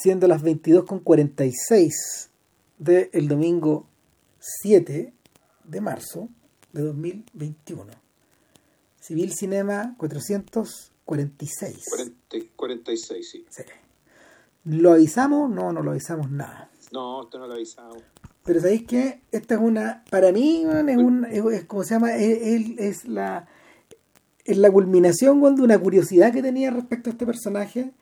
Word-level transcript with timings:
siendo 0.00 0.28
las 0.28 0.42
22.46 0.42 2.28
del 2.78 3.28
domingo 3.28 3.86
7 4.38 5.12
de 5.64 5.80
marzo 5.80 6.28
de 6.72 6.82
2021. 6.82 7.86
Civil 9.00 9.32
Cinema 9.32 9.94
446. 9.98 11.84
46, 12.56 13.30
sí. 13.30 13.46
sí. 13.48 13.62
¿Lo 14.64 14.92
avisamos? 14.92 15.50
No, 15.50 15.72
no 15.72 15.82
lo 15.82 15.92
avisamos 15.92 16.30
nada. 16.30 16.70
No, 16.92 17.22
esto 17.22 17.38
no 17.38 17.46
lo 17.46 17.54
avisamos. 17.54 18.02
Pero 18.44 18.60
¿sabéis 18.60 18.84
qué? 18.86 19.20
Esta 19.32 19.54
es 19.54 19.60
una, 19.60 20.04
para 20.10 20.32
mí, 20.32 20.64
es, 20.64 20.96
un, 20.96 21.26
es, 21.26 21.64
como 21.64 21.84
se 21.84 21.94
llama, 21.94 22.14
es, 22.14 22.78
es, 22.78 23.04
la 23.04 23.46
es 24.44 24.56
la 24.56 24.70
culminación 24.70 25.42
de 25.54 25.62
una 25.62 25.78
curiosidad 25.78 26.32
que 26.32 26.40
tenía 26.40 26.70
respecto 26.70 27.10
a 27.10 27.12
este 27.12 27.26
personaje 27.26 27.92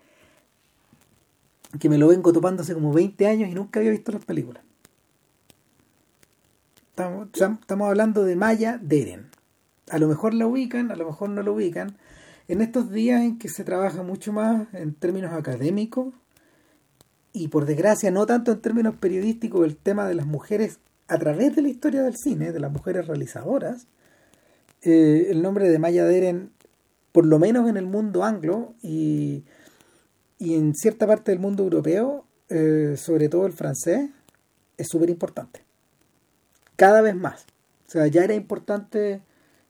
que 1.79 1.89
me 1.89 1.99
lo 1.99 2.09
vengo 2.09 2.33
topando 2.33 2.63
hace 2.63 2.75
como 2.75 2.93
20 2.93 3.27
años 3.27 3.51
y 3.51 3.55
nunca 3.55 3.81
había 3.81 3.93
visto 3.93 4.13
las 4.13 4.25
películas. 4.25 4.63
Estamos, 6.91 7.29
estamos 7.35 7.89
hablando 7.89 8.25
de 8.25 8.37
Maya 8.37 8.79
Deren. 8.83 9.27
A 9.91 9.99
lo 9.99 10.09
mejor 10.09 10.35
la 10.35 10.47
ubican, 10.47 10.91
a 10.91 10.97
lo 10.97 11.07
mejor 11.07 11.29
no 11.29 11.43
lo 11.43 11.53
ubican. 11.55 11.97
En 12.49 12.63
estos 12.63 12.91
días 12.91 13.23
en 13.23 13.39
que 13.39 13.49
se 13.49 13.65
trabaja 13.65 14.03
mucho 14.03 14.33
más 14.33 14.73
en 14.73 14.95
términos 14.95 15.33
académicos 15.33 16.15
y 17.33 17.49
por 17.49 17.67
desgracia 17.67 18.11
no 18.11 18.25
tanto 18.25 18.53
en 18.53 18.61
términos 18.61 18.95
periodísticos 18.95 19.67
el 19.67 19.77
tema 19.77 20.09
de 20.09 20.15
las 20.15 20.27
mujeres 20.27 20.79
a 21.09 21.19
través 21.19 21.55
de 21.55 21.63
la 21.63 21.69
historia 21.69 22.03
del 22.03 22.17
cine, 22.17 22.53
de 22.53 22.61
las 22.61 22.73
mujeres 22.73 23.07
realizadoras, 23.07 23.87
eh, 24.83 25.29
el 25.31 25.43
nombre 25.43 25.69
de 25.69 25.79
Maya 25.79 26.05
Deren, 26.05 26.51
por 27.13 27.27
lo 27.27 27.39
menos 27.39 27.69
en 27.69 27.77
el 27.77 27.87
mundo 27.87 28.25
anglo 28.25 28.75
y, 28.83 29.45
y 30.39 30.55
en 30.55 30.75
cierta 30.75 31.07
parte 31.07 31.33
del 31.33 31.41
mundo 31.41 31.63
europeo, 31.63 32.25
eh, 32.49 32.95
sobre 32.97 33.29
todo 33.29 33.47
el 33.47 33.53
francés, 33.53 34.11
es 34.77 34.89
súper 34.89 35.11
importante. 35.11 35.63
Cada 36.77 37.01
vez 37.01 37.17
más. 37.17 37.47
O 37.87 37.91
sea, 37.91 38.07
ya 38.07 38.25
era 38.25 38.35
importante, 38.35 39.23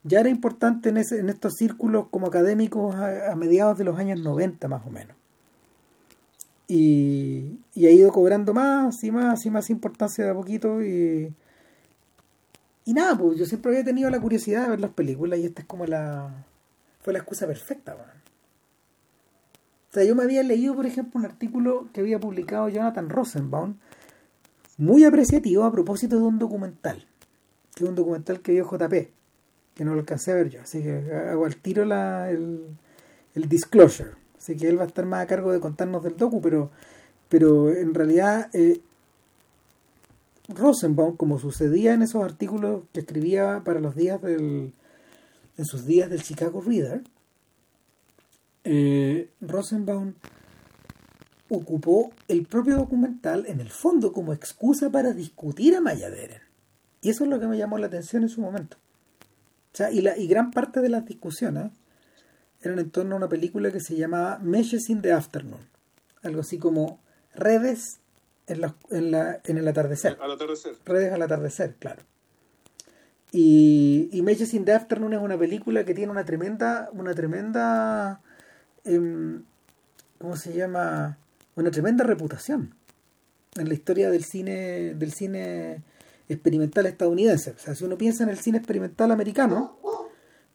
ya 0.03 0.21
era 0.21 0.29
importante 0.29 0.89
en, 0.89 0.97
ese, 0.97 1.21
en 1.21 1.29
estos 1.29 1.55
círculos 1.55 2.09
como 2.11 2.27
académicos 2.27 2.95
a, 2.97 3.35
mediados 3.37 3.79
de 3.79 3.85
los 3.85 3.99
años 3.99 4.21
90 4.21 4.69
más 4.69 4.85
o 4.87 4.91
menos. 4.91 5.17
Y, 6.69 7.61
y, 7.75 7.87
ha 7.87 7.91
ido 7.93 8.11
cobrando 8.11 8.53
más 8.53 9.05
y 9.05 9.13
más 9.13 9.47
y 9.47 9.51
más 9.51 9.71
importancia 9.71 10.25
de 10.25 10.31
a 10.33 10.35
poquito 10.35 10.83
y, 10.83 11.33
y 12.85 12.93
nada, 12.93 13.17
pues 13.17 13.39
yo 13.39 13.47
siempre 13.47 13.71
había 13.71 13.85
tenido 13.85 14.11
la 14.11 14.21
curiosidad 14.21 14.65
de 14.65 14.71
ver 14.71 14.81
las 14.81 14.91
películas 14.91 15.39
y 15.39 15.45
esta 15.45 15.63
es 15.63 15.69
como 15.69 15.87
la 15.87 16.45
fue 17.07 17.13
la 17.13 17.21
excusa 17.21 17.47
perfecta, 17.47 17.97
sea, 19.97 20.05
yo 20.05 20.15
me 20.15 20.25
había 20.25 20.43
leído, 20.43 20.75
por 20.75 20.87
ejemplo, 20.87 21.19
un 21.19 21.25
artículo 21.25 21.89
que 21.93 22.01
había 22.01 22.21
publicado 22.21 22.69
Jonathan 22.69 23.09
Rosenbaum, 23.09 23.77
muy 24.79 25.05
apreciativo 25.05 25.65
a 25.65 25.73
propósito 25.73 26.17
de 26.17 26.23
un 26.23 26.39
documental, 26.39 27.07
que 27.75 27.85
es 27.85 27.89
un 27.89 27.97
documental 27.97 28.41
que 28.41 28.53
vio 28.53 28.65
JP, 28.71 28.93
que 29.75 29.85
no 29.85 29.95
lo 29.95 30.01
alcancé 30.01 30.33
a 30.33 30.35
ver 30.35 30.51
yo, 30.51 30.61
así 30.61 30.83
que 30.83 31.13
hago 31.31 31.47
al 31.47 31.57
tiro 31.57 31.85
la, 31.85 32.31
el, 32.31 32.67
el 33.35 33.49
disclosure. 33.49 34.11
Así 34.39 34.57
que 34.57 34.69
él 34.69 34.79
va 34.79 34.85
a 34.85 34.87
estar 34.87 35.05
más 35.07 35.25
a 35.25 35.27
cargo 35.27 35.51
de 35.51 35.61
contarnos 35.61 36.03
del 36.05 36.17
docu, 36.17 36.41
pero, 36.41 36.71
pero 37.29 37.71
en 37.73 37.95
realidad 37.95 38.49
eh, 38.53 38.81
Rosenbaum, 40.49 41.17
como 41.17 41.39
sucedía 41.39 41.95
en 41.95 42.03
esos 42.03 42.23
artículos 42.23 42.85
que 42.93 43.01
escribía 43.01 43.63
para 43.65 43.81
los 43.81 43.97
días 43.97 44.21
del, 44.23 44.73
en 45.57 45.65
sus 45.65 45.87
días 45.87 46.11
del 46.11 46.23
Chicago 46.23 46.61
Reader, 46.61 47.03
eh, 48.69 49.31
Rosenbaum 49.41 50.15
ocupó 51.49 52.13
el 52.27 52.45
propio 52.47 52.77
documental 52.77 53.45
en 53.47 53.61
el 53.61 53.71
fondo 53.71 54.13
como 54.13 54.33
excusa 54.33 54.91
para 54.91 55.13
discutir 55.13 55.77
a 55.77 55.81
Maya 55.81 56.11
Deren. 56.11 56.43
Y 57.01 57.11
eso 57.11 57.23
es 57.23 57.31
lo 57.31 57.39
que 57.39 57.47
me 57.47 57.57
llamó 57.57 57.79
la 57.79 57.87
atención 57.87 58.25
en 58.25 58.29
su 58.29 58.41
momento. 58.41 58.77
O 59.73 59.77
sea, 59.77 59.93
y, 59.93 60.01
la, 60.01 60.19
y 60.19 60.27
gran 60.27 60.51
parte 60.51 60.81
de 60.81 60.89
las 60.89 61.05
discusiones 61.05 61.71
eran 62.61 62.81
en 62.81 62.91
torno 62.91 63.15
a 63.15 63.19
una 63.19 63.29
película 63.29 63.71
que 63.71 63.79
se 63.79 63.95
llamaba 63.95 64.41
Meshes 64.41 64.91
in 64.91 65.01
the 65.01 65.13
Afternoon. 65.13 65.61
Algo 66.23 66.41
así 66.41 66.59
como 66.59 66.99
redes 67.37 68.01
en, 68.49 68.63
la, 68.63 68.75
en, 68.91 69.13
la, 69.13 69.41
en 69.45 69.59
el 69.59 69.69
atardecer. 69.69 70.19
Al 70.21 70.33
atardecer. 70.33 70.75
Redes 70.85 71.13
al 71.13 71.23
atardecer, 71.23 71.77
claro. 71.77 72.03
Y, 73.31 74.09
y 74.11 74.23
Meshes 74.23 74.55
in 74.55 74.65
the 74.65 74.73
Afternoon 74.73 75.13
es 75.13 75.21
una 75.21 75.39
película 75.39 75.85
que 75.85 75.95
tiene 75.95 76.11
una 76.11 76.25
tremenda, 76.25 76.89
una 76.93 77.15
tremenda, 77.15 78.23
eh, 78.87 79.41
¿cómo 80.19 80.37
se 80.37 80.55
llama? 80.55 81.19
Una 81.55 81.71
tremenda 81.71 82.05
reputación 82.05 82.75
en 83.57 83.69
la 83.69 83.75
historia 83.75 84.11
del 84.11 84.25
cine, 84.25 84.95
del 84.95 85.13
cine 85.13 85.83
experimental 86.29 86.87
estadounidense. 86.87 87.53
O 87.53 87.59
sea, 87.59 87.75
si 87.75 87.85
uno 87.85 87.97
piensa 87.97 88.25
en 88.25 88.31
el 88.31 88.39
cine 88.39 88.59
experimental 88.59 89.11
americano, 89.11 89.77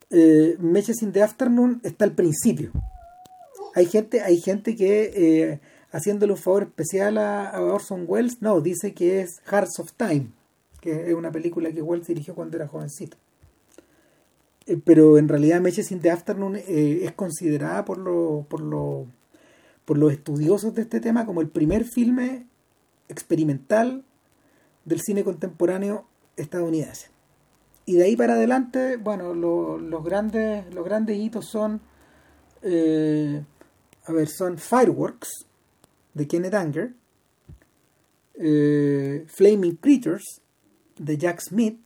eh, 0.09 0.57
in 0.59 1.11
the 1.11 1.23
Afternoon 1.23 1.81
está 1.83 2.05
al 2.05 2.13
principio. 2.13 2.71
Hay 3.73 3.85
gente, 3.85 4.21
hay 4.21 4.39
gente 4.41 4.75
que 4.75 5.11
eh, 5.15 5.59
haciéndole 5.91 6.33
un 6.33 6.39
favor 6.39 6.63
especial 6.63 7.17
a, 7.17 7.59
Orson 7.61 8.05
Welles, 8.07 8.41
no, 8.41 8.59
dice 8.61 8.93
que 8.93 9.21
es 9.21 9.41
Hearts 9.45 9.79
of 9.79 9.93
Time, 9.93 10.27
que 10.81 11.09
es 11.09 11.13
una 11.13 11.31
película 11.31 11.71
que 11.71 11.81
Welles 11.81 12.07
dirigió 12.07 12.35
cuando 12.35 12.57
era 12.57 12.67
jovencito. 12.67 13.17
Eh, 14.71 14.81
pero 14.83 15.17
en 15.17 15.27
realidad 15.27 15.59
Meches 15.59 15.91
in 15.91 15.99
the 15.99 16.09
Afternoon 16.09 16.55
eh, 16.55 17.01
es 17.03 17.11
considerada 17.11 17.83
por, 17.83 17.97
lo, 17.97 18.45
por, 18.49 18.61
lo, 18.61 19.05
por 19.83 19.97
los 19.97 20.13
estudiosos 20.13 20.73
de 20.73 20.83
este 20.83 21.01
tema 21.01 21.25
como 21.25 21.41
el 21.41 21.49
primer 21.49 21.83
filme 21.83 22.47
experimental 23.09 24.05
del 24.85 25.01
cine 25.01 25.23
contemporáneo 25.25 26.05
estadounidense. 26.37 27.09
Y 27.85 27.95
de 27.95 28.05
ahí 28.05 28.15
para 28.15 28.33
adelante, 28.33 28.95
bueno, 28.95 29.33
los 29.33 30.03
grandes 30.03 30.73
los 30.73 30.85
grandes 30.85 31.17
hitos 31.17 31.47
son 31.49 31.81
eh, 32.61 33.43
a 34.05 34.11
ver, 34.13 34.27
son 34.27 34.57
Fireworks 34.57 35.45
de 36.13 36.27
Kenneth 36.27 36.53
Anger, 36.53 36.93
eh, 38.35 39.25
Flaming 39.27 39.75
Creatures 39.75 40.41
de 40.97 41.17
Jack 41.17 41.41
Smith, 41.41 41.79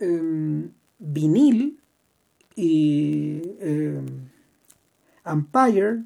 eh, 0.00 0.68
Vinil 0.98 1.80
y 2.56 3.42
Empire, 5.24 6.02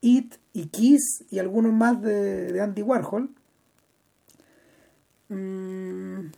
It 0.00 0.34
y 0.52 0.66
Kiss 0.66 1.24
y 1.30 1.38
algunos 1.38 1.72
más 1.72 2.00
de, 2.02 2.60
Andy 2.60 2.82
Warhol. 2.82 3.30
Mm, 5.28 6.30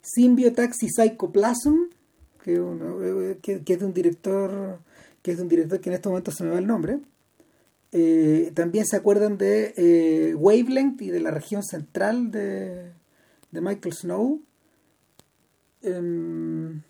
Symbiotaxi 0.00 0.88
Psychoplasm, 0.88 1.74
que, 2.42 2.54
eh, 2.54 3.38
que, 3.42 3.72
es 3.72 3.80
de 3.80 3.84
un 3.84 3.92
director 3.92 4.78
que 5.22 5.32
es 5.32 5.38
de 5.38 5.42
un 5.42 5.48
director 5.48 5.80
que 5.80 5.90
en 5.90 5.94
estos 5.94 6.10
momentos 6.10 6.34
se 6.36 6.44
me 6.44 6.50
va 6.50 6.58
el 6.58 6.66
nombre. 6.66 7.00
Eh, 7.90 8.52
también 8.54 8.86
se 8.86 8.96
acuerdan 8.96 9.38
de 9.38 9.74
eh, 9.76 10.34
Wavelength 10.36 11.02
y 11.02 11.10
de 11.10 11.20
la 11.20 11.32
región 11.32 11.64
central 11.64 12.30
de, 12.30 12.92
de 13.50 13.60
Michael 13.60 13.94
Snow. 13.94 14.40
Em, 15.82 16.82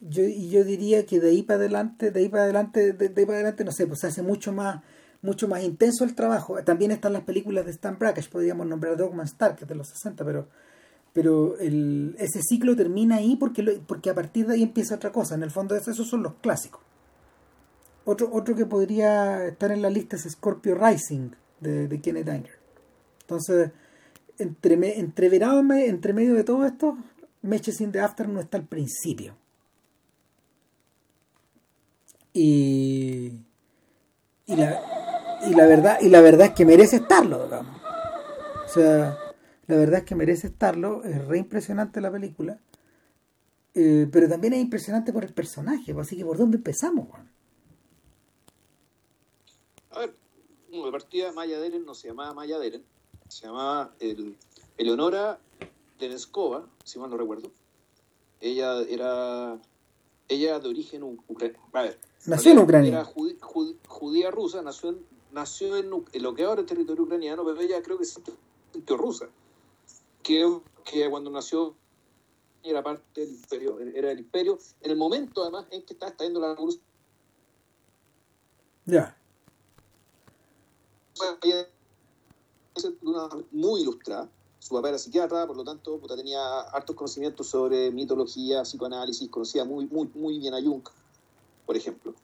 yo, 0.00 0.22
yo 0.24 0.64
diría 0.64 1.06
que 1.06 1.20
de 1.20 1.30
ahí 1.30 1.42
para 1.42 1.60
adelante, 1.60 2.10
de 2.10 2.20
ahí 2.20 2.28
para 2.28 2.44
adelante, 2.44 2.92
de, 2.92 3.06
ahí 3.06 3.26
para 3.26 3.38
adelante, 3.38 3.64
no 3.64 3.72
sé, 3.72 3.86
pues 3.86 4.00
se 4.00 4.06
hace 4.08 4.22
mucho 4.22 4.52
más, 4.52 4.82
mucho 5.22 5.48
más 5.48 5.62
intenso 5.62 6.04
el 6.04 6.14
trabajo. 6.14 6.62
También 6.64 6.90
están 6.90 7.12
las 7.12 7.22
películas 7.22 7.64
de 7.66 7.72
Stan 7.72 7.98
Brakhage, 7.98 8.30
podríamos 8.30 8.66
nombrar 8.66 8.96
Dogman 8.96 9.26
Star, 9.26 9.56
que 9.56 9.64
es 9.64 9.68
de 9.68 9.74
los 9.74 9.88
60, 9.88 10.24
pero 10.24 10.48
pero 11.12 11.56
ese 11.58 12.40
ciclo 12.42 12.76
termina 12.76 13.16
ahí 13.16 13.36
porque, 13.36 13.80
porque 13.86 14.10
a 14.10 14.14
partir 14.14 14.46
de 14.46 14.54
ahí 14.54 14.62
empieza 14.62 14.94
otra 14.94 15.10
cosa. 15.10 15.34
En 15.34 15.42
el 15.42 15.50
fondo 15.50 15.74
esos 15.74 16.08
son 16.08 16.22
los 16.22 16.34
clásicos. 16.34 16.80
Otro, 18.04 18.30
otro 18.32 18.54
que 18.54 18.66
podría 18.66 19.46
estar 19.46 19.72
en 19.72 19.82
la 19.82 19.90
lista 19.90 20.16
es 20.16 20.22
Scorpio 20.30 20.74
Rising 20.74 21.30
de, 21.60 21.88
de 21.88 22.00
Kenneth 22.00 22.28
Anger. 22.28 22.58
Entonces, 23.22 23.72
entre, 24.38 24.74
entre, 24.98 25.86
entre 25.88 26.12
medio 26.12 26.34
de 26.34 26.44
todo 26.44 26.64
esto, 26.64 26.96
Matches 27.42 27.80
in 27.80 27.92
the 27.92 28.00
Afternoon 28.00 28.40
está 28.40 28.58
al 28.58 28.66
principio. 28.66 29.36
Y, 32.32 33.32
y, 34.46 34.56
la, 34.56 35.40
y, 35.48 35.54
la 35.54 35.66
verdad, 35.66 35.98
y 36.00 36.08
la 36.08 36.20
verdad 36.20 36.48
es 36.48 36.54
que 36.54 36.64
merece 36.64 36.96
estarlo, 36.96 37.44
digamos. 37.44 37.80
O 38.64 38.68
sea, 38.68 39.18
la 39.66 39.76
verdad 39.76 40.00
es 40.00 40.04
que 40.04 40.14
merece 40.14 40.48
estarlo, 40.48 41.02
es 41.04 41.24
re 41.26 41.38
impresionante 41.38 42.00
la 42.00 42.10
película, 42.10 42.60
eh, 43.74 44.08
pero 44.12 44.28
también 44.28 44.52
es 44.52 44.60
impresionante 44.60 45.12
por 45.12 45.24
el 45.24 45.32
personaje, 45.32 45.94
pues, 45.94 46.06
así 46.06 46.16
que 46.16 46.24
¿por 46.24 46.36
dónde 46.36 46.58
empezamos, 46.58 47.08
Juan? 47.08 47.30
A 49.90 49.98
ver, 50.00 50.14
de 50.70 50.92
partida 50.92 51.32
Maya 51.32 51.58
Deren 51.58 51.84
no 51.84 51.94
se 51.94 52.08
llamaba 52.08 52.34
Maya 52.34 52.58
Deren, 52.58 52.84
se 53.28 53.46
llamaba 53.46 53.94
el, 53.98 54.36
Eleonora 54.76 55.38
Teneskova, 56.00 56.66
si 56.84 56.98
mal 56.98 57.10
no 57.10 57.16
recuerdo. 57.16 57.52
Ella 58.40 58.80
era 58.88 59.60
ella 60.28 60.58
de 60.58 60.68
origen 60.68 61.02
ucraniano. 61.28 61.64
A 61.72 61.82
ver, 61.82 62.00
nació 62.26 62.52
en 62.52 62.58
Ucrania. 62.58 62.88
Era 62.88 63.04
judía 63.04 64.30
rusa, 64.32 64.62
nació 64.62 64.90
en 64.90 65.20
nació 65.32 65.76
en, 65.76 65.90
en, 66.12 66.22
lo 66.22 66.34
que 66.34 66.44
ahora 66.44 66.62
es 66.62 66.66
territorio 66.66 67.04
ucraniano, 67.04 67.44
pero 67.44 67.60
ella 67.60 67.82
creo 67.82 67.98
que 67.98 68.04
es 68.04 68.20
rusa. 68.88 69.28
Creo 70.22 70.62
que 70.84 71.08
cuando 71.08 71.30
nació 71.30 71.74
era 72.62 72.82
parte 72.82 73.20
del 73.20 73.30
imperio, 73.30 73.80
era 73.80 74.10
el 74.10 74.18
imperio, 74.18 74.58
en 74.82 74.90
el 74.90 74.96
momento 74.96 75.42
además 75.42 75.66
en 75.70 75.82
que 75.82 75.94
estaba 75.94 76.10
estallando 76.10 76.40
la 76.40 76.54
revolución. 76.54 76.84
Ya. 78.84 79.16
Una 83.02 83.28
muy 83.50 83.82
ilustrada. 83.82 84.28
Su 84.70 84.76
papá 84.76 84.90
era 84.90 84.98
psiquiatra, 84.98 85.48
por 85.48 85.56
lo 85.56 85.64
tanto, 85.64 85.98
puta, 85.98 86.14
tenía 86.14 86.60
hartos 86.60 86.94
conocimientos 86.94 87.48
sobre 87.48 87.90
mitología, 87.90 88.62
psicoanálisis, 88.62 89.28
conocía 89.28 89.64
muy, 89.64 89.88
muy, 89.88 90.08
muy 90.14 90.38
bien 90.38 90.54
a 90.54 90.62
Jung, 90.62 90.84
por 91.66 91.76
ejemplo. 91.76 92.14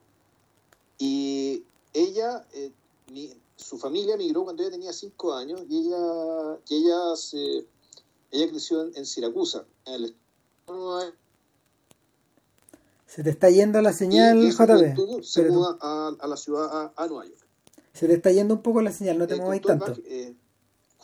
Y 0.96 1.64
ella, 1.93 2.46
eh, 2.52 2.70
mi, 3.10 3.32
su 3.56 3.78
familia 3.78 4.16
migró 4.16 4.44
cuando 4.44 4.62
ella 4.62 4.70
tenía 4.70 4.93
cinco 4.93 5.34
años 5.34 5.60
y 5.69 5.88
ella, 5.88 6.58
y 6.69 6.75
ella, 6.76 7.16
se, 7.16 7.66
ella 8.31 8.48
creció 8.48 8.82
en, 8.82 8.96
en 8.96 9.06
Siracusa, 9.06 9.64
en 9.84 9.94
el 9.94 10.14
se 13.08 13.25
te 13.25 13.31
está 13.31 13.50
yendo 13.50 13.82
la 13.82 13.93
señal, 13.93 14.38
y, 14.38 14.46
y 14.46 14.50
JB. 14.52 15.20
Se 15.25 15.50
muda 15.50 15.78
a, 15.81 16.12
a, 16.16 16.28
la 16.28 16.37
ciudad, 16.37 16.69
a, 16.72 16.93
a, 16.94 17.08
Nueva 17.08 17.25
York. 17.25 17.44
Se 17.93 18.06
te 18.06 18.14
está 18.14 18.31
yendo 18.31 18.54
un 18.54 18.62
poco 18.62 18.82
la 18.82 18.93
señal, 18.93 19.19
no 19.19 19.26
te 19.26 19.34
eh, 19.34 19.38
muevas 19.38 19.62
tanto. 19.62 19.87
Bagaje, 19.87 20.28
eh, 20.28 20.37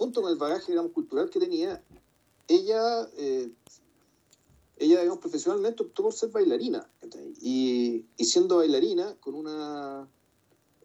junto 0.03 0.21
con 0.21 0.33
el 0.33 0.37
bagaje 0.37 0.75
cultural 0.93 1.31
que 1.31 1.39
tenía, 1.39 1.81
ella, 2.49 3.09
eh, 3.17 3.49
ella 4.79 5.01
digamos, 5.01 5.21
profesionalmente 5.21 5.85
optó 5.85 6.03
por 6.03 6.13
ser 6.13 6.31
bailarina. 6.31 6.91
Y, 7.41 8.05
y 8.17 8.25
siendo 8.25 8.57
bailarina, 8.57 9.15
con 9.21 9.37
una 9.37 10.09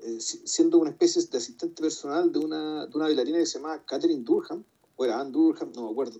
eh, 0.01 0.19
siendo 0.19 0.77
una 0.77 0.91
especie 0.91 1.23
de 1.23 1.37
asistente 1.39 1.81
personal 1.81 2.31
de 2.31 2.37
una, 2.37 2.85
de 2.85 2.95
una 2.95 3.05
bailarina 3.05 3.39
que 3.39 3.47
se 3.47 3.57
llama 3.57 3.83
Catherine 3.85 4.23
Durham, 4.23 4.63
o 4.95 5.05
era 5.05 5.19
Anne 5.19 5.31
Durham, 5.31 5.71
no 5.73 5.85
me 5.85 5.91
acuerdo 5.91 6.19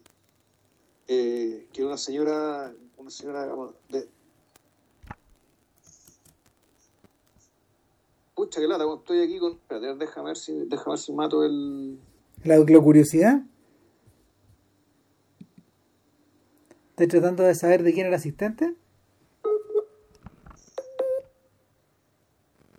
eh, 1.07 1.67
que 1.71 1.85
una 1.85 1.97
señora, 1.97 2.73
una 2.97 3.11
señora 3.11 3.44
digamos, 3.44 3.75
de... 3.89 4.09
Pucha, 8.33 8.59
que 8.59 8.67
lata, 8.67 8.85
estoy 8.91 9.21
aquí 9.21 9.38
con... 9.38 9.53
Espérate, 9.53 9.95
déjame 9.95 10.27
ver 10.29 10.38
si, 10.38 10.53
déjame 10.65 10.94
ver 10.94 10.99
si 10.99 11.13
mato 11.13 11.44
el... 11.44 11.99
¿La, 12.43 12.57
la 12.57 12.81
curiosidad? 12.81 13.41
¿Estás 16.91 17.07
tratando 17.09 17.43
de 17.43 17.55
saber 17.55 17.83
de 17.83 17.93
quién 17.93 18.07
era 18.07 18.15
el 18.15 18.19
asistente? 18.19 18.75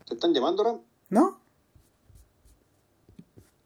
¿Te 0.07 0.15
están 0.15 0.33
llamando 0.33 0.65
ahora? 0.65 0.81
¿No? 1.11 1.41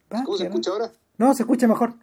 ¿Cómo 0.09 0.37
se 0.37 0.45
escucha 0.45 0.71
ahora? 0.71 0.91
No, 1.17 1.33
se 1.33 1.43
escucha 1.43 1.67
mejor. 1.67 1.95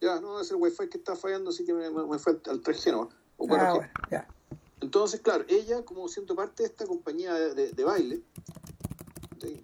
Ya, 0.00 0.18
no, 0.20 0.40
es 0.40 0.50
el 0.50 0.56
wifi 0.56 0.88
que 0.88 0.98
está 0.98 1.14
fallando, 1.14 1.50
así 1.50 1.64
que 1.64 1.74
me, 1.74 1.90
me 1.90 2.18
fue 2.18 2.40
al, 2.46 2.62
3G 2.62 2.90
¿no? 2.90 3.10
O 3.36 3.46
bueno, 3.46 3.64
ah, 3.64 3.74
bueno, 3.74 3.90
ya. 4.10 4.26
Entonces, 4.80 5.20
claro, 5.20 5.44
ella, 5.46 5.84
como 5.84 6.08
siendo 6.08 6.34
parte 6.34 6.62
de 6.62 6.70
esta 6.70 6.86
compañía 6.86 7.34
de, 7.34 7.54
de, 7.54 7.72
de 7.72 7.84
baile, 7.84 8.22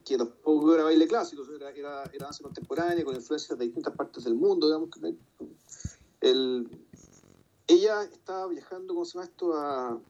que 0.06 0.16
tampoco 0.16 0.72
era 0.72 0.84
baile 0.84 1.08
clásico, 1.08 1.42
era, 1.52 1.70
era, 1.70 2.04
era, 2.04 2.26
danza 2.26 2.44
contemporánea 2.44 3.04
con 3.04 3.16
influencias 3.16 3.58
de 3.58 3.64
distintas 3.64 3.94
partes 3.94 4.22
del 4.22 4.36
mundo, 4.36 4.66
digamos 4.68 4.88
el, 6.20 6.68
ella 7.66 8.04
estaba 8.04 8.46
viajando, 8.46 8.94
¿cómo 8.94 9.04
se 9.04 9.14
llama 9.14 9.24
esto? 9.24 9.52
A, 9.54 10.00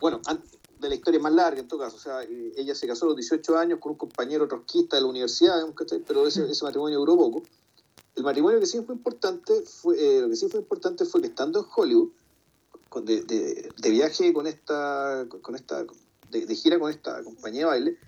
bueno, 0.00 0.20
de 0.80 0.88
la 0.88 0.94
historia 0.94 1.20
más 1.20 1.32
larga 1.32 1.60
en 1.60 1.68
todo 1.68 1.80
caso, 1.80 1.96
o 1.96 2.00
sea, 2.00 2.22
eh, 2.22 2.54
ella 2.56 2.74
se 2.74 2.86
casó 2.86 3.04
a 3.04 3.08
los 3.08 3.16
18 3.16 3.58
años 3.58 3.80
con 3.80 3.92
un 3.92 3.98
compañero 3.98 4.48
trotskista 4.48 4.96
de 4.96 5.02
la 5.02 5.08
universidad, 5.08 5.62
pero 6.06 6.26
ese, 6.26 6.46
matrimonio 6.62 7.00
duró 7.00 7.16
poco 7.18 7.42
el 8.16 8.24
matrimonio 8.24 8.58
que 8.58 8.66
sí 8.66 8.80
fue 8.80 8.94
importante 8.94 9.62
fue, 9.62 9.96
eh, 9.96 10.22
lo 10.22 10.30
que 10.30 10.36
sí 10.36 10.48
fue 10.48 10.60
importante 10.60 11.04
fue 11.04 11.20
que 11.20 11.28
estando 11.28 11.60
en 11.60 11.66
Hollywood, 11.76 12.10
de, 13.04 13.22
de, 13.22 13.90
viaje 13.90 14.32
con 14.32 14.46
esta, 14.46 15.26
con 15.42 15.54
esta 15.54 15.84
de, 16.30 16.46
de, 16.46 16.54
gira 16.54 16.78
con 16.78 16.90
esta 16.90 17.22
compañía 17.22 17.60
de 17.60 17.66
baile, 17.66 17.98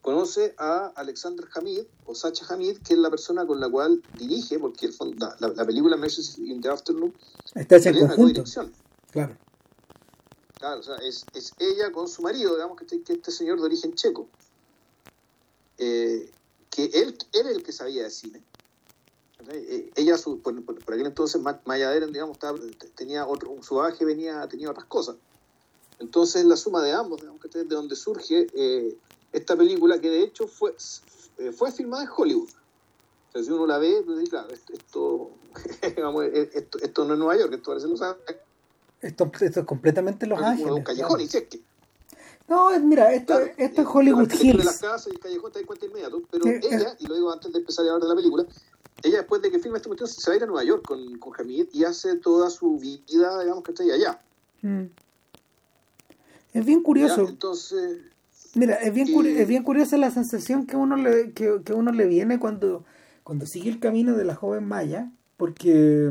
conoce 0.00 0.54
a 0.58 0.92
Alexander 0.96 1.46
Hamid, 1.54 1.84
o 2.04 2.14
Sacha 2.14 2.46
Hamid, 2.48 2.78
que 2.78 2.94
es 2.94 2.98
la 2.98 3.10
persona 3.10 3.46
con 3.46 3.60
la 3.60 3.68
cual 3.68 4.02
dirige, 4.18 4.58
porque 4.58 4.86
el, 4.86 4.94
la, 5.18 5.36
la, 5.40 5.48
la, 5.48 5.64
película 5.64 5.96
Messages 5.96 6.38
in 6.38 6.60
the 6.60 6.68
Afternoon 6.68 7.12
está 7.54 7.76
hecha 7.76 7.90
en 7.90 8.06
conjunto. 8.06 8.44
Claro. 9.10 9.36
Claro, 10.58 10.80
o 10.80 10.82
sea, 10.82 10.96
es, 10.96 11.26
es 11.34 11.52
ella 11.58 11.92
con 11.92 12.08
su 12.08 12.22
marido, 12.22 12.54
digamos 12.54 12.78
que 12.78 12.84
este, 12.84 13.02
que 13.02 13.12
este 13.14 13.30
señor 13.30 13.58
de 13.58 13.66
origen 13.66 13.94
checo, 13.94 14.28
eh, 15.78 16.30
que 16.70 16.84
él, 16.94 17.16
es 17.32 17.46
el 17.46 17.62
que 17.62 17.72
sabía 17.72 18.04
de 18.04 18.10
cine 18.10 18.42
eh, 19.48 19.90
ella, 19.96 20.18
su, 20.18 20.40
por, 20.40 20.64
por, 20.64 20.94
aquel 20.94 21.06
entonces, 21.06 21.40
Maya 21.64 21.90
Deren, 21.90 22.12
digamos, 22.12 22.36
estaba, 22.36 22.58
tenía 22.94 23.26
otro, 23.26 23.56
su 23.62 23.76
bagaje 23.76 24.04
venía, 24.04 24.46
tenía 24.48 24.70
otras 24.70 24.86
cosas. 24.86 25.16
Entonces, 25.98 26.44
la 26.44 26.56
suma 26.56 26.82
de 26.82 26.92
ambos, 26.92 27.20
digamos, 27.20 27.40
que 27.40 27.48
de 27.48 27.64
donde 27.64 27.96
surge 27.96 28.46
eh, 28.54 28.96
esta 29.32 29.56
película, 29.56 30.00
que 30.00 30.10
de 30.10 30.22
hecho 30.22 30.46
fue, 30.46 30.74
eh, 31.38 31.52
fue 31.52 31.72
filmada 31.72 32.04
en 32.04 32.10
Hollywood. 32.14 32.50
O 32.50 33.32
sea, 33.32 33.42
si 33.42 33.50
uno 33.50 33.66
la 33.66 33.78
ve, 33.78 34.02
pues, 34.04 34.28
claro, 34.28 34.48
esto, 34.52 34.72
esto, 34.72 35.30
digamos, 35.82 36.24
esto, 36.32 36.78
esto, 36.78 37.04
no 37.04 37.14
es 37.14 37.18
Nueva 37.18 37.36
York, 37.36 37.52
esto 37.54 37.70
parece 37.70 37.88
Los 37.88 38.02
Ángeles. 38.02 38.40
Esto, 39.00 39.30
esto 39.40 39.60
es 39.60 39.66
completamente 39.66 40.26
Los 40.26 40.40
Ángeles. 40.40 40.72
Un 40.72 40.82
callejón, 40.82 41.08
claro. 41.08 41.22
y 41.22 41.28
si 41.28 41.36
es 41.38 41.44
que. 41.44 41.60
No, 42.48 42.78
mira, 42.80 43.12
esto, 43.12 43.34
claro, 43.34 43.52
esto 43.56 43.82
es 43.82 43.88
Hollywood 43.90 44.32
Hills. 44.32 44.58
De 44.58 44.64
las 44.64 44.78
casas 44.78 45.08
y 45.08 45.10
el 45.10 45.18
callejón 45.18 45.50
te 45.50 45.58
das 45.58 45.66
cuenta 45.66 45.86
inmediato, 45.86 46.22
pero 46.30 46.44
sí, 46.44 46.50
ella, 46.70 46.92
es... 46.92 46.96
y 47.00 47.06
lo 47.06 47.14
digo 47.14 47.32
antes 47.32 47.52
de 47.52 47.58
empezar 47.58 47.84
a 47.84 47.88
hablar 47.88 48.02
de 48.02 48.08
la 48.08 48.14
película, 48.14 48.46
ella 49.02 49.18
después 49.18 49.42
de 49.42 49.50
que 49.50 49.58
filma 49.58 49.78
esta 49.78 49.88
cuestión 49.88 50.08
se 50.08 50.30
va 50.30 50.34
a 50.34 50.36
ir 50.36 50.42
a 50.44 50.46
Nueva 50.46 50.64
York 50.64 50.84
con, 50.86 51.18
con 51.18 51.32
Hamid 51.38 51.68
y 51.72 51.84
hace 51.84 52.16
toda 52.16 52.48
su 52.50 52.78
vida, 52.78 53.40
digamos, 53.42 53.64
que 53.64 53.72
está 53.72 53.82
allá. 53.82 54.20
Mm. 54.62 54.84
Es 56.56 56.64
bien 56.64 56.82
curioso. 56.82 57.24
¿Ya? 57.24 57.30
Entonces... 57.30 57.98
Mira, 58.54 58.76
es 58.76 58.92
bien, 58.92 59.08
eh, 59.08 59.42
es 59.42 59.48
bien 59.48 59.62
curiosa 59.62 59.98
la 59.98 60.10
sensación 60.10 60.66
que 60.66 60.76
uno 60.76 60.96
le, 60.96 61.32
que, 61.32 61.60
que 61.62 61.74
uno 61.74 61.92
le 61.92 62.06
viene 62.06 62.38
cuando, 62.38 62.84
cuando 63.22 63.44
sigue 63.44 63.68
el 63.68 63.80
camino 63.80 64.16
de 64.16 64.24
la 64.24 64.34
joven 64.34 64.64
Maya, 64.64 65.12
porque, 65.36 66.10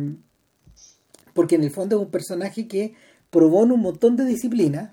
porque 1.33 1.55
en 1.55 1.63
el 1.63 1.71
fondo 1.71 1.95
es 1.95 2.03
un 2.03 2.11
personaje 2.11 2.67
que 2.67 2.93
probó 3.31 3.63
en 3.63 3.71
un 3.71 3.81
montón 3.81 4.15
de 4.15 4.25
disciplinas, 4.25 4.91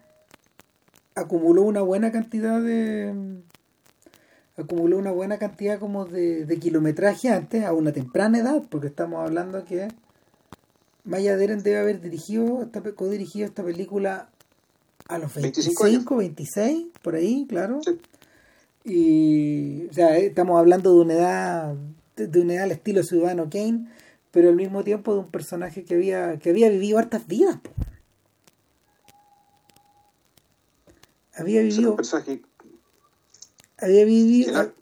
acumuló 1.14 1.62
una 1.62 1.82
buena 1.82 2.10
cantidad 2.10 2.58
de, 2.62 3.42
acumuló 4.56 4.96
una 4.96 5.10
buena 5.10 5.38
cantidad 5.38 5.78
como 5.78 6.06
de, 6.06 6.46
de, 6.46 6.58
kilometraje 6.58 7.28
antes, 7.28 7.64
a 7.64 7.74
una 7.74 7.92
temprana 7.92 8.38
edad, 8.38 8.62
porque 8.70 8.86
estamos 8.86 9.22
hablando 9.22 9.64
que 9.64 9.88
Maya 11.04 11.36
Deren 11.36 11.62
debe 11.62 11.78
haber 11.78 12.00
dirigido, 12.00 12.62
esta, 12.62 12.80
co-dirigido 12.94 13.46
esta 13.46 13.64
película 13.64 14.30
a 15.08 15.18
los 15.18 15.34
25, 15.34 16.16
26, 16.16 16.86
por 17.02 17.14
ahí, 17.14 17.46
claro. 17.48 17.80
Sí. 17.84 17.98
Y, 18.84 19.86
o 19.88 19.92
sea, 19.92 20.16
estamos 20.16 20.58
hablando 20.58 20.94
de 20.94 21.00
una 21.00 21.14
edad, 21.14 21.74
de 22.16 22.40
una 22.40 22.54
edad 22.54 22.64
al 22.64 22.72
estilo 22.72 23.02
Ciudadano 23.02 23.48
Kane, 23.48 23.88
pero 24.30 24.48
al 24.48 24.56
mismo 24.56 24.82
tiempo 24.82 25.14
de 25.14 25.20
un 25.20 25.30
personaje 25.30 25.84
que 25.84 25.94
había, 25.94 26.38
que 26.38 26.50
había 26.50 26.68
vivido 26.68 26.98
hartas 26.98 27.26
vidas. 27.26 27.58
Po. 27.62 27.70
Había 31.34 31.62
vivido... 31.62 31.90
un 31.90 31.96
personaje 31.96 32.42
había 33.78 34.04
vivido 34.04 34.72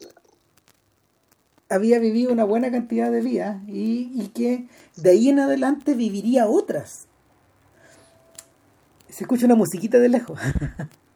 había 1.71 2.01
vivido 2.01 2.33
una 2.33 2.45
buena 2.45 2.71
cantidad 2.71 3.11
de 3.13 3.23
vidas 3.23 3.63
y, 3.69 4.11
y, 4.15 4.31
que 4.35 4.67
de 4.97 5.11
ahí 5.11 5.29
en 5.29 5.39
adelante 5.39 5.95
viviría 5.95 6.49
otras. 6.49 7.07
Se 9.21 9.25
escucha 9.25 9.45
una 9.45 9.55
musiquita 9.55 9.99
de 9.99 10.09
lejos. 10.09 10.41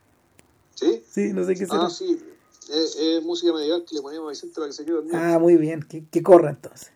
¿Sí? 0.74 1.02
Sí, 1.08 1.32
no 1.32 1.42
sé 1.46 1.54
qué 1.54 1.64
será. 1.64 1.86
Ah, 1.86 1.88
sí. 1.88 2.22
Es, 2.70 3.24
música 3.24 3.50
medieval 3.54 3.82
que 3.88 3.94
le 3.94 4.02
ponemos 4.02 4.26
a 4.26 4.30
Vicente 4.32 4.54
para 4.56 4.66
que 4.66 4.74
se 4.74 4.84
quede 4.84 4.96
dormido. 4.96 5.16
Ah, 5.16 5.38
muy 5.38 5.56
bien, 5.56 5.82
que, 5.82 6.04
que, 6.04 6.22
corra 6.22 6.50
entonces. 6.50 6.92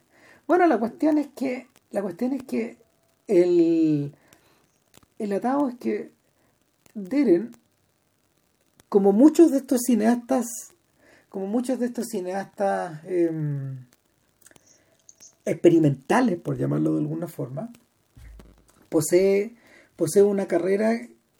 Bueno, 0.47 0.67
la 0.67 0.79
cuestión 0.79 1.17
es 1.17 1.29
que 1.29 1.67
la 1.93 2.03
cuestión 2.03 2.35
es 2.35 2.43
que 2.43 2.77
el 3.27 4.13
el 5.19 5.33
atado 5.33 5.71
es 5.71 5.79
que 5.79 6.13
Deren 6.93 7.57
como 8.91 9.13
muchos 9.13 9.51
de 9.51 9.57
estos 9.57 9.81
cineastas 9.87 10.45
como 11.31 11.47
muchos 11.47 11.79
de 11.79 11.87
estos 11.87 12.09
cineastas 12.09 13.01
eh, 13.05 13.31
experimentales, 15.47 16.39
por 16.39 16.59
llamarlo 16.59 16.93
de 16.93 17.01
alguna 17.01 17.29
forma, 17.29 17.73
posee, 18.91 19.58
posee 19.99 20.23
una 20.23 20.47
carrera, 20.47 20.97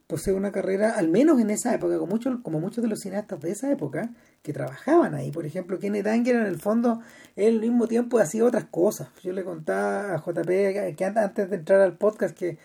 posee 0.09 0.35
una 0.35 0.51
carrera, 0.51 0.99
al 0.99 1.09
menos 1.09 1.41
en 1.41 1.51
esa 1.51 1.73
época, 1.73 1.97
como 1.97 2.11
muchos, 2.11 2.41
como 2.43 2.59
muchos 2.59 2.83
de 2.83 2.89
los 2.91 2.99
cineastas 2.99 3.41
de 3.41 3.53
esa 3.53 3.71
época, 3.71 4.11
que 4.43 4.53
trabajaban 4.53 5.15
ahí. 5.15 5.31
Por 5.31 5.47
ejemplo, 5.47 5.79
Kenneth 5.79 6.09
Anger 6.09 6.35
en 6.35 6.47
el 6.47 6.59
fondo, 6.59 7.01
él 7.37 7.55
al 7.55 7.61
mismo 7.61 7.87
tiempo 7.87 8.19
hacía 8.19 8.45
otras 8.45 8.65
cosas. 8.65 9.11
Yo 9.23 9.33
le 9.33 9.45
contaba 9.45 10.13
a 10.13 10.19
JP 10.19 10.97
que 10.97 11.05
antes 11.05 11.49
de 11.49 11.55
entrar 11.55 11.81
al 11.81 11.97
podcast 11.97 12.37
que 12.37 12.59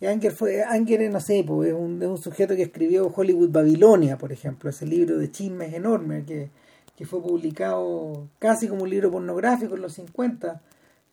Anger 0.00 0.30
fue, 0.30 0.62
Anger, 0.62 1.10
no 1.10 1.20
sé, 1.20 1.42
pues, 1.44 1.70
es, 1.70 1.74
un, 1.74 2.00
es 2.00 2.08
un 2.08 2.18
sujeto 2.18 2.54
que 2.54 2.62
escribió 2.62 3.12
Hollywood 3.12 3.50
Babilonia, 3.50 4.18
por 4.18 4.30
ejemplo, 4.30 4.70
ese 4.70 4.86
libro 4.86 5.18
de 5.18 5.28
chismes 5.28 5.74
enorme 5.74 6.24
que, 6.24 6.50
que 6.96 7.04
fue 7.04 7.20
publicado 7.20 8.28
casi 8.38 8.68
como 8.68 8.84
un 8.84 8.90
libro 8.90 9.10
pornográfico 9.10 9.74
en 9.74 9.82
los 9.82 9.94
50. 9.94 10.62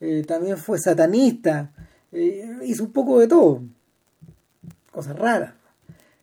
Eh, 0.00 0.22
también 0.24 0.56
fue 0.56 0.78
satanista, 0.78 1.72
eh, 2.12 2.48
hizo 2.64 2.84
un 2.84 2.92
poco 2.92 3.18
de 3.18 3.26
todo, 3.26 3.62
cosas 4.90 5.18
raras. 5.18 5.54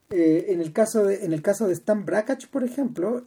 Eh, 0.09 0.45
en, 0.49 0.61
el 0.61 0.71
caso 0.71 1.05
de, 1.05 1.25
en 1.25 1.33
el 1.33 1.41
caso 1.41 1.67
de 1.67 1.73
Stan 1.73 2.05
Brakhage, 2.05 2.47
por 2.47 2.63
ejemplo, 2.63 3.23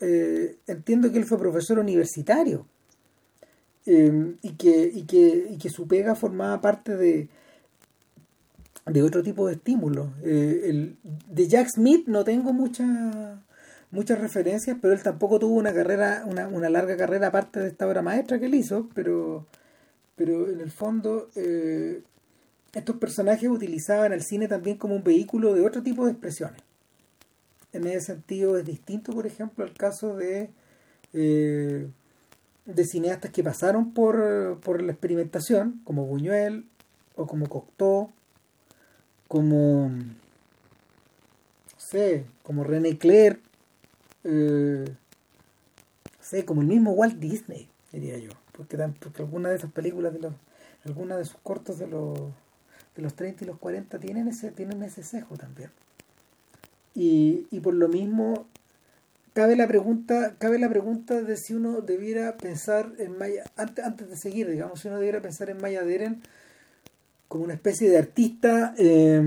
entiendo 0.66 1.12
que 1.12 1.18
él 1.18 1.26
fue 1.26 1.38
profesor 1.38 1.78
universitario 1.78 2.66
y, 3.85 4.52
que, 4.56 4.90
y, 4.92 5.02
que, 5.02 5.47
y 5.50 5.59
que 5.59 5.68
su 5.68 5.87
pega 5.87 6.14
formaba 6.14 6.61
parte 6.61 6.97
de, 6.97 7.28
de 8.87 9.02
otro 9.02 9.23
tipo 9.23 9.47
de 9.47 9.54
estímulos. 9.54 10.09
el, 10.25 10.97
de 11.02 11.49
Jack 11.49 11.68
Smith 11.68 12.06
no 12.06 12.25
tengo 12.25 12.52
mucha 12.52 13.42
muchas 13.90 14.20
referencias, 14.20 14.76
pero 14.80 14.94
él 14.94 15.02
tampoco 15.02 15.38
tuvo 15.38 15.54
una 15.54 15.73
carrera, 15.73 16.25
una, 16.26 16.49
una 16.49 16.70
larga 16.70 16.97
carrera 16.97 17.28
aparte 17.28 17.61
de 17.61 17.68
esta 17.68 17.87
obra 17.87 18.02
maestra 18.02 18.38
que 18.38 18.47
él 18.47 18.54
hizo, 18.54 18.88
pero, 18.94 19.47
pero 20.16 20.49
en 20.49 20.61
el 20.61 20.70
fondo 20.70 21.28
eh, 21.35 22.02
estos 22.72 22.96
personajes 22.96 23.48
utilizaban 23.48 24.12
el 24.12 24.22
cine 24.22 24.48
también 24.48 24.76
como 24.76 24.94
un 24.94 25.04
vehículo 25.04 25.54
de 25.54 25.64
otro 25.64 25.82
tipo 25.82 26.04
de 26.04 26.12
expresiones. 26.12 26.62
En 27.72 27.86
ese 27.86 28.00
sentido 28.00 28.56
es 28.56 28.64
distinto, 28.64 29.12
por 29.12 29.26
ejemplo, 29.26 29.64
al 29.64 29.72
caso 29.74 30.16
de, 30.16 30.50
eh, 31.12 31.88
de 32.66 32.84
cineastas 32.84 33.30
que 33.30 33.44
pasaron 33.44 33.92
por, 33.92 34.60
por 34.60 34.82
la 34.82 34.92
experimentación, 34.92 35.80
como 35.84 36.06
Buñuel 36.06 36.66
o 37.16 37.26
como 37.26 37.48
Cocteau, 37.48 38.10
como, 39.28 39.88
no 39.88 40.14
sé, 41.76 42.24
como 42.42 42.64
René 42.64 42.98
Clair, 42.98 43.40
eh, 44.24 44.84
sé, 46.20 46.44
como 46.44 46.62
el 46.62 46.68
mismo 46.68 46.92
Walt 46.92 47.18
Disney, 47.18 47.68
diría 47.92 48.18
yo, 48.18 48.30
porque, 48.52 48.76
porque 49.00 49.22
algunas 49.22 49.50
de 49.50 49.58
esas 49.58 49.72
películas, 49.72 50.12
de 50.12 50.20
los, 50.20 50.34
algunas 50.84 51.18
de 51.18 51.24
sus 51.24 51.40
cortos 51.42 51.78
de 51.78 51.88
los, 51.88 52.18
de 52.97 53.02
los 53.02 53.14
30 53.14 53.44
y 53.44 53.47
los 53.47 53.59
40 53.59 53.99
tienen 53.99 54.28
ese, 54.28 54.50
tienen 54.50 54.82
ese 54.82 55.02
sesgo 55.02 55.37
también. 55.37 55.70
Y, 56.94 57.47
y 57.50 57.61
por 57.61 57.75
lo 57.75 57.88
mismo, 57.88 58.47
cabe 59.32 59.56
la 59.56 59.68
pregunta 59.68 60.35
cabe 60.38 60.59
la 60.59 60.68
pregunta 60.68 61.23
de 61.23 61.37
si 61.37 61.54
uno 61.54 61.80
debiera 61.80 62.37
pensar 62.37 62.92
en 62.99 63.16
Maya 63.16 63.44
antes, 63.56 63.85
antes 63.85 64.11
de 64.11 64.16
seguir 64.16 64.50
digamos 64.50 64.80
si 64.80 64.88
uno 64.88 64.99
debiera 64.99 65.23
pensar 65.23 65.50
en 65.50 65.59
Maya 65.59 65.85
Deren 65.85 66.20
como 67.28 67.44
una 67.44 67.54
especie 67.54 67.88
de 67.88 67.97
artista 67.97 68.75
eh, 68.76 69.23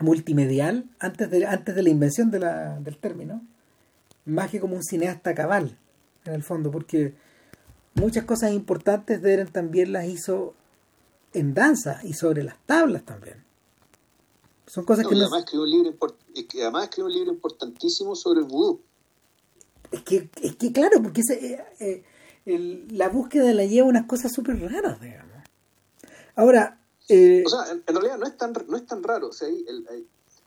multimedial 0.00 0.84
antes 0.98 1.30
de, 1.30 1.46
antes 1.46 1.74
de 1.74 1.82
la 1.82 1.88
invención 1.88 2.30
del 2.30 2.98
término, 2.98 3.42
más 4.26 4.50
que 4.50 4.60
como 4.60 4.76
un 4.76 4.82
cineasta 4.82 5.34
cabal, 5.34 5.78
en 6.26 6.34
el 6.34 6.42
fondo, 6.42 6.70
porque 6.70 7.14
muchas 7.94 8.24
cosas 8.24 8.52
importantes 8.52 9.22
de 9.22 9.32
Eren 9.32 9.48
también 9.48 9.92
las 9.92 10.06
hizo 10.06 10.54
en 11.34 11.54
danza 11.54 12.00
y 12.04 12.14
sobre 12.14 12.42
las 12.42 12.56
tablas 12.66 13.04
también. 13.04 13.44
Son 14.66 14.84
cosas 14.84 15.06
que 15.06 15.14
además, 15.14 15.40
escribió 15.40 15.64
un 15.64 15.70
libro 15.70 16.16
además 16.54 16.84
escribió 16.84 17.06
un 17.06 17.12
libro 17.12 17.32
importantísimo 17.32 18.16
sobre 18.16 18.40
el 18.40 18.46
vudú. 18.46 18.80
Es 19.90 20.02
que, 20.02 20.30
es 20.42 20.56
que 20.56 20.72
claro, 20.72 21.02
porque 21.02 21.20
eh, 21.30 22.04
eh, 22.46 22.86
la 22.90 23.08
búsqueda 23.08 23.52
la 23.52 23.66
lleva 23.66 23.86
unas 23.86 24.06
cosas 24.06 24.32
súper 24.32 24.60
raras, 24.60 25.00
digamos. 25.00 25.34
Ahora, 26.36 26.80
eh, 27.08 27.42
o 27.46 27.48
sea, 27.48 27.70
en, 27.70 27.82
realidad 27.86 28.18
no 28.18 28.26
es 28.26 28.36
tan, 28.36 28.52
no 28.68 28.76
es 28.76 28.86
tan 28.86 29.02
raro. 29.02 29.28
O 29.28 29.32
sea, 29.32 29.48
el, 29.48 29.86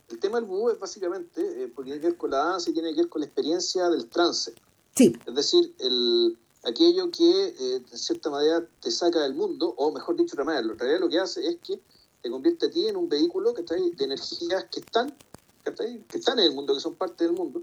el, 0.09 0.19
tema 0.19 0.39
del 0.39 0.45
vudú 0.45 0.69
es 0.69 0.79
básicamente, 0.79 1.41
eh, 1.41 1.71
porque 1.73 1.91
tiene 1.91 2.01
que 2.01 2.07
ver 2.07 2.17
con 2.17 2.31
la 2.31 2.37
danza 2.37 2.69
y 2.69 2.73
tiene 2.73 2.93
que 2.93 3.01
ver 3.01 3.09
con 3.09 3.21
la 3.21 3.27
experiencia 3.27 3.89
del 3.89 4.07
trance. 4.07 4.53
Sí. 4.95 5.15
Es 5.25 5.35
decir, 5.35 5.73
el, 5.79 6.37
aquello 6.63 7.09
que 7.11 7.47
eh, 7.47 7.79
de 7.79 7.97
cierta 7.97 8.29
manera 8.29 8.65
te 8.81 8.91
saca 8.91 9.21
del 9.21 9.35
mundo, 9.35 9.73
o 9.77 9.91
mejor 9.91 10.15
dicho, 10.15 10.35
de 10.35 10.43
manera, 10.43 10.65
en 10.65 10.77
realidad 10.77 10.99
lo 10.99 11.09
que 11.09 11.19
hace 11.19 11.47
es 11.47 11.57
que 11.57 11.79
te 12.21 12.29
convierte 12.29 12.67
a 12.67 12.69
ti 12.69 12.87
en 12.87 12.95
un 12.95 13.09
vehículo 13.09 13.53
que 13.53 13.63
trae 13.63 13.91
de 13.91 14.03
energías 14.03 14.65
que 14.71 14.79
están, 14.79 15.15
que 15.63 16.17
están 16.17 16.39
en 16.39 16.45
el 16.45 16.53
mundo, 16.53 16.73
que 16.73 16.79
son 16.79 16.95
parte 16.95 17.25
del 17.25 17.33
mundo, 17.33 17.61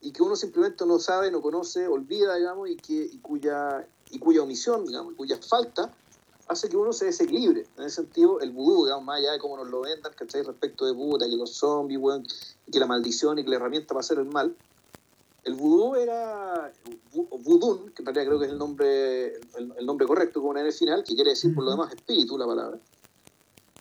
y 0.00 0.12
que 0.12 0.22
uno 0.22 0.36
simplemente 0.36 0.84
no 0.86 0.98
sabe, 0.98 1.30
no 1.30 1.40
conoce, 1.40 1.88
olvida, 1.88 2.36
digamos, 2.36 2.68
y, 2.68 2.76
que, 2.76 3.08
y, 3.10 3.18
cuya, 3.18 3.88
y 4.10 4.18
cuya 4.18 4.42
omisión, 4.42 4.86
digamos, 4.86 5.14
cuya 5.14 5.38
falta 5.38 5.92
hace 6.46 6.68
que 6.68 6.76
uno 6.76 6.92
se 6.92 7.06
desequilibre. 7.06 7.66
En 7.78 7.84
ese 7.84 7.96
sentido, 7.96 8.40
el 8.40 8.50
vudú, 8.52 8.84
digamos, 8.84 9.04
más 9.04 9.18
allá 9.18 9.32
de 9.32 9.38
cómo 9.38 9.56
nos 9.56 9.70
lo 9.70 9.80
vendan, 9.80 10.12
¿cachai? 10.14 10.42
Respecto 10.42 10.84
de 10.84 10.92
puta, 10.92 11.26
que 11.26 11.36
los 11.36 11.54
zombies, 11.54 11.98
weón, 12.00 12.26
que 12.70 12.78
la 12.78 12.86
maldición 12.86 13.38
y 13.38 13.44
que 13.44 13.50
la 13.50 13.56
herramienta 13.56 13.88
para 13.88 14.00
hacer 14.00 14.18
el 14.18 14.26
mal. 14.26 14.54
El 15.44 15.54
vudú 15.54 15.94
era 15.94 16.72
vudún, 17.12 17.90
que 17.90 18.02
en 18.02 18.06
realidad 18.06 18.26
creo 18.26 18.38
que 18.38 18.46
es 18.46 18.52
el 18.52 18.58
nombre, 18.58 19.26
el, 19.56 19.86
nombre 19.86 20.06
correcto 20.06 20.40
como 20.40 20.56
en 20.56 20.66
el 20.66 20.72
final, 20.72 21.04
que 21.04 21.14
quiere 21.14 21.30
decir 21.30 21.54
por 21.54 21.64
lo 21.64 21.72
demás 21.72 21.92
espíritu 21.92 22.38
la 22.38 22.46
palabra. 22.46 22.78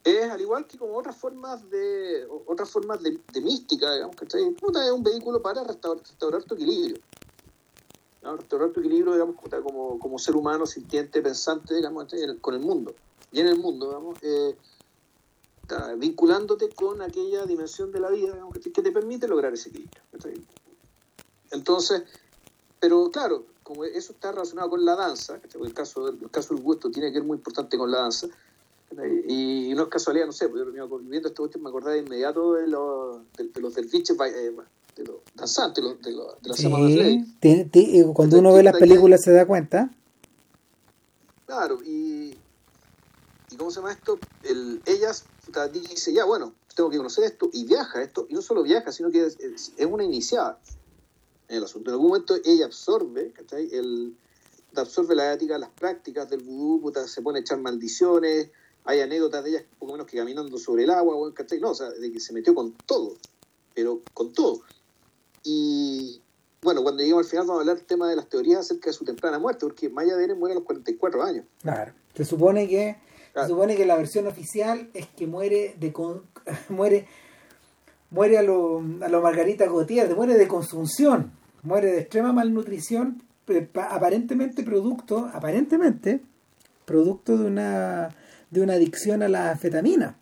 Es 0.04 0.30
al 0.30 0.42
igual 0.42 0.68
que 0.68 0.78
como 0.78 0.98
otras 0.98 1.16
formas 1.16 1.70
de 1.70 2.28
otras 2.48 2.70
formas 2.70 3.02
de, 3.02 3.18
mística, 3.42 3.94
digamos, 3.94 4.18
¿cachai? 4.18 4.52
Puta, 4.52 4.86
es 4.86 4.92
un 4.92 5.04
vehículo 5.04 5.42
para 5.42 5.64
restaurar, 5.64 6.04
restaurar 6.04 6.44
tu 6.44 6.56
equilibrio. 6.56 6.98
¿no? 8.22 8.38
restaurar 8.38 8.72
tu 8.72 8.82
equilibrio, 8.82 9.14
digamos, 9.14 9.36
como, 9.36 10.00
como 10.00 10.20
ser 10.20 10.36
humano, 10.36 10.66
sintiente, 10.66 11.22
pensante, 11.22 11.76
digamos, 11.76 12.08
con 12.42 12.54
el 12.54 12.60
mundo. 12.60 12.94
Y 13.32 13.40
en 13.40 13.48
el 13.48 13.58
mundo, 13.58 13.88
digamos, 13.88 14.18
eh, 14.22 14.56
vinculándote 15.98 16.70
con 16.70 17.02
aquella 17.02 17.46
dimensión 17.46 17.92
de 17.92 18.00
la 18.00 18.10
vida 18.10 18.34
digamos, 18.34 18.54
que, 18.54 18.70
te, 18.70 18.92
permite 18.92 19.28
lograr 19.28 19.54
ese 19.54 19.70
equilibrio. 19.70 20.02
Entonces, 21.54 22.04
pero 22.80 23.10
claro, 23.12 23.46
como 23.64 23.86
eso 23.86 24.12
está 24.12 24.32
relacionado 24.32 24.70
con 24.72 24.84
la 24.84 24.96
danza, 24.96 25.40
el 25.54 25.74
caso, 25.74 26.10
el 26.10 26.30
caso 26.30 26.54
del 26.54 26.64
gusto 26.64 26.92
tiene 26.92 27.12
que 27.12 27.20
ver 27.20 27.28
muy 27.28 27.38
importante 27.38 27.78
con 27.78 27.90
la 27.90 28.00
danza, 28.00 28.28
y 29.28 29.74
no 29.76 29.84
es 29.84 29.90
casualidad, 29.90 30.26
no 30.26 30.32
sé, 30.32 30.48
viendo 30.48 31.28
este 31.28 31.42
último 31.42 31.64
me 31.64 31.70
acordé 31.70 31.94
de 31.94 32.00
inmediato 32.00 32.54
de 32.54 32.68
los, 32.68 33.22
de, 33.38 33.48
de 33.48 33.62
los 33.62 33.74
derviches 33.74 34.18
eh, 34.20 34.56
de 34.96 35.04
los 35.04 35.16
danzantes, 35.34 35.84
de, 35.84 35.90
de, 35.96 36.12
de 36.12 36.50
las 36.50 36.58
sí, 36.58 38.04
Cuando 38.14 38.40
uno 38.40 38.54
ve 38.54 38.62
las 38.64 38.78
películas 38.78 39.22
se 39.24 39.32
da 39.32 39.48
cuenta. 39.48 39.90
Claro, 41.48 41.80
y, 41.84 42.38
y 43.50 43.56
¿cómo 43.58 43.72
se 43.72 43.78
llama 43.78 43.94
esto? 43.94 44.20
El, 44.44 44.82
ellas 44.86 45.26
dice, 45.72 46.14
ya 46.14 46.26
bueno, 46.26 46.54
tengo 46.76 46.90
que 46.90 46.98
conocer 46.98 47.24
esto, 47.24 47.50
y 47.54 47.66
viaja 47.66 48.02
esto, 48.02 48.28
y 48.30 48.34
no 48.34 48.42
solo 48.42 48.64
viaja, 48.64 48.92
sino 48.92 49.10
que 49.10 49.26
es, 49.26 49.38
es, 49.40 49.86
una 49.86 50.04
iniciada 50.04 50.60
en 51.48 51.58
el 51.58 51.64
asunto. 51.64 51.90
En 51.90 51.94
algún 51.94 52.10
momento 52.10 52.36
ella 52.44 52.66
absorbe, 52.66 53.32
¿cachai? 53.32 53.70
El, 53.72 54.16
absorbe 54.76 55.16
la 55.16 55.34
ética, 55.34 55.58
las 55.58 55.70
prácticas 55.70 56.30
del 56.30 56.44
vudú, 56.44 56.92
se 57.08 57.22
pone 57.22 57.40
a 57.40 57.42
echar 57.42 57.60
maldiciones, 57.60 58.50
hay 58.86 59.00
anécdotas 59.00 59.44
de 59.44 59.52
ellas, 59.52 59.64
poco 59.80 59.94
menos 59.94 60.08
que 60.08 60.18
caminando 60.18 60.58
sobre 60.58 60.84
el 60.84 60.90
agua, 60.90 61.34
¿cachai? 61.34 61.60
No, 61.60 61.72
o 61.72 61.76
sea, 61.76 61.90
de 61.90 62.12
que 62.12 62.20
se 62.20 62.34
metió 62.34 62.54
con 62.54 62.74
todo, 62.86 63.16
pero 63.74 64.02
con 64.14 64.34
todo. 64.34 64.62
Y 65.44 66.22
bueno, 66.62 66.82
cuando 66.82 67.02
lleguemos 67.02 67.26
al 67.26 67.30
final 67.30 67.46
vamos 67.46 67.60
a 67.60 67.62
hablar 67.62 67.78
del 67.78 67.86
tema 67.86 68.10
de 68.10 68.16
las 68.16 68.30
teorías 68.30 68.62
acerca 68.62 68.90
de 68.90 68.94
su 68.94 69.06
temprana 69.06 69.40
muerte, 69.40 69.66
porque 69.66 69.90
Maya 69.90 70.16
Deren 70.16 70.40
muere 70.40 70.54
a 70.54 70.56
los 70.56 70.66
44 70.66 71.24
años. 71.24 71.46
Claro, 71.62 71.94
se 72.16 72.26
supone 72.26 72.68
que 72.68 72.98
se 73.34 73.48
supone 73.48 73.76
que 73.76 73.86
la 73.86 73.96
versión 73.96 74.28
oficial 74.28 74.92
es 74.94 75.08
que 75.08 75.26
muere 75.26 75.76
de 75.80 75.92
muere 76.70 77.08
muere 78.14 78.38
a 78.38 78.44
lo, 78.44 78.82
a 79.02 79.10
lo 79.10 79.22
Margarita 79.22 79.66
Gautier, 79.66 80.16
muere 80.16 80.36
de 80.36 80.48
consunción, 80.48 81.32
muere 81.64 81.92
de 81.92 82.00
extrema 82.02 82.32
malnutrición, 82.32 83.22
aparentemente 83.76 84.64
producto, 84.64 85.30
aparentemente 85.34 86.22
producto 86.86 87.38
de 87.38 87.46
una 87.46 88.16
de 88.50 88.62
una 88.62 88.74
adicción 88.74 89.24
a 89.24 89.28
la 89.28 89.52
anfetamina. 89.52 90.16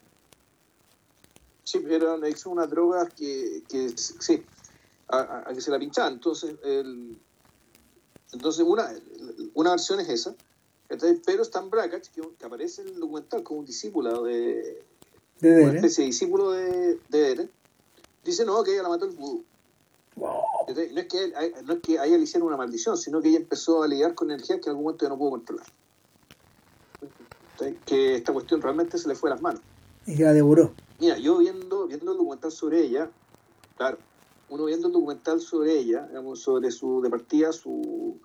Sí, 1.65 1.83
era 1.87 2.15
una 2.15 2.25
adicción 2.27 2.53
a 2.53 2.63
una 2.63 2.67
droga 2.67 3.05
que, 3.07 3.61
que 3.67 3.89
sí, 3.97 4.41
a, 5.09 5.51
que 5.53 5.59
se 5.59 5.69
la 5.69 5.77
pinchaban. 5.77 6.13
Entonces, 6.13 6.55
el, 6.63 7.19
entonces 8.31 8.65
una, 8.65 8.89
una 9.53 9.71
versión 9.71 9.99
es 9.99 10.07
esa, 10.07 10.33
pero 11.25 11.43
Stan 11.43 11.69
Brakhage, 11.69 12.09
que, 12.13 12.45
aparece 12.45 12.83
en 12.83 12.87
el 12.89 12.99
documental 13.01 13.43
como 13.43 13.59
un 13.59 13.65
discípulo 13.65 14.23
de, 14.23 14.81
de 15.41 15.63
una 15.63 15.73
especie 15.75 16.03
de 16.03 16.07
discípulo 16.07 16.51
de, 16.51 16.99
de 17.09 17.49
dice 18.23 18.45
no, 18.45 18.63
que 18.63 18.73
ella 18.73 18.83
la 18.83 18.89
mató 18.89 19.05
el 19.05 19.11
vudú. 19.11 19.43
No, 20.15 20.41
es 20.67 21.07
que, 21.07 21.33
no 21.63 21.73
es 21.73 21.79
que 21.81 21.99
a 21.99 22.05
ella 22.05 22.17
le 22.17 22.23
hicieron 22.23 22.47
una 22.47 22.57
maldición, 22.57 22.97
sino 22.97 23.21
que 23.21 23.29
ella 23.29 23.37
empezó 23.37 23.81
a 23.81 23.87
lidiar 23.87 24.13
con 24.13 24.29
energías 24.29 24.59
que 24.59 24.65
en 24.65 24.71
algún 24.71 24.85
momento 24.85 25.05
ya 25.05 25.09
no 25.09 25.17
pudo 25.17 25.31
controlar. 25.31 25.65
Que 27.85 28.15
esta 28.15 28.33
cuestión 28.33 28.61
realmente 28.61 28.97
se 28.97 29.07
le 29.07 29.15
fue 29.15 29.29
a 29.29 29.33
las 29.33 29.41
manos. 29.41 29.61
Y 30.05 30.15
la 30.15 30.33
devoró. 30.33 30.73
Mira, 30.99 31.17
yo 31.17 31.37
viendo, 31.37 31.87
viendo 31.87 32.11
el 32.11 32.17
documental 32.17 32.51
sobre 32.51 32.83
ella, 32.83 33.09
claro, 33.77 33.97
uno 34.49 34.65
viendo 34.65 34.87
el 34.87 34.93
documental 34.93 35.39
sobre 35.39 35.77
ella, 35.77 36.05
digamos, 36.07 36.41
sobre 36.41 36.71
su 36.71 37.01
de 37.01 37.09
partida, 37.09 37.51
su 37.53 38.19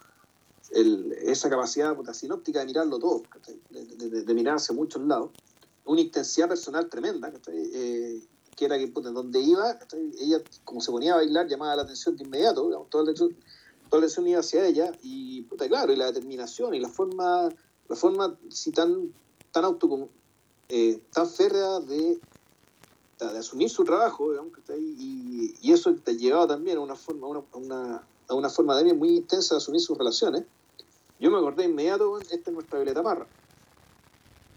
esa 0.73 1.49
capacidad 1.49 1.95
puta, 1.95 2.13
sinóptica 2.13 2.61
de 2.61 2.67
mirarlo 2.67 2.99
todo, 2.99 3.23
de, 3.71 4.35
mirar 4.35 4.57
hacia 4.57 4.75
muchos 4.75 5.03
lados, 5.03 5.31
una 5.85 6.01
intensidad 6.01 6.49
personal 6.49 6.89
tremenda, 6.89 7.33
eh, 7.53 8.21
que 8.57 8.65
era 8.65 8.79
que 8.79 8.87
donde 8.87 9.41
iba, 9.41 9.79
ella 10.19 10.43
como 10.65 10.81
se 10.81 10.91
ponía 10.91 11.13
a 11.13 11.17
bailar 11.17 11.47
llamaba 11.47 11.77
la 11.77 11.83
atención 11.83 12.17
de 12.17 12.25
inmediato, 12.25 12.67
digamos, 12.67 12.89
toda, 12.89 13.05
la 13.05 13.11
atención, 13.11 13.37
toda 13.91 14.01
la 14.01 14.07
atención 14.07 14.27
iba 14.27 14.41
hacia 14.41 14.67
ella 14.67 14.93
y 15.03 15.45
claro, 15.45 15.93
y 15.93 15.97
la 15.97 16.07
determinación 16.07 16.75
y 16.75 16.81
la 16.81 16.89
forma, 16.89 17.51
la 17.89 17.97
forma 17.97 18.37
si 18.49 18.73
tan, 18.73 19.13
tan 19.53 19.65
auto 19.65 20.09
eh, 20.71 21.01
tan 21.13 21.29
férrea 21.29 21.81
de, 21.81 22.19
de, 23.19 23.39
asumir 23.39 23.69
su 23.69 23.85
trabajo, 23.85 24.31
digamos, 24.31 24.53
y, 24.79 25.55
y, 25.61 25.73
eso 25.73 25.95
te 25.95 26.17
llevaba 26.17 26.47
también 26.47 26.79
a 26.79 26.81
una 26.81 26.97
forma, 26.97 27.29
una, 27.29 27.43
una, 27.53 28.03
a 28.29 28.35
una 28.35 28.49
forma 28.49 28.75
también 28.75 28.99
muy 28.99 29.11
intensa 29.11 29.55
de 29.55 29.59
asumir 29.59 29.81
sus 29.81 29.97
relaciones. 29.97 30.45
Yo 31.21 31.31
me 31.31 31.39
acordé 31.39 31.65
inmediato, 31.65 32.19
esta 32.19 32.37
es 32.37 32.53
nuestra 32.53 32.79
Violeta 32.79 33.03
Parra. 33.03 33.27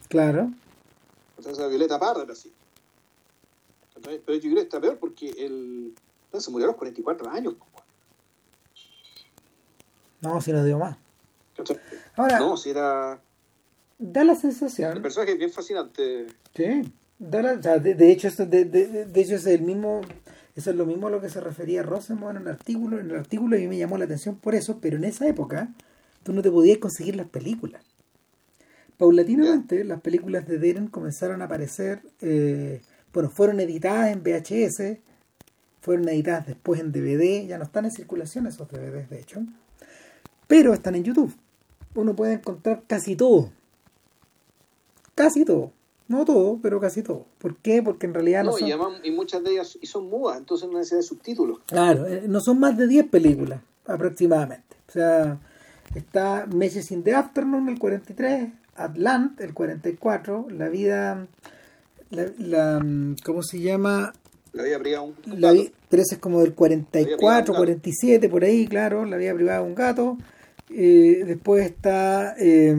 Claro. 0.07 0.51
Entonces, 1.37 1.69
Violeta 1.69 1.99
Parra 1.99 2.23
era 2.23 2.33
así. 2.33 2.51
Pero 4.01 4.33
yo 4.33 4.41
creo 4.41 4.55
que 4.55 4.61
está 4.61 4.81
peor 4.81 4.97
porque 4.97 5.29
él 5.29 5.95
se 6.37 6.51
murió 6.51 6.65
a 6.65 6.69
los 6.69 6.77
44 6.77 7.29
años. 7.29 7.55
No, 10.21 10.41
si 10.41 10.51
no 10.51 10.63
dio 10.63 10.77
más. 10.77 10.97
Ahora, 12.15 12.39
no, 12.39 12.57
si 12.57 12.69
era. 12.69 13.21
Da 13.97 14.23
la 14.23 14.35
sensación. 14.35 14.95
El 14.95 15.01
personaje 15.01 15.33
es 15.33 15.37
bien 15.37 15.51
fascinante. 15.51 16.27
Sí. 16.55 16.93
Da 17.17 17.41
la, 17.41 17.57
de, 17.57 18.11
hecho, 18.11 18.29
de, 18.29 18.65
de, 18.65 19.05
de, 19.05 19.21
hecho, 19.21 19.35
es 19.35 19.45
el 19.45 19.61
mismo. 19.61 20.01
Eso 20.55 20.71
es 20.71 20.75
lo 20.75 20.85
mismo 20.85 21.07
a 21.07 21.09
lo 21.09 21.21
que 21.21 21.29
se 21.29 21.41
refería 21.41 21.83
Rosenbaum 21.83 22.37
en 22.37 22.41
el 22.43 22.47
artículo. 22.47 22.99
En 22.99 23.09
el 23.09 23.17
artículo 23.17 23.57
y 23.57 23.67
me 23.67 23.77
llamó 23.77 23.97
la 23.97 24.05
atención 24.05 24.35
por 24.37 24.55
eso, 24.55 24.79
pero 24.81 24.97
en 24.97 25.03
esa 25.03 25.27
época 25.27 25.73
tú 26.23 26.33
no 26.33 26.41
te 26.41 26.51
podías 26.51 26.77
conseguir 26.77 27.15
las 27.15 27.27
películas. 27.27 27.83
Paulatinamente, 28.97 29.85
las 29.85 30.01
películas 30.01 30.45
de 30.45 30.57
Deren 30.57 30.87
comenzaron 30.87 31.41
a 31.41 31.45
aparecer, 31.45 32.01
eh, 32.19 32.81
bueno, 33.13 33.29
fueron 33.29 33.59
editadas 33.59 34.11
en 34.11 34.23
VHS, 34.23 34.99
fueron 35.81 36.07
editadas 36.09 36.47
después 36.47 36.79
en 36.79 36.91
DVD, 36.91 37.47
ya 37.47 37.57
no 37.57 37.63
están 37.63 37.85
en 37.85 37.91
circulación 37.91 38.47
esos 38.47 38.69
DVDs, 38.69 39.09
de 39.09 39.19
hecho, 39.19 39.41
pero 40.47 40.73
están 40.73 40.95
en 40.95 41.03
YouTube. 41.03 41.33
Uno 41.95 42.15
puede 42.15 42.33
encontrar 42.33 42.83
casi 42.87 43.15
todo. 43.15 43.51
Casi 45.15 45.43
todo. 45.45 45.71
No 46.07 46.25
todo, 46.25 46.59
pero 46.61 46.79
casi 46.79 47.03
todo. 47.03 47.25
¿Por 47.37 47.57
qué? 47.57 47.83
Porque 47.83 48.07
en 48.07 48.15
realidad 48.15 48.43
no, 48.43 48.53
son... 48.53 48.67
y, 49.03 49.11
muchas 49.11 49.43
de 49.43 49.51
ellas 49.51 49.77
y 49.79 49.85
son 49.85 50.09
mudas, 50.09 50.39
entonces 50.39 50.67
no 50.67 50.79
necesitan 50.79 51.03
subtítulos. 51.03 51.59
Claro, 51.67 52.07
eh, 52.07 52.23
no 52.27 52.39
son 52.39 52.59
más 52.59 52.75
de 52.77 52.87
10 52.87 53.09
películas 53.09 53.61
aproximadamente. 53.85 54.75
O 54.87 54.91
sea, 54.91 55.39
está 55.93 56.47
Messages 56.47 56.91
in 56.91 57.03
the 57.03 57.13
Afternoon, 57.13 57.69
el 57.69 57.77
43, 57.77 58.49
Atlant, 58.75 59.39
el 59.41 59.53
44, 59.53 60.47
La 60.49 60.69
vida, 60.69 61.27
la, 62.09 62.83
¿cómo 63.23 63.43
se 63.43 63.59
llama? 63.59 64.13
La 64.53 64.63
vida 64.63 64.79
privada 64.79 65.03
un, 65.03 65.15
Pero 65.23 66.01
ese 66.01 66.15
es 66.15 66.21
como 66.21 66.41
del 66.41 66.53
44, 66.53 67.53
47, 67.53 68.29
por 68.29 68.43
ahí, 68.43 68.67
claro, 68.67 69.05
La 69.05 69.17
vida 69.17 69.33
privada 69.33 69.59
de 69.59 69.65
un 69.65 69.75
gato. 69.75 70.17
Eh, 70.69 71.23
después 71.25 71.65
está... 71.65 72.35
Eh, 72.37 72.75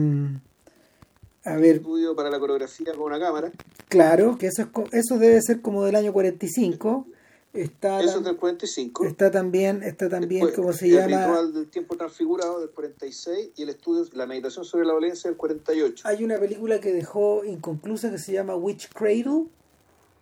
a 1.43 1.55
ver. 1.55 1.77
Estudio 1.77 2.15
para 2.15 2.29
la 2.29 2.39
coreografía 2.39 2.93
con 2.93 3.03
una 3.03 3.19
cámara. 3.19 3.51
Claro, 3.87 4.37
que 4.37 4.47
eso, 4.47 4.61
es, 4.61 4.69
eso 4.91 5.17
debe 5.17 5.41
ser 5.41 5.61
como 5.61 5.83
del 5.83 5.95
año 5.95 6.13
45. 6.13 7.07
Está 7.53 7.99
Eso 7.99 8.19
es 8.19 8.23
del 8.23 8.37
45. 8.37 9.05
Está 9.05 9.29
también, 9.29 9.83
está 9.83 10.07
también 10.07 10.47
¿cómo 10.55 10.71
se 10.71 10.89
llama? 10.89 11.03
El 11.03 11.27
ritual 11.27 11.53
del 11.53 11.67
tiempo 11.67 11.97
transfigurado 11.97 12.61
del 12.61 12.69
46 12.69 13.49
y 13.57 13.63
el 13.63 13.69
estudio, 13.69 14.05
la 14.13 14.25
meditación 14.25 14.63
sobre 14.63 14.85
la 14.85 14.93
violencia 14.93 15.29
del 15.29 15.35
48. 15.37 16.07
Hay 16.07 16.23
una 16.23 16.37
película 16.37 16.79
que 16.79 16.93
dejó 16.93 17.43
inconclusa 17.43 18.09
que 18.09 18.19
se 18.19 18.31
llama 18.31 18.55
Witch 18.55 18.89
Cradle, 18.93 19.47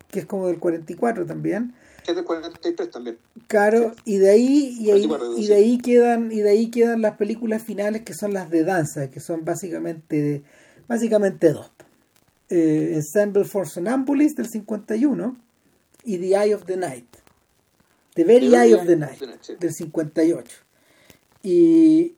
que 0.08 0.20
es 0.20 0.26
como 0.26 0.48
del 0.48 0.58
44 0.58 1.24
también. 1.24 1.72
Que 2.04 2.10
es 2.10 2.16
del 2.16 2.24
43 2.24 2.90
también. 2.90 3.18
Claro, 3.46 3.94
y 4.04 4.16
de 4.16 4.30
ahí 4.30 4.76
y, 4.80 4.90
ahí, 4.90 5.08
y 5.36 5.46
de 5.46 5.54
ahí 5.54 5.78
quedan 5.78 6.32
y 6.32 6.40
de 6.40 6.50
ahí 6.50 6.68
quedan 6.70 7.00
las 7.00 7.16
películas 7.16 7.62
finales 7.62 8.02
que 8.02 8.12
son 8.12 8.32
las 8.32 8.50
de 8.50 8.64
danza, 8.64 9.08
que 9.08 9.20
son 9.20 9.44
básicamente 9.44 10.42
básicamente 10.88 11.52
dos. 11.52 11.70
Eh, 12.48 12.94
Ensemble 12.94 13.44
for 13.44 13.68
Sonambulist 13.68 14.36
del 14.36 14.48
51 14.48 15.36
y 16.02 16.18
The 16.18 16.26
Eye 16.26 16.54
of 16.54 16.64
the 16.64 16.76
Night 16.76 17.19
The 18.14 18.24
Very 18.24 18.54
Eye 18.54 18.74
of 18.74 18.86
the 18.86 18.96
Night, 18.96 19.20
del 19.58 19.72
58. 19.72 20.50
Y, 21.42 22.14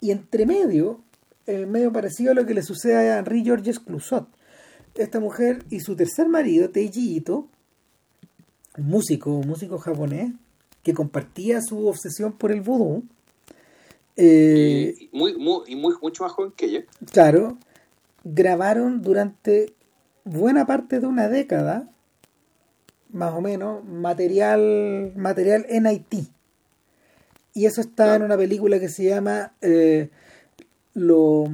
y 0.00 0.10
entre 0.10 0.46
medio, 0.46 1.00
eh, 1.46 1.66
medio 1.66 1.92
parecido 1.92 2.32
a 2.32 2.34
lo 2.34 2.46
que 2.46 2.54
le 2.54 2.62
sucede 2.62 3.10
a 3.10 3.18
Henri 3.18 3.42
Georges 3.44 3.80
Clouzot. 3.80 4.28
Esta 4.94 5.20
mujer 5.20 5.64
y 5.70 5.80
su 5.80 5.96
tercer 5.96 6.28
marido, 6.28 6.70
Teiji 6.70 7.16
Ito, 7.16 7.48
un 8.76 8.86
músico, 8.86 9.30
un 9.30 9.48
músico 9.48 9.78
japonés, 9.78 10.32
que 10.82 10.92
compartía 10.94 11.60
su 11.62 11.86
obsesión 11.86 12.32
por 12.32 12.52
el 12.52 12.60
vudú. 12.60 13.04
Eh, 14.16 14.94
y, 14.98 15.08
muy, 15.12 15.36
muy, 15.36 15.74
mucho 15.74 16.24
más 16.24 16.32
joven 16.32 16.52
que 16.54 16.66
ella. 16.66 16.84
Claro, 17.10 17.56
grabaron 18.24 19.00
durante 19.02 19.74
buena 20.24 20.66
parte 20.66 21.00
de 21.00 21.06
una 21.06 21.28
década 21.28 21.91
más 23.12 23.32
o 23.34 23.40
menos, 23.40 23.84
material, 23.84 25.12
material 25.16 25.66
en 25.68 25.86
Haití. 25.86 26.28
Y 27.54 27.66
eso 27.66 27.80
está 27.80 28.16
en 28.16 28.22
una 28.22 28.36
película 28.36 28.80
que 28.80 28.88
se 28.88 29.04
llama 29.04 29.52
eh, 29.60 30.08
los, 30.94 31.48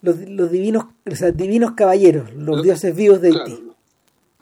los, 0.00 0.50
divinos, 0.50 0.86
o 1.10 1.14
sea, 1.14 1.30
divinos 1.30 1.72
caballeros, 1.72 2.32
los 2.34 2.62
dioses 2.62 2.94
vivos 2.94 3.20
de 3.20 3.28
Haití. 3.28 3.64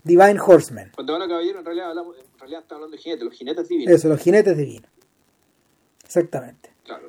Divine 0.04 0.38
Horsemen. 0.38 0.92
Cuando 0.94 1.16
a 1.16 1.26
caballeros, 1.26 1.59
en 1.59 1.64
realidad, 1.64 1.90
hablamos, 1.90 2.16
en 2.16 2.38
realidad 2.38 2.62
estamos 2.62 2.85
hablando 2.85 2.96
de 2.96 3.02
jinetes, 3.02 3.24
los 3.24 3.35
jinetes 3.35 3.68
divinos. 3.68 3.94
Eso, 3.94 4.09
los 4.09 4.20
jinetes 4.20 4.56
divinos. 4.56 4.90
Exactamente. 6.04 6.70
Claro. 6.85 7.09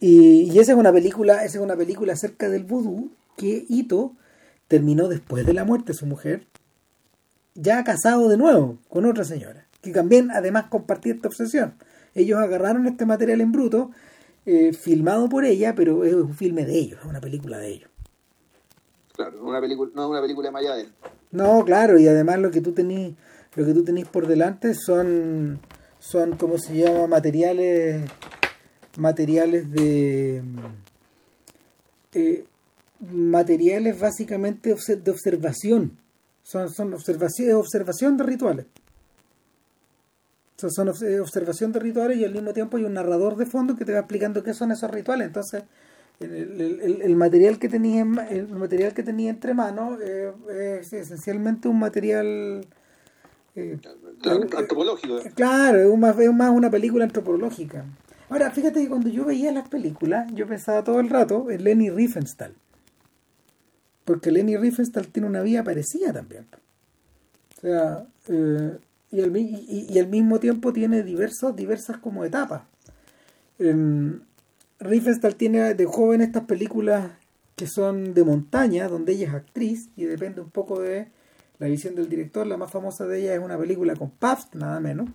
Y, 0.00 0.50
y, 0.50 0.58
esa 0.58 0.72
es 0.72 0.78
una 0.78 0.90
película, 0.90 1.44
esa 1.44 1.58
es 1.58 1.62
una 1.62 1.76
película 1.76 2.14
acerca 2.14 2.48
del 2.48 2.64
vudú 2.64 3.10
que 3.36 3.66
Ito 3.68 4.12
terminó 4.68 5.08
después 5.08 5.44
de 5.44 5.52
la 5.52 5.64
muerte 5.64 5.92
de 5.92 5.98
su 5.98 6.06
mujer 6.06 6.46
ya 7.54 7.84
casado 7.84 8.28
de 8.28 8.36
nuevo 8.36 8.78
con 8.88 9.04
otra 9.04 9.24
señora, 9.24 9.66
que 9.80 9.92
también 9.92 10.30
además 10.30 10.66
compartía 10.68 11.14
esta 11.14 11.28
obsesión. 11.28 11.74
Ellos 12.14 12.38
agarraron 12.38 12.86
este 12.86 13.06
material 13.06 13.40
en 13.40 13.52
bruto, 13.52 13.90
eh, 14.46 14.72
filmado 14.72 15.28
por 15.28 15.44
ella, 15.44 15.74
pero 15.74 16.04
es 16.04 16.14
un 16.14 16.34
filme 16.34 16.64
de 16.64 16.76
ellos, 16.78 17.00
es 17.00 17.06
una 17.06 17.20
película 17.20 17.58
de 17.58 17.68
ellos. 17.68 17.90
Claro, 19.14 19.44
una 19.44 19.60
película, 19.60 19.90
no 19.94 20.04
es 20.04 20.10
una 20.10 20.20
película 20.20 20.48
de 20.48 20.52
Mayadel. 20.52 20.92
No, 21.30 21.64
claro, 21.64 21.98
y 21.98 22.08
además 22.08 22.38
lo 22.38 22.50
que 22.50 22.60
tú 22.60 22.72
tenés, 22.72 23.14
lo 23.54 23.64
que 23.64 23.72
tú 23.72 23.84
tenés 23.84 24.06
por 24.08 24.26
delante 24.26 24.74
son, 24.74 25.60
son 25.98 26.36
como 26.36 26.58
se 26.58 26.76
llama, 26.76 27.06
materiales, 27.06 28.10
materiales 28.96 29.70
de, 29.70 30.42
eh, 32.12 32.44
materiales 33.00 33.98
básicamente 33.98 34.74
de 34.74 35.10
observación 35.10 36.03
son, 36.44 36.70
son 36.70 36.94
observación, 36.94 37.56
observación 37.56 38.16
de 38.16 38.24
rituales. 38.24 38.66
Son, 40.56 40.70
son 40.70 40.88
observación 40.88 41.72
de 41.72 41.80
rituales 41.80 42.18
y 42.18 42.24
al 42.24 42.32
mismo 42.32 42.52
tiempo 42.52 42.76
hay 42.76 42.84
un 42.84 42.94
narrador 42.94 43.36
de 43.36 43.46
fondo 43.46 43.74
que 43.74 43.84
te 43.84 43.92
va 43.92 43.98
explicando 43.98 44.44
qué 44.44 44.54
son 44.54 44.70
esos 44.70 44.90
rituales. 44.90 45.26
Entonces, 45.26 45.64
el, 46.20 47.00
el, 47.02 47.16
material 47.16 47.58
que 47.58 47.68
tenía 47.68 48.02
el 48.30 48.48
material 48.48 48.94
que 48.94 49.02
tenía 49.02 49.30
entre 49.30 49.52
manos 49.52 49.98
eh, 50.00 50.32
es 50.78 50.92
esencialmente 50.92 51.66
un 51.66 51.80
material 51.80 52.64
eh, 53.56 53.78
antropológico. 54.56 55.18
Claro, 55.34 55.78
es 55.80 55.98
más, 55.98 56.18
es 56.18 56.32
más 56.32 56.50
una 56.50 56.70
película 56.70 57.04
antropológica. 57.04 57.84
Ahora, 58.28 58.50
fíjate 58.50 58.82
que 58.82 58.88
cuando 58.88 59.08
yo 59.08 59.24
veía 59.24 59.50
las 59.50 59.68
películas, 59.68 60.32
yo 60.34 60.46
pensaba 60.46 60.84
todo 60.84 61.00
el 61.00 61.08
rato 61.08 61.50
en 61.50 61.64
Lenny 61.64 61.90
Riefenstahl. 61.90 62.54
Porque 64.04 64.30
Lenny 64.30 64.56
Riefenstahl 64.56 65.08
tiene 65.08 65.28
una 65.28 65.42
vida 65.42 65.64
parecida 65.64 66.12
también. 66.12 66.46
O 67.58 67.60
sea, 67.60 68.06
eh, 68.28 68.78
y, 69.10 69.98
al, 69.98 70.08
mismo 70.08 70.40
tiempo 70.40 70.72
tiene 70.72 71.02
diversos, 71.02 71.54
diversas 71.54 71.98
como 71.98 72.24
etapas. 72.24 72.62
Eh, 73.58 74.18
Riefenstahl 74.80 75.36
tiene 75.36 75.74
de 75.74 75.86
joven 75.86 76.20
estas 76.20 76.44
películas 76.44 77.12
que 77.56 77.66
son 77.66 78.14
de 78.14 78.24
montaña, 78.24 78.88
donde 78.88 79.12
ella 79.12 79.28
es 79.28 79.34
actriz 79.34 79.88
y 79.96 80.04
depende 80.04 80.40
un 80.40 80.50
poco 80.50 80.80
de 80.80 81.08
la 81.58 81.68
visión 81.68 81.94
del 81.94 82.08
director. 82.08 82.46
La 82.46 82.56
más 82.56 82.70
famosa 82.70 83.06
de 83.06 83.20
ella 83.20 83.34
es 83.34 83.40
una 83.40 83.56
película 83.58 83.94
con 83.94 84.10
Pabst, 84.10 84.54
nada 84.54 84.80
menos, 84.80 85.08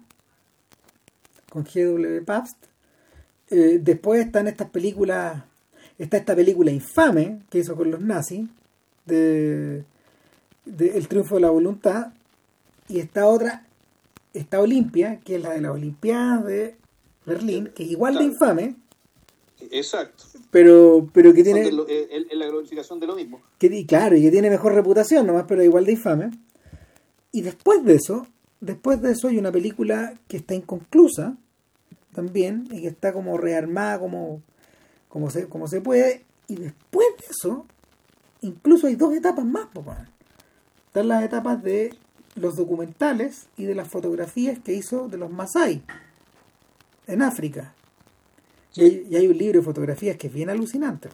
con 1.49 1.63
GW 1.63 2.23
Pabst. 2.25 2.58
Eh, 3.49 3.80
después 3.82 4.25
están 4.25 4.47
estas 4.47 4.69
películas, 4.69 5.43
está 5.97 6.17
esta 6.17 6.36
película 6.36 6.71
infame 6.71 7.41
que 7.49 7.60
hizo 7.60 7.75
con 7.75 7.91
los 7.91 8.02
nazis, 8.02 8.47
de, 9.05 9.83
El 10.65 11.07
triunfo 11.07 11.35
de 11.35 11.41
la 11.41 11.49
voluntad 11.49 12.13
y 12.88 12.99
esta 12.99 13.27
otra 13.27 13.65
está 14.33 14.59
Olimpia, 14.59 15.19
que 15.23 15.35
es 15.35 15.43
la 15.43 15.51
de 15.51 15.62
las 15.62 15.71
Olimpiadas 15.71 16.45
de 16.45 16.75
Berlín, 17.25 17.71
que 17.75 17.83
es 17.83 17.91
igual 17.91 18.17
de 18.17 18.23
infame. 18.23 18.75
Exacto. 19.71 20.23
Pero, 20.51 21.09
pero 21.13 21.33
que 21.33 21.43
tiene. 21.43 21.62
Es 21.62 22.38
la 22.38 22.47
glorificación 22.47 22.99
de 22.99 23.07
lo 23.07 23.15
mismo. 23.15 23.41
Que, 23.57 23.85
claro, 23.85 24.15
y 24.15 24.21
que 24.21 24.31
tiene 24.31 24.49
mejor 24.49 24.73
reputación 24.73 25.27
nomás, 25.27 25.45
pero 25.47 25.63
igual 25.63 25.85
de 25.85 25.93
infame. 25.93 26.31
Y 27.31 27.41
después 27.41 27.83
de 27.83 27.95
eso, 27.95 28.27
después 28.59 29.01
de 29.01 29.12
eso 29.12 29.27
hay 29.27 29.38
una 29.38 29.51
película 29.51 30.15
que 30.27 30.38
está 30.38 30.55
inconclusa 30.55 31.38
también, 32.13 32.67
y 32.71 32.81
que 32.81 32.88
está 32.88 33.13
como 33.13 33.38
rearmada 33.38 33.99
como, 33.99 34.41
como, 35.07 35.29
se, 35.29 35.47
como 35.47 35.67
se 35.67 35.81
puede. 35.81 36.25
Y 36.47 36.55
después 36.55 37.07
de 37.19 37.25
eso, 37.29 37.65
incluso 38.41 38.88
hay 38.88 38.95
dos 38.95 39.13
etapas 39.13 39.45
más, 39.45 39.67
papá. 39.67 40.08
Están 40.88 41.08
las 41.08 41.23
etapas 41.23 41.62
de 41.62 41.95
los 42.36 42.56
documentales 42.56 43.47
y 43.58 43.65
de 43.65 43.75
las 43.75 43.88
fotografías 43.88 44.60
que 44.60 44.73
hizo 44.73 45.08
de 45.08 45.17
los 45.17 45.32
Masai 45.32 45.84
en 47.08 47.21
África. 47.21 47.73
Y, 48.75 49.15
hay, 49.15 49.28
un 49.28 49.38
libro 49.38 49.60
de 49.60 49.65
fotografías 49.65 50.17
que 50.17 50.28
es 50.28 50.34
bien 50.34 50.49
alucinante. 50.49 51.10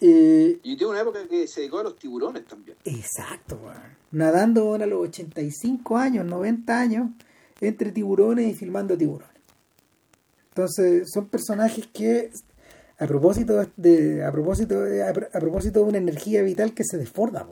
Eh, 0.00 0.60
y 0.62 0.76
tiene 0.76 0.92
una 0.92 1.00
época 1.00 1.26
que 1.26 1.46
se 1.46 1.60
dedicó 1.60 1.78
a 1.78 1.84
los 1.84 1.96
tiburones 1.96 2.44
también. 2.46 2.76
Exacto, 2.84 3.58
nadando 4.10 4.74
a 4.74 4.86
los 4.86 5.08
85 5.08 5.96
años, 5.96 6.26
90 6.26 6.78
años, 6.78 7.10
entre 7.60 7.90
tiburones 7.90 8.52
y 8.52 8.54
filmando 8.54 8.96
tiburones. 8.96 9.34
Entonces, 10.50 11.10
son 11.12 11.26
personajes 11.28 11.86
que, 11.88 12.30
a 12.98 13.06
propósito 13.06 13.66
de, 13.76 14.24
a 14.24 14.30
propósito 14.32 14.82
a, 14.82 15.40
propósito 15.40 15.80
de 15.80 15.84
una 15.86 15.98
energía 15.98 16.42
vital 16.42 16.74
que 16.74 16.84
se 16.84 16.96
desborda, 16.96 17.46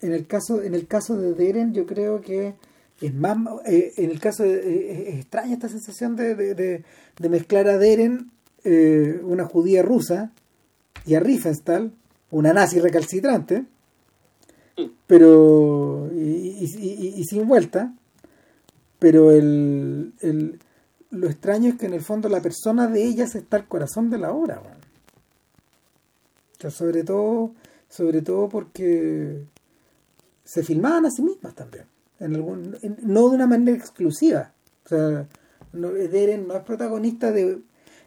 en 0.00 0.12
el 0.12 0.26
caso, 0.26 0.62
en 0.62 0.74
el 0.74 0.86
caso 0.86 1.16
de 1.16 1.32
Deren, 1.34 1.72
yo 1.72 1.86
creo 1.86 2.20
que 2.20 2.54
es 3.00 3.14
más, 3.14 3.38
eh, 3.66 3.92
en 3.96 4.10
el 4.10 4.20
caso 4.20 4.42
de, 4.42 4.54
eh, 4.54 5.08
es 5.08 5.14
extraña 5.16 5.54
esta 5.54 5.68
sensación 5.68 6.14
de, 6.14 6.34
de, 6.34 6.84
de 7.18 7.28
mezclar 7.28 7.68
a 7.68 7.78
Deren, 7.78 8.30
eh, 8.64 9.20
una 9.22 9.44
judía 9.44 9.82
rusa, 9.82 10.32
y 11.06 11.14
a 11.14 11.20
Riefenstahl, 11.20 11.92
una 12.30 12.52
nazi 12.52 12.80
recalcitrante, 12.80 13.64
pero 15.06 16.10
y, 16.12 16.64
y, 16.64 17.24
sin 17.24 17.46
vuelta, 17.46 17.94
pero 18.98 19.30
el, 19.30 20.14
el, 20.20 20.58
lo 21.14 21.28
extraño 21.28 21.70
es 21.70 21.78
que 21.78 21.86
en 21.86 21.94
el 21.94 22.02
fondo 22.02 22.28
la 22.28 22.40
persona 22.40 22.86
de 22.86 23.04
ellas 23.04 23.34
está 23.34 23.56
el 23.56 23.66
corazón 23.66 24.10
de 24.10 24.18
la 24.18 24.32
obra. 24.32 24.62
sobre 26.70 27.04
todo, 27.04 27.52
sobre 27.88 28.22
todo 28.22 28.48
porque 28.48 29.44
se 30.44 30.62
filmaban 30.62 31.06
a 31.06 31.10
sí 31.10 31.22
mismas 31.22 31.54
también 31.54 31.84
en 32.20 32.34
algún, 32.34 32.76
no 33.02 33.28
de 33.28 33.34
una 33.34 33.46
manera 33.46 33.76
exclusiva. 33.76 34.52
O 34.84 34.88
sea, 34.88 35.26
no, 35.72 35.90
Deren 35.90 36.46
no 36.46 36.54
es 36.54 36.62
protagonista 36.62 37.32
de. 37.32 37.60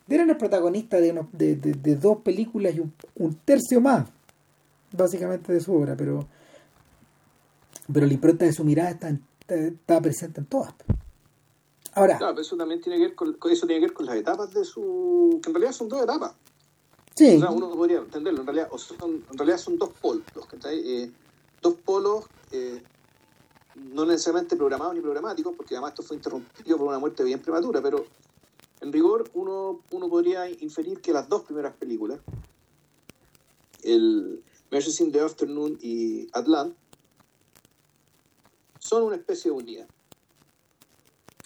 Deren 0.07 0.29
es 0.29 0.37
protagonista 0.37 0.99
de, 1.01 1.97
dos 1.99 2.17
películas 2.19 2.73
y 2.75 2.79
un, 2.79 3.35
tercio 3.43 3.81
más, 3.81 4.07
básicamente, 4.91 5.51
de 5.53 5.59
su 5.59 5.73
obra, 5.73 5.95
pero. 5.95 6.27
Pero 7.91 8.05
la 8.05 8.13
impronta 8.13 8.45
de 8.45 8.53
su 8.53 8.65
mirada 8.65 8.91
está, 8.91 9.17
está, 9.47 10.01
presente 10.01 10.41
en 10.41 10.47
todas. 10.47 10.73
Ahora. 11.97 12.17
Claro, 12.19 12.35
pero 12.35 12.41
eso 12.43 12.55
también 12.55 12.79
tiene 12.79 12.99
que 12.99 13.05
ver 13.05 13.15
con, 13.15 13.35
eso 13.51 13.65
tiene 13.65 13.81
que 13.81 13.87
ver 13.87 13.93
con 13.93 14.05
las 14.05 14.15
etapas 14.15 14.53
de 14.53 14.63
su. 14.63 15.39
que 15.41 15.49
en 15.49 15.55
realidad 15.55 15.71
son 15.71 15.89
dos 15.89 16.03
etapas. 16.03 16.33
Sí. 17.15 17.37
O 17.37 17.39
sea, 17.39 17.49
uno 17.49 17.71
podría 17.71 17.97
entenderlo. 17.97 18.41
En 18.41 18.45
realidad, 18.45 18.69
son, 18.77 19.25
en 19.31 19.37
realidad 19.37 19.57
son 19.57 19.79
dos 19.79 19.89
polos, 19.99 20.23
eh, 20.65 21.11
dos 21.59 21.73
polos 21.83 22.25
eh, 22.51 22.83
no 23.73 24.05
necesariamente 24.05 24.55
programados 24.55 24.93
ni 24.93 25.01
programáticos, 25.01 25.55
porque 25.55 25.73
además 25.73 25.93
esto 25.93 26.03
fue 26.03 26.17
interrumpido 26.17 26.77
por 26.77 26.87
una 26.87 26.99
muerte 26.99 27.23
bien 27.23 27.41
prematura, 27.41 27.81
pero 27.81 28.05
en 28.81 28.93
rigor 28.93 29.29
uno, 29.33 29.81
uno 29.89 30.07
podría 30.07 30.47
inferir 30.47 31.01
que 31.01 31.11
las 31.11 31.27
dos 31.27 31.43
primeras 31.43 31.73
películas, 31.75 32.19
el 33.81 34.43
Mercy 34.69 35.03
in 35.03 35.11
the 35.11 35.19
Afternoon 35.19 35.79
y 35.81 36.27
Atlant, 36.33 36.75
son 38.79 39.01
una 39.01 39.15
especie 39.15 39.49
de 39.49 39.57
unidad. 39.57 39.87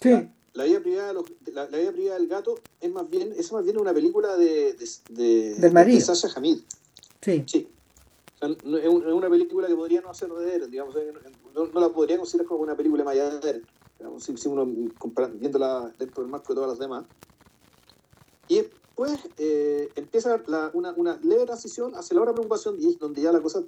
Sí. 0.02 0.28
La, 0.54 0.64
vida 0.64 0.80
privada 0.80 1.14
la, 1.52 1.66
vida 1.66 1.92
privada 1.92 2.18
del 2.18 2.28
gato 2.28 2.58
es 2.80 2.92
más 2.92 3.08
bien 3.08 3.32
es 3.36 3.50
más 3.52 3.64
bien 3.64 3.78
una 3.78 3.94
película 3.94 4.36
de, 4.36 4.74
de, 5.08 5.54
de, 5.54 6.00
Sasha 6.00 6.28
Hamid. 6.36 6.58
Sí. 7.22 7.44
sí. 7.46 7.68
es 8.40 8.88
una 8.88 9.30
película 9.30 9.66
que 9.66 9.74
podría 9.74 10.00
no 10.02 10.12
ser 10.12 10.30
de 10.30 10.68
digamos, 10.68 10.94
no, 11.54 11.80
la 11.80 11.88
podría 11.88 12.18
considerar 12.18 12.46
como 12.46 12.62
una 12.62 12.76
película 12.76 13.04
Mayader, 13.04 13.62
digamos, 13.98 14.24
si, 14.24 14.48
uno 14.48 14.66
viéndola 15.34 15.92
dentro 15.98 16.22
del 16.22 16.30
marco 16.30 16.52
de 16.52 16.54
todas 16.56 16.70
las 16.70 16.78
demás. 16.78 17.04
Y 18.48 18.56
después 18.56 19.18
eh, 19.38 19.88
empieza 19.94 20.42
una, 20.74 20.92
una, 20.92 21.18
leve 21.22 21.46
transición 21.46 21.94
hacia 21.94 22.14
la 22.14 22.22
otra 22.22 22.34
preocupación, 22.34 22.76
donde 22.98 23.22
ya 23.22 23.32
la 23.32 23.40
cosa, 23.40 23.62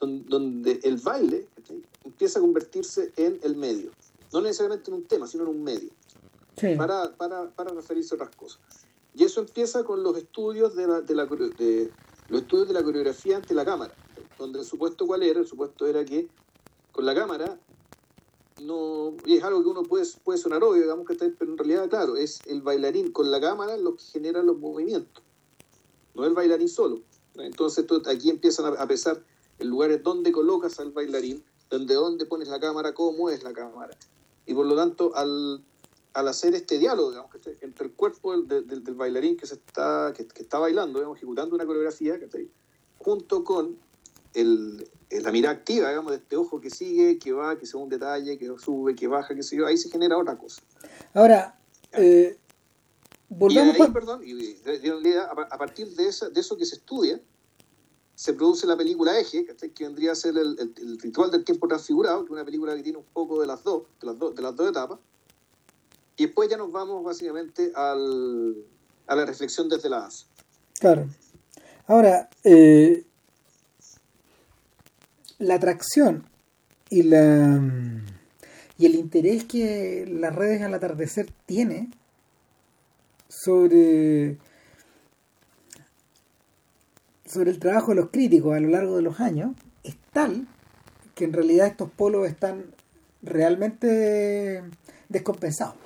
donde, 0.00 0.80
el 0.82 0.96
baile 0.96 1.46
empieza 2.04 2.38
a 2.38 2.42
convertirse 2.42 3.12
en 3.16 3.38
el 3.42 3.56
medio. 3.56 3.90
No 4.32 4.40
necesariamente 4.40 4.90
en 4.90 4.96
un 4.96 5.04
tema, 5.04 5.26
sino 5.26 5.44
en 5.44 5.50
un 5.50 5.62
medio. 5.62 5.90
Para, 6.76 7.14
para, 7.16 7.50
para 7.50 7.70
referirse 7.72 8.14
a 8.14 8.16
otras 8.16 8.34
cosas. 8.34 8.60
Y 9.14 9.24
eso 9.24 9.40
empieza 9.40 9.84
con 9.84 10.02
los 10.02 10.16
estudios 10.16 10.74
de 10.74 10.86
la, 10.86 11.00
de 11.00 11.14
la, 11.14 11.26
de, 11.26 11.90
los 12.28 12.42
estudios 12.42 12.68
de 12.68 12.74
la 12.74 12.82
coreografía 12.82 13.36
ante 13.36 13.54
la 13.54 13.64
cámara, 13.64 13.94
donde 14.38 14.60
el 14.60 14.64
supuesto 14.64 15.06
cuál 15.06 15.22
era, 15.22 15.40
el 15.40 15.46
supuesto 15.46 15.86
era 15.86 16.04
que 16.04 16.28
con 16.92 17.06
la 17.06 17.14
cámara, 17.14 17.58
no, 18.62 19.14
y 19.24 19.36
es 19.36 19.44
algo 19.44 19.62
que 19.62 19.68
uno 19.68 19.82
puede, 19.82 20.06
puede 20.24 20.38
sonar 20.38 20.62
obvio, 20.64 20.82
digamos 20.82 21.06
que 21.06 21.12
está, 21.14 21.26
pero 21.38 21.52
en 21.52 21.58
realidad, 21.58 21.88
claro, 21.88 22.16
es 22.16 22.40
el 22.46 22.62
bailarín 22.62 23.12
con 23.12 23.30
la 23.30 23.40
cámara 23.40 23.76
lo 23.76 23.96
que 23.96 24.02
genera 24.02 24.42
los 24.42 24.58
movimientos, 24.58 25.22
no 26.14 26.24
el 26.24 26.34
bailarín 26.34 26.68
solo. 26.68 27.00
Entonces 27.34 27.84
aquí 28.06 28.30
empiezan 28.30 28.74
a, 28.78 28.88
pesar 28.88 29.22
el 29.58 29.68
lugar 29.68 29.90
es 29.90 30.02
donde 30.02 30.32
colocas 30.32 30.80
al 30.80 30.90
bailarín, 30.90 31.44
donde 31.70 31.94
dónde 31.94 32.26
pones 32.26 32.48
la 32.48 32.60
cámara, 32.60 32.94
cómo 32.94 33.30
es 33.30 33.42
la 33.42 33.52
cámara. 33.52 33.96
Y 34.46 34.54
por 34.54 34.66
lo 34.66 34.76
tanto, 34.76 35.14
al, 35.16 35.62
al 36.16 36.28
hacer 36.28 36.54
este 36.54 36.78
diálogo 36.78 37.10
digamos, 37.10 37.30
entre 37.60 37.86
el 37.86 37.92
cuerpo 37.92 38.40
del, 38.40 38.66
del, 38.66 38.94
bailarín 38.94 39.36
que 39.36 39.46
se 39.46 39.56
está, 39.56 40.14
que, 40.16 40.26
está 40.42 40.58
bailando, 40.58 40.98
digamos, 40.98 41.18
ejecutando 41.18 41.54
una 41.54 41.66
coreografía, 41.66 42.18
junto 42.96 43.44
con 43.44 43.76
el, 44.32 44.88
la 45.10 45.30
mirada 45.30 45.54
activa, 45.54 45.90
digamos, 45.90 46.12
de 46.12 46.16
este 46.16 46.36
ojo 46.36 46.58
que 46.58 46.70
sigue, 46.70 47.18
que 47.18 47.32
va, 47.32 47.58
que 47.58 47.66
se 47.66 47.76
un 47.76 47.90
detalle, 47.90 48.38
que 48.38 48.50
sube, 48.58 48.94
que 48.94 49.06
baja, 49.06 49.34
que 49.34 49.42
se 49.42 49.56
yo, 49.56 49.66
ahí 49.66 49.76
se 49.76 49.90
genera 49.90 50.16
otra 50.16 50.38
cosa. 50.38 50.62
Ahora, 51.12 51.58
eh, 51.92 52.38
volvemos 53.28 53.78
a... 53.78 53.92
perdón, 53.92 54.22
y, 54.24 54.56
a 55.20 55.58
partir 55.58 55.88
de, 55.96 56.08
esa, 56.08 56.30
de 56.30 56.40
eso 56.40 56.56
que 56.56 56.64
se 56.64 56.76
estudia, 56.76 57.20
se 58.14 58.32
produce 58.32 58.66
la 58.66 58.78
película 58.78 59.18
Eje, 59.20 59.44
que 59.44 59.84
vendría 59.84 60.12
a 60.12 60.14
ser 60.14 60.38
el, 60.38 60.58
el, 60.58 60.98
ritual 60.98 61.30
del 61.30 61.44
tiempo 61.44 61.68
transfigurado, 61.68 62.20
que 62.20 62.28
es 62.28 62.30
una 62.30 62.44
película 62.46 62.74
que 62.74 62.82
tiene 62.82 62.96
un 62.96 63.04
poco 63.04 63.38
de 63.38 63.46
las 63.46 63.62
dos, 63.62 63.82
de 64.00 64.06
las, 64.06 64.18
dos, 64.18 64.34
de 64.34 64.40
las 64.40 64.56
dos 64.56 64.70
etapas. 64.70 64.98
Y 66.16 66.26
después 66.26 66.48
ya 66.48 66.56
nos 66.56 66.72
vamos 66.72 67.04
básicamente 67.04 67.72
al, 67.74 68.56
a 69.06 69.16
la 69.16 69.26
reflexión 69.26 69.68
desde 69.68 69.88
la 69.88 70.06
ASA. 70.06 70.26
Claro. 70.78 71.08
Ahora, 71.86 72.28
eh, 72.42 73.04
la 75.38 75.54
atracción 75.54 76.26
y 76.90 77.02
la 77.02 77.60
y 78.78 78.86
el 78.86 78.94
interés 78.94 79.44
que 79.44 80.06
las 80.06 80.34
redes 80.34 80.62
al 80.62 80.74
atardecer 80.74 81.32
tiene 81.46 81.90
sobre 83.28 84.38
sobre 87.24 87.50
el 87.50 87.58
trabajo 87.58 87.92
de 87.92 87.96
los 87.96 88.10
críticos 88.10 88.54
a 88.54 88.60
lo 88.60 88.68
largo 88.68 88.96
de 88.96 89.02
los 89.02 89.20
años 89.20 89.52
es 89.82 89.96
tal 90.12 90.46
que 91.14 91.24
en 91.24 91.32
realidad 91.32 91.66
estos 91.66 91.90
polos 91.90 92.28
están 92.28 92.66
realmente 93.22 94.62
descompensados. 95.08 95.85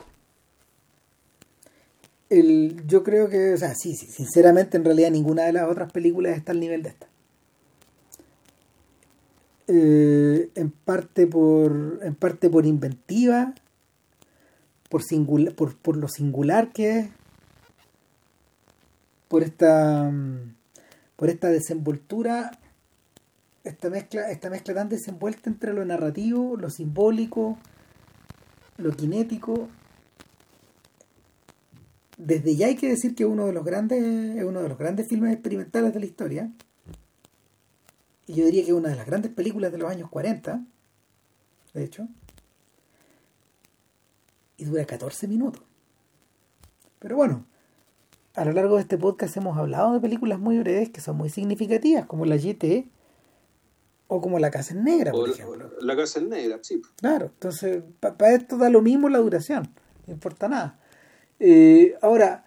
El, 2.31 2.87
yo 2.87 3.03
creo 3.03 3.29
que, 3.29 3.53
o 3.53 3.57
sea, 3.59 3.75
sí, 3.75 3.95
sí, 3.95 4.07
sinceramente 4.07 4.77
en 4.77 4.85
realidad 4.85 5.11
ninguna 5.11 5.43
de 5.43 5.53
las 5.53 5.69
otras 5.69 5.93
películas 5.93 6.37
está 6.37 6.53
al 6.53 6.61
nivel 6.61 6.83
de 6.83 6.89
esta. 6.91 7.11
Eh, 9.73 10.51
en 10.57 10.73
parte 10.73 11.29
por 11.29 12.01
en 12.03 12.17
parte 12.17 12.51
por 12.51 12.67
inventiva 12.67 13.55
por, 14.89 15.05
singular, 15.05 15.55
por, 15.55 15.77
por 15.77 15.97
lo 15.97 16.09
singular 16.09 16.73
que 16.73 16.99
es 16.99 17.09
por 19.29 19.45
esta 19.45 20.11
por 21.15 21.31
esta 21.31 21.51
desenvoltura 21.51 22.51
esta 23.63 23.91
mezcla 23.91 24.29
esta 24.33 24.51
mezcla 24.51 24.75
tan 24.75 24.89
desenvuelta 24.89 25.49
entre 25.49 25.73
lo 25.73 25.85
narrativo 25.85 26.57
lo 26.57 26.69
simbólico 26.69 27.57
lo 28.77 28.91
kinético 28.91 29.69
desde 32.23 32.55
ya 32.55 32.67
hay 32.67 32.77
que 32.77 32.89
decir 32.89 33.15
que 33.15 33.25
uno 33.25 33.47
de 33.47 33.53
los 33.53 33.65
grandes 33.65 34.03
es 34.37 34.45
uno 34.45 34.61
de 34.63 34.69
los 34.69 34.77
grandes 34.79 35.07
filmes 35.07 35.33
experimentales 35.33 35.95
de 35.95 36.01
la 36.01 36.07
historia 36.07 36.51
y 38.27 38.35
yo 38.35 38.45
diría 38.45 38.63
que 38.63 38.71
es 38.71 38.77
una 38.77 38.91
de 38.91 38.97
las 38.97 39.07
grandes 39.07 39.33
películas 39.33 39.73
de 39.73 39.79
los 39.79 39.91
años 39.91 40.09
40, 40.11 40.63
de 41.75 41.85
hecho, 41.85 42.07
y 44.57 44.65
dura 44.65 44.85
14 44.85 45.27
minutos. 45.29 45.63
Pero 46.99 47.17
bueno, 47.17 47.47
a 48.35 48.45
lo 48.45 48.53
largo 48.53 48.77
de 48.77 48.83
este 48.83 48.99
podcast 48.99 49.37
hemos 49.37 49.57
hablado 49.57 49.95
de 49.95 50.01
películas 50.01 50.39
muy 50.39 50.59
breves 50.59 50.91
que 50.91 51.01
son 51.01 51.17
muy 51.17 51.31
significativas, 51.31 52.07
como 52.07 52.27
la 52.27 52.37
GT 52.37 52.89
o 54.09 54.21
como 54.21 54.39
La 54.39 54.51
Casa 54.51 54.75
en 54.75 54.85
Negra, 54.85 55.13
por 55.13 55.29
O 55.29 55.33
ejemplo. 55.33 55.57
la, 55.81 55.95
la 55.95 55.97
casa 55.97 56.19
en 56.19 56.29
negra, 56.29 56.59
sí. 56.63 56.83
Claro, 56.97 57.27
entonces 57.27 57.83
para 58.01 58.33
esto 58.35 58.59
da 58.59 58.69
lo 58.69 58.83
mismo 58.83 59.09
la 59.09 59.19
duración, 59.19 59.73
no 60.07 60.13
importa 60.13 60.49
nada. 60.49 60.80
Eh, 61.41 61.95
ahora, 62.03 62.45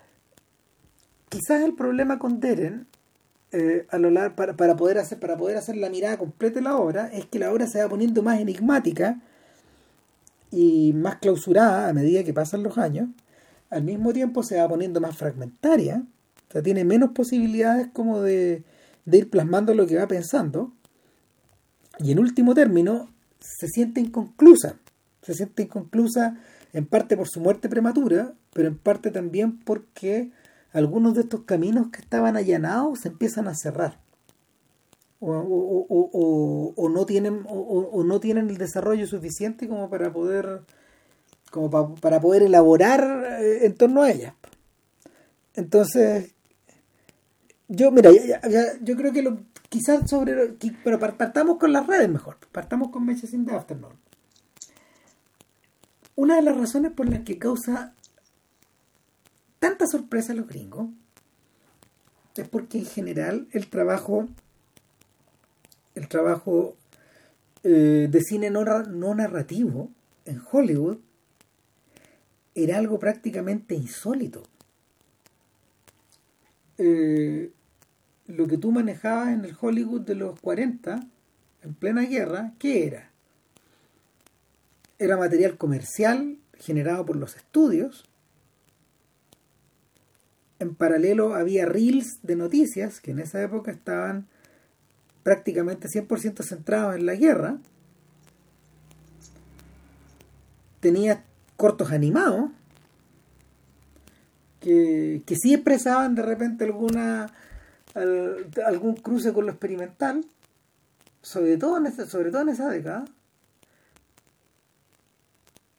quizás 1.29 1.63
el 1.63 1.73
problema 1.73 2.19
con 2.19 2.39
Deren, 2.39 2.87
eh, 3.51 3.87
a 3.89 3.97
lo 3.97 4.11
largo, 4.11 4.35
para, 4.35 4.55
para, 4.55 4.75
poder 4.75 4.99
hacer, 4.99 5.19
para 5.19 5.35
poder 5.35 5.57
hacer 5.57 5.75
la 5.75 5.89
mirada 5.89 6.17
completa 6.17 6.55
de 6.55 6.61
la 6.61 6.77
obra, 6.77 7.07
es 7.07 7.25
que 7.25 7.39
la 7.39 7.51
obra 7.51 7.67
se 7.67 7.81
va 7.81 7.89
poniendo 7.89 8.21
más 8.21 8.39
enigmática 8.39 9.19
y 10.51 10.93
más 10.93 11.17
clausurada 11.17 11.89
a 11.89 11.93
medida 11.93 12.23
que 12.23 12.33
pasan 12.33 12.63
los 12.63 12.77
años. 12.77 13.09
Al 13.71 13.83
mismo 13.83 14.13
tiempo 14.13 14.43
se 14.43 14.59
va 14.59 14.69
poniendo 14.69 15.01
más 15.01 15.17
fragmentaria, 15.17 16.03
o 16.49 16.51
sea, 16.51 16.61
tiene 16.61 16.85
menos 16.85 17.11
posibilidades 17.11 17.87
como 17.91 18.21
de, 18.21 18.63
de 19.05 19.17
ir 19.17 19.29
plasmando 19.31 19.73
lo 19.73 19.87
que 19.87 19.97
va 19.97 20.07
pensando. 20.07 20.71
Y 21.97 22.11
en 22.11 22.19
último 22.19 22.53
término, 22.53 23.09
se 23.39 23.67
siente 23.67 23.99
inconclusa. 23.99 24.77
Se 25.23 25.33
siente 25.33 25.63
inconclusa 25.63 26.37
en 26.73 26.85
parte 26.85 27.15
por 27.15 27.29
su 27.29 27.39
muerte 27.39 27.69
prematura, 27.69 28.33
pero 28.53 28.67
en 28.67 28.77
parte 28.77 29.11
también 29.11 29.59
porque 29.59 30.31
algunos 30.71 31.13
de 31.13 31.21
estos 31.21 31.43
caminos 31.43 31.87
que 31.91 32.01
estaban 32.01 32.35
allanados 32.35 33.01
se 33.01 33.09
empiezan 33.09 33.47
a 33.47 33.55
cerrar. 33.55 33.99
O, 35.19 35.31
o, 35.31 35.87
o, 35.89 36.73
o 36.75 36.89
no, 36.89 37.05
tienen, 37.05 37.45
o, 37.47 38.03
no 38.03 38.19
tienen 38.19 38.49
el 38.49 38.57
desarrollo 38.57 39.07
suficiente 39.07 39.69
como 39.69 39.89
para 39.89 40.11
poder 40.11 40.63
como 41.49 41.69
pa, 41.69 41.95
para 41.95 42.19
poder 42.19 42.43
elaborar 42.43 43.39
eh, 43.39 43.65
en 43.65 43.75
torno 43.75 44.01
a 44.01 44.11
ellas. 44.11 44.33
Entonces, 45.53 46.33
yo, 47.67 47.91
mira, 47.91 48.11
ya, 48.11 48.41
ya, 48.49 48.63
yo 48.81 48.97
creo 48.97 49.13
que 49.13 49.21
lo, 49.21 49.37
quizás 49.69 50.09
sobre. 50.09 50.55
Pero 50.83 50.99
partamos 50.99 51.57
con 51.57 51.71
las 51.71 51.87
redes 51.87 52.09
mejor. 52.09 52.37
Partamos 52.51 52.89
con 52.89 53.05
Messages 53.05 53.33
in 53.33 53.45
the 53.45 53.53
Afternoon. 53.53 53.93
Una 56.15 56.35
de 56.35 56.43
las 56.43 56.57
razones 56.57 56.91
por 56.91 57.09
las 57.09 57.21
que 57.21 57.39
causa 57.39 57.93
tanta 59.59 59.87
sorpresa 59.87 60.33
a 60.33 60.35
los 60.35 60.47
gringos 60.47 60.89
es 62.35 62.47
porque 62.47 62.79
en 62.79 62.85
general 62.85 63.47
el 63.51 63.67
trabajo. 63.67 64.27
El 65.95 66.07
trabajo 66.07 66.75
eh, 67.63 68.07
de 68.09 68.21
cine 68.21 68.49
no, 68.49 68.63
narrativo 69.15 69.91
en 70.25 70.41
Hollywood 70.51 70.97
era 72.55 72.77
algo 72.77 72.97
prácticamente 72.99 73.75
insólito. 73.75 74.43
Eh, 76.79 77.51
lo 78.27 78.47
que 78.47 78.57
tú 78.57 78.71
manejabas 78.71 79.29
en 79.29 79.45
el 79.45 79.55
Hollywood 79.59 80.01
de 80.01 80.15
los 80.15 80.39
40, 80.39 80.99
en 81.61 81.73
plena 81.75 82.01
guerra, 82.01 82.53
¿qué 82.57 82.87
era? 82.87 83.12
Era 85.03 85.17
material 85.17 85.57
comercial 85.57 86.37
generado 86.57 87.05
por 87.05 87.17
los 87.17 87.35
estudios. 87.35 88.05
En 90.59 90.75
paralelo 90.75 91.35
había 91.35 91.65
reels 91.65 92.19
de 92.23 92.37
noticias 92.37 93.01
que 93.01 93.11
en 93.11 93.19
esa 93.19 93.43
época 93.43 93.69
estaban 93.69 94.27
prácticamente 95.23 95.89
100% 95.89 96.41
centrados 96.43 96.95
en 96.95 97.05
la 97.05 97.15
guerra. 97.15 97.57
Tenía 100.79 101.25
cortos 101.57 101.91
animados 101.91 102.51
que, 104.61 105.21
que 105.25 105.35
sí 105.35 105.53
expresaban 105.53 106.15
de 106.15 106.21
repente 106.21 106.63
alguna 106.63 107.33
al, 107.93 108.49
algún 108.65 108.95
cruce 108.95 109.33
con 109.33 109.47
lo 109.47 109.51
experimental, 109.51 110.25
sobre 111.21 111.57
todo 111.57 111.77
en 111.77 111.87
esa, 111.87 112.05
sobre 112.05 112.31
todo 112.31 112.43
en 112.43 112.49
esa 112.49 112.69
década. 112.69 113.03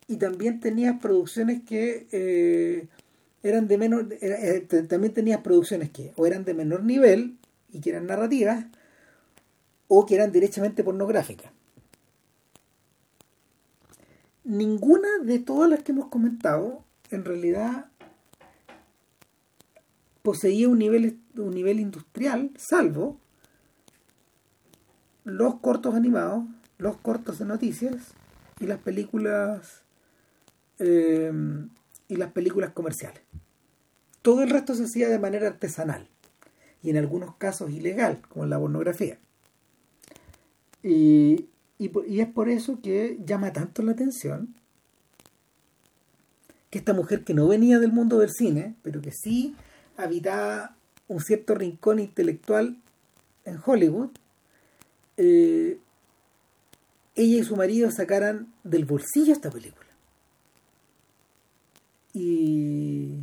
Y 0.06 0.16
también 0.16 0.60
tenías 0.60 1.00
producciones 1.00 1.62
que 1.62 2.06
eh, 2.12 2.88
eran 3.42 3.68
de 3.68 3.78
menor, 3.78 4.08
eh, 4.20 4.66
también 4.88 5.14
tenías 5.14 5.40
producciones 5.40 5.90
que 5.90 6.12
o 6.16 6.26
eran 6.26 6.44
de 6.44 6.54
menor 6.54 6.84
nivel 6.84 7.38
y 7.72 7.80
que 7.80 7.90
eran 7.90 8.06
narrativas, 8.06 8.66
o 9.88 10.06
que 10.06 10.14
eran 10.14 10.32
directamente 10.32 10.84
pornográficas. 10.84 11.52
Ninguna 14.44 15.08
de 15.22 15.38
todas 15.38 15.70
las 15.70 15.82
que 15.82 15.92
hemos 15.92 16.08
comentado, 16.08 16.84
en 17.10 17.24
realidad, 17.24 17.86
poseía 20.22 20.68
un 20.68 20.78
nivel, 20.78 21.18
un 21.36 21.54
nivel 21.54 21.80
industrial, 21.80 22.50
salvo 22.56 23.18
los 25.24 25.60
cortos 25.60 25.94
animados, 25.94 26.44
los 26.76 26.96
cortos 26.98 27.38
de 27.38 27.46
noticias 27.46 28.12
y 28.60 28.66
las 28.66 28.78
películas 28.78 29.83
eh, 30.78 31.32
y 32.08 32.16
las 32.16 32.32
películas 32.32 32.72
comerciales. 32.72 33.22
Todo 34.22 34.42
el 34.42 34.50
resto 34.50 34.74
se 34.74 34.84
hacía 34.84 35.08
de 35.08 35.18
manera 35.18 35.48
artesanal 35.48 36.08
y 36.82 36.90
en 36.90 36.96
algunos 36.96 37.36
casos 37.36 37.70
ilegal, 37.70 38.20
como 38.28 38.44
en 38.44 38.50
la 38.50 38.58
pornografía. 38.58 39.18
Y, 40.82 41.48
y, 41.78 41.90
y 42.06 42.20
es 42.20 42.28
por 42.28 42.48
eso 42.48 42.80
que 42.82 43.18
llama 43.24 43.52
tanto 43.52 43.82
la 43.82 43.92
atención 43.92 44.54
que 46.70 46.78
esta 46.78 46.92
mujer 46.92 47.24
que 47.24 47.34
no 47.34 47.46
venía 47.46 47.78
del 47.78 47.92
mundo 47.92 48.18
del 48.18 48.30
cine, 48.30 48.74
pero 48.82 49.00
que 49.00 49.12
sí 49.12 49.54
habitaba 49.96 50.76
un 51.06 51.20
cierto 51.20 51.54
rincón 51.54 52.00
intelectual 52.00 52.76
en 53.44 53.60
Hollywood, 53.64 54.10
eh, 55.16 55.78
ella 57.14 57.38
y 57.38 57.44
su 57.44 57.54
marido 57.56 57.90
sacaran 57.90 58.52
del 58.64 58.84
bolsillo 58.84 59.32
esta 59.32 59.50
película. 59.50 59.83
Y 62.14 63.18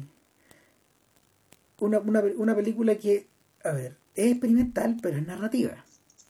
una, 1.80 1.99
una, 1.99 2.21
una, 2.38 2.56
película 2.56 2.95
que, 2.95 3.27
a 3.63 3.71
ver, 3.71 3.97
es 4.13 4.32
experimental, 4.32 4.97
pero 5.01 5.17
es 5.17 5.25
narrativa. 5.25 5.84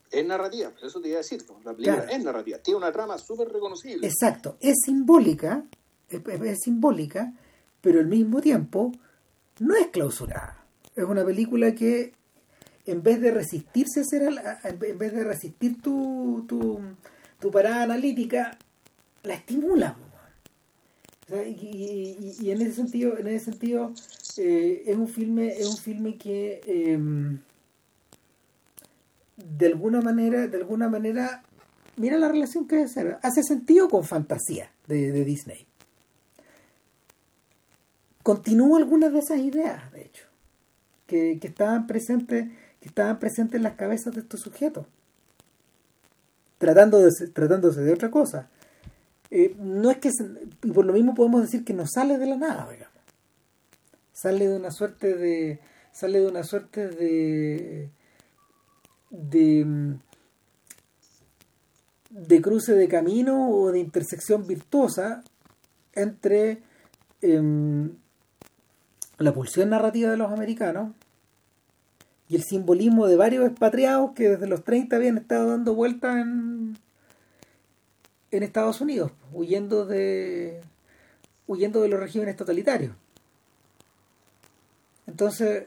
Es 0.09 0.25
narrativa, 0.25 0.71
eso 0.83 1.01
te 1.01 1.09
iba 1.09 1.17
a 1.17 1.23
decir. 1.23 1.43
La 1.65 1.73
película 1.73 2.03
claro. 2.03 2.11
es 2.11 2.23
narrativa, 2.23 2.57
tiene 2.59 2.77
una 2.77 2.91
trama 2.91 3.17
súper 3.17 3.49
reconocible. 3.49 4.07
Exacto, 4.07 4.57
es 4.59 4.75
simbólica, 4.85 5.65
es, 6.07 6.21
es 6.25 6.59
simbólica, 6.63 7.33
pero 7.81 7.99
al 7.99 8.07
mismo 8.07 8.41
tiempo 8.41 8.91
no 9.59 9.75
es 9.75 9.87
clausurada. 9.87 10.63
Es 10.95 11.05
una 11.05 11.25
película 11.25 11.73
que 11.73 12.13
en 12.85 13.03
vez 13.03 13.21
de 13.21 13.31
resistirse 13.31 13.99
a 13.99 14.03
hacer 14.03 14.21
en 14.63 14.79
vez 14.97 15.13
de 15.13 15.23
resistir 15.23 15.81
tu, 15.81 16.45
tu, 16.47 16.79
tu 17.39 17.51
parada 17.51 17.83
analítica, 17.83 18.57
la 19.23 19.33
estimula. 19.33 19.95
Y, 21.33 22.49
en 22.49 22.61
ese 22.61 22.73
sentido, 22.73 23.17
en 23.17 23.27
ese 23.27 23.45
sentido, 23.45 23.93
eh, 24.37 24.83
es 24.85 24.95
un 24.97 25.07
filme, 25.07 25.47
es 25.47 25.67
un 25.67 25.77
filme 25.77 26.17
que 26.17 26.61
eh, 26.65 26.99
de 29.37 29.65
alguna 29.67 30.01
manera, 30.01 30.47
de 30.47 30.57
alguna 30.57 30.89
manera, 30.89 31.43
mira 31.95 32.17
la 32.17 32.27
relación 32.27 32.67
que 32.67 32.83
hace, 32.83 33.17
hace 33.21 33.43
sentido 33.43 33.87
con 33.89 34.03
fantasía 34.03 34.71
de, 34.87 35.11
Disney 35.23 35.65
continúa 38.23 38.77
algunas 38.77 39.11
de 39.13 39.19
esas 39.19 39.39
ideas, 39.39 39.91
de 39.93 40.01
hecho, 40.03 40.25
que, 41.07 41.39
que, 41.39 41.47
estaban 41.47 41.87
presentes, 41.87 42.49
que 42.79 42.87
estaban 42.87 43.17
presentes 43.17 43.55
en 43.55 43.63
las 43.63 43.73
cabezas 43.73 44.13
de 44.13 44.21
estos 44.21 44.41
sujetos, 44.41 44.85
tratando 46.59 46.99
de, 46.99 47.09
tratándose 47.33 47.81
de 47.81 47.91
otra 47.91 48.11
cosa. 48.11 48.47
Eh, 49.31 49.55
no 49.57 49.89
es 49.89 49.97
que, 49.97 50.11
y 50.63 50.71
por 50.71 50.85
lo 50.85 50.91
mismo 50.91 51.15
podemos 51.15 51.41
decir 51.41 51.63
que 51.63 51.73
no 51.73 51.85
sale 51.87 52.17
de 52.17 52.27
la 52.27 52.35
nada, 52.35 52.69
digamos. 52.69 52.91
Sale 54.11 54.47
de 54.47 54.55
una 54.57 54.71
suerte 54.71 55.15
de, 55.15 55.59
sale 55.93 56.19
de 56.19 56.27
una 56.27 56.43
suerte 56.43 56.89
de, 56.89 57.89
de, 59.09 59.95
de 62.09 62.41
cruce 62.41 62.73
de 62.73 62.87
camino 62.89 63.49
o 63.49 63.71
de 63.71 63.79
intersección 63.79 64.45
virtuosa 64.45 65.23
entre 65.93 66.61
eh, 67.21 67.89
la 69.17 69.33
pulsión 69.33 69.69
narrativa 69.69 70.11
de 70.11 70.17
los 70.17 70.31
americanos 70.31 70.93
y 72.27 72.35
el 72.35 72.43
simbolismo 72.43 73.07
de 73.07 73.15
varios 73.15 73.47
expatriados 73.47 74.11
que 74.11 74.29
desde 74.29 74.47
los 74.47 74.63
30 74.63 74.95
habían 74.95 75.17
estado 75.17 75.49
dando 75.49 75.73
vueltas 75.73 76.17
en, 76.17 76.77
en 78.31 78.43
Estados 78.43 78.81
Unidos, 78.81 79.11
huyendo 79.33 79.85
de 79.85 80.61
huyendo 81.47 81.81
de 81.81 81.89
los 81.89 81.99
regímenes 81.99 82.37
totalitarios. 82.37 82.95
Entonces, 85.05 85.65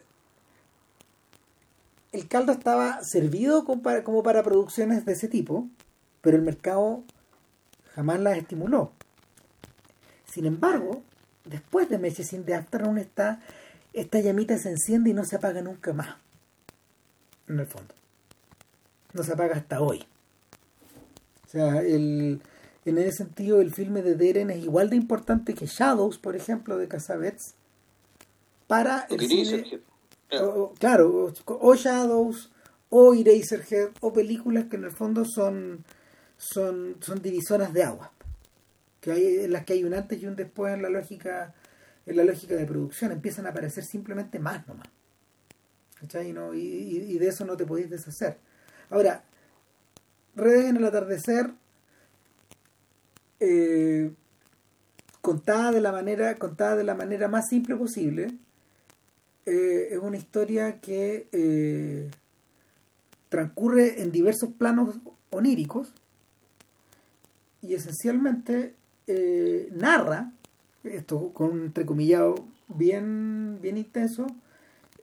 el 2.13 2.27
caldo 2.29 2.53
estaba 2.53 3.01
servido 3.03 3.65
como 3.65 3.83
para, 3.83 4.43
producciones 4.43 5.05
de 5.05 5.13
ese 5.13 5.29
tipo, 5.29 5.69
pero 6.23 6.37
el 6.37 6.43
mercado 6.43 7.03
jamás 7.95 8.21
las 8.21 8.39
estimuló. 8.39 8.93
Sin 10.33 10.47
embargo, 10.47 11.03
después 11.45 11.89
de 11.91 11.99
Messages 11.99 12.33
in 12.33 12.45
the 12.45 12.55
Afternoon 12.55 12.99
está 12.99 13.41
esta 13.93 14.19
llamita 14.21 14.59
se 14.59 14.71
enciende 14.71 15.11
y 15.11 15.15
no 15.15 15.25
se 15.25 15.37
apaga 15.37 15.63
nunca 15.63 15.93
más. 15.93 16.17
En 17.47 17.61
el 17.61 17.67
fondo. 17.67 17.95
No 19.13 19.23
se 19.23 19.33
apaga 19.33 19.55
hasta 19.55 19.81
hoy. 19.81 20.05
O 21.47 21.49
sea, 21.49 21.81
el, 21.81 22.41
en 22.85 22.99
ese 22.99 23.13
sentido 23.13 23.61
el 23.61 23.73
filme 23.73 24.03
de 24.03 24.15
Deren 24.15 24.51
es 24.51 24.63
igual 24.63 24.91
de 24.91 24.97
importante 24.97 25.55
que 25.55 25.67
Shadows, 25.67 26.19
por 26.19 26.37
ejemplo, 26.37 26.77
de 26.77 26.89
Casabets, 26.89 27.55
para 28.67 29.07
el 29.11 29.21
cine, 29.21 29.81
claro, 30.79 31.33
o 31.47 31.75
Shadows, 31.75 32.51
o 32.91 33.15
Eraserhead, 33.15 33.91
o 34.01 34.13
películas 34.13 34.67
que 34.67 34.77
en 34.77 34.85
el 34.85 34.93
fondo 34.93 35.25
son, 35.25 35.85
son, 36.37 36.97
son 37.01 37.23
divisoras 37.23 37.73
de 37.73 37.85
agua, 37.85 38.13
que 39.01 39.13
hay, 39.13 39.45
en 39.45 39.53
las 39.53 39.65
que 39.65 39.75
hay 39.75 39.85
un 39.85 39.95
antes 39.95 40.23
y 40.23 40.27
un 40.27 40.37
después 40.37 40.75
en 40.75 40.83
la 40.83 40.91
lógica 40.91 41.55
en 42.07 42.17
la 42.17 42.25
lógica 42.25 42.55
de 42.55 42.67
producción, 42.67 43.13
empiezan 43.13 43.47
a 43.47 43.51
aparecer 43.51 43.85
simplemente 43.85 44.39
más 44.39 44.67
nomás. 44.67 44.89
¿Cachai? 46.01 46.35
Y, 46.55 47.15
y, 47.15 47.19
de 47.19 47.29
eso 47.29 47.47
no 47.47 47.57
te 47.57 47.65
podéis 47.65 47.89
deshacer. 47.89 48.37
Ahora, 48.91 49.25
Redes 50.37 50.67
en 50.67 50.77
el 50.77 50.85
atardecer 50.85 51.53
eh, 53.41 54.13
contada 55.21 55.73
de 55.73 55.81
la 55.81 55.93
manera 55.93 56.35
contada 56.37 56.77
de 56.77 56.85
la 56.85 56.95
manera 56.95 57.29
más 57.29 57.49
simple 57.49 57.77
posible 57.77 58.29
eh, 59.47 59.89
es 59.91 59.99
una 59.99 60.17
historia 60.17 60.81
que 60.81 61.29
eh, 61.33 62.11
transcurre 63.29 64.03
en 64.03 64.13
diversos 64.13 64.51
planos 64.51 64.97
oníricos 65.31 65.93
y 67.63 67.75
esencialmente 67.75 68.75
narra 69.73 70.33
esto 70.85 71.33
con 71.33 71.53
un 71.53 71.63
entrecomillado 71.65 72.35
bien 72.69 73.59
bien 73.61 73.77
intenso 73.77 74.27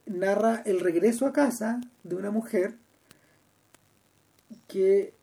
narra 0.06 0.62
el 0.64 0.80
regreso 0.80 1.26
a 1.26 1.32
casa 1.32 1.80
de 2.02 2.16
una 2.16 2.30
mujer 2.30 2.76
que 4.66 5.14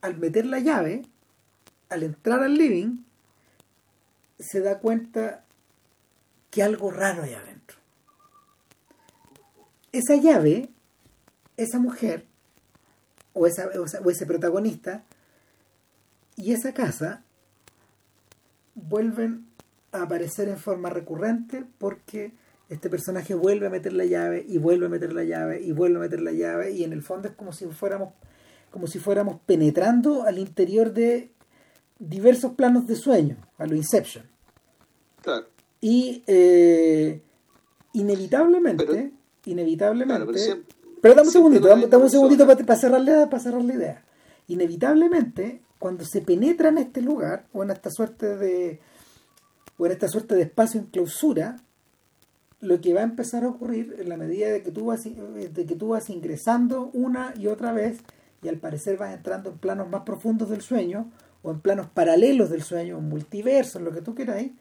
al 0.00 0.18
meter 0.18 0.46
la 0.46 0.58
llave 0.58 1.02
al 1.92 2.02
entrar 2.02 2.42
al 2.42 2.54
living, 2.54 3.04
se 4.38 4.60
da 4.60 4.78
cuenta 4.78 5.44
que 6.50 6.62
algo 6.62 6.90
raro 6.90 7.22
hay 7.22 7.34
adentro. 7.34 7.78
Esa 9.92 10.16
llave, 10.16 10.68
esa 11.56 11.78
mujer, 11.78 12.26
o, 13.34 13.46
esa, 13.46 13.68
o 14.04 14.10
ese 14.10 14.26
protagonista, 14.26 15.04
y 16.36 16.52
esa 16.52 16.72
casa 16.72 17.22
vuelven 18.74 19.46
a 19.92 20.02
aparecer 20.02 20.48
en 20.48 20.58
forma 20.58 20.90
recurrente 20.90 21.64
porque 21.78 22.32
este 22.68 22.88
personaje 22.88 23.34
vuelve 23.34 23.66
a 23.66 23.70
meter 23.70 23.92
la 23.92 24.06
llave 24.06 24.44
y 24.48 24.56
vuelve 24.58 24.86
a 24.86 24.88
meter 24.88 25.12
la 25.12 25.24
llave 25.24 25.60
y 25.60 25.72
vuelve 25.72 25.98
a 25.98 26.00
meter 26.00 26.22
la 26.22 26.32
llave 26.32 26.72
y 26.72 26.84
en 26.84 26.92
el 26.92 27.02
fondo 27.02 27.28
es 27.28 27.34
como 27.34 27.52
si 27.52 27.66
fuéramos 27.66 28.14
como 28.70 28.86
si 28.86 28.98
fuéramos 28.98 29.38
penetrando 29.44 30.22
al 30.22 30.38
interior 30.38 30.94
de 30.94 31.30
diversos 32.08 32.52
planos 32.54 32.86
de 32.86 32.96
sueño, 32.96 33.36
a 33.58 33.66
lo 33.66 33.76
Inception. 33.76 34.24
Claro. 35.22 35.46
Y 35.80 36.22
eh, 36.26 37.22
inevitablemente, 37.92 39.12
inevitablemente, 39.46 40.62
pero, 41.00 41.14
dame 41.14 41.28
un 41.28 41.32
segundito, 41.32 41.68
dame, 41.68 41.86
un 41.96 42.10
segundito 42.10 42.46
para, 42.46 42.76
cerrarle, 42.76 43.26
para 43.26 43.42
cerrar 43.42 43.64
la 43.64 43.74
idea. 43.74 44.04
Inevitablemente, 44.48 45.62
cuando 45.78 46.04
se 46.04 46.20
penetra 46.20 46.68
en 46.68 46.78
este 46.78 47.02
lugar, 47.02 47.46
o 47.52 47.62
en 47.62 47.70
esta 47.70 47.90
suerte 47.90 48.36
de, 48.36 48.80
o 49.78 49.86
en 49.86 49.92
esta 49.92 50.08
suerte 50.08 50.34
de 50.34 50.42
espacio 50.42 50.80
en 50.80 50.86
clausura, 50.86 51.56
lo 52.60 52.80
que 52.80 52.94
va 52.94 53.00
a 53.00 53.04
empezar 53.04 53.42
a 53.42 53.48
ocurrir 53.48 53.96
en 53.98 54.08
la 54.08 54.16
medida 54.16 54.48
de 54.50 54.62
que 54.62 54.70
tú 54.70 54.86
vas, 54.86 55.02
de 55.02 55.66
que 55.66 55.74
tú 55.74 55.88
vas 55.88 56.08
ingresando 56.10 56.90
una 56.92 57.34
y 57.36 57.48
otra 57.48 57.72
vez, 57.72 57.98
y 58.40 58.48
al 58.48 58.58
parecer 58.58 58.96
vas 58.96 59.12
entrando 59.12 59.50
en 59.50 59.58
planos 59.58 59.88
más 59.88 60.02
profundos 60.02 60.50
del 60.50 60.62
sueño, 60.62 61.10
o 61.42 61.50
en 61.50 61.60
planos 61.60 61.88
paralelos 61.88 62.50
del 62.50 62.62
sueño, 62.62 63.00
multiverso, 63.00 63.80
lo 63.80 63.92
que 63.92 64.00
tú 64.00 64.14
queráis, 64.14 64.52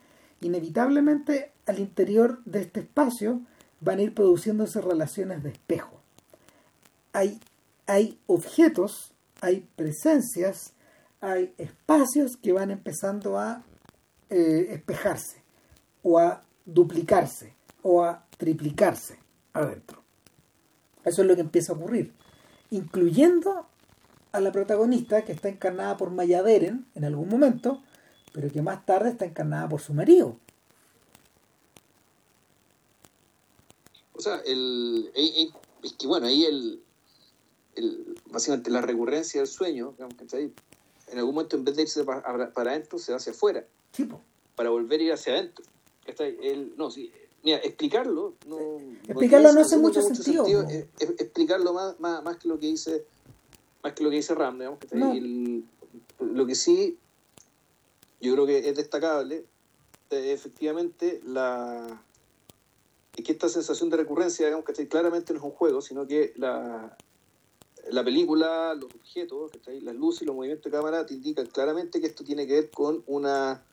inevitablemente 0.41 1.51
al 1.65 1.79
interior 1.79 2.41
de 2.45 2.61
este 2.61 2.81
espacio 2.81 3.41
van 3.79 3.99
a 3.99 4.01
ir 4.03 4.13
produciéndose 4.13 4.81
relaciones 4.81 5.43
de 5.43 5.49
espejo. 5.49 5.99
Hay, 7.13 7.39
hay 7.87 8.19
objetos, 8.27 9.13
hay 9.41 9.67
presencias, 9.75 10.73
hay 11.19 11.53
espacios 11.57 12.37
que 12.37 12.51
van 12.51 12.71
empezando 12.71 13.37
a 13.37 13.63
eh, 14.29 14.67
espejarse, 14.71 15.41
o 16.03 16.17
a 16.17 16.41
duplicarse, 16.65 17.53
o 17.83 18.03
a 18.03 18.25
triplicarse 18.37 19.19
adentro. 19.53 20.03
Eso 21.03 21.21
es 21.21 21.27
lo 21.27 21.35
que 21.35 21.41
empieza 21.41 21.73
a 21.73 21.75
ocurrir, 21.75 22.13
incluyendo 22.69 23.67
a 24.31 24.39
la 24.39 24.51
protagonista 24.51 25.23
que 25.23 25.31
está 25.31 25.49
encarnada 25.49 25.97
por 25.97 26.11
Maya 26.11 26.43
Deren 26.43 26.85
en 26.95 27.03
algún 27.03 27.29
momento, 27.29 27.81
pero 28.33 28.49
que 28.49 28.61
más 28.61 28.85
tarde 28.85 29.09
está 29.09 29.25
encarnada 29.25 29.67
por 29.67 29.81
su 29.81 29.93
marido. 29.93 30.37
O 34.13 34.21
sea, 34.21 34.41
el, 34.45 35.11
es 35.83 35.93
que 35.93 36.07
bueno, 36.07 36.27
ahí 36.27 36.45
el, 36.45 36.81
el, 37.75 38.15
básicamente 38.27 38.69
la 38.69 38.81
recurrencia 38.81 39.41
del 39.41 39.47
sueño, 39.47 39.93
digamos, 39.93 40.15
que 40.15 40.51
en 41.11 41.17
algún 41.17 41.35
momento 41.35 41.57
en 41.57 41.65
vez 41.65 41.75
de 41.75 41.81
irse 41.83 42.03
para, 42.03 42.51
adentro, 42.55 42.99
se 42.99 43.11
va 43.11 43.17
hacia 43.17 43.31
afuera. 43.31 43.65
Para 44.55 44.69
volver 44.69 44.99
a 44.99 45.03
ir 45.03 45.13
hacia 45.13 45.33
adentro. 45.33 45.65
El, 46.19 46.73
no, 46.77 46.91
sí, 46.91 47.11
mira, 47.43 47.57
explicarlo 47.57 48.35
no, 48.47 48.57
explicarlo 49.07 49.53
no, 49.53 49.61
hace 49.61 49.77
mucho, 49.77 50.01
sentido. 50.01 50.45
explicarlo 50.99 51.73
más, 51.73 51.99
más, 51.99 52.23
más 52.23 52.37
que 52.37 52.47
lo 52.47 52.59
que 52.59 52.67
dice 52.67 53.05
más 53.83 53.93
que 53.93 54.03
lo 54.03 54.09
que 54.09 54.17
dice 54.17 54.35
Ram, 54.35 54.57
digamos, 54.57 54.79
que 54.79 55.63
lo 56.19 56.45
que 56.45 56.55
sí 56.55 56.97
yo 58.21 58.33
creo 58.33 58.45
que 58.45 58.69
es 58.69 58.75
destacable 58.75 59.45
eh, 60.11 60.31
efectivamente 60.33 61.21
la 61.25 62.03
es 63.15 63.25
que 63.25 63.31
esta 63.33 63.49
sensación 63.49 63.89
de 63.89 63.97
recurrencia, 63.97 64.45
digamos, 64.45 64.65
que 64.65 64.87
claramente 64.87 65.33
no 65.33 65.39
es 65.39 65.45
un 65.45 65.51
juego, 65.51 65.81
sino 65.81 66.07
que 66.07 66.33
la, 66.37 66.95
la 67.89 68.03
película, 68.05 68.73
los 68.73 68.85
objetos, 68.85 69.51
las 69.81 69.95
luces 69.95 70.21
y 70.21 70.25
los 70.25 70.35
movimientos 70.35 70.71
de 70.71 70.77
cámara 70.77 71.05
te 71.05 71.15
indican 71.15 71.45
claramente 71.47 71.99
que 71.99 72.07
esto 72.07 72.23
tiene 72.23 72.47
que 72.47 72.53
ver 72.53 72.69
con 72.71 73.03
una 73.07 73.63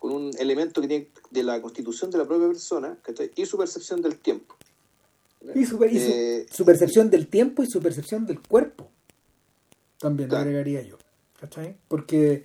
con 0.00 0.12
un 0.12 0.30
elemento 0.38 0.80
que 0.80 0.88
tiene 0.88 1.08
de 1.30 1.42
la 1.42 1.60
constitución 1.60 2.10
de 2.10 2.18
la 2.18 2.24
propia 2.24 2.46
persona 2.46 2.98
y 3.34 3.46
su 3.46 3.58
percepción 3.58 4.00
del 4.00 4.18
tiempo. 4.18 4.56
Y, 5.54 5.66
su, 5.66 5.82
eh, 5.84 6.46
su, 6.50 6.64
percepción 6.64 7.10
del 7.10 7.28
tiempo 7.28 7.62
y 7.62 7.66
su 7.66 7.80
percepción 7.80 8.26
del 8.26 8.40
cuerpo 8.40 8.88
también 9.98 10.28
lo 10.28 10.36
agregaría 10.36 10.82
yo. 10.82 10.98
¿Cachai? 11.40 11.76
Porque 11.88 12.44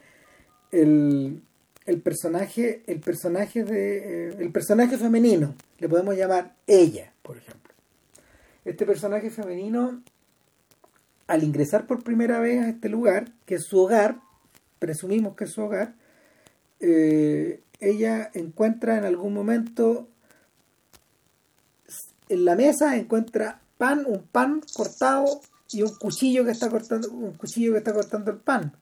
el, 0.72 1.42
el 1.86 2.02
personaje, 2.02 2.84
el 2.88 3.00
personaje 3.00 3.64
de. 3.64 3.98
Eh, 3.98 4.36
el 4.40 4.52
personaje 4.52 4.98
femenino, 4.98 5.56
le 5.80 5.90
podemos 5.90 6.16
llamar 6.16 6.56
ella, 6.68 7.14
por 7.22 7.38
ejemplo. 7.38 7.74
Este 8.66 8.86
personaje 8.86 9.30
femenino, 9.30 10.02
al 11.28 11.44
ingresar 11.44 11.88
por 11.88 12.04
primera 12.04 12.40
vez 12.40 12.64
a 12.64 12.70
este 12.70 12.90
lugar, 12.90 13.32
que 13.46 13.56
es 13.56 13.66
su 13.66 13.80
hogar, 13.80 14.20
presumimos 14.80 15.36
que 15.36 15.46
es 15.46 15.52
su 15.52 15.62
hogar, 15.62 15.96
eh, 16.80 17.62
ella 17.80 18.30
encuentra 18.34 18.98
en 18.98 19.06
algún 19.06 19.34
momento 19.34 20.08
en 22.30 22.46
la 22.46 22.56
mesa 22.56 22.96
encuentra 22.96 23.62
pan, 23.78 24.06
un 24.08 24.24
pan 24.24 24.62
cortado 24.76 25.42
y 25.72 25.82
un 25.82 25.96
cuchillo 25.96 26.46
que 26.46 26.52
está 26.52 26.70
cortando, 26.70 27.10
un 27.12 27.34
cuchillo 27.34 27.72
que 27.72 27.80
está 27.80 27.94
cortando 27.94 28.32
el 28.32 28.38
pan. 28.38 28.74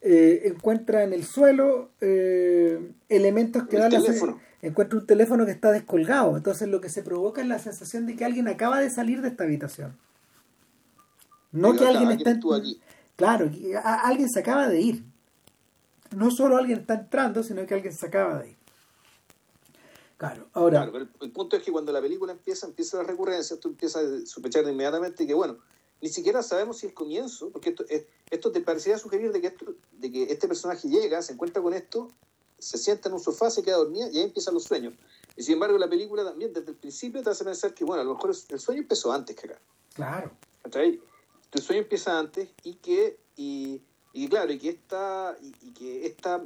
Eh, 0.00 0.42
encuentra 0.48 1.02
en 1.02 1.14
el 1.14 1.24
suelo 1.24 1.90
eh, 2.00 2.92
elementos 3.08 3.66
que 3.66 3.78
dan 3.78 3.90
la 3.90 4.00
encuentra 4.60 4.98
un 4.98 5.06
teléfono 5.06 5.44
que 5.44 5.52
está 5.52 5.70
descolgado. 5.70 6.36
Entonces 6.36 6.68
lo 6.68 6.80
que 6.80 6.88
se 6.88 7.02
provoca 7.02 7.42
es 7.42 7.48
la 7.48 7.58
sensación 7.58 8.06
de 8.06 8.16
que 8.16 8.24
alguien 8.24 8.48
acaba 8.48 8.80
de 8.80 8.90
salir 8.90 9.22
de 9.22 9.28
esta 9.28 9.44
habitación. 9.44 9.96
No 11.52 11.74
que 11.74 11.86
alguien 11.86 12.10
está 12.10 12.30
aquí. 12.30 12.80
Claro, 13.16 13.50
alguien 13.82 14.28
se 14.28 14.40
acaba 14.40 14.68
de 14.68 14.80
ir. 14.80 15.04
No 16.16 16.30
solo 16.30 16.56
alguien 16.56 16.80
está 16.80 16.94
entrando, 16.94 17.42
sino 17.42 17.64
que 17.66 17.74
alguien 17.74 17.92
se 17.92 18.06
acaba 18.06 18.40
de 18.40 18.50
ir. 18.50 18.56
Claro, 20.16 20.48
ahora. 20.52 20.90
el, 21.20 21.30
punto 21.30 21.56
es 21.56 21.62
que 21.62 21.72
cuando 21.72 21.92
la 21.92 22.00
película 22.00 22.32
empieza, 22.32 22.66
empieza 22.66 22.98
la 22.98 23.04
recurrencia, 23.04 23.58
tú 23.58 23.68
empiezas 23.68 24.04
a 24.04 24.26
sospechar 24.26 24.64
inmediatamente 24.64 25.26
que, 25.26 25.34
bueno, 25.34 25.58
ni 26.04 26.10
siquiera 26.10 26.42
sabemos 26.42 26.76
si 26.76 26.88
el 26.88 26.92
comienzo, 26.92 27.48
porque 27.48 27.70
esto, 27.70 27.82
eh, 27.88 28.06
esto 28.30 28.52
te 28.52 28.60
parecía 28.60 28.98
sugerir 28.98 29.32
de 29.32 29.40
que, 29.40 29.56
de 29.92 30.12
que 30.12 30.24
este 30.24 30.46
personaje 30.46 30.86
llega, 30.86 31.22
se 31.22 31.32
encuentra 31.32 31.62
con 31.62 31.72
esto, 31.72 32.10
se 32.58 32.76
sienta 32.76 33.08
en 33.08 33.14
un 33.14 33.20
sofá, 33.20 33.48
se 33.48 33.62
queda 33.62 33.78
dormida 33.78 34.10
y 34.12 34.18
ahí 34.18 34.24
empiezan 34.24 34.52
los 34.52 34.64
sueños. 34.64 34.92
Y 35.34 35.42
sin 35.42 35.54
embargo, 35.54 35.78
la 35.78 35.88
película 35.88 36.22
también, 36.22 36.52
desde 36.52 36.72
el 36.72 36.76
principio, 36.76 37.22
te 37.22 37.30
hace 37.30 37.42
pensar 37.42 37.72
que, 37.72 37.86
bueno, 37.86 38.02
a 38.02 38.04
lo 38.04 38.16
mejor 38.16 38.36
el 38.50 38.60
sueño 38.60 38.82
empezó 38.82 39.12
antes 39.14 39.34
que 39.34 39.46
acá. 39.46 39.58
Claro. 39.94 40.30
El 40.74 41.62
sueño 41.62 41.80
empieza 41.80 42.18
antes 42.18 42.50
y 42.64 42.74
que, 42.74 43.18
y, 43.38 43.80
y 44.12 44.28
claro, 44.28 44.52
y 44.52 44.58
que 44.58 44.68
esta, 44.68 45.38
y, 45.40 45.72
que 45.72 46.04
esta, 46.04 46.44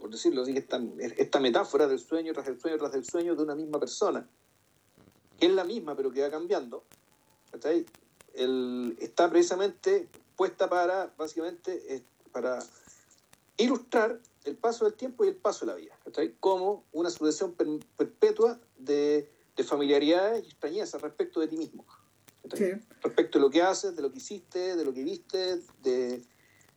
por 0.00 0.08
decirlo 0.08 0.42
así, 0.42 0.56
esta, 0.56 0.80
esta 1.00 1.40
metáfora 1.40 1.88
del 1.88 1.98
sueño 1.98 2.32
tras 2.32 2.46
el 2.46 2.60
sueño 2.60 2.78
tras 2.78 2.94
el 2.94 3.04
sueño 3.04 3.34
de 3.34 3.42
una 3.42 3.56
misma 3.56 3.80
persona, 3.80 4.24
que 5.36 5.46
es 5.46 5.52
la 5.52 5.64
misma 5.64 5.96
pero 5.96 6.12
que 6.12 6.22
va 6.22 6.30
cambiando, 6.30 6.84
El, 8.34 8.96
está 9.00 9.28
precisamente 9.28 10.08
puesta 10.36 10.68
para, 10.68 11.12
básicamente, 11.18 12.02
para 12.32 12.58
ilustrar 13.56 14.18
el 14.44 14.56
paso 14.56 14.84
del 14.84 14.94
tiempo 14.94 15.24
y 15.24 15.28
el 15.28 15.36
paso 15.36 15.66
de 15.66 15.72
la 15.72 15.76
vida, 15.76 15.98
como 16.40 16.84
una 16.92 17.10
sucesión 17.10 17.54
perpetua 17.96 18.58
de, 18.78 19.30
de 19.56 19.64
familiaridades 19.64 20.44
y 20.44 20.48
extrañezas 20.48 21.02
respecto 21.02 21.40
de 21.40 21.48
ti 21.48 21.56
mismo. 21.56 21.84
Respecto 23.02 23.38
de 23.38 23.42
lo 23.42 23.50
que 23.50 23.62
haces, 23.62 23.94
de 23.94 24.02
lo 24.02 24.10
que 24.10 24.18
hiciste, 24.18 24.76
de 24.76 24.84
lo 24.84 24.94
que 24.94 25.04
viste, 25.04 25.60
de, 25.82 26.22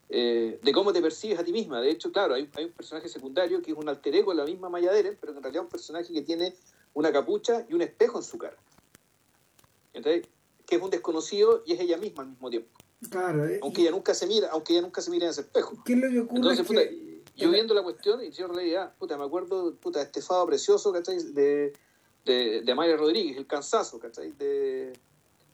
eh, 0.10 0.60
de 0.62 0.74
cómo 0.74 0.92
te 0.92 1.02
percibes 1.02 1.40
a 1.40 1.44
ti 1.44 1.54
misma. 1.54 1.80
De 1.82 1.90
hecho, 1.90 2.12
claro, 2.12 2.34
hay, 2.34 2.50
hay, 2.56 2.66
un 2.66 2.72
personaje 2.72 3.08
secundario 3.08 3.62
que 3.62 3.72
es 3.72 3.78
un 3.78 3.88
alter 3.88 4.16
ego 4.16 4.34
la 4.34 4.46
misma 4.46 4.70
Maya 4.70 4.92
Deren, 4.92 5.18
pero 5.20 5.34
que 5.34 5.38
en 5.38 5.44
realidad 5.44 5.64
es 5.64 5.66
un 5.66 5.72
personaje 5.72 6.14
que 6.14 6.22
tiene 6.22 6.54
una 6.94 7.12
capucha 7.12 7.66
y 7.70 7.74
un 7.74 7.82
espejo 7.82 8.18
en 8.18 8.24
su 8.24 8.38
cara. 8.38 8.58
Que 10.74 10.78
es 10.78 10.84
un 10.84 10.90
desconocido 10.90 11.62
y 11.66 11.74
es 11.74 11.80
ella 11.80 11.98
misma 11.98 12.24
al 12.24 12.30
mismo 12.30 12.50
tiempo. 12.50 12.70
Claro, 13.10 13.46
eh, 13.46 13.60
aunque 13.62 13.82
ella 13.82 13.92
nunca 13.92 14.14
se 14.14 14.26
mira, 14.26 14.50
aunque 14.52 14.74
ella 14.74 14.82
nunca 14.82 15.02
se 15.02 15.12
mira 15.12 15.26
en 15.26 15.32
ese 15.32 15.42
espejo. 15.42 15.84
¿Qué 15.86 15.94
es 15.94 16.00
lo 16.00 16.10
que 16.10 16.20
ocurre? 16.22 16.38
Entonces, 16.38 16.66
puta, 16.66 16.82
yo 17.36 17.52
viendo 17.52 17.74
la 17.74 17.84
cuestión 17.84 18.24
y 18.24 18.32
yo 18.32 18.46
en 18.46 18.54
realidad, 18.54 18.96
puta, 18.98 19.18
me 19.18 19.24
acuerdo, 19.24 19.76
puta, 19.76 20.02
este 20.02 20.22
fado 20.22 20.48
precioso, 20.48 20.92
¿cachai? 20.92 21.22
De, 21.34 21.74
de, 22.26 22.62
de 22.62 22.98
Rodríguez, 22.98 23.38
el 23.38 23.46
cansazo, 23.46 24.00
¿cachai? 24.00 24.32
De, 24.32 24.94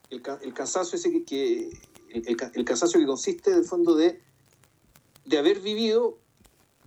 el, 0.10 0.24
el 0.42 0.54
cansancio 0.54 0.98
ese 0.98 1.24
que, 1.26 1.70
el, 2.10 2.38
el, 2.54 2.66
cansancio 2.66 3.00
que 3.00 3.06
consiste 3.06 3.52
en 3.52 3.58
el 3.58 3.66
fondo 3.66 3.96
de, 3.96 4.22
de 5.26 5.38
haber 5.38 5.60
vivido 5.60 6.18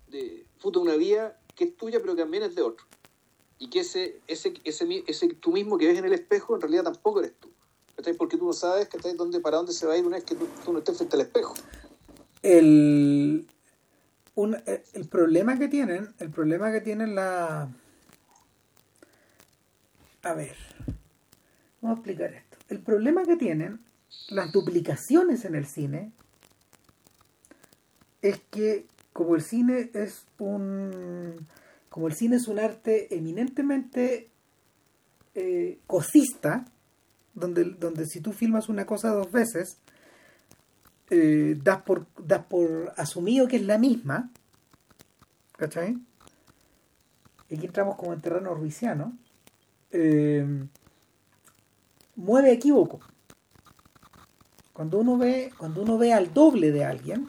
de 0.09 0.47
puta 0.61 0.78
una 0.78 0.97
vida 0.97 1.39
que 1.55 1.64
es 1.64 1.76
tuya 1.76 2.01
pero 2.01 2.14
que 2.14 2.22
también 2.22 2.45
es 2.45 2.55
de 2.55 2.62
otro 2.62 2.87
y 3.59 3.70
que 3.70 3.80
ese, 3.80 4.20
ese, 4.26 4.55
ese, 4.64 5.05
ese 5.07 5.28
tú 5.35 5.53
mismo 5.53 5.78
que 5.78 5.87
ves 5.87 5.99
en 5.99 6.05
el 6.05 6.12
espejo 6.12 6.55
en 6.55 6.62
realidad 6.62 6.85
tampoco 6.85 7.20
eres 7.20 7.35
tú 7.39 7.52
porque 8.19 8.37
tú 8.37 8.47
no 8.47 8.53
sabes 8.53 8.89
que 8.89 8.99
dónde, 9.15 9.41
para 9.41 9.57
dónde 9.57 9.73
se 9.73 9.87
va 9.87 9.95
a 9.95 9.97
ir 9.97 10.07
una 10.07 10.17
vez 10.17 10.25
que 10.25 10.35
tú, 10.35 10.49
no 10.73 10.79
estés 10.79 10.97
frente 10.97 11.17
al 11.17 11.23
espejo. 11.23 11.55
El, 12.43 13.47
un, 14.35 14.57
el 14.67 15.09
problema 15.09 15.59
que 15.59 15.69
tienen 15.69 16.15
el 16.19 16.31
problema 16.31 16.73
que 16.73 16.81
tienen 16.81 17.15
la 17.15 17.69
a 20.23 20.35
ver 20.35 20.57
vamos 21.81 21.97
a 21.97 22.01
explicar 22.01 22.33
esto. 22.33 22.57
El 22.69 22.81
problema 22.81 23.25
que 23.25 23.37
tienen 23.37 23.81
las 24.29 24.53
duplicaciones 24.53 25.45
en 25.45 25.55
el 25.55 25.67
cine 25.67 26.13
es 28.23 28.41
que 28.51 28.87
como 29.13 29.35
el 29.35 29.43
cine 29.43 29.91
es 29.95 30.27
un 30.39 31.47
como 31.89 32.07
el 32.07 32.15
cine 32.15 32.37
es 32.37 32.49
un 32.49 32.59
arte 32.59 33.15
eminentemente 33.15 34.31
eh, 35.35 35.79
cosista 35.87 36.65
donde, 37.35 37.64
donde 37.64 38.07
si 38.07 38.20
tú 38.20 38.33
filmas 38.33 38.68
una 38.68 38.87
cosa 38.87 39.11
dos 39.11 39.30
veces 39.33 39.78
eh, 41.11 41.59
das 41.62 41.83
por 41.83 42.07
das 42.18 42.45
por 42.47 42.93
asumido 42.97 43.49
que 43.49 43.57
es 43.57 43.62
la 43.62 43.78
misma 43.78 44.30
¿cachai? 45.57 45.99
aquí 47.45 47.66
entramos 47.66 47.97
como 47.97 48.12
en 48.12 48.20
terreno 48.20 48.55
ruisiano 48.55 49.12
eh, 49.93 50.47
mueve 52.16 52.53
equívoco. 52.53 53.01
Cuando 54.72 54.99
uno 54.99 55.18
ve, 55.18 55.53
cuando 55.59 55.83
uno 55.83 55.99
ve 55.99 56.12
al 56.12 56.33
doble 56.33 56.72
de 56.72 56.85
alguien, 56.85 57.28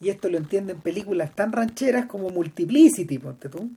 y 0.00 0.10
esto 0.10 0.28
lo 0.28 0.36
entiende 0.36 0.72
en 0.72 0.80
películas 0.80 1.34
tan 1.34 1.52
rancheras 1.52 2.06
como 2.06 2.30
Multiplicity, 2.30 3.18
ponte 3.18 3.48
tú. 3.48 3.70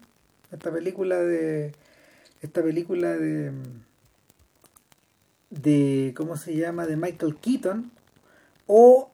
Esta 0.52 0.72
película 0.72 1.18
de. 1.18 1.74
Esta 2.41 2.64
película 2.64 3.16
de. 3.16 3.52
De. 5.50 6.14
¿cómo 6.16 6.38
se 6.38 6.56
llama? 6.56 6.86
de 6.86 6.97
Michael 6.97 7.36
Keaton. 7.36 7.91
O 8.68 9.12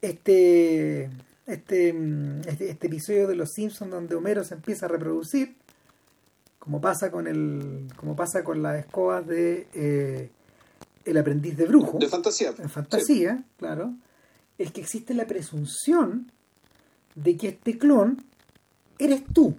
este. 0.00 1.10
Este, 1.46 1.88
este, 2.46 2.70
este 2.70 2.86
episodio 2.88 3.26
de 3.26 3.34
Los 3.34 3.52
Simpsons 3.52 3.90
donde 3.90 4.14
Homero 4.14 4.44
se 4.44 4.52
empieza 4.52 4.84
a 4.84 4.90
reproducir 4.90 5.56
como 6.68 6.82
pasa 6.82 7.10
con 7.10 7.26
el 7.26 7.86
como 7.96 8.14
pasa 8.14 8.44
con 8.44 8.62
las 8.62 8.84
escobas 8.84 9.26
de 9.26 9.66
eh, 9.72 10.30
el 11.06 11.16
aprendiz 11.16 11.56
de 11.56 11.64
brujo 11.64 11.96
de 11.98 12.08
fantasía 12.08 12.52
en 12.58 12.68
fantasía 12.68 13.42
claro 13.56 13.94
es 14.58 14.72
que 14.72 14.82
existe 14.82 15.14
la 15.14 15.26
presunción 15.26 16.30
de 17.14 17.38
que 17.38 17.48
este 17.48 17.78
clon 17.78 18.22
eres 18.98 19.24
tú 19.32 19.54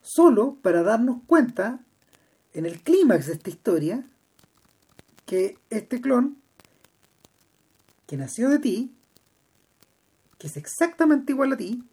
solo 0.00 0.56
para 0.62 0.82
darnos 0.82 1.18
cuenta 1.26 1.80
en 2.54 2.64
el 2.64 2.80
clímax 2.80 3.26
de 3.26 3.34
esta 3.34 3.50
historia 3.50 4.04
que 5.26 5.58
este 5.70 6.00
clon 6.00 6.36
que 8.06 8.16
nació 8.16 8.48
de 8.48 8.58
ti 8.58 8.94
que 10.38 10.46
es 10.46 10.56
exactamente 10.56 11.32
igual 11.32 11.52
a 11.52 11.56
ti 11.56 11.84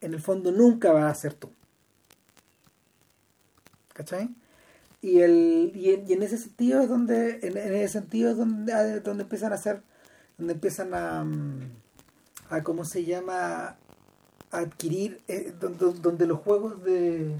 en 0.00 0.14
el 0.14 0.20
fondo 0.20 0.52
nunca 0.52 0.92
va 0.92 1.08
a 1.08 1.14
ser 1.14 1.34
tú 1.34 1.50
¿cachai? 4.00 4.34
Y, 5.02 5.20
el, 5.20 5.72
y, 5.74 6.12
en, 6.12 6.22
ese 6.22 6.36
sentido 6.36 6.82
es 6.82 6.88
donde, 6.88 7.40
en, 7.42 7.56
ese 7.56 7.88
sentido 7.88 8.30
es 8.30 8.36
donde, 8.36 8.72
ah, 8.72 9.00
donde 9.00 9.22
empiezan 9.22 9.52
a 9.52 9.54
hacer, 9.54 9.82
donde 10.36 10.54
empiezan 10.54 10.92
a, 10.94 11.26
a 12.50 12.62
¿cómo 12.62 12.84
se 12.84 13.04
llama? 13.04 13.76
A 14.50 14.58
adquirir, 14.58 15.22
eh, 15.28 15.54
donde, 15.58 16.26
los 16.26 16.40
juegos 16.40 16.82
de, 16.84 17.34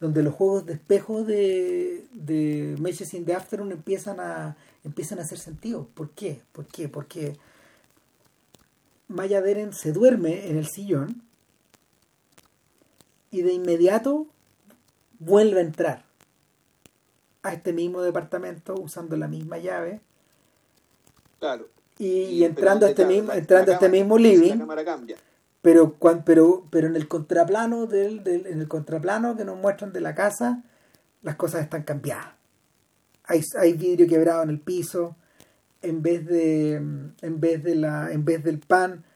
donde 0.00 0.22
los 0.22 0.34
juegos 0.34 0.66
de 0.66 0.74
espejo 0.74 1.24
de, 1.24 2.06
de 2.12 2.76
Matches 2.78 3.14
in 3.14 3.24
the 3.24 3.34
Afternoon 3.34 3.72
empiezan 3.72 4.20
a, 4.20 4.56
empiezan 4.84 5.18
a 5.18 5.22
hacer 5.22 5.38
sentido. 5.38 5.88
¿Por 5.94 6.10
qué? 6.10 6.42
¿Por 6.52 6.66
qué? 6.66 6.88
Porque 6.88 7.36
Maya 9.08 9.40
Deren 9.40 9.72
se 9.72 9.92
duerme 9.92 10.48
en 10.48 10.58
el 10.58 10.66
sillón 10.66 11.22
y 13.30 13.42
de 13.42 13.52
inmediato 13.52 14.26
vuelve 15.18 15.60
a 15.60 15.62
entrar 15.62 16.04
a 17.42 17.52
este 17.52 17.72
mismo 17.72 18.00
departamento 18.02 18.74
usando 18.74 19.16
la 19.16 19.28
misma 19.28 19.58
llave. 19.58 20.00
Claro. 21.38 21.68
Y, 21.98 22.42
entrando 22.42 22.86
a 22.86 22.88
este 22.88 23.06
mismo, 23.06 23.32
entrando 23.32 23.70
a 23.70 23.74
este 23.74 23.88
mismo 23.88 24.18
living. 24.18 24.66
Pero, 25.64 25.96
pero, 26.26 26.66
pero 26.70 26.88
en 26.88 26.94
el 26.94 27.08
contraplano 27.08 27.86
del, 27.86 28.20
en 28.26 28.60
el 28.60 28.68
contraplano 28.68 29.34
que 29.34 29.46
nos 29.46 29.56
muestran 29.56 29.94
de 29.94 30.02
la 30.02 30.14
casa, 30.14 30.62
las 31.22 31.36
cosas 31.36 31.62
están 31.62 31.84
cambiadas. 31.84 32.34
Hay, 33.24 33.40
hay 33.58 33.72
vidrio 33.72 34.06
quebrado 34.06 34.42
en 34.42 34.50
el 34.50 34.60
piso. 34.60 35.16
En 35.80 36.02
vez 36.02 36.26
de. 36.26 36.74
En 36.74 37.40
vez 37.40 37.62
de 37.64 37.76
la. 37.76 38.12
En 38.12 38.26
vez 38.26 38.44
del 38.44 38.58
pan. 38.58 39.06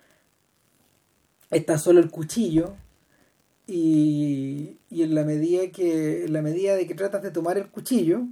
Está 1.50 1.76
solo 1.76 2.00
el 2.00 2.10
cuchillo 2.10 2.76
y, 3.66 4.78
y 4.88 5.02
en 5.02 5.14
la 5.14 5.24
medida 5.24 5.70
que 5.70 6.24
en 6.24 6.32
la 6.32 6.40
medida 6.40 6.76
de 6.76 6.86
que 6.86 6.94
tratas 6.94 7.22
de 7.22 7.30
tomar 7.30 7.58
el 7.58 7.68
cuchillo 7.68 8.22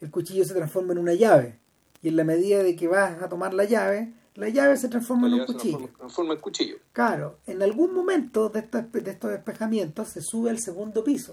el 0.00 0.10
cuchillo 0.10 0.44
se 0.44 0.54
transforma 0.54 0.92
en 0.92 0.98
una 0.98 1.14
llave 1.14 1.58
y 2.02 2.08
en 2.08 2.16
la 2.16 2.24
medida 2.24 2.62
de 2.62 2.76
que 2.76 2.88
vas 2.88 3.22
a 3.22 3.28
tomar 3.28 3.54
la 3.54 3.64
llave 3.64 4.12
la 4.36 4.48
llave 4.48 4.76
se 4.76 4.88
transforma 4.88 5.26
en 5.26 5.34
un 5.34 5.46
cuchillo 5.46 5.90
transforma 5.96 6.34
en 6.34 6.40
cuchillo. 6.40 6.76
Claro 6.92 7.38
en 7.46 7.62
algún 7.62 7.92
momento 7.94 8.48
de 8.48 8.60
estos, 8.60 8.92
de 8.92 9.10
estos 9.10 9.30
despejamientos 9.30 10.08
se 10.08 10.22
sube 10.22 10.50
al 10.50 10.58
segundo 10.58 11.02
piso 11.04 11.32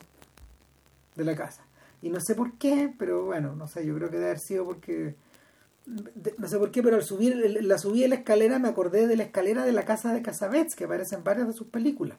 de 1.16 1.24
la 1.24 1.36
casa. 1.36 1.64
Y 2.01 2.10
no 2.10 2.20
sé 2.20 2.36
por 2.36 2.58
qué 2.58 2.93
pero 2.97 3.26
bueno 3.26 3.56
no 3.56 3.68
sé 3.68 3.86
yo 3.86 3.95
creo 3.95 4.10
que 4.10 4.18
debe 4.18 4.30
haber 4.32 4.39
sido 4.39 4.66
porque 4.66 5.16
no 5.86 6.47
sé 6.47 6.58
por 6.58 6.72
qué, 6.72 6.82
pero 6.82 6.95
al 6.95 7.04
subir 7.04 7.36
la 7.62 7.78
subida 7.78 8.04
de 8.04 8.10
la 8.10 8.16
escalera 8.16 8.60
me 8.60 8.70
acordé 8.70 9.08
de 9.08 9.18
la 9.18 9.24
escalera 9.24 9.66
de 9.66 9.74
la 9.74 9.84
casa 9.84 10.14
de 10.14 10.22
Casabets, 10.22 10.76
que 10.76 10.86
aparece 10.86 11.16
en 11.16 11.24
varias 11.24 11.47
de 11.47 11.54
sus 11.54 11.68
películas. 11.68 12.18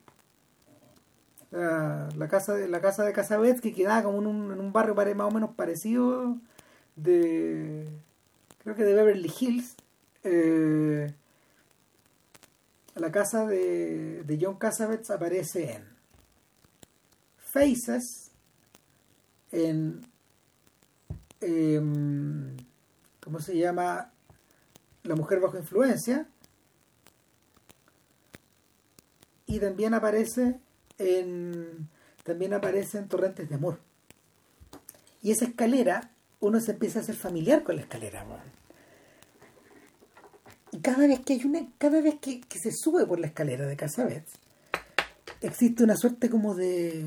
La, 1.51 2.29
casa 2.29 2.55
de 2.55 2.67
la 2.67 2.81
casa 2.81 3.05
de 3.05 3.13
Casabets 3.13 3.61
que 3.61 3.73
quedaba 3.73 4.03
como 4.03 4.19
en 4.19 4.27
un, 4.27 4.53
en 4.53 4.59
un 4.59 4.73
barrio 4.73 4.95
más 4.95 5.29
o 5.29 5.31
menos 5.31 5.51
parecido 5.55 6.37
de 6.97 7.87
creo 8.65 8.75
que 8.75 8.83
de 8.83 8.93
Beverly 8.93 9.33
Hills 9.39 9.77
eh, 10.25 11.15
la 12.95 13.13
casa 13.13 13.47
de, 13.47 14.23
de 14.25 14.39
John 14.41 14.57
Casabets 14.57 15.11
aparece 15.11 15.73
en 15.75 15.85
Faces 17.37 18.33
en 19.53 20.03
em, 21.41 22.57
¿cómo 23.21 23.41
se 23.41 23.57
llama? 23.57 24.11
La 25.03 25.15
mujer 25.15 25.41
bajo 25.41 25.57
influencia 25.59 26.27
y 29.47 29.61
también 29.61 29.95
aparece 29.95 30.59
en, 30.99 31.89
también 32.25 32.55
aparece 32.55 32.99
en 32.99 33.09
Torrentes 33.09 33.49
de 33.49 33.55
Amor. 33.55 33.79
Y 35.23 35.31
esa 35.31 35.45
escalera, 35.45 36.11
uno 36.41 36.61
se 36.61 36.73
empieza 36.73 36.99
a 36.99 37.03
hacer 37.03 37.15
familiar 37.15 37.63
con 37.63 37.77
la 37.77 37.83
escalera. 37.83 38.27
Y 40.75 40.81
cada 40.81 41.07
vez 41.07 41.21
que 41.21 41.35
hay 41.35 41.45
una, 41.45 41.65
cada 41.79 42.01
vez 42.01 42.17
que, 42.17 42.43
se 42.51 42.73
sube 42.73 43.07
por 43.07 43.21
la 43.21 43.29
escalera 43.29 43.65
de 43.65 43.77
Casabets, 43.77 44.33
existe 45.41 45.85
una 45.85 45.97
suerte 45.97 46.29
como 46.29 46.57
de 46.57 47.07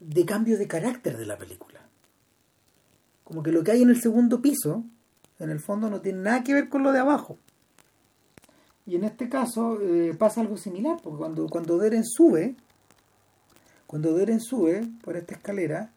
de 0.00 0.26
cambio 0.26 0.58
de 0.58 0.68
carácter 0.68 1.16
de 1.16 1.24
la 1.24 1.38
película. 1.38 1.80
Como 3.24 3.42
que 3.42 3.52
lo 3.52 3.64
que 3.64 3.70
hay 3.70 3.80
en 3.80 3.88
el 3.88 4.02
segundo 4.02 4.42
piso, 4.42 4.84
en 5.38 5.48
el 5.48 5.60
fondo, 5.60 5.88
no 5.88 6.02
tiene 6.02 6.20
nada 6.20 6.44
que 6.44 6.52
ver 6.52 6.68
con 6.68 6.82
lo 6.82 6.92
de 6.92 6.98
abajo. 6.98 7.38
Y 8.84 8.96
en 8.96 9.04
este 9.04 9.30
caso 9.30 9.80
eh, 9.80 10.14
pasa 10.18 10.42
algo 10.42 10.58
similar, 10.58 10.98
porque 11.02 11.18
cuando, 11.18 11.46
cuando 11.46 11.78
Deren 11.78 12.04
sube, 12.04 12.54
cuando 13.86 14.12
Deren 14.12 14.40
sube 14.40 14.86
por 15.02 15.16
esta 15.16 15.36
escalera, 15.36 15.90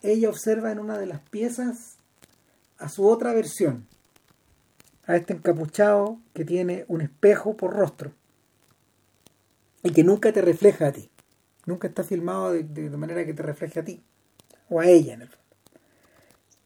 ella 0.00 0.30
observa 0.30 0.72
en 0.72 0.78
una 0.78 0.96
de 0.96 1.06
las 1.06 1.20
piezas 1.20 1.98
a 2.78 2.88
su 2.88 3.06
otra 3.06 3.34
versión, 3.34 3.86
a 5.06 5.16
este 5.16 5.34
encapuchado 5.34 6.18
que 6.34 6.44
tiene 6.44 6.84
un 6.88 7.00
espejo 7.00 7.56
por 7.56 7.74
rostro 7.74 8.12
y 9.82 9.90
que 9.90 10.04
nunca 10.04 10.32
te 10.32 10.42
refleja 10.42 10.88
a 10.88 10.92
ti. 10.92 11.10
Nunca 11.64 11.88
está 11.88 12.04
filmado 12.04 12.52
de, 12.52 12.90
manera 12.90 13.24
que 13.24 13.34
te 13.34 13.42
refleje 13.42 13.80
a 13.80 13.84
ti 13.84 14.02
o 14.68 14.80
a 14.80 14.86
ella 14.86 15.14
en 15.14 15.22
el 15.22 15.28
fondo. 15.28 15.44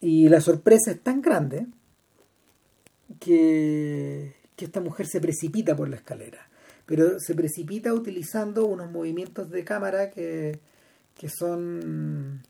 Y 0.01 0.29
la 0.29 0.41
sorpresa 0.41 0.91
es 0.91 1.01
tan 1.01 1.21
grande 1.21 1.67
que, 3.19 4.35
que 4.57 4.65
esta 4.65 4.81
mujer 4.81 5.07
se 5.07 5.21
precipita 5.21 5.77
por 5.77 5.89
la 5.89 5.97
escalera. 5.97 6.49
Pero 6.87 7.21
se 7.21 7.35
precipita 7.35 7.93
utilizando 7.93 8.67
unos 8.67 8.91
movimientos 8.91 9.51
de 9.51 9.65
cámara 9.65 10.11
que, 10.11 10.59
que 11.15 11.29
son 11.29 12.43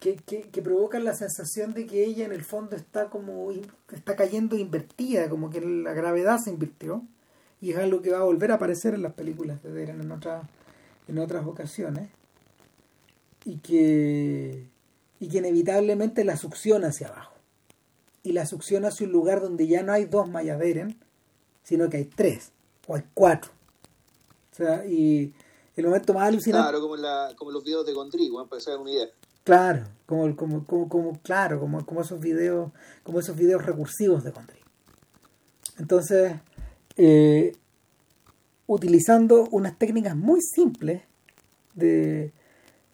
que, 0.00 0.16
que, 0.16 0.62
provocan 0.62 1.04
la 1.04 1.14
sensación 1.14 1.74
de 1.74 1.86
que 1.86 2.04
ella 2.04 2.24
en 2.24 2.32
el 2.32 2.42
fondo 2.42 2.74
está 2.74 3.10
como 3.10 3.52
está 3.92 4.16
cayendo 4.16 4.56
invertida, 4.56 5.28
como 5.28 5.50
que 5.50 5.60
la 5.60 5.92
gravedad 5.92 6.38
se 6.42 6.50
invirtió. 6.50 7.02
Y 7.60 7.72
es 7.72 7.78
algo 7.78 8.00
que 8.00 8.10
va 8.10 8.20
a 8.20 8.24
volver 8.24 8.50
a 8.50 8.54
aparecer 8.54 8.94
en 8.94 9.02
las 9.02 9.12
películas 9.12 9.62
de 9.62 9.70
Deren 9.70 10.00
en 10.00 10.10
otras 10.10 10.46
en 11.06 11.18
otras 11.18 11.46
ocasiones. 11.46 12.08
Y 13.44 13.58
que 13.58 14.66
y 15.20 15.28
que 15.28 15.38
inevitablemente 15.38 16.24
la 16.24 16.38
succiona 16.38 16.88
hacia 16.88 17.08
abajo. 17.08 17.34
Y 18.22 18.32
la 18.32 18.46
succiona 18.46 18.88
hacia 18.88 19.06
un 19.06 19.12
lugar 19.12 19.42
donde 19.42 19.66
ya 19.66 19.82
no 19.82 19.92
hay 19.92 20.06
dos 20.06 20.32
Deren 20.32 20.96
sino 21.62 21.90
que 21.90 21.98
hay 21.98 22.04
tres 22.06 22.52
o 22.86 22.96
hay 22.96 23.02
cuatro. 23.12 23.50
O 24.52 24.56
sea 24.56 24.86
y 24.86 25.34
el 25.76 25.84
momento 25.84 26.14
más 26.14 26.28
alucinante 26.28 26.62
claro 26.62 26.80
como, 26.80 26.96
la, 26.96 27.34
como 27.36 27.50
los 27.50 27.62
videos 27.62 27.86
de 27.86 27.94
para 27.94 28.62
que 28.62 28.76
una 28.76 28.90
idea 28.90 29.10
Claro, 29.44 29.84
como, 30.06 30.36
como, 30.36 30.64
como, 30.64 30.88
como, 30.88 31.20
claro, 31.22 31.60
como, 31.60 31.84
como 31.86 32.02
esos 32.02 32.20
videos, 32.20 32.72
como 33.02 33.20
esos 33.20 33.36
videos 33.36 33.64
recursivos 33.64 34.22
de 34.22 34.32
Condry. 34.32 34.60
Entonces, 35.78 36.34
eh, 36.96 37.52
utilizando 38.66 39.48
unas 39.50 39.78
técnicas 39.78 40.14
muy 40.14 40.40
simples 40.42 41.02
de, 41.74 42.32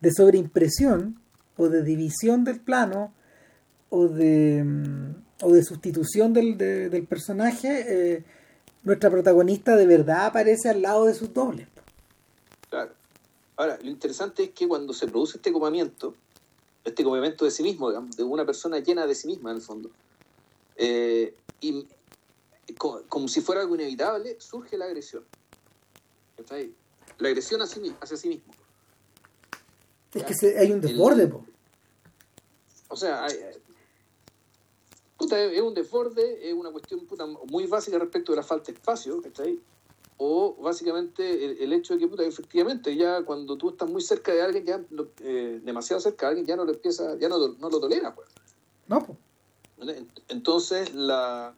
de 0.01 0.13
sobreimpresión 0.13 1.21
o 1.57 1.69
de 1.69 1.83
división 1.83 2.45
del 2.45 2.61
plano 2.61 3.13
o 3.89 4.09
de, 4.09 4.63
mm, 4.65 5.15
o 5.43 5.53
de 5.53 5.63
sustitución 5.63 6.33
del, 6.33 6.57
del 6.57 7.07
personaje, 7.07 7.85
eh, 7.89 8.25
nuestra 8.85 9.11
protagonista 9.11 9.77
de 9.77 9.87
verdad 9.87 10.27
aparece 10.27 10.69
al 10.69 10.83
lado 10.83 11.07
de 11.07 11.15
sus 11.15 11.35
dobles. 11.35 11.67
Claro. 12.71 12.93
Ahora, 13.57 13.79
lo 13.83 13.91
interesante 13.91 14.45
es 14.45 14.51
que 14.51 14.69
cuando 14.69 14.93
se 14.93 15.09
produce 15.09 15.39
este 15.39 15.53
copamiento, 15.53 16.15
este 16.87 17.03
complemento 17.03 17.45
de 17.45 17.51
sí 17.51 17.63
mismo, 17.65 17.91
de 17.91 18.23
una 18.23 18.47
persona 18.47 18.79
llena 18.79 19.07
de 19.07 19.15
sí 19.15 19.27
misma 19.27 19.51
en 19.51 19.57
el 19.57 19.63
fondo. 19.63 19.91
Eh, 20.77 21.35
y 21.61 21.87
como, 22.79 23.29
si 23.29 23.41
fuera 23.41 23.63
algo 23.63 23.75
inevitable, 23.75 24.41
surge 24.41 24.79
la 24.79 24.85
agresión. 24.85 25.25
La 27.19 27.29
agresión 27.29 27.61
hacia, 27.61 28.17
sí 28.17 28.29
mismo. 28.29 28.53
Es 30.15 30.23
que 30.23 30.59
hay 30.59 30.71
un 30.71 30.81
desborde, 30.81 31.27
po. 31.27 31.45
O 32.89 32.97
sea, 32.97 33.27
es 33.27 33.59
un 35.61 35.75
desborde, 35.75 36.49
es 36.49 36.55
una 36.55 36.71
cuestión 36.71 37.05
muy 37.51 37.67
básica 37.67 37.99
respecto 37.99 38.31
de 38.31 38.37
la 38.37 38.45
falta 38.45 38.71
de 38.71 38.79
espacio, 38.79 39.21
¿cachai? 39.21 39.59
O 40.19 40.57
básicamente 40.57 41.63
el, 41.63 41.73
hecho 41.73 41.95
de 41.95 42.01
que 42.01 42.09
puta, 42.09 42.25
efectivamente 42.25 42.97
ya 42.97 43.23
cuando 43.23 43.57
tú 43.57 43.71
estás 43.71 43.91
muy 43.91 44.01
cerca 44.01 44.33
de 44.33 44.43
alguien 44.43 44.65
ya 44.65 44.85
eh, 45.21 45.61
demasiado 45.63 46.01
cerca 46.01 46.27
de 46.27 46.31
alguien 46.31 46.47
ya 46.47 46.57
no 46.57 46.65
lo 46.65 46.73
empieza 46.73 47.17
ya 47.19 47.29
no, 47.29 47.39
no 47.39 47.71
lo 47.71 47.81
tolera 47.81 48.15
pues. 48.15 48.29
No 48.89 49.05
entonces 50.29 50.95
la 50.95 51.55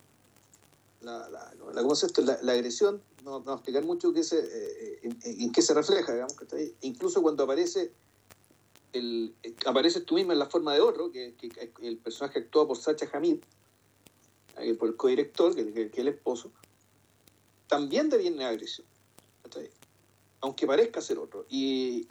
la, 1.01 1.29
la, 1.29 1.55
la, 1.73 1.83
¿cómo 1.83 1.95
esto? 1.95 2.23
la, 2.23 2.39
la 2.43 2.53
agresión 2.53 3.01
no 3.25 3.33
vamos 3.33 3.49
a 3.49 3.55
explicar 3.55 3.85
mucho 3.85 4.13
qué 4.13 4.25
se, 4.25 4.39
eh, 4.41 5.01
en, 5.23 5.53
qué 5.53 5.63
se 5.63 5.73
refleja 5.73 6.13
digamos 6.13 6.35
que 6.35 6.75
incluso 6.81 7.23
cuando 7.23 7.45
aparece 7.45 7.93
el, 8.93 9.35
apareces 9.67 10.05
tú 10.05 10.17
misma 10.17 10.33
en 10.33 10.41
la 10.41 10.47
forma 10.47 10.75
de 10.75 10.81
otro 10.81 11.13
que, 11.13 11.35
que, 11.35 11.73
el 11.83 11.99
personaje 11.99 12.41
actuado 12.41 12.69
por 12.69 12.77
Sacha 12.77 13.09
Hamid 13.13 13.37
eh, 14.59 14.75
por 14.75 14.89
el 14.89 14.97
codirector 14.97 15.55
que, 15.55 15.73
que, 15.73 15.91
que 15.91 16.01
el 16.01 16.09
esposo 16.09 16.51
también 17.69 18.09
deviene 18.09 18.45
agresión. 18.45 18.87
Aunque 20.41 20.66
parezca 20.66 21.01
ser 21.01 21.19
otro. 21.19 21.47
Y, 21.49 22.07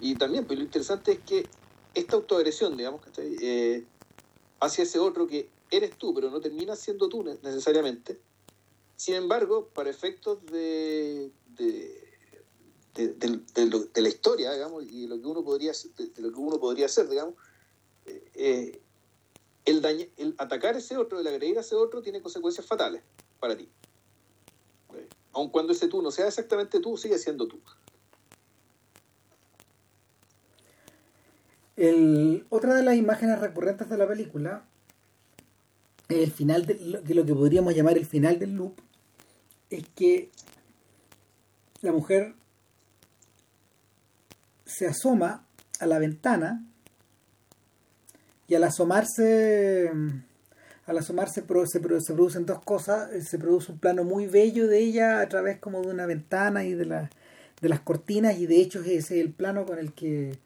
y 0.00 0.14
también, 0.16 0.46
pues 0.46 0.58
lo 0.58 0.64
interesante 0.64 1.12
es 1.12 1.20
que 1.20 1.46
esta 1.94 2.16
autoagresión, 2.16 2.76
digamos, 2.76 3.02
eh, 3.18 3.84
hacia 4.60 4.84
ese 4.84 4.98
otro 4.98 5.26
que 5.26 5.48
eres 5.70 5.96
tú, 5.98 6.14
pero 6.14 6.30
no 6.30 6.40
terminas 6.40 6.78
siendo 6.78 7.08
tú 7.08 7.22
necesariamente. 7.42 8.18
Sin 8.96 9.14
embargo, 9.14 9.68
para 9.74 9.90
efectos 9.90 10.44
de, 10.46 11.30
de, 11.48 12.08
de, 12.94 14.02
la 14.02 14.08
historia, 14.08 14.52
digamos, 14.52 14.84
y 14.84 15.06
lo 15.06 15.20
que 15.20 15.26
uno 15.26 15.44
podría, 15.44 15.72
de, 15.72 16.22
lo 16.22 16.32
que 16.32 16.38
uno 16.38 16.58
podría 16.58 16.86
hacer, 16.86 17.08
digamos, 17.08 17.34
eh, 18.06 18.30
eh, 18.34 18.80
el, 19.64 19.84
el 20.16 20.34
atacar 20.38 20.74
a 20.74 20.78
ese 20.78 20.96
otro, 20.96 21.20
el 21.20 21.26
agredir 21.26 21.58
a 21.58 21.60
ese 21.60 21.74
otro, 21.74 22.00
tiene 22.00 22.22
consecuencias 22.22 22.66
fatales 22.66 23.02
para 23.40 23.56
ti 23.56 23.68
aun 25.32 25.50
cuando 25.50 25.72
ese 25.72 25.88
tú 25.88 26.02
no 26.02 26.10
sea 26.10 26.28
exactamente 26.28 26.80
tú, 26.80 26.96
sigue 26.96 27.18
siendo 27.18 27.46
tú. 27.46 27.60
otra 32.50 32.74
de 32.74 32.82
las 32.82 32.96
imágenes 32.96 33.40
recurrentes 33.40 33.88
de 33.88 33.96
la 33.96 34.06
película 34.06 34.62
el 36.20 36.30
final 36.30 36.66
de, 36.66 36.74
lo 37.14 37.24
que 37.24 37.34
podríamos 37.34 37.74
llamar 37.74 37.96
el 37.96 38.06
final 38.06 38.38
del 38.38 38.54
loop 38.54 38.74
es 39.70 39.84
que 39.94 40.30
la 41.80 41.92
mujer 41.92 42.34
se 44.66 44.86
asoma 44.86 45.46
a 45.80 45.86
la 45.86 45.98
ventana 45.98 46.64
y 48.46 48.54
al 48.54 48.64
asomarse 48.64 49.90
al 50.92 50.98
asomarse 50.98 51.40
se, 51.40 51.70
se, 51.70 52.14
producen 52.14 52.46
dos 52.46 52.60
cosas, 52.64 53.10
eh, 53.12 53.22
se 53.22 53.38
produce 53.38 53.72
un 53.72 53.78
plano 53.78 54.04
muy 54.04 54.26
bello 54.26 54.66
de 54.68 54.78
ella 54.78 55.20
a 55.20 55.28
través 55.28 55.58
como 55.58 55.82
de 55.82 55.88
una 55.88 56.06
ventana 56.06 56.64
y 56.64 56.74
de, 56.74 56.86
la, 56.86 57.10
de 57.60 57.68
las 57.68 57.80
cortinas 57.80 58.38
y 58.38 58.46
de 58.46 58.60
hecho 58.60 58.80
ese 58.80 58.98
es 58.98 59.10
el 59.10 59.32
plano 59.32 59.66
con 59.66 59.78
el 59.78 59.92
que 59.92 60.38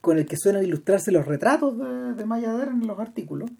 con 0.00 0.18
el 0.18 0.26
que 0.26 0.36
suelen 0.36 0.62
ilustrarse 0.62 1.10
los 1.10 1.26
retratos 1.26 1.76
de, 1.78 2.14
de 2.14 2.24
Mayader 2.24 2.68
en 2.68 2.86
los 2.86 2.98
artículos. 2.98 3.50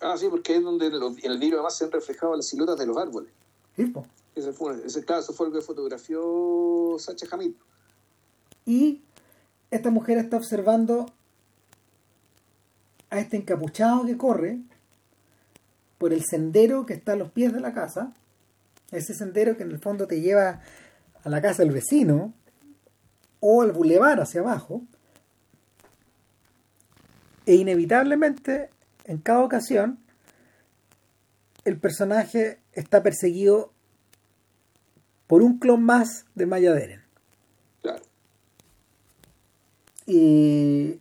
Ah, 0.00 0.16
sí, 0.16 0.26
porque 0.30 0.56
es 0.56 0.62
donde 0.62 0.86
en 0.86 0.94
el 1.30 1.38
vidrio 1.38 1.56
además 1.56 1.76
se 1.76 1.84
han 1.84 1.92
reflejado 1.92 2.34
las 2.34 2.46
siluetas 2.46 2.78
de 2.78 2.86
los 2.86 2.96
árboles. 2.96 3.30
Sí, 3.76 3.92
Ese 4.34 4.52
fue, 4.52 4.82
ese, 4.84 5.04
claro, 5.04 5.20
eso 5.20 5.34
fue 5.34 5.48
lo 5.48 5.52
que 5.52 5.60
fotografió 5.60 6.96
Sacha 6.98 7.26
Hamid. 7.30 7.52
Y 8.64 9.02
esta 9.70 9.90
mujer 9.90 10.18
está 10.18 10.38
observando 10.38 11.06
a 13.12 13.18
este 13.18 13.36
encapuchado 13.36 14.06
que 14.06 14.16
corre 14.16 14.58
por 15.98 16.14
el 16.14 16.24
sendero 16.24 16.86
que 16.86 16.94
está 16.94 17.12
a 17.12 17.16
los 17.16 17.30
pies 17.30 17.52
de 17.52 17.60
la 17.60 17.74
casa, 17.74 18.14
ese 18.90 19.12
sendero 19.12 19.54
que 19.54 19.64
en 19.64 19.70
el 19.70 19.78
fondo 19.78 20.06
te 20.06 20.22
lleva 20.22 20.62
a 21.22 21.28
la 21.28 21.42
casa 21.42 21.62
del 21.62 21.72
vecino 21.72 22.32
o 23.40 23.60
al 23.60 23.72
bulevar 23.72 24.18
hacia 24.18 24.40
abajo, 24.40 24.82
e 27.44 27.54
inevitablemente 27.54 28.70
en 29.04 29.18
cada 29.18 29.40
ocasión 29.40 29.98
el 31.66 31.78
personaje 31.78 32.60
está 32.72 33.02
perseguido 33.02 33.74
por 35.26 35.42
un 35.42 35.58
clon 35.58 35.82
más 35.82 36.24
de 36.34 36.46
Maya 36.46 36.72
Deren. 36.72 37.02
Y 40.06 40.98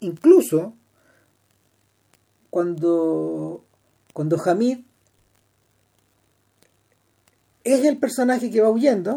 incluso 0.00 0.74
cuando, 2.54 3.64
cuando 4.12 4.40
Hamid 4.40 4.78
es 7.64 7.84
el 7.84 7.98
personaje 7.98 8.48
que 8.48 8.60
va 8.60 8.70
huyendo, 8.70 9.16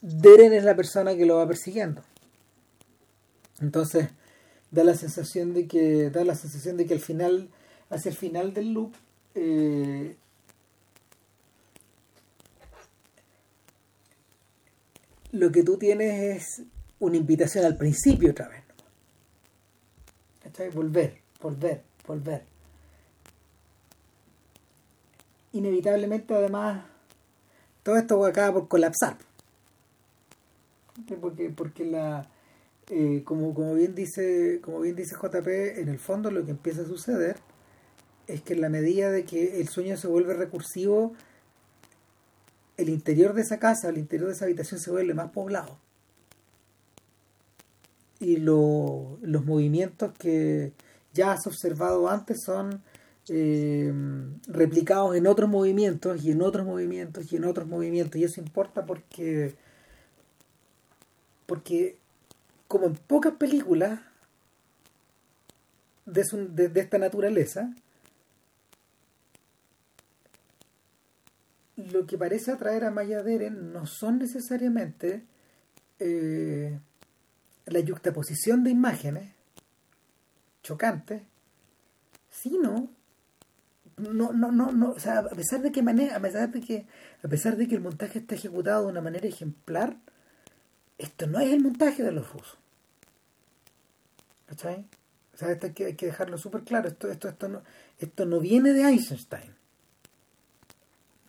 Deren 0.00 0.54
es 0.54 0.64
la 0.64 0.74
persona 0.74 1.14
que 1.14 1.26
lo 1.26 1.36
va 1.36 1.46
persiguiendo. 1.46 2.02
Entonces, 3.60 4.08
da 4.70 4.82
la 4.82 4.94
sensación 4.94 5.52
de 5.52 5.68
que, 5.68 6.08
da 6.08 6.24
la 6.24 6.34
sensación 6.34 6.78
de 6.78 6.86
que 6.86 6.94
al 6.94 7.00
final, 7.00 7.50
hacia 7.90 8.08
el 8.08 8.16
final 8.16 8.54
del 8.54 8.72
loop, 8.72 8.94
eh, 9.34 10.16
lo 15.32 15.52
que 15.52 15.62
tú 15.62 15.76
tienes 15.76 16.38
es 16.38 16.62
una 16.98 17.18
invitación 17.18 17.66
al 17.66 17.76
principio 17.76 18.30
otra 18.30 18.48
vez. 18.48 18.64
¿Cachai? 20.42 20.70
Volver, 20.70 21.18
volver, 21.38 21.91
volver. 22.06 22.44
Inevitablemente, 25.52 26.34
además, 26.34 26.84
todo 27.82 27.96
esto 27.96 28.24
acaba 28.24 28.52
por 28.54 28.68
colapsar. 28.68 29.18
Porque, 31.20 31.50
porque 31.50 31.84
la, 31.84 32.28
eh, 32.90 33.22
como, 33.24 33.54
como 33.54 33.74
bien 33.74 33.94
dice, 33.94 34.60
como 34.62 34.80
bien 34.80 34.96
dice 34.96 35.16
JP, 35.16 35.80
en 35.80 35.88
el 35.88 35.98
fondo 35.98 36.30
lo 36.30 36.44
que 36.44 36.50
empieza 36.50 36.82
a 36.82 36.86
suceder 36.86 37.36
es 38.26 38.42
que 38.42 38.54
en 38.54 38.60
la 38.60 38.68
medida 38.68 39.10
de 39.10 39.24
que 39.24 39.60
el 39.60 39.68
sueño 39.68 39.96
se 39.96 40.08
vuelve 40.08 40.34
recursivo, 40.34 41.14
el 42.76 42.88
interior 42.88 43.34
de 43.34 43.42
esa 43.42 43.58
casa, 43.58 43.88
el 43.88 43.98
interior 43.98 44.28
de 44.28 44.34
esa 44.34 44.44
habitación 44.44 44.80
se 44.80 44.90
vuelve 44.90 45.14
más 45.14 45.30
poblado. 45.30 45.78
Y 48.20 48.36
los 48.36 49.44
movimientos 49.44 50.12
que 50.18 50.72
ya 51.14 51.32
has 51.32 51.46
observado 51.46 52.08
antes 52.08 52.42
son 52.44 52.82
eh, 53.28 53.92
replicados 54.48 55.14
en 55.16 55.26
otros 55.26 55.48
movimientos 55.48 56.24
y 56.24 56.30
en 56.30 56.42
otros 56.42 56.66
movimientos 56.66 57.32
y 57.32 57.36
en 57.36 57.44
otros 57.44 57.66
movimientos. 57.66 58.20
Y 58.20 58.24
eso 58.24 58.40
importa 58.40 58.84
porque, 58.84 59.54
porque 61.46 61.98
como 62.68 62.86
en 62.86 62.94
pocas 62.94 63.34
películas 63.34 64.00
de, 66.06 66.68
de 66.68 66.80
esta 66.80 66.98
naturaleza, 66.98 67.72
lo 71.76 72.06
que 72.06 72.18
parece 72.18 72.50
atraer 72.52 72.84
a 72.84 72.90
Maya 72.90 73.22
Deren 73.22 73.72
no 73.72 73.86
son 73.86 74.18
necesariamente 74.18 75.24
eh, 75.98 76.78
la 77.66 77.80
yuxtaposición 77.80 78.64
de 78.64 78.70
imágenes 78.70 79.32
sino 82.30 82.90
no, 83.96 84.32
no, 84.32 84.50
no, 84.50 84.72
no, 84.72 84.90
o 84.92 84.98
sea, 84.98 85.18
a 85.18 85.28
pesar 85.30 85.60
de 85.60 85.70
que 85.70 85.80
a 85.80 86.20
pesar 86.20 86.50
de 86.50 86.60
que, 86.60 86.86
a 87.22 87.28
pesar 87.28 87.56
de 87.56 87.68
que 87.68 87.74
el 87.74 87.80
montaje 87.80 88.18
está 88.18 88.34
ejecutado 88.34 88.84
de 88.84 88.92
una 88.92 89.00
manera 89.00 89.26
ejemplar, 89.28 89.96
esto 90.98 91.26
no 91.26 91.40
es 91.40 91.52
el 91.52 91.60
montaje 91.60 92.02
de 92.02 92.12
los 92.12 92.32
rusos. 92.32 92.58
¿Cachai? 94.46 94.86
O 95.34 95.36
sea, 95.36 95.50
esto 95.50 95.66
hay 95.66 95.72
que, 95.72 95.84
hay 95.86 95.94
que 95.94 96.06
dejarlo 96.06 96.36
súper 96.38 96.62
claro. 96.62 96.88
Esto, 96.88 97.10
esto, 97.10 97.28
esto, 97.28 97.48
no, 97.48 97.62
esto 97.98 98.26
no 98.26 98.40
viene 98.40 98.72
de 98.72 98.82
Einstein 98.82 99.54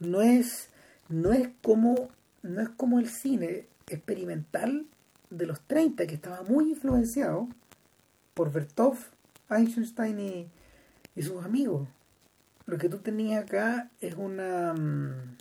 no 0.06 0.22
es, 0.22 0.70
no 1.10 1.34
es 1.34 1.50
como 1.62 2.10
no 2.42 2.62
es 2.62 2.70
como 2.70 3.00
el 3.00 3.10
cine 3.10 3.68
experimental 3.88 4.86
de 5.30 5.46
los 5.46 5.62
30 5.62 6.06
que 6.08 6.16
estaba 6.16 6.44
muy 6.44 6.72
influenciado 6.72 7.48
por 8.34 8.52
Bertov, 8.52 8.98
Einstein 9.58 10.20
y, 10.20 10.50
y 11.16 11.22
sus 11.22 11.44
amigos. 11.44 11.88
Lo 12.66 12.78
que 12.78 12.90
tú 12.90 13.00
tenías 13.00 13.44
acá 13.44 13.92
es 14.00 14.16
una 14.16 14.74
mm, 14.74 15.38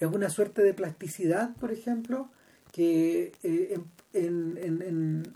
es 0.00 0.08
una 0.08 0.30
suerte 0.30 0.62
de 0.62 0.74
plasticidad, 0.74 1.54
por 1.56 1.72
ejemplo, 1.72 2.30
que 2.72 3.32
eh, 3.42 3.80
en, 4.12 4.58
en, 4.62 4.82
en, 4.82 5.34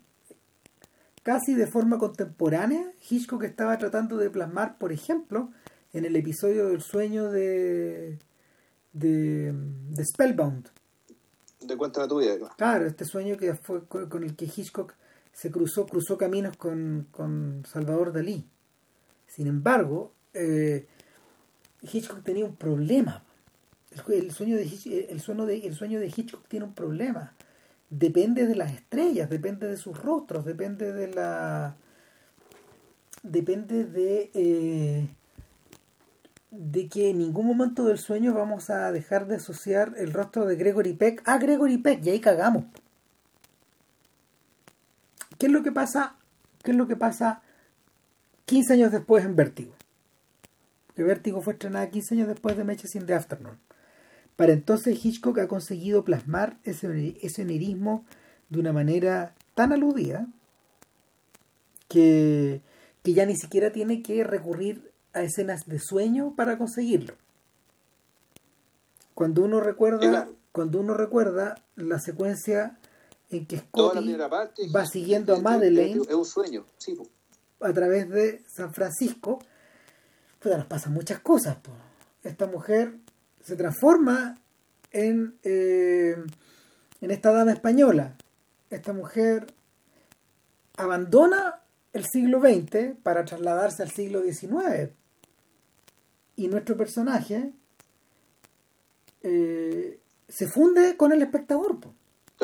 casi 1.23 1.55
de 1.55 1.67
forma 1.67 1.99
contemporánea 1.99 2.93
Hitchcock 3.09 3.43
estaba 3.45 3.79
tratando 3.79 4.17
de 4.17 4.31
plasmar, 4.31 4.79
por 4.79 4.93
ejemplo, 4.93 5.51
en 5.93 6.05
el 6.05 6.17
episodio 6.17 6.69
del 6.69 6.81
sueño 6.81 7.31
de, 7.31 8.19
de, 8.93 9.53
de 9.53 10.05
Spellbound. 10.05 10.69
De 11.61 11.77
cuenta 11.77 12.09
tu 12.09 12.21
vida. 12.21 12.37
Claro, 12.57 12.87
este 12.87 13.05
sueño 13.05 13.37
que 13.37 13.55
fue 13.55 13.87
con, 13.87 14.25
el 14.25 14.37
que 14.37 14.47
Hitchcock 14.47 14.95
se 15.33 15.51
cruzó, 15.51 15.87
cruzó 15.87 16.19
caminos 16.19 16.57
con, 16.57 17.09
con 17.11 17.65
Salvador 17.67 18.13
Dalí. 18.13 18.45
Sin 19.27 19.47
embargo, 19.47 20.13
eh, 20.35 20.87
Hitchcock 21.83 22.23
tenía 22.23 22.45
un 22.45 22.57
problema. 22.57 23.25
El, 24.09 24.31
sueño 24.31 24.57
de, 24.57 24.63
el, 25.11 25.21
sueño 25.21 25.47
de, 25.47 25.67
el 25.67 25.75
sueño 25.75 26.01
de 26.01 26.07
Hitchcock 26.07 26.47
tiene 26.49 26.67
un 26.67 26.75
problema. 26.75 27.35
Depende 27.91 28.47
de 28.47 28.55
las 28.55 28.73
estrellas, 28.73 29.29
depende 29.29 29.67
de 29.67 29.77
sus 29.77 29.99
rostros, 29.99 30.45
depende 30.45 30.93
de 30.93 31.09
la. 31.09 31.77
Depende 33.23 33.85
de. 33.85 34.31
Eh, 34.35 35.09
de 36.51 36.89
que 36.89 37.11
en 37.11 37.19
ningún 37.19 37.47
momento 37.47 37.87
del 37.87 37.99
sueño 37.99 38.35
vamos 38.35 38.69
a 38.69 38.93
dejar 38.93 39.27
de 39.27 39.37
asociar 39.37 39.95
el 39.97 40.13
rostro 40.13 40.45
de 40.45 40.57
Gregory 40.57 40.93
Peck 40.93 41.23
a 41.25 41.39
Gregory 41.39 41.79
Peck 41.79 42.05
y 42.05 42.11
ahí 42.11 42.21
cagamos. 42.21 42.65
¿Qué 45.43 45.47
es 45.47 45.53
lo 45.53 45.65
que 45.65 45.73
pasa? 45.73 46.15
¿Qué 46.63 46.71
es 46.71 46.77
lo 46.77 46.87
que 46.87 46.95
pasa 46.95 47.43
15 48.45 48.75
años 48.75 48.93
después 48.93 49.25
en 49.25 49.35
Vértigo? 49.35 49.75
Que 50.95 51.03
Vértigo 51.03 51.43
fue 51.43 51.55
estrenada 51.55 51.91
15 51.91 52.15
años 52.15 52.29
después 52.29 52.57
de 52.57 52.63
Matches 52.63 52.95
in 52.95 53.07
the 53.07 53.15
Afternoon. 53.15 53.59
Para 54.37 54.53
entonces 54.53 55.05
Hitchcock 55.05 55.37
ha 55.41 55.49
conseguido 55.49 56.05
plasmar 56.05 56.59
ese, 56.63 57.19
ese 57.23 57.43
onirismo 57.43 58.05
de 58.51 58.61
una 58.61 58.73
manera 58.73 59.35
tan 59.57 59.73
aludida 59.73 60.29
que, 61.89 62.61
que 63.03 63.13
ya 63.13 63.27
ni 63.27 63.35
siquiera 63.35 63.73
tiene 63.73 64.01
que 64.01 64.23
recurrir 64.23 64.93
a 65.13 65.23
escenas 65.23 65.67
de 65.67 65.81
sueño 65.81 66.37
para 66.37 66.57
conseguirlo. 66.57 67.15
Cuando 69.15 69.43
uno 69.43 69.59
recuerda, 69.59 70.29
cuando 70.53 70.79
uno 70.79 70.95
recuerda 70.95 71.57
la 71.75 71.99
secuencia 71.99 72.79
en 73.37 73.47
que 73.47 73.59
Scotty 73.59 74.17
va 74.75 74.87
siguiendo 74.87 75.35
a 75.35 75.41
Madeleine 75.41 76.03
es 76.09 76.15
un 76.15 76.25
sueño, 76.25 76.67
a 77.61 77.73
través 77.73 78.09
de 78.11 78.43
San 78.47 78.73
Francisco, 78.75 79.39
pues 80.39 80.57
nos 80.57 80.67
pasan 80.67 80.93
muchas 80.93 81.21
cosas. 81.21 81.59
Esta 82.23 82.47
mujer 82.47 82.97
se 83.43 83.57
transforma 83.57 84.41
en, 84.91 85.39
eh, 85.43 86.17
en 87.01 87.11
esta 87.11 87.33
dama 87.33 87.53
española. 87.53 88.17
Esta 88.71 88.93
mujer 88.93 89.47
abandona 90.77 91.63
el 91.93 92.05
siglo 92.07 92.41
XX 92.41 92.97
para 93.03 93.25
trasladarse 93.25 93.83
al 93.83 93.91
siglo 93.91 94.23
XIX 94.23 94.91
y 96.37 96.49
nuestro 96.49 96.77
personaje 96.77 97.53
eh, 99.23 100.01
se 100.29 100.49
funde 100.49 100.97
con 100.97 101.13
el 101.13 101.23
espectador. 101.23 101.79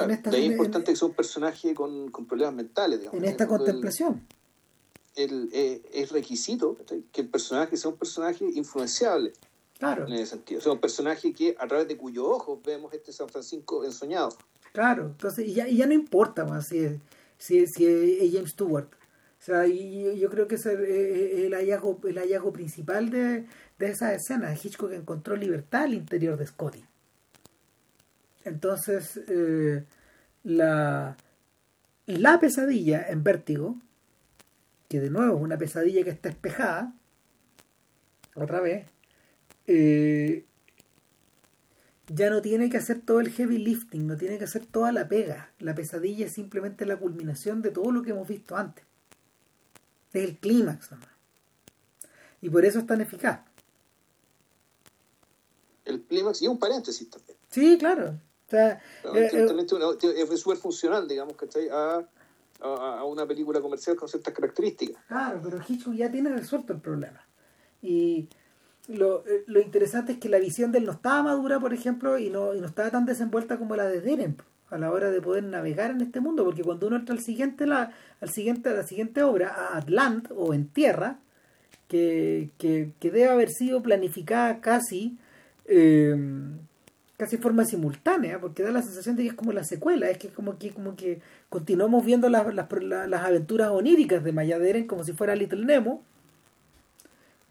Es 0.06 0.44
importante 0.44 0.92
que 0.92 0.96
sea 0.96 1.08
un 1.08 1.14
personaje 1.14 1.74
con, 1.74 2.10
problemas 2.28 2.54
mentales. 2.54 3.00
en 3.12 3.24
esta 3.24 3.46
contemplación. 3.46 4.26
El, 5.14 5.48
eh, 5.52 5.82
es 5.92 6.12
requisito 6.12 6.76
que 7.12 7.20
el 7.22 7.28
personaje 7.28 7.76
sea 7.76 7.90
un 7.90 7.96
personaje 7.96 8.44
influenciable. 8.44 9.32
Claro. 9.78 10.06
En 10.06 10.12
ese 10.14 10.26
sentido. 10.26 10.58
O 10.58 10.62
sea, 10.62 10.72
un 10.72 10.80
personaje 10.80 11.32
que 11.32 11.56
a 11.58 11.66
través 11.66 11.86
de 11.88 11.96
cuyos 11.96 12.24
ojos 12.26 12.58
vemos 12.64 12.92
este 12.92 13.12
San 13.12 13.28
Francisco 13.28 13.84
ensoñado. 13.84 14.30
Claro, 14.72 15.06
entonces, 15.06 15.48
y 15.48 15.54
ya, 15.54 15.66
ya 15.68 15.86
no 15.86 15.94
importa 15.94 16.44
más 16.44 16.68
si 16.68 17.00
si, 17.38 17.66
si 17.66 17.86
es 17.86 18.32
James 18.32 18.50
Stewart. 18.50 18.88
O 19.40 19.42
sea, 19.42 19.66
y 19.66 20.18
yo 20.18 20.28
creo 20.30 20.48
que 20.48 20.56
es 20.56 20.66
el, 20.66 20.84
el, 20.84 21.54
hallazgo, 21.54 22.00
el 22.06 22.18
hallazgo 22.18 22.52
principal 22.52 23.08
de, 23.10 23.46
de 23.78 23.86
esa 23.86 24.12
escena. 24.12 24.52
Hitchcock 24.52 24.92
encontró 24.92 25.36
libertad 25.36 25.84
al 25.84 25.94
interior 25.94 26.36
de 26.36 26.46
Scotty. 26.46 26.84
Entonces, 28.48 29.20
eh, 29.28 29.84
la, 30.42 31.16
la 32.06 32.40
pesadilla 32.40 33.06
en 33.08 33.22
vértigo, 33.22 33.76
que 34.88 35.00
de 35.00 35.10
nuevo 35.10 35.36
es 35.36 35.42
una 35.42 35.58
pesadilla 35.58 36.02
que 36.04 36.10
está 36.10 36.28
espejada, 36.28 36.94
otra 38.34 38.60
vez, 38.60 38.86
eh, 39.66 40.44
ya 42.08 42.30
no 42.30 42.40
tiene 42.40 42.70
que 42.70 42.78
hacer 42.78 43.00
todo 43.02 43.20
el 43.20 43.30
heavy 43.30 43.58
lifting, 43.58 44.06
no 44.06 44.16
tiene 44.16 44.38
que 44.38 44.44
hacer 44.44 44.64
toda 44.64 44.92
la 44.92 45.08
pega. 45.08 45.50
La 45.58 45.74
pesadilla 45.74 46.26
es 46.26 46.32
simplemente 46.32 46.86
la 46.86 46.96
culminación 46.96 47.60
de 47.60 47.70
todo 47.70 47.92
lo 47.92 48.02
que 48.02 48.10
hemos 48.10 48.26
visto 48.26 48.56
antes. 48.56 48.84
Es 50.14 50.24
el 50.24 50.38
clímax 50.38 50.90
Y 52.40 52.48
por 52.48 52.64
eso 52.64 52.78
es 52.78 52.86
tan 52.86 53.02
eficaz 53.02 53.40
el 55.88 56.02
clímax 56.02 56.42
y 56.42 56.48
un 56.48 56.58
paréntesis 56.58 57.08
también. 57.10 57.36
Sí, 57.50 57.76
claro. 57.78 58.20
O 58.48 58.50
sea, 58.50 58.80
eh, 59.14 59.28
eh, 59.30 60.26
es 60.32 60.40
súper 60.40 60.56
funcional, 60.56 61.06
digamos, 61.06 61.36
que 61.36 61.70
A, 61.70 62.02
a, 62.60 62.98
a, 62.98 63.04
una 63.04 63.26
película 63.26 63.60
comercial 63.60 63.94
con 63.94 64.08
ciertas 64.08 64.32
características. 64.32 65.04
Claro, 65.06 65.40
pero 65.44 65.60
Hitchcock 65.66 65.94
ya 65.94 66.10
tiene 66.10 66.30
resuelto 66.30 66.72
el 66.72 66.80
problema. 66.80 67.26
Y 67.82 68.26
lo, 68.88 69.26
eh, 69.26 69.44
lo 69.46 69.60
interesante 69.60 70.12
es 70.12 70.18
que 70.18 70.30
la 70.30 70.38
visión 70.38 70.72
de 70.72 70.78
él 70.78 70.86
no 70.86 70.92
estaba 70.92 71.22
madura, 71.22 71.60
por 71.60 71.74
ejemplo, 71.74 72.18
y 72.18 72.30
no, 72.30 72.54
y 72.54 72.60
no 72.60 72.66
estaba 72.66 72.90
tan 72.90 73.04
desenvuelta 73.04 73.58
como 73.58 73.76
la 73.76 73.86
de 73.86 74.00
Deren 74.00 74.36
a 74.70 74.78
la 74.78 74.90
hora 74.92 75.10
de 75.10 75.20
poder 75.20 75.44
navegar 75.44 75.90
en 75.90 76.00
este 76.00 76.20
mundo, 76.20 76.44
porque 76.44 76.62
cuando 76.62 76.86
uno 76.86 76.96
entra 76.96 77.14
al 77.14 77.22
siguiente, 77.22 77.66
la, 77.66 77.92
al 78.20 78.30
siguiente, 78.30 78.70
a 78.70 78.72
la 78.72 78.82
siguiente 78.82 79.22
obra, 79.22 79.48
a 79.48 79.76
Atlant 79.76 80.30
o 80.34 80.54
en 80.54 80.68
tierra, 80.68 81.20
que, 81.86 82.50
que, 82.58 82.92
que 82.98 83.10
debe 83.10 83.28
haber 83.28 83.50
sido 83.50 83.82
planificada 83.82 84.60
casi 84.60 85.18
Em, 85.70 86.60
casi 87.18 87.36
forma 87.36 87.64
simultánea, 87.64 88.40
porque 88.40 88.62
da 88.62 88.70
la 88.70 88.80
sensación 88.80 89.16
de 89.16 89.24
que 89.24 89.28
es 89.30 89.34
como 89.34 89.52
la 89.52 89.64
secuela, 89.64 90.08
es 90.08 90.18
que 90.18 90.28
como 90.28 90.56
que 90.56 90.70
como 90.70 90.94
que 90.94 91.20
continuamos 91.50 92.04
viendo 92.06 92.28
las, 92.30 92.54
las, 92.54 92.68
las 92.80 93.22
aventuras 93.22 93.70
oníricas 93.70 94.22
de 94.22 94.32
Mayaderen 94.32 94.86
como 94.86 95.02
si 95.04 95.12
fuera 95.12 95.34
Little 95.34 95.66
Nemo. 95.66 96.02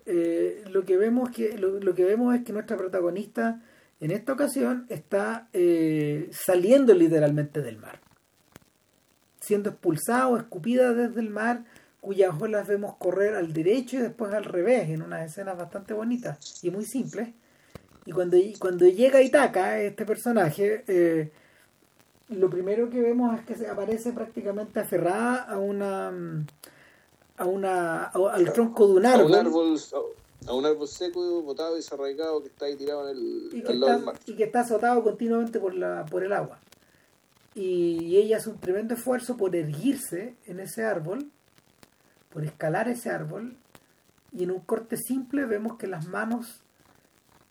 Eh, 0.05 0.63
lo 0.72 0.86
que 0.86 0.95
vemos 0.95 1.32
que 1.32 1.57
lo, 1.57 1.93
que 1.93 2.05
vemos 2.05 2.34
es 2.34 2.45
que 2.45 2.53
nuestra 2.53 2.78
protagonista 2.78 3.61
en 3.99 4.11
esta 4.11 4.32
ocasión 4.32 4.86
está 4.88 5.49
eh, 5.51 6.30
saliendo 6.32 6.93
literalmente 6.93 7.61
del 7.61 7.78
mar, 7.78 7.99
siendo 9.41 9.72
expulsada 9.72 10.30
o 10.30 10.38
escupida 10.38 10.93
desde 10.93 11.20
el 11.20 11.30
mar, 11.30 11.65
cuyas 11.99 12.34
olas 12.39 12.65
vemos 12.70 12.95
correr 12.95 13.36
al 13.36 13.51
derecho 13.51 13.97
y 13.97 13.99
después 13.99 14.34
al 14.34 14.45
revés, 14.45 14.88
en 14.88 15.01
unas 15.01 15.30
escenas 15.30 15.57
bastante 15.57 15.93
bonitas 15.93 16.63
y 16.63 16.72
muy 16.72 16.86
simples 16.86 17.28
y 18.08 18.12
cuando, 18.14 18.38
cuando 18.58 18.86
llega 18.86 19.22
Itaka, 19.22 19.82
este 19.82 20.05
personaje, 20.05 20.86
eh, 20.88 21.30
lo 22.30 22.49
primero 22.49 22.89
que 22.89 23.01
vemos 23.01 23.38
es 23.38 23.45
que 23.45 23.55
se 23.55 23.68
aparece 23.68 24.14
prácticamente 24.14 24.80
aferrada 24.80 25.43
a 25.43 25.60
una 25.60 26.14
a 27.36 27.45
una 27.45 28.05
al 28.05 28.53
tronco 28.53 28.88
de 28.88 28.93
un 28.93 29.05
árbol. 29.05 29.34
A 30.45 30.53
un 30.53 30.66
árbol, 30.66 30.88
seco, 30.88 31.41
botado 31.41 31.74
y 31.74 31.80
desarraigado 31.80 32.41
que 32.41 32.47
está 32.47 32.68
ahí 32.68 32.78
tirado 32.78 33.10
en 33.10 33.18
el, 33.18 33.49
y 33.51 33.62
que, 33.62 33.74
está, 33.74 34.01
y 34.26 34.36
que 34.38 34.43
está 34.45 34.62
azotado 34.62 35.03
continuamente 35.03 35.60
por 35.60 35.74
la 35.74 36.05
por 36.05 36.24
el 36.24 36.32
agua. 36.32 36.60
Y 37.55 38.16
ella 38.16 38.38
hace 38.38 38.51
un 38.51 38.58
tremendo 38.58 38.93
esfuerzo 38.93 39.36
por 39.36 39.53
erguirse 39.53 40.34
en 40.45 40.62
ese 40.62 40.86
árbol, 40.86 41.30
por 42.30 42.45
escalar 42.45 42.88
ese 42.88 43.10
árbol, 43.10 43.58
y 44.32 44.45
en 44.45 44.51
un 44.51 44.62
corte 44.62 44.95
simple 44.95 45.43
vemos 45.45 45.78
que 45.78 45.88
las 45.88 46.08
manos 46.08 46.62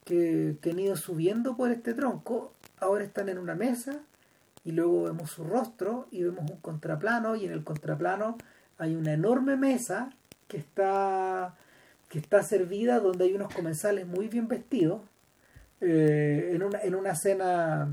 que, 0.06 0.56
han 0.70 0.78
ido 0.78 0.96
subiendo 0.96 1.56
por 1.56 1.72
este 1.72 1.92
tronco, 1.92 2.52
ahora 2.78 3.04
están 3.04 3.28
en 3.28 3.38
una 3.38 3.56
mesa 3.56 3.98
y 4.64 4.70
luego 4.70 5.02
vemos 5.02 5.30
su 5.32 5.42
rostro 5.42 6.06
y 6.12 6.22
vemos 6.22 6.48
un 6.48 6.58
contraplano 6.58 7.34
y 7.34 7.44
en 7.44 7.52
el 7.52 7.64
contraplano 7.64 8.38
hay 8.78 8.94
una 8.94 9.12
enorme 9.12 9.56
mesa 9.56 10.10
que 10.48 10.56
está 10.56 11.56
que 12.08 12.20
está 12.20 12.44
servida 12.44 13.00
donde 13.00 13.24
hay 13.24 13.34
unos 13.34 13.52
comensales 13.52 14.06
muy 14.06 14.28
bien 14.28 14.46
vestidos 14.46 15.02
eh, 15.80 16.52
en, 16.54 16.62
una, 16.62 16.80
en 16.80 16.94
una 16.94 17.16
cena 17.16 17.88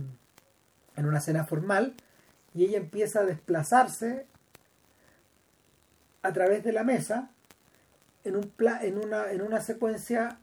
en 0.95 1.05
una 1.05 1.19
cena 1.19 1.45
formal 1.45 1.95
y 2.53 2.65
ella 2.65 2.77
empieza 2.77 3.21
a 3.21 3.25
desplazarse 3.25 4.27
a 6.21 6.31
través 6.31 6.63
de 6.63 6.73
la 6.73 6.83
mesa 6.83 7.31
en, 8.23 8.35
un 8.35 8.53
en, 8.81 8.97
una, 8.99 9.31
en 9.31 9.41
una 9.41 9.61
secuencia 9.61 10.37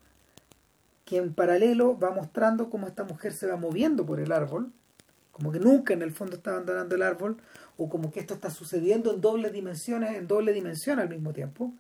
que 1.11 1.17
en 1.17 1.35
paralelo 1.35 1.99
va 1.99 2.13
mostrando 2.13 2.71
cómo 2.71 2.87
esta 2.87 3.03
mujer 3.03 3.33
se 3.33 3.49
va 3.49 3.57
moviendo 3.57 4.07
por 4.07 4.21
el 4.21 4.31
árbol, 4.31 4.73
como 5.33 5.51
que 5.51 5.59
nunca 5.59 5.93
en 5.93 6.03
el 6.03 6.13
fondo 6.13 6.37
está 6.37 6.53
abandonando 6.53 6.95
el 6.95 7.03
árbol, 7.03 7.37
o 7.77 7.89
como 7.89 8.13
que 8.13 8.21
esto 8.21 8.35
está 8.35 8.49
sucediendo 8.49 9.13
en 9.13 9.21
dobles 9.21 9.53
dimensiones, 9.53 10.17
en 10.17 10.29
doble 10.29 10.53
dimensión 10.53 11.01
al 11.01 11.09
mismo 11.09 11.33
tiempo. 11.33 11.75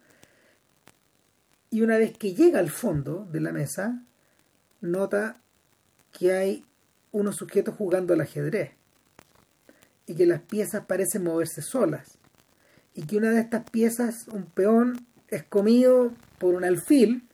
Y 1.71 1.83
una 1.83 1.97
vez 1.97 2.19
que 2.19 2.35
llega 2.35 2.59
al 2.59 2.71
fondo 2.71 3.25
de 3.31 3.41
la 3.41 3.53
mesa, 3.53 4.03
nota 4.81 5.37
que 6.11 6.33
hay 6.33 6.65
unos 7.13 7.37
sujetos 7.37 7.77
jugando 7.77 8.15
al 8.15 8.23
ajedrez 8.23 8.73
y 10.07 10.17
que 10.17 10.27
las 10.27 10.41
piezas 10.41 10.87
parecen 10.87 11.23
moverse 11.23 11.63
solas 11.63 12.19
y 12.95 13.07
que 13.07 13.17
una 13.17 13.31
de 13.31 13.43
estas 13.43 13.71
piezas, 13.71 14.27
un 14.27 14.47
peón, 14.47 15.07
es 15.29 15.45
comido 15.45 16.11
por 16.41 16.57
un 16.57 16.65
alfil 16.65 17.30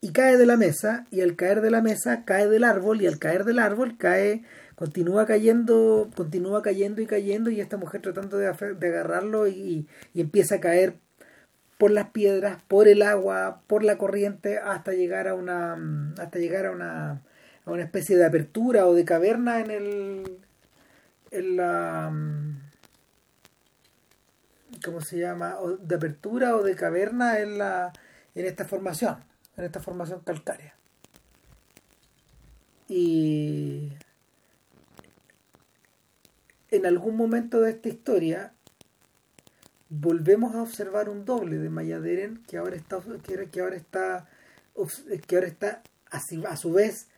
y 0.00 0.12
cae 0.12 0.36
de 0.36 0.46
la 0.46 0.56
mesa 0.56 1.06
y 1.10 1.20
al 1.20 1.36
caer 1.36 1.60
de 1.60 1.70
la 1.70 1.82
mesa 1.82 2.24
cae 2.24 2.48
del 2.48 2.64
árbol 2.64 3.00
y 3.00 3.06
al 3.06 3.18
caer 3.18 3.44
del 3.44 3.58
árbol 3.58 3.96
cae 3.96 4.42
continúa 4.74 5.26
cayendo 5.26 6.10
continúa 6.14 6.62
cayendo 6.62 7.00
y 7.00 7.06
cayendo 7.06 7.50
y 7.50 7.60
esta 7.60 7.76
mujer 7.76 8.02
tratando 8.02 8.36
de, 8.36 8.52
de 8.78 8.88
agarrarlo 8.88 9.46
y, 9.48 9.88
y, 10.14 10.20
empieza 10.20 10.56
a 10.56 10.60
caer 10.60 10.96
por 11.78 11.90
las 11.90 12.10
piedras 12.10 12.62
por 12.68 12.88
el 12.88 13.02
agua 13.02 13.62
por 13.66 13.82
la 13.82 13.96
corriente 13.98 14.58
hasta 14.58 14.92
llegar 14.92 15.28
a 15.28 15.34
una 15.34 15.76
hasta 16.18 16.38
llegar 16.38 16.66
a 16.66 16.72
una, 16.72 17.22
a 17.64 17.70
una 17.70 17.82
especie 17.82 18.16
de 18.16 18.26
apertura 18.26 18.86
o 18.86 18.94
de 18.94 19.04
caverna 19.04 19.60
en 19.60 19.70
el 19.70 20.38
en 21.30 21.56
la 21.56 22.12
¿cómo 24.84 25.00
se 25.00 25.18
llama? 25.18 25.56
de 25.80 25.94
apertura 25.94 26.54
o 26.54 26.62
de 26.62 26.76
caverna 26.76 27.40
en 27.40 27.58
la 27.58 27.92
en 28.34 28.44
esta 28.44 28.66
formación 28.66 29.16
en 29.56 29.64
esta 29.64 29.80
formación 29.80 30.20
calcárea. 30.20 30.74
Y 32.88 33.92
en 36.70 36.86
algún 36.86 37.16
momento 37.16 37.60
de 37.60 37.70
esta 37.70 37.88
historia 37.88 38.52
volvemos 39.88 40.54
a 40.54 40.62
observar 40.62 41.08
un 41.08 41.24
doble 41.24 41.58
de 41.58 41.70
Mayaderen 41.70 42.42
que 42.48 42.56
ahora 42.58 42.76
está 42.76 43.00
que 43.50 43.60
ahora 43.60 43.76
está 43.76 44.28
que 45.26 45.36
ahora 45.36 45.46
está 45.46 45.82
a 46.10 46.56
su 46.56 46.72
vez 46.72 47.08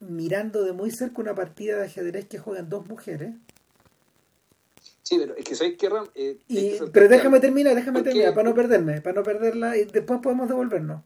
mirando 0.00 0.64
de 0.64 0.72
muy 0.72 0.90
cerca 0.90 1.20
una 1.20 1.34
partida 1.34 1.76
de 1.76 1.84
ajedrez 1.84 2.26
que 2.26 2.38
juegan 2.38 2.68
dos 2.68 2.86
mujeres. 2.86 3.34
Sí, 5.02 5.18
pero 5.18 5.36
es 5.36 5.44
que 5.44 5.54
sabéis 5.54 5.76
que 5.76 5.88
eh, 6.14 6.80
pero 6.92 7.08
déjame 7.08 7.38
terminar, 7.38 7.74
déjame 7.74 8.02
terminar 8.02 8.34
para 8.34 8.48
no 8.48 8.54
perderme, 8.54 9.00
para 9.02 9.16
no 9.16 9.22
perderla 9.22 9.76
y 9.76 9.84
después 9.84 10.20
podemos 10.20 10.48
devolvernos 10.48 11.02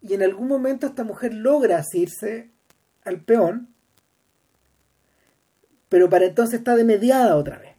y 0.00 0.14
en 0.14 0.22
algún 0.22 0.48
momento 0.48 0.86
esta 0.86 1.04
mujer 1.04 1.34
logra 1.34 1.78
asirse 1.78 2.50
al 3.04 3.20
peón, 3.20 3.68
pero 5.88 6.08
para 6.08 6.26
entonces 6.26 6.60
está 6.60 6.76
de 6.76 6.84
mediada 6.84 7.36
otra 7.36 7.58
vez. 7.58 7.74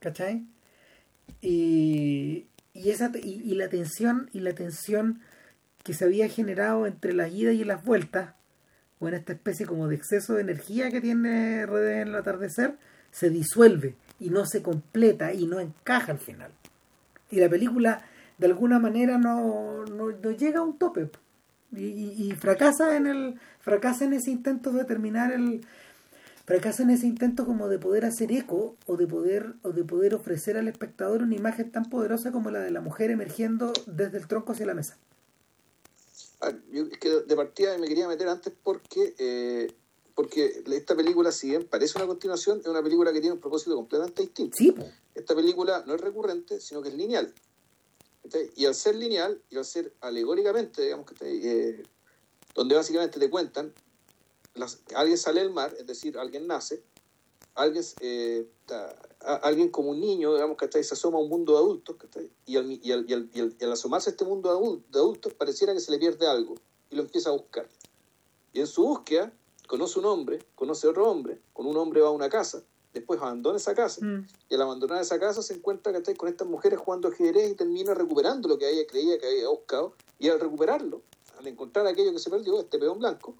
¿Cachai? 0.00 0.44
Y, 1.40 2.46
y, 2.72 2.90
esa, 2.90 3.12
y, 3.14 3.54
la 3.54 3.68
tensión 3.68 4.30
y 4.32 4.40
la 4.40 4.54
tensión 4.54 5.20
que 5.84 5.94
se 5.94 6.04
había 6.04 6.28
generado 6.28 6.86
entre 6.86 7.12
las 7.12 7.32
idas 7.32 7.54
y 7.54 7.64
las 7.64 7.84
vueltas, 7.84 8.34
o 8.98 9.08
en 9.08 9.14
esta 9.14 9.32
especie 9.32 9.66
como 9.66 9.88
de 9.88 9.96
exceso 9.96 10.34
de 10.34 10.42
energía 10.42 10.90
que 10.90 11.00
tiene 11.00 11.66
Red 11.66 11.88
en 11.88 12.08
el 12.08 12.14
atardecer, 12.14 12.76
se 13.10 13.30
disuelve 13.30 13.94
y 14.18 14.30
no 14.30 14.46
se 14.46 14.62
completa 14.62 15.32
y 15.34 15.46
no 15.46 15.60
encaja 15.60 16.12
al 16.12 16.18
final. 16.18 16.50
Y 17.30 17.40
la 17.40 17.48
película 17.48 18.04
de 18.42 18.48
alguna 18.48 18.80
manera 18.80 19.18
no, 19.18 19.84
no, 19.84 20.10
llega 20.32 20.58
a 20.58 20.62
un 20.62 20.76
tope. 20.76 21.08
Y, 21.74 22.32
fracasa 22.32 22.96
en 22.96 23.06
el 23.06 23.40
fracasa 23.60 24.04
en 24.04 24.12
ese 24.12 24.30
intento 24.30 24.72
de 24.72 24.84
terminar 24.84 25.32
el 25.32 25.64
fracasa 26.44 26.82
en 26.82 26.90
ese 26.90 27.06
intento 27.06 27.46
como 27.46 27.68
de 27.68 27.78
poder 27.78 28.04
hacer 28.04 28.32
eco 28.32 28.76
o 28.86 28.96
de 28.96 29.06
poder 29.06 29.54
o 29.62 29.70
de 29.70 29.84
poder 29.84 30.14
ofrecer 30.14 30.58
al 30.58 30.68
espectador 30.68 31.22
una 31.22 31.36
imagen 31.36 31.70
tan 31.70 31.88
poderosa 31.88 32.32
como 32.32 32.50
la 32.50 32.58
de 32.58 32.72
la 32.72 32.80
mujer 32.80 33.10
emergiendo 33.10 33.72
desde 33.86 34.18
el 34.18 34.26
tronco 34.26 34.52
hacia 34.52 34.66
la 34.66 34.74
mesa. 34.74 34.98
Ah, 36.40 36.52
yo 36.72 36.82
es 36.82 36.98
que 36.98 37.08
de 37.08 37.36
partida 37.36 37.78
me 37.78 37.86
quería 37.86 38.08
meter 38.08 38.28
antes 38.28 38.52
porque 38.62 39.14
eh, 39.18 39.72
porque 40.14 40.64
esta 40.66 40.96
película 40.96 41.30
si 41.30 41.50
bien 41.50 41.66
parece 41.70 41.96
una 41.96 42.08
continuación 42.08 42.58
es 42.58 42.66
una 42.66 42.82
película 42.82 43.12
que 43.12 43.20
tiene 43.20 43.34
un 43.34 43.40
propósito 43.40 43.76
completamente 43.76 44.20
distinto. 44.22 44.56
Sí, 44.56 44.74
esta 45.14 45.34
película 45.34 45.84
no 45.86 45.94
es 45.94 46.00
recurrente 46.00 46.60
sino 46.60 46.82
que 46.82 46.88
es 46.88 46.96
lineal 46.96 47.32
y 48.56 48.66
al 48.66 48.74
ser 48.74 48.94
lineal, 48.94 49.42
y 49.50 49.56
al 49.56 49.64
ser 49.64 49.92
alegóricamente, 50.00 50.82
digamos 50.82 51.06
que 51.06 51.14
eh, 51.20 51.82
donde 52.54 52.74
básicamente 52.74 53.18
te 53.18 53.30
cuentan, 53.30 53.72
las, 54.54 54.80
alguien 54.94 55.18
sale 55.18 55.40
del 55.40 55.50
mar, 55.50 55.74
es 55.78 55.86
decir, 55.86 56.18
alguien 56.18 56.46
nace, 56.46 56.82
alguien, 57.54 57.84
eh, 58.00 58.46
alguien 59.20 59.70
como 59.70 59.90
un 59.90 60.00
niño, 60.00 60.34
digamos 60.34 60.56
que 60.56 60.82
se 60.82 60.94
asoma 60.94 61.18
a 61.18 61.20
un 61.20 61.28
mundo 61.28 61.52
de 61.52 61.58
adultos, 61.58 61.96
y 62.46 62.56
al, 62.56 62.70
y, 62.70 62.92
al, 62.92 63.08
y, 63.08 63.12
al, 63.12 63.30
y, 63.34 63.64
al, 63.64 63.72
asomarse 63.72 64.10
a 64.10 64.12
este 64.12 64.24
mundo 64.24 64.50
de 64.90 64.98
adultos, 64.98 65.34
pareciera 65.34 65.74
que 65.74 65.80
se 65.80 65.90
le 65.90 65.98
pierde 65.98 66.26
algo, 66.26 66.54
y 66.90 66.96
lo 66.96 67.02
empieza 67.02 67.30
a 67.30 67.32
buscar. 67.32 67.68
Y 68.52 68.60
en 68.60 68.66
su 68.66 68.82
búsqueda, 68.82 69.32
conoce 69.66 69.98
un 69.98 70.04
hombre, 70.04 70.44
conoce 70.54 70.86
otro 70.86 71.10
hombre, 71.10 71.40
con 71.52 71.66
un 71.66 71.76
hombre 71.76 72.00
va 72.00 72.08
a 72.08 72.12
una 72.12 72.28
casa, 72.28 72.62
después 72.92 73.20
abandona 73.20 73.56
esa 73.56 73.74
casa 73.74 74.04
mm. 74.04 74.26
y 74.50 74.54
al 74.54 74.62
abandonar 74.62 75.00
esa 75.00 75.18
casa 75.18 75.42
se 75.42 75.54
encuentra 75.54 75.92
que 75.92 76.14
con 76.14 76.28
estas 76.28 76.46
mujeres 76.46 76.78
jugando 76.78 77.08
ajedrez 77.08 77.50
y 77.50 77.54
termina 77.54 77.94
recuperando 77.94 78.48
lo 78.48 78.58
que 78.58 78.70
ella 78.70 78.86
creía 78.88 79.18
que 79.18 79.26
había 79.26 79.48
buscado 79.48 79.94
y 80.18 80.28
al 80.28 80.40
recuperarlo, 80.40 81.02
al 81.38 81.46
encontrar 81.46 81.86
aquello 81.86 82.12
que 82.12 82.18
se 82.18 82.30
perdió, 82.30 82.60
este 82.60 82.78
peón 82.78 82.98
blanco, 82.98 83.34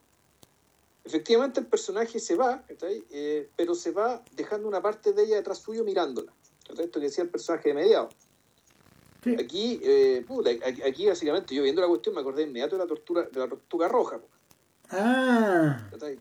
efectivamente 1.05 1.61
el 1.61 1.67
personaje 1.67 2.19
se 2.19 2.37
va, 2.37 2.65
eh, 2.69 3.49
pero 3.57 3.75
se 3.75 3.91
va 3.91 4.23
dejando 4.35 4.69
una 4.69 4.81
parte 4.81 5.13
de 5.13 5.25
ella 5.25 5.37
detrás 5.37 5.59
suyo 5.59 5.85
mirándola. 5.85 6.33
Esto 6.69 7.01
que 7.01 7.07
decía 7.07 7.25
el 7.25 7.31
personaje 7.31 7.69
de 7.69 7.75
mediado. 7.75 8.09
Aquí, 9.39 9.81
eh, 9.85 10.25
aquí, 10.85 11.07
básicamente 11.07 11.55
yo 11.55 11.63
viendo 11.63 11.81
la 11.81 11.87
cuestión 11.87 12.15
me 12.15 12.23
acordé 12.23 12.43
inmediato 12.43 12.77
de 12.77 12.83
la 12.83 12.89
tortura 12.89 13.23
de 13.23 13.39
la 13.39 13.49
tortuga 13.49 13.87
roja. 13.87 14.21
Ah. 14.91 15.87
¿Cachai? 15.93 16.19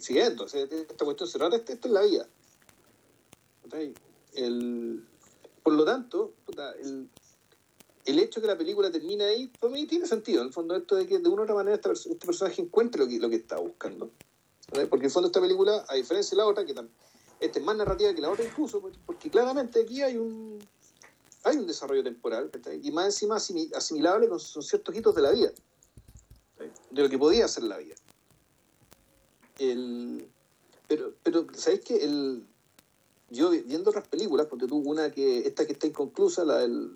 Siguiendo, 0.00 0.46
esta 0.46 1.04
cuestión 1.04 1.28
se 1.28 1.38
trata, 1.38 1.56
esto 1.56 1.72
es 1.72 1.90
la 1.90 2.02
vida. 2.02 2.28
El, 4.34 5.04
por 5.62 5.72
lo 5.72 5.84
tanto, 5.84 6.34
el, 6.80 7.08
el 8.04 8.18
hecho 8.18 8.40
de 8.40 8.46
que 8.46 8.52
la 8.52 8.58
película 8.58 8.90
termina 8.90 9.24
ahí, 9.24 9.48
para 9.48 9.72
mí 9.72 9.86
tiene 9.86 10.06
sentido. 10.06 10.42
En 10.42 10.48
el 10.48 10.52
fondo, 10.52 10.76
esto 10.76 10.96
de 10.96 11.06
que 11.06 11.18
de 11.18 11.28
una 11.28 11.42
u 11.42 11.44
otra 11.44 11.54
manera 11.54 11.76
este, 11.76 11.90
este 11.90 12.26
personaje 12.26 12.60
encuentre 12.60 13.02
lo 13.02 13.08
que, 13.08 13.18
lo 13.18 13.30
que 13.30 13.36
está 13.36 13.58
buscando. 13.58 14.10
Porque 14.66 14.96
en 14.96 15.04
el 15.04 15.10
fondo 15.10 15.28
esta 15.28 15.40
película, 15.40 15.84
a 15.88 15.94
diferencia 15.94 16.36
de 16.36 16.42
la 16.42 16.46
otra, 16.46 16.64
que 16.64 16.74
esta 17.40 17.58
es 17.58 17.64
más 17.64 17.76
narrativa 17.76 18.14
que 18.14 18.20
la 18.20 18.30
otra 18.30 18.44
incluso, 18.44 18.82
porque 19.06 19.30
claramente 19.30 19.80
aquí 19.80 20.02
hay 20.02 20.16
un 20.16 20.58
hay 21.44 21.58
un 21.58 21.66
desarrollo 21.66 22.02
temporal 22.02 22.50
y 22.82 22.90
más 22.90 23.06
encima 23.06 23.36
asimilable 23.36 24.28
con, 24.28 24.40
ciertos 24.40 24.96
hitos 24.96 25.14
de 25.14 25.22
la 25.22 25.30
vida, 25.30 25.52
de 26.90 27.02
lo 27.02 27.08
que 27.08 27.18
podía 27.18 27.46
ser 27.48 27.64
la 27.64 27.76
vida. 27.76 27.94
El, 29.58 30.26
pero, 30.88 31.12
pero, 31.22 31.46
¿sabéis 31.54 31.80
que 31.82 32.04
el, 32.04 32.44
yo 33.30 33.50
viendo 33.50 33.90
otras 33.90 34.06
películas, 34.08 34.46
porque 34.46 34.66
tuvo 34.66 34.90
una 34.90 35.10
que, 35.10 35.46
esta 35.46 35.66
que 35.66 35.72
está 35.72 35.86
inconclusa, 35.86 36.44
la 36.44 36.58
del, 36.58 36.90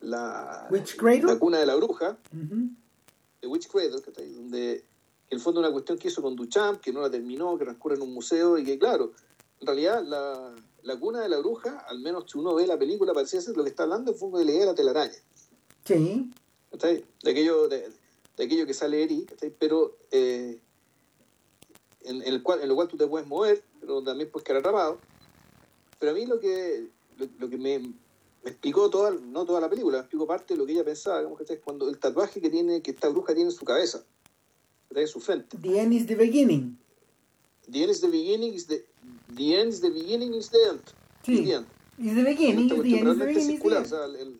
la, 0.00 0.68
la 0.70 1.38
cuna 1.38 1.58
de 1.58 1.66
la 1.66 1.74
bruja, 1.76 2.18
de 3.40 3.46
Witch 3.46 3.68
Cradle, 3.68 4.00
donde 4.34 4.72
en 5.28 5.38
el 5.38 5.40
fondo 5.40 5.60
una 5.60 5.72
cuestión 5.72 5.98
que 5.98 6.08
hizo 6.08 6.22
con 6.22 6.36
Duchamp, 6.36 6.80
que 6.80 6.92
no 6.92 7.00
la 7.00 7.10
terminó, 7.10 7.58
que 7.58 7.64
transcurre 7.64 7.96
en 7.96 8.02
un 8.02 8.14
museo 8.14 8.58
y 8.58 8.64
que 8.64 8.78
claro, 8.78 9.12
en 9.60 9.66
realidad 9.66 10.04
la, 10.04 10.54
la 10.82 10.96
cuna 10.98 11.20
de 11.20 11.28
la 11.28 11.38
bruja, 11.38 11.84
al 11.88 11.98
menos 11.98 12.30
si 12.30 12.38
uno 12.38 12.54
ve 12.54 12.66
la 12.66 12.78
película, 12.78 13.12
parece 13.12 13.40
ser 13.40 13.56
lo 13.56 13.64
que 13.64 13.70
está 13.70 13.82
hablando 13.82 14.12
en 14.12 14.18
fondo 14.18 14.38
de 14.38 14.44
leer 14.44 14.66
la 14.66 14.74
telaraña. 14.74 15.16
Sí. 15.84 16.30
De 16.70 17.30
aquello, 17.30 17.68
de, 17.68 17.90
aquello 18.38 18.66
que 18.66 18.74
sale 18.74 19.02
Eri, 19.02 19.26
pero 19.58 19.96
eh, 20.10 20.60
en, 22.06 22.22
el 22.22 22.42
cual, 22.42 22.60
en 22.62 22.68
lo 22.68 22.74
cual 22.74 22.88
tú 22.88 22.96
te 22.96 23.06
puedes 23.06 23.26
mover, 23.26 23.62
pero 23.80 24.02
también 24.02 24.30
puedes 24.30 24.44
quedar 24.44 24.60
atrapado. 24.60 24.98
Pero 25.98 26.12
a 26.12 26.14
mí 26.14 26.26
lo 26.26 26.38
que, 26.40 26.88
lo, 27.38 27.48
que 27.48 27.56
me, 27.56 27.92
explicó 28.44 28.90
toda, 28.90 29.10
no 29.10 29.44
toda 29.44 29.60
la 29.60 29.68
película, 29.68 29.98
me 29.98 30.02
explicó 30.02 30.26
parte 30.26 30.54
de 30.54 30.58
lo 30.58 30.66
que 30.66 30.72
ella 30.72 30.84
pensaba, 30.84 31.18
digamos, 31.18 31.38
que 31.38 31.52
es 31.52 31.60
cuando 31.60 31.88
el 31.88 31.98
tatuaje 31.98 32.40
que 32.40 32.50
tiene, 32.50 32.82
que 32.82 32.92
esta 32.92 33.08
bruja 33.08 33.34
tiene 33.34 33.50
en 33.50 33.56
su 33.56 33.64
cabeza, 33.64 34.04
en 34.94 35.08
su 35.08 35.20
frente. 35.20 35.56
The 35.58 35.80
end 35.80 35.92
is 35.92 36.06
the 36.06 36.14
beginning. 36.14 36.78
The 37.70 37.82
end 37.82 37.90
is 37.90 38.00
the 38.00 38.08
beginning 38.08 38.54
is 38.54 38.66
the, 38.66 38.84
the 39.34 39.60
end 39.60 39.72
is 39.72 39.80
the 39.80 39.90
beginning 39.90 40.34
is 40.34 40.50
the 40.50 40.58
end. 40.68 40.82
Sí. 41.24 41.44
The 41.44 41.54
end. 41.54 41.66
Is 41.98 42.14
the 42.14 42.22
beginning, 42.22 42.68
the 42.68 42.98
end 42.98 43.08
is 43.08 43.18
the 43.18 43.26
beginning. 43.26 43.60
O 43.62 43.84
sea, 43.84 44.04
el, 44.04 44.38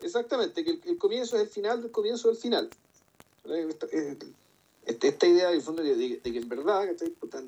exactamente, 0.00 0.64
que 0.64 0.80
el, 0.84 0.96
comienzo 0.96 1.36
es 1.36 1.42
el 1.42 1.48
final 1.48 1.82
del 1.82 1.90
comienzo 1.90 2.28
del 2.28 2.36
final. 2.36 2.70
Este, 4.86 5.08
esta 5.08 5.26
idea 5.26 5.50
de, 5.50 6.20
que 6.22 6.38
en 6.38 6.48
verdad 6.48 6.88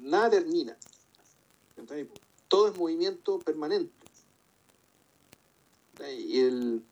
nada 0.03 0.29
termina. 0.31 0.77
Todo 2.49 2.69
es 2.69 2.77
movimiento 2.77 3.39
permanente. 3.39 3.93
Y 6.19 6.41
el, 6.41 6.83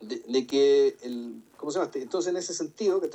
de, 0.00 0.46
que 0.46 0.96
el, 1.02 1.42
¿cómo 1.56 1.72
se 1.72 1.78
llama? 1.78 1.90
Entonces 1.94 2.30
en 2.30 2.36
ese 2.36 2.54
sentido, 2.54 3.00
que 3.00 3.08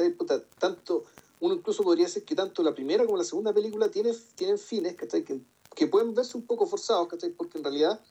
tanto 0.60 1.06
uno 1.40 1.56
incluso 1.56 1.84
podría 1.84 2.06
decir 2.06 2.26
que 2.26 2.36
tanto 2.36 2.64
la 2.64 2.76
primera 2.76 3.06
como 3.06 3.18
la 3.18 3.24
segunda 3.24 3.54
película 3.54 3.90
tiene, 3.90 4.14
tienen 4.36 4.60
fines 4.60 4.96
que, 4.96 5.42
que 5.74 5.88
pueden 5.88 6.14
verse 6.14 6.38
un 6.38 6.46
poco 6.46 6.68
forzados, 6.68 7.08
porque 7.38 7.58
en 7.58 7.64
realidad 7.64 8.02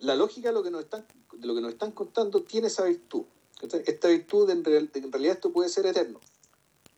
la 0.00 0.14
lógica 0.16 0.48
de 0.48 0.54
lo 0.54 0.62
que 0.62 0.70
nos 0.70 0.84
están, 0.84 1.06
de 1.32 1.46
lo 1.46 1.54
que 1.54 1.62
nos 1.62 1.72
están 1.72 1.92
contando 1.92 2.42
tiene 2.42 2.66
esa 2.66 2.84
virtud. 2.84 3.24
Esta 3.86 4.08
virtud 4.08 4.46
de, 4.46 4.52
en 4.52 5.12
realidad 5.12 5.36
esto 5.36 5.50
puede 5.50 5.70
ser 5.70 5.86
eterno. 5.86 6.20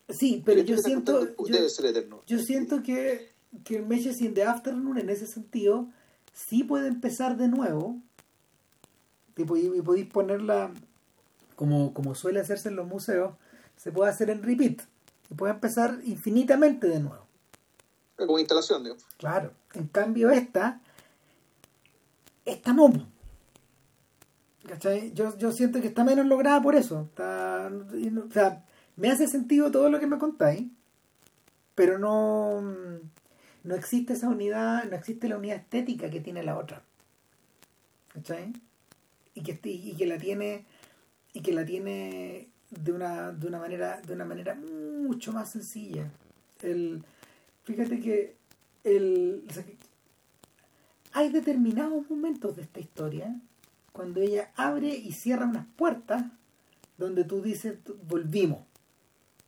Sí, 0.09 0.43
pero 0.45 0.63
yo 0.63 0.79
siento, 0.79 1.37
yo, 1.47 1.69
ser 1.69 1.87
eterno. 1.87 2.23
yo 2.27 2.39
siento 2.39 2.83
que, 2.83 3.33
que 3.65 3.83
Meshes 3.83 4.23
in 4.23 4.33
the 4.33 4.43
Afternoon 4.43 4.99
en 4.99 5.11
ese 5.11 5.27
sentido 5.27 5.89
sí 6.33 6.65
puede 6.65 6.89
empezar 6.89 7.37
de 7.37 7.49
nuevo 7.49 8.01
y, 9.37 9.45
podéis 9.45 10.07
ponerla 10.07 10.73
como, 11.57 11.93
como 11.93 12.15
suele 12.15 12.41
hacerse 12.41 12.71
en 12.71 12.77
los 12.77 12.87
museos, 12.87 13.35
se 13.77 13.93
puede 13.93 14.11
hacer 14.11 14.31
en 14.31 14.43
repeat 14.43 14.81
y 15.31 15.35
puede 15.35 15.53
empezar 15.53 16.01
infinitamente 16.05 16.89
de 16.89 17.01
nuevo. 17.01 17.27
Como 18.17 18.39
instalación, 18.39 18.83
digo. 18.83 18.97
Claro. 19.17 19.53
En 19.75 19.87
cambio, 19.87 20.31
esta, 20.31 20.81
esta 22.45 22.73
no. 22.73 22.91
¿Cachai? 24.67 25.13
Yo, 25.13 25.37
yo 25.39 25.53
siento 25.53 25.81
que 25.81 25.89
está 25.89 26.03
menos 26.03 26.27
lograda 26.27 26.61
por 26.61 26.75
eso. 26.75 27.03
Está, 27.03 27.71
o 27.71 28.33
sea, 28.33 28.65
me 28.99 29.11
hace 29.11 29.29
sentido 29.29 29.71
todo 29.71 29.89
lo 29.91 30.01
que 30.01 30.09
me 30.09 30.19
contáis, 30.19 30.67
pero 31.77 31.99
no, 31.99 32.61
no 33.63 33.75
existe 33.75 34.15
esa 34.15 34.29
unidad, 34.29 34.85
no 34.91 34.97
existe 34.97 35.29
la 35.29 35.39
unidad 35.39 35.59
estética 35.59 36.11
que 36.11 36.21
tiene 36.21 36.43
la 36.43 36.59
otra. 36.59 36.83
¿Cachai? 38.13 38.53
Y 39.35 39.43
que, 39.43 40.05
la 40.05 40.19
tiene, 40.19 40.65
y 41.33 41.43
que 41.43 41.53
la 41.53 41.65
tiene 41.65 42.49
de 42.71 42.93
una, 42.93 43.31
de 43.31 43.47
una 43.47 43.61
manera, 43.61 44.01
de 44.01 44.13
una 44.13 44.25
manera 44.25 44.57
mucho 44.57 45.33
más 45.33 45.53
sencilla. 45.53 46.11
El, 46.61 47.05
fíjate 47.63 48.01
que 48.01 48.35
el, 48.83 49.45
hay 51.13 51.29
determinados 51.31 52.11
momentos 52.11 52.57
de 52.57 52.63
esta 52.63 52.81
historia 52.81 53.41
cuando 53.93 54.21
ella 54.21 54.51
abre 54.57 54.89
y 54.89 55.13
cierra 55.13 55.47
unas 55.47 55.67
puertas 55.77 56.25
donde 56.97 57.23
tú 57.23 57.41
dices 57.41 57.79
volvimos 58.09 58.68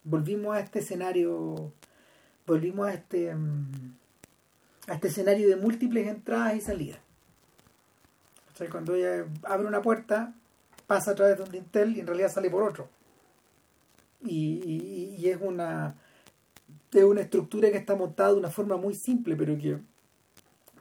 volvimos 0.05 0.57
a 0.57 0.61
este 0.61 0.81
escenario 0.81 1.73
volvimos 2.47 2.89
a 2.89 2.95
este 2.95 3.35
mm, 3.35 3.95
a 4.89 4.95
este 4.95 5.09
escenario 5.09 5.49
de 5.49 5.57
múltiples 5.57 6.09
entradas 6.09 6.57
y 6.57 6.61
salidas. 6.61 6.99
O 8.53 8.57
sea, 8.57 8.69
cuando 8.69 8.95
ella 8.95 9.27
abre 9.45 9.67
una 9.67 9.83
puerta 9.83 10.35
pasa 10.87 11.13
a 11.13 11.15
través 11.15 11.37
de 11.37 11.45
un 11.45 11.51
dintel 11.51 11.97
y 11.97 12.01
en 12.01 12.07
realidad 12.07 12.33
sale 12.33 12.51
por 12.51 12.65
otro. 12.65 12.89
Y, 14.23 15.17
y, 15.17 15.29
es 15.29 15.39
una 15.41 15.95
es 16.93 17.05
una 17.05 17.21
estructura 17.21 17.71
que 17.71 17.79
está 17.79 17.95
montada 17.95 18.33
de 18.33 18.39
una 18.39 18.51
forma 18.51 18.77
muy 18.77 18.95
simple 18.95 19.37
pero 19.37 19.57
que 19.57 19.79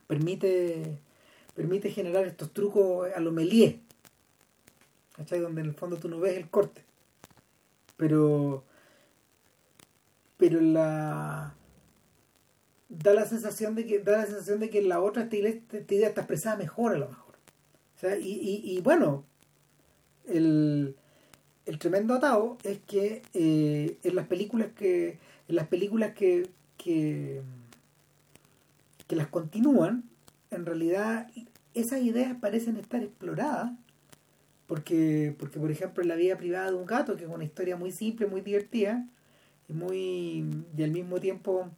permite 0.08 1.00
permite 1.56 1.92
generar 1.92 2.26
estos 2.26 2.52
trucos 2.52 3.08
a 3.16 3.20
lo 3.20 3.32
melié 3.32 3.80
¿cachai? 5.16 5.40
donde 5.40 5.62
en 5.62 5.68
el 5.68 5.74
fondo 5.74 5.98
tú 5.98 6.10
no 6.10 6.20
ves 6.20 6.38
el 6.38 6.50
corte. 6.50 6.84
Pero 7.96 8.64
pero 10.40 10.62
la 10.62 11.54
da 12.88 13.14
la 13.14 13.26
sensación 13.26 13.76
de 13.76 13.86
que 13.86 14.00
da 14.00 14.14
la 14.18 14.26
sensación 14.26 14.60
de 14.60 14.72
que 14.72 14.82
la 14.82 15.02
otra 15.02 15.24
esta 15.24 15.38
idea, 15.38 16.08
está 16.08 16.22
expresada 16.22 16.56
mejor 16.56 16.96
a 16.96 16.98
lo 16.98 17.10
mejor. 17.10 17.36
O 17.96 18.00
sea, 18.00 18.18
y, 18.18 18.62
y, 18.64 18.82
bueno 18.82 19.26
el, 20.26 20.96
el 21.66 21.78
tremendo 21.78 22.14
atado 22.14 22.58
es 22.64 22.80
que 22.80 23.22
eh, 23.34 23.98
en 24.02 24.16
las 24.16 24.28
películas 24.28 24.70
que 24.76 25.20
en 25.48 25.56
las 25.56 25.68
películas 25.68 26.14
que, 26.14 26.50
que 26.78 27.42
que 29.08 29.16
las 29.16 29.28
continúan 29.28 30.04
en 30.52 30.66
realidad 30.66 31.30
esas 31.74 32.02
ideas 32.02 32.36
parecen 32.40 32.78
estar 32.78 33.04
exploradas 33.04 33.72
porque 34.68 35.36
porque 35.38 35.60
por 35.60 35.72
ejemplo 35.72 36.04
en 36.04 36.10
la 36.10 36.16
vida 36.16 36.38
privada 36.38 36.72
de 36.72 36.78
un 36.78 36.86
gato 36.86 37.18
que 37.18 37.26
es 37.26 37.30
una 37.30 37.44
historia 37.44 37.76
muy 37.76 37.92
simple 37.92 38.28
muy 38.28 38.42
divertida 38.42 39.06
muy 39.70 40.46
y 40.78 40.84
al 40.84 40.92
mismo 40.92 41.20
tiempo 41.20 41.70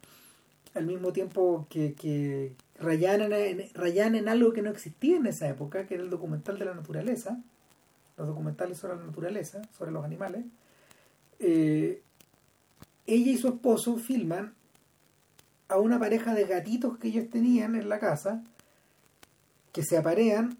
al 0.74 0.86
mismo 0.86 1.12
tiempo 1.12 1.66
que, 1.68 1.94
que 1.94 2.54
en 2.78 4.28
algo 4.28 4.52
que 4.52 4.62
no 4.62 4.70
existía 4.70 5.16
en 5.16 5.26
esa 5.26 5.48
época 5.48 5.86
que 5.86 5.94
era 5.94 6.02
el 6.02 6.10
documental 6.10 6.58
de 6.58 6.64
la 6.64 6.74
naturaleza 6.74 7.38
los 8.16 8.26
documentales 8.26 8.78
sobre 8.78 8.96
la 8.96 9.04
naturaleza 9.04 9.62
sobre 9.76 9.92
los 9.92 10.04
animales 10.04 10.44
eh, 11.38 12.02
ella 13.06 13.32
y 13.32 13.36
su 13.36 13.48
esposo 13.48 13.96
filman 13.96 14.54
a 15.68 15.78
una 15.78 15.98
pareja 15.98 16.34
de 16.34 16.44
gatitos 16.44 16.98
que 16.98 17.08
ellos 17.08 17.30
tenían 17.30 17.74
en 17.74 17.88
la 17.88 17.98
casa 17.98 18.42
que 19.72 19.82
se 19.82 19.96
aparean 19.96 20.58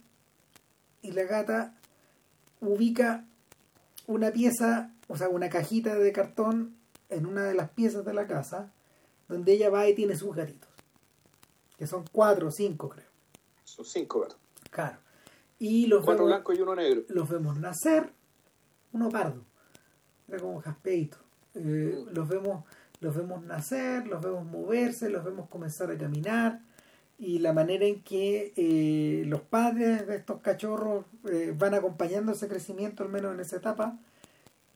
y 1.03 1.13
la 1.13 1.25
gata 1.25 1.75
ubica 2.61 3.25
una 4.07 4.31
pieza, 4.31 4.91
o 5.09 5.17
sea, 5.17 5.29
una 5.29 5.49
cajita 5.49 5.95
de 5.95 6.13
cartón 6.13 6.75
en 7.13 7.27
una 7.27 7.45
de 7.45 7.55
las 7.55 7.71
piezas 7.71 8.05
de 8.05 8.15
la 8.15 8.27
casa 8.27 8.73
donde 9.29 9.53
ella 9.53 9.71
va 9.71 9.89
y 9.89 9.95
tiene 9.95 10.17
sus 10.17 10.35
gatitos. 10.35 10.69
Que 11.77 11.87
son 11.87 12.05
cuatro 12.13 12.49
o 12.49 12.51
cinco, 12.51 12.89
creo. 12.89 13.07
Son 13.65 13.85
cinco 13.85 14.21
¿verdad? 14.21 14.37
Claro. 14.71 14.99
Y 15.59 15.87
los 15.87 16.05
Cuatro 16.05 16.27
blancos 16.27 16.59
y 16.59 16.63
uno 16.63 16.75
negro. 16.75 17.03
Los 17.09 17.29
vemos 17.29 17.59
nacer, 17.59 18.13
uno 18.93 19.09
pardo. 19.09 19.43
Era 20.29 20.39
como 20.39 20.61
jaspeito. 20.61 21.19
Eh, 21.55 22.05
los 22.13 22.29
vemos 22.29 22.65
los 23.01 23.17
vemos 23.17 23.43
nacer, 23.43 24.07
los 24.07 24.23
vemos 24.23 24.47
moverse, 24.47 25.11
los 25.11 25.25
vemos 25.25 25.49
comenzar 25.49 25.91
a 25.91 25.99
caminar 25.99 26.61
y 27.19 27.39
la 27.41 27.53
manera 27.53 27.85
en 27.85 28.03
que 28.03 28.53
eh, 28.57 29.25
los 29.27 29.41
padres 29.43 30.07
de 30.07 30.17
estos 30.17 30.41
cachorros 30.41 31.05
eh, 31.31 31.55
van 31.57 31.75
acompañando 31.75 32.33
ese 32.33 32.49
crecimiento, 32.49 33.03
al 33.03 33.11
menos 33.11 33.35
en 33.35 33.41
esa 33.41 33.57
etapa, 33.57 33.99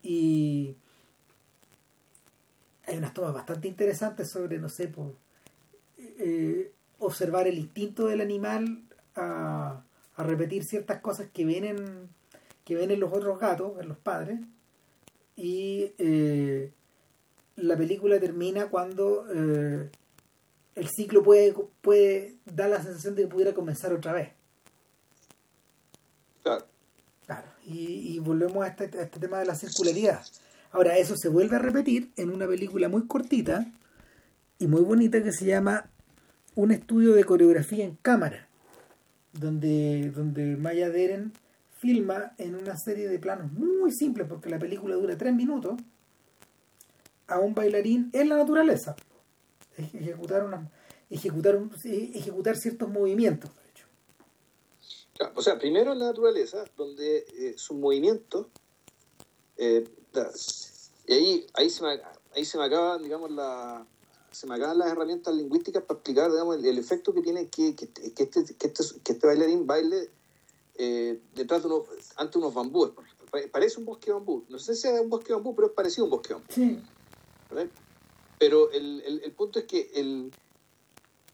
y 0.03 0.76
hay 2.87 2.99
unas 2.99 3.12
tomas 3.12 3.34
bastante 3.34 3.68
interesantes 3.68 4.30
sobre, 4.30 4.59
no 4.59 4.68
sé, 4.68 4.89
por, 4.89 5.14
eh, 5.99 6.72
observar 6.99 7.47
el 7.47 7.59
instinto 7.59 8.07
del 8.07 8.20
animal 8.20 8.82
a, 9.14 9.82
a, 10.14 10.22
repetir 10.22 10.64
ciertas 10.64 11.01
cosas 11.01 11.28
que 11.32 11.45
ven 11.45 11.64
en, 11.64 12.09
que 12.64 12.74
ven 12.74 12.91
en 12.91 13.01
los 13.01 13.12
otros 13.12 13.39
gatos, 13.39 13.78
en 13.80 13.89
los 13.89 13.99
padres, 13.99 14.41
y 15.37 15.93
eh, 15.99 16.72
la 17.57 17.76
película 17.76 18.18
termina 18.18 18.68
cuando 18.68 19.26
eh, 19.32 19.91
el 20.74 20.89
ciclo 20.89 21.22
puede, 21.22 21.55
puede 21.80 22.37
dar 22.47 22.70
la 22.70 22.82
sensación 22.82 23.14
de 23.14 23.22
que 23.22 23.28
pudiera 23.28 23.55
comenzar 23.55 23.93
otra 23.93 24.12
vez. 24.12 24.30
Claro. 26.43 26.66
Claro, 27.26 27.49
y, 27.66 28.14
y 28.14 28.18
volvemos 28.20 28.64
a 28.64 28.68
este, 28.68 28.84
a 28.99 29.03
este 29.03 29.18
tema 29.18 29.41
de 29.41 29.47
la 29.47 29.57
circularidad. 29.57 30.24
Ahora, 30.77 30.99
eso 30.99 31.16
se 31.16 31.31
vuelve 31.31 31.57
a 31.57 31.59
repetir 31.59 32.12
en 32.16 32.29
una 32.29 32.47
película 32.47 32.91
muy 32.91 33.07
cortita 33.07 33.72
y 34.59 34.66
muy 34.66 34.83
bonita 34.83 35.22
que 35.22 35.33
se 35.33 35.47
llama 35.47 35.89
Un 36.55 36.70
estudio 36.70 37.14
de 37.14 37.24
coreografía 37.24 37.83
en 37.87 37.97
cámara, 37.97 38.47
donde, 39.33 40.12
donde 40.14 40.59
Maya 40.59 40.91
Deren 40.91 41.33
filma 41.79 42.35
en 42.37 42.57
una 42.57 42.77
serie 42.77 43.09
de 43.09 43.18
planos 43.18 43.51
muy 43.53 43.91
simples, 43.91 44.27
porque 44.29 44.51
la 44.51 44.59
película 44.59 44.97
dura 44.97 45.16
tres 45.16 45.35
minutos, 45.35 45.81
a 47.27 47.39
un 47.39 47.55
bailarín 47.55 48.11
en 48.12 48.29
la 48.29 48.37
naturaleza. 48.37 48.97
Ejecutar, 49.79 50.47
ejecutar, 51.09 51.57
un- 51.57 51.70
ejecutar 51.85 52.59
ciertos 52.59 52.91
movimientos, 52.91 53.51
de 53.57 53.70
hecho. 53.70 53.87
O 55.37 55.41
sea, 55.41 55.59
primero 55.59 55.95
en 55.95 56.01
la 56.01 56.09
naturaleza, 56.09 56.64
donde 56.77 57.24
eh, 57.39 57.55
sus 57.57 57.79
movimientos, 57.79 58.49
eh, 59.57 59.89
y 61.07 61.13
ahí, 61.13 61.47
ahí, 61.55 61.71
se 61.71 61.83
me, 61.83 62.01
ahí 62.35 62.45
se 62.45 62.59
me 62.59 62.65
acaban, 62.65 63.03
digamos, 63.03 63.31
la, 63.31 63.87
se 64.31 64.47
me 64.47 64.55
acaban 64.55 64.79
las 64.79 64.91
herramientas 64.91 65.35
lingüísticas 65.35 65.83
para 65.85 65.99
explicar, 65.99 66.31
digamos, 66.31 66.57
el, 66.57 66.67
el 66.67 66.79
efecto 66.79 67.15
que 67.15 67.23
tiene 67.23 67.49
que, 67.49 67.75
que, 67.75 67.89
que 67.89 68.23
este, 68.23 68.55
que, 68.55 68.67
este, 68.67 69.01
que 69.03 69.13
este 69.13 69.27
bailarín 69.27 69.67
baile 69.67 70.11
eh, 70.75 71.19
detrás 71.35 71.63
de 71.63 71.69
unos, 71.69 71.87
ante 72.17 72.39
unos 72.39 72.53
bambúes. 72.53 72.93
Parece 73.51 73.79
un 73.79 73.87
bosque 73.87 74.07
de 74.07 74.13
bambú. 74.13 74.45
No 74.49 74.59
sé 74.59 74.75
si 74.75 74.89
es 74.89 75.01
un 75.01 75.11
bosque 75.11 75.29
de 75.29 75.35
bambú, 75.35 75.55
pero 75.55 75.69
es 75.69 75.75
parecido 75.75 76.05
a 76.05 76.07
un 76.07 76.11
bosque 76.11 76.29
de 76.29 76.35
bambú. 76.35 76.53
Sí. 76.53 76.83
Pero 78.39 78.71
el, 78.71 79.03
el, 79.07 79.21
el 79.25 79.33
punto 79.33 79.59
es 79.59 79.65
que 79.65 79.91
el, 79.95 80.33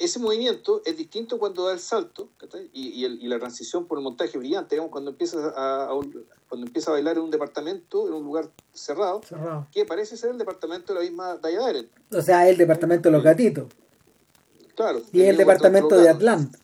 ese 0.04 0.18
movimiento 0.18 0.82
es 0.84 0.96
distinto 0.96 1.38
cuando 1.38 1.66
da 1.66 1.72
el 1.72 1.78
salto 1.78 2.28
y, 2.72 2.88
y, 3.00 3.04
el- 3.04 3.22
y 3.22 3.28
la 3.28 3.38
transición 3.38 3.86
por 3.86 3.98
el 3.98 4.04
montaje 4.04 4.36
brillante, 4.38 4.74
digamos, 4.74 4.90
cuando 4.90 5.10
empieza 5.10 5.38
a, 5.56 5.86
a 5.86 5.94
un- 5.94 6.26
cuando 6.48 6.66
empieza 6.66 6.90
a 6.90 6.94
bailar 6.94 7.16
en 7.16 7.22
un 7.24 7.30
departamento, 7.30 8.06
en 8.08 8.14
un 8.14 8.24
lugar 8.24 8.50
cerrado, 8.72 9.22
cerrado. 9.22 9.66
que 9.72 9.84
parece 9.86 10.16
ser 10.16 10.30
el 10.30 10.38
departamento 10.38 10.92
de 10.92 10.98
la 11.00 11.04
misma 11.04 11.36
Daya 11.36 11.60
Deren. 11.66 11.88
O 12.12 12.20
sea, 12.20 12.48
el 12.48 12.56
departamento 12.56 13.08
de 13.08 13.12
los 13.12 13.22
gatitos. 13.22 13.68
Claro. 14.74 15.02
Y 15.12 15.22
el 15.22 15.36
departamento 15.36 15.96
de. 15.96 16.08
Atlanta. 16.08 16.58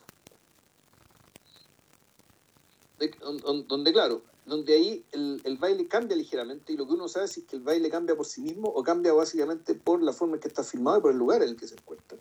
de- 2.98 3.10
on- 3.24 3.40
on- 3.44 3.68
donde 3.68 3.92
claro, 3.92 4.22
donde 4.44 4.74
ahí 4.74 5.04
el, 5.12 5.40
el 5.44 5.56
baile 5.56 5.86
cambia 5.86 6.16
ligeramente 6.16 6.72
y 6.72 6.76
lo 6.76 6.86
que 6.86 6.94
uno 6.94 7.06
sabe 7.08 7.26
es 7.26 7.40
que 7.48 7.56
el 7.56 7.62
baile 7.62 7.90
cambia 7.90 8.16
por 8.16 8.26
sí 8.26 8.40
mismo 8.40 8.68
o 8.68 8.82
cambia 8.82 9.12
básicamente 9.12 9.74
por 9.74 10.02
la 10.02 10.12
forma 10.12 10.34
en 10.34 10.40
que 10.40 10.48
está 10.48 10.64
filmado 10.64 10.98
y 10.98 11.00
por 11.02 11.12
el 11.12 11.18
lugar 11.18 11.42
en 11.42 11.50
el 11.50 11.56
que 11.56 11.68
se 11.68 11.74
encuentra. 11.76 12.18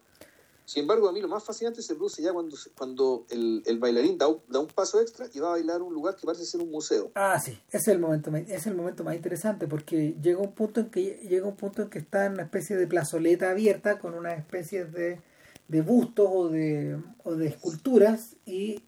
Sin 0.68 0.82
embargo, 0.82 1.08
a 1.08 1.14
mí 1.14 1.22
lo 1.22 1.30
más 1.30 1.46
fascinante 1.46 1.82
se 1.82 1.96
produce 1.96 2.22
ya 2.22 2.34
cuando, 2.34 2.58
cuando 2.78 3.26
el, 3.30 3.64
el 3.66 3.80
bailarín 3.80 4.18
da 4.18 4.28
un, 4.28 4.42
da 4.50 4.60
un 4.60 4.68
paso 4.68 5.00
extra 5.00 5.26
y 5.34 5.40
va 5.40 5.48
a 5.48 5.52
bailar 5.52 5.82
un 5.82 5.94
lugar 5.94 6.18
que 6.18 6.26
parece 6.26 6.44
ser 6.44 6.60
un 6.60 6.70
museo. 6.70 7.10
Ah, 7.16 7.40
sí, 7.40 7.58
es 7.72 7.88
el 7.88 8.00
momento, 8.00 8.36
es 8.36 8.68
el 8.68 8.76
momento 8.76 9.06
más 9.06 9.16
interesante 9.16 9.66
porque 9.66 10.18
llega 10.22 10.40
un 10.42 10.52
punto 10.52 10.82
en 10.82 10.90
que 10.90 11.22
llega 11.30 11.48
un 11.48 11.56
punto 11.56 11.84
en 11.84 11.90
que 11.90 12.00
está 12.00 12.26
en 12.26 12.34
una 12.34 12.44
especie 12.44 12.76
de 12.76 12.86
plazoleta 12.86 13.50
abierta 13.50 13.98
con 13.98 14.14
una 14.14 14.34
especie 14.34 14.84
de, 14.84 15.22
de 15.70 15.82
bustos 15.82 16.28
o 16.30 16.50
de, 16.50 17.02
o 17.24 17.36
de 17.36 17.48
esculturas 17.48 18.36
y 18.46 18.84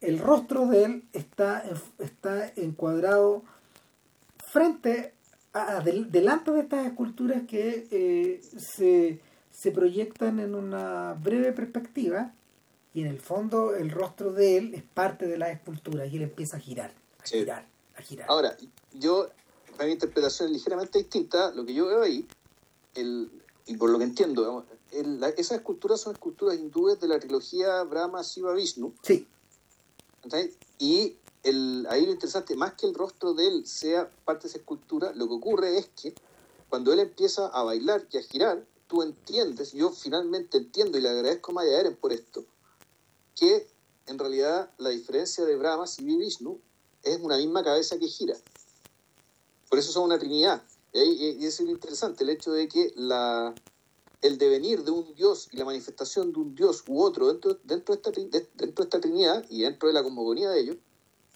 el 0.00 0.20
rostro 0.20 0.66
de 0.68 0.84
él 0.84 1.04
está 1.12 1.64
está 1.98 2.52
encuadrado 2.54 3.42
frente 4.36 5.14
a, 5.52 5.78
a- 5.78 5.80
del- 5.80 6.10
delante 6.12 6.52
de 6.52 6.60
estas 6.60 6.86
esculturas 6.86 7.42
que 7.48 7.88
eh, 7.90 8.40
se, 8.56 9.20
se 9.58 9.72
proyectan 9.72 10.38
en 10.38 10.54
una 10.54 11.14
breve 11.14 11.52
perspectiva 11.52 12.32
y 12.94 13.00
en 13.00 13.08
el 13.08 13.18
fondo 13.18 13.74
el 13.74 13.90
rostro 13.90 14.32
de 14.32 14.56
él 14.56 14.74
es 14.74 14.84
parte 14.84 15.26
de 15.26 15.36
las 15.36 15.50
esculturas 15.50 16.12
y 16.12 16.16
él 16.16 16.22
empieza 16.22 16.58
a 16.58 16.60
girar, 16.60 16.92
a 17.20 17.26
Sí. 17.26 17.38
girar, 17.40 17.66
a 17.96 18.02
girar. 18.02 18.26
Ahora, 18.30 18.56
yo, 18.92 19.28
para 19.76 19.86
mi 19.86 19.92
interpretación 19.94 20.48
es 20.48 20.52
ligeramente 20.54 20.98
distinta, 20.98 21.50
lo 21.52 21.66
que 21.66 21.74
yo 21.74 21.86
veo 21.86 22.02
ahí, 22.02 22.24
el, 22.94 23.30
y 23.66 23.76
por 23.76 23.90
lo 23.90 23.98
que 23.98 24.04
entiendo, 24.04 24.42
digamos, 24.42 24.64
el- 24.92 25.18
la- 25.18 25.30
esas 25.30 25.58
esculturas 25.58 26.00
son 26.00 26.12
esculturas 26.14 26.56
hindúes 26.56 27.00
de 27.00 27.08
la 27.08 27.18
trilogía 27.18 27.82
Brahma 27.82 28.22
Shiva 28.22 28.52
Vishnu, 28.54 28.94
Sí. 29.02 29.26
Y 30.78 31.16
el, 31.42 31.86
ahí 31.90 32.04
lo 32.06 32.12
interesante, 32.12 32.54
más 32.54 32.74
que 32.74 32.86
el 32.86 32.94
rostro 32.94 33.34
de 33.34 33.46
él 33.48 33.66
sea 33.66 34.08
parte 34.24 34.42
de 34.42 34.48
esa 34.50 34.58
escultura, 34.58 35.12
lo 35.14 35.26
que 35.26 35.34
ocurre 35.34 35.78
es 35.78 35.88
que 36.00 36.14
cuando 36.68 36.92
él 36.92 37.00
empieza 37.00 37.46
a 37.48 37.62
bailar 37.64 38.06
y 38.12 38.18
a 38.18 38.22
girar, 38.22 38.62
tú 38.88 39.02
entiendes, 39.02 39.72
yo 39.72 39.90
finalmente 39.90 40.58
entiendo 40.58 40.98
y 40.98 41.02
le 41.02 41.10
agradezco 41.10 41.52
a 41.52 41.54
Maya 41.54 41.78
Eren 41.78 41.96
por 41.96 42.12
esto, 42.12 42.44
que 43.36 43.68
en 44.06 44.18
realidad 44.18 44.72
la 44.78 44.88
diferencia 44.88 45.44
de 45.44 45.56
Brahma 45.56 45.84
y 45.98 46.16
Vishnu 46.16 46.60
es 47.02 47.20
una 47.20 47.36
misma 47.36 47.62
cabeza 47.62 47.98
que 47.98 48.08
gira. 48.08 48.36
Por 49.68 49.78
eso 49.78 49.92
son 49.92 50.04
una 50.04 50.18
trinidad. 50.18 50.62
Y, 50.92 51.44
es 51.44 51.60
interesante, 51.60 52.24
el 52.24 52.30
hecho 52.30 52.50
de 52.50 52.66
que 52.66 52.92
la, 52.96 53.54
el 54.22 54.38
devenir 54.38 54.82
de 54.82 54.90
un 54.90 55.14
dios 55.14 55.48
y 55.52 55.58
la 55.58 55.66
manifestación 55.66 56.32
de 56.32 56.40
un 56.40 56.54
dios 56.54 56.82
u 56.88 57.02
otro 57.02 57.28
dentro, 57.28 57.58
dentro, 57.62 57.94
de, 57.94 58.00
esta, 58.00 58.10
dentro 58.54 58.84
de 58.84 58.88
esta 58.88 59.00
trinidad 59.00 59.44
y 59.50 59.62
dentro 59.62 59.88
de 59.88 59.94
la 59.94 60.02
cosmogonía 60.02 60.48
de 60.50 60.60
ellos, 60.60 60.76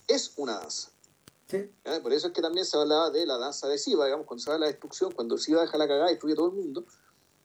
es 0.08 0.32
una 0.36 0.58
danza. 0.58 0.90
sí, 1.48 1.70
¿ya? 1.84 2.02
Por 2.02 2.12
eso 2.14 2.28
es 2.28 2.32
que 2.32 2.40
también 2.40 2.64
se 2.64 2.76
hablaba 2.76 3.10
de 3.10 3.26
la 3.26 3.36
danza 3.36 3.68
de 3.68 3.78
Siva, 3.78 4.06
digamos, 4.06 4.26
cuando 4.26 4.42
se 4.42 4.50
habla 4.50 4.66
de 4.66 4.70
la 4.70 4.72
destrucción, 4.72 5.12
cuando 5.12 5.36
Siva 5.36 5.60
deja 5.60 5.76
la 5.76 5.86
cagada 5.86 6.10
y 6.10 6.14
destruye 6.14 6.34
todo 6.34 6.46
el 6.46 6.54
mundo. 6.54 6.86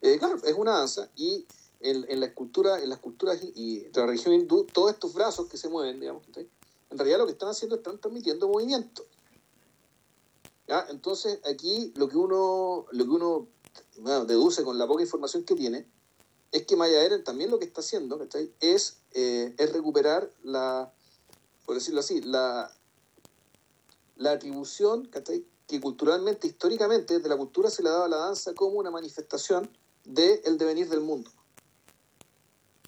Eh, 0.01 0.17
claro, 0.19 0.37
es 0.43 0.53
una 0.53 0.77
danza 0.77 1.09
y 1.15 1.45
en, 1.79 2.05
en 2.09 2.19
la 2.19 2.27
escultura, 2.27 2.81
en 2.81 2.89
las 2.89 2.99
culturas 2.99 3.39
y 3.55 3.79
de 3.79 3.99
la 3.99 4.07
religión 4.07 4.33
hindú, 4.33 4.65
todos 4.65 4.91
estos 4.91 5.13
brazos 5.13 5.47
que 5.47 5.57
se 5.57 5.69
mueven, 5.69 5.99
digamos, 5.99 6.23
¿sí? 6.33 6.47
en 6.89 6.97
realidad 6.97 7.19
lo 7.19 7.25
que 7.25 7.33
están 7.33 7.49
haciendo 7.49 7.75
es 7.75 7.79
están 7.79 7.99
transmitiendo 7.99 8.47
movimiento. 8.47 9.05
¿ya? 10.67 10.85
Entonces 10.89 11.39
aquí 11.45 11.93
lo 11.95 12.07
que 12.07 12.17
uno, 12.17 12.85
lo 12.91 13.03
que 13.05 13.11
uno 13.11 13.47
deduce 14.25 14.63
con 14.63 14.77
la 14.77 14.87
poca 14.87 15.03
información 15.03 15.43
que 15.43 15.55
tiene 15.55 15.87
es 16.51 16.65
que 16.65 16.75
Maya 16.75 17.03
Eren 17.03 17.23
también 17.23 17.51
lo 17.51 17.59
que 17.59 17.65
está 17.65 17.81
haciendo 17.81 18.17
¿cachai? 18.17 18.53
Es, 18.59 18.99
eh, 19.13 19.53
es 19.57 19.73
recuperar 19.73 20.31
la, 20.43 20.91
por 21.65 21.75
decirlo 21.75 21.99
así, 21.99 22.21
la, 22.21 22.71
la 24.15 24.31
atribución 24.31 25.09
que 25.67 25.81
culturalmente, 25.81 26.47
históricamente, 26.47 27.15
desde 27.15 27.27
la 27.27 27.35
cultura 27.35 27.69
se 27.69 27.83
le 27.83 27.89
daba 27.89 28.05
a 28.05 28.09
la 28.09 28.17
danza 28.17 28.53
como 28.53 28.79
una 28.79 28.89
manifestación 28.89 29.69
del 30.07 30.57
devenir 30.57 30.89
del 30.89 31.01
mundo. 31.01 31.29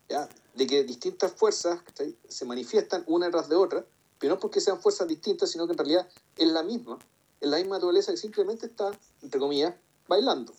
¿Ya? 0.07 0.27
De 0.55 0.65
que 0.65 0.83
distintas 0.83 1.31
fuerzas 1.33 1.79
se 2.27 2.45
manifiestan 2.45 3.03
una 3.07 3.29
tras 3.29 3.47
de 3.49 3.55
otra, 3.55 3.85
pero 4.17 4.33
no 4.35 4.39
porque 4.39 4.59
sean 4.59 4.81
fuerzas 4.81 5.07
distintas, 5.07 5.51
sino 5.51 5.65
que 5.67 5.73
en 5.73 5.77
realidad 5.77 6.07
es 6.35 6.47
la 6.47 6.63
misma, 6.63 6.97
es 7.39 7.49
la 7.49 7.57
misma 7.57 7.75
naturaleza 7.75 8.11
que 8.11 8.17
simplemente 8.17 8.65
está, 8.65 8.91
entre 9.21 9.39
comillas, 9.39 9.75
bailando 10.07 10.53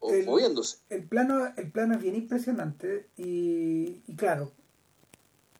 o 0.00 0.10
El- 0.12 0.26
moviéndose. 0.26 0.78
el 0.90 1.04
plano, 1.08 1.52
el 1.56 1.70
plano 1.72 1.94
es 1.94 2.00
bien 2.02 2.14
impresionante 2.14 3.08
y, 3.16 4.02
y 4.06 4.16
claro, 4.16 4.52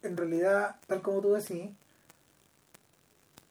en 0.02 0.16
realidad, 0.16 0.76
tal 0.86 1.02
como 1.02 1.20
tú 1.20 1.32
decís, 1.32 1.70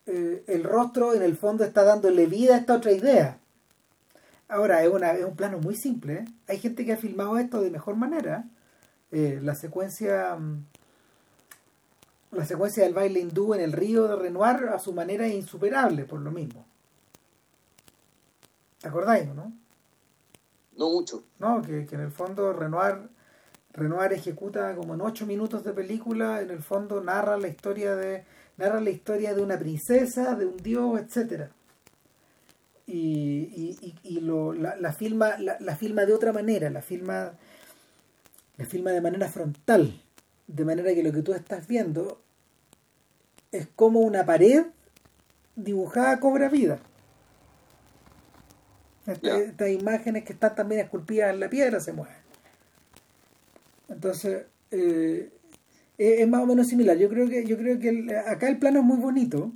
eh, 0.05 0.43
el 0.47 0.63
rostro 0.63 1.13
en 1.13 1.21
el 1.21 1.37
fondo 1.37 1.63
está 1.63 1.83
dándole 1.83 2.25
vida 2.25 2.55
a 2.55 2.57
esta 2.59 2.75
otra 2.75 2.91
idea. 2.91 3.39
Ahora, 4.51 4.83
es, 4.83 4.89
una, 4.89 5.13
es 5.13 5.23
un 5.23 5.35
plano 5.35 5.59
muy 5.59 5.75
simple. 5.75 6.13
¿eh? 6.13 6.25
Hay 6.47 6.59
gente 6.59 6.85
que 6.85 6.93
ha 6.93 6.97
filmado 6.97 7.37
esto 7.37 7.61
de 7.61 7.71
mejor 7.71 7.95
manera. 7.95 8.43
Eh, 9.11 9.39
la 9.41 9.55
secuencia 9.55 10.35
mm, 10.35 10.65
la 12.31 12.45
secuencia 12.45 12.83
del 12.83 12.93
baile 12.93 13.19
hindú 13.19 13.53
en 13.53 13.61
el 13.61 13.73
río 13.73 14.07
de 14.07 14.15
Renoir 14.15 14.69
a 14.69 14.79
su 14.79 14.93
manera 14.93 15.25
es 15.25 15.33
insuperable 15.33 16.05
por 16.05 16.21
lo 16.21 16.31
mismo. 16.31 16.65
¿Te 18.79 18.87
acordáis, 18.87 19.27
no? 19.33 19.53
No 20.77 20.89
mucho. 20.89 21.23
No, 21.39 21.61
que, 21.61 21.85
que 21.85 21.95
en 21.95 22.01
el 22.01 22.11
fondo 22.11 22.53
Renoir, 22.53 23.09
Renoir 23.73 24.13
ejecuta 24.13 24.75
como 24.75 24.93
en 24.93 25.01
ocho 25.01 25.25
minutos 25.25 25.63
de 25.63 25.73
película, 25.73 26.41
en 26.41 26.51
el 26.51 26.61
fondo 26.61 27.01
narra 27.01 27.37
la 27.37 27.47
historia 27.49 27.95
de 27.95 28.25
narra 28.57 28.79
la 28.79 28.89
historia 28.89 29.33
de 29.33 29.41
una 29.41 29.57
princesa, 29.57 30.35
de 30.35 30.45
un 30.45 30.57
dios, 30.57 30.99
etcétera. 30.99 31.51
Y, 32.93 32.97
y, 33.55 33.77
y, 34.03 34.17
y 34.17 34.19
lo, 34.19 34.51
la, 34.53 34.75
la 34.75 34.91
filma 34.91 35.37
la, 35.37 35.57
la 35.61 35.75
filma 35.77 36.05
de 36.05 36.13
otra 36.13 36.33
manera, 36.33 36.69
la 36.69 36.81
filma 36.81 37.33
la 38.57 38.65
filma 38.65 38.91
de 38.91 39.01
manera 39.01 39.27
frontal, 39.29 40.01
de 40.47 40.65
manera 40.65 40.93
que 40.93 41.03
lo 41.03 41.11
que 41.11 41.21
tú 41.21 41.33
estás 41.33 41.67
viendo 41.67 42.21
es 43.51 43.67
como 43.75 43.99
una 44.01 44.25
pared 44.25 44.65
dibujada 45.55 46.19
cobra 46.19 46.49
vida. 46.49 46.79
Ya. 49.21 49.37
Estas 49.37 49.69
imágenes 49.69 50.23
que 50.23 50.33
están 50.33 50.55
también 50.55 50.81
esculpidas 50.81 51.33
en 51.33 51.39
la 51.39 51.49
piedra 51.49 51.79
se 51.79 51.93
mueven. 51.93 52.15
Entonces, 53.89 54.45
eh, 54.71 55.31
es, 55.97 56.19
es 56.21 56.27
más 56.27 56.43
o 56.43 56.45
menos 56.47 56.67
similar. 56.67 56.97
Yo 56.97 57.09
creo 57.09 57.27
que, 57.29 57.45
yo 57.45 57.57
creo 57.57 57.79
que 57.79 57.89
el- 57.89 58.15
acá 58.17 58.47
el 58.49 58.59
plano 58.59 58.79
es 58.79 58.85
muy 58.85 58.97
bonito, 58.97 59.53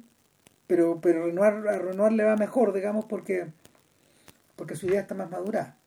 pero, 0.68 1.00
pero 1.02 1.26
Renoir, 1.26 1.68
a 1.68 1.78
Renoir 1.80 2.14
le 2.14 2.24
va 2.24 2.36
mejor, 2.36 2.74
digamos, 2.74 3.06
porque, 3.06 3.48
porque 4.56 4.76
su 4.76 4.88
idea 4.88 5.02
está 5.02 5.16
más 5.16 5.30
madura. 5.30 5.78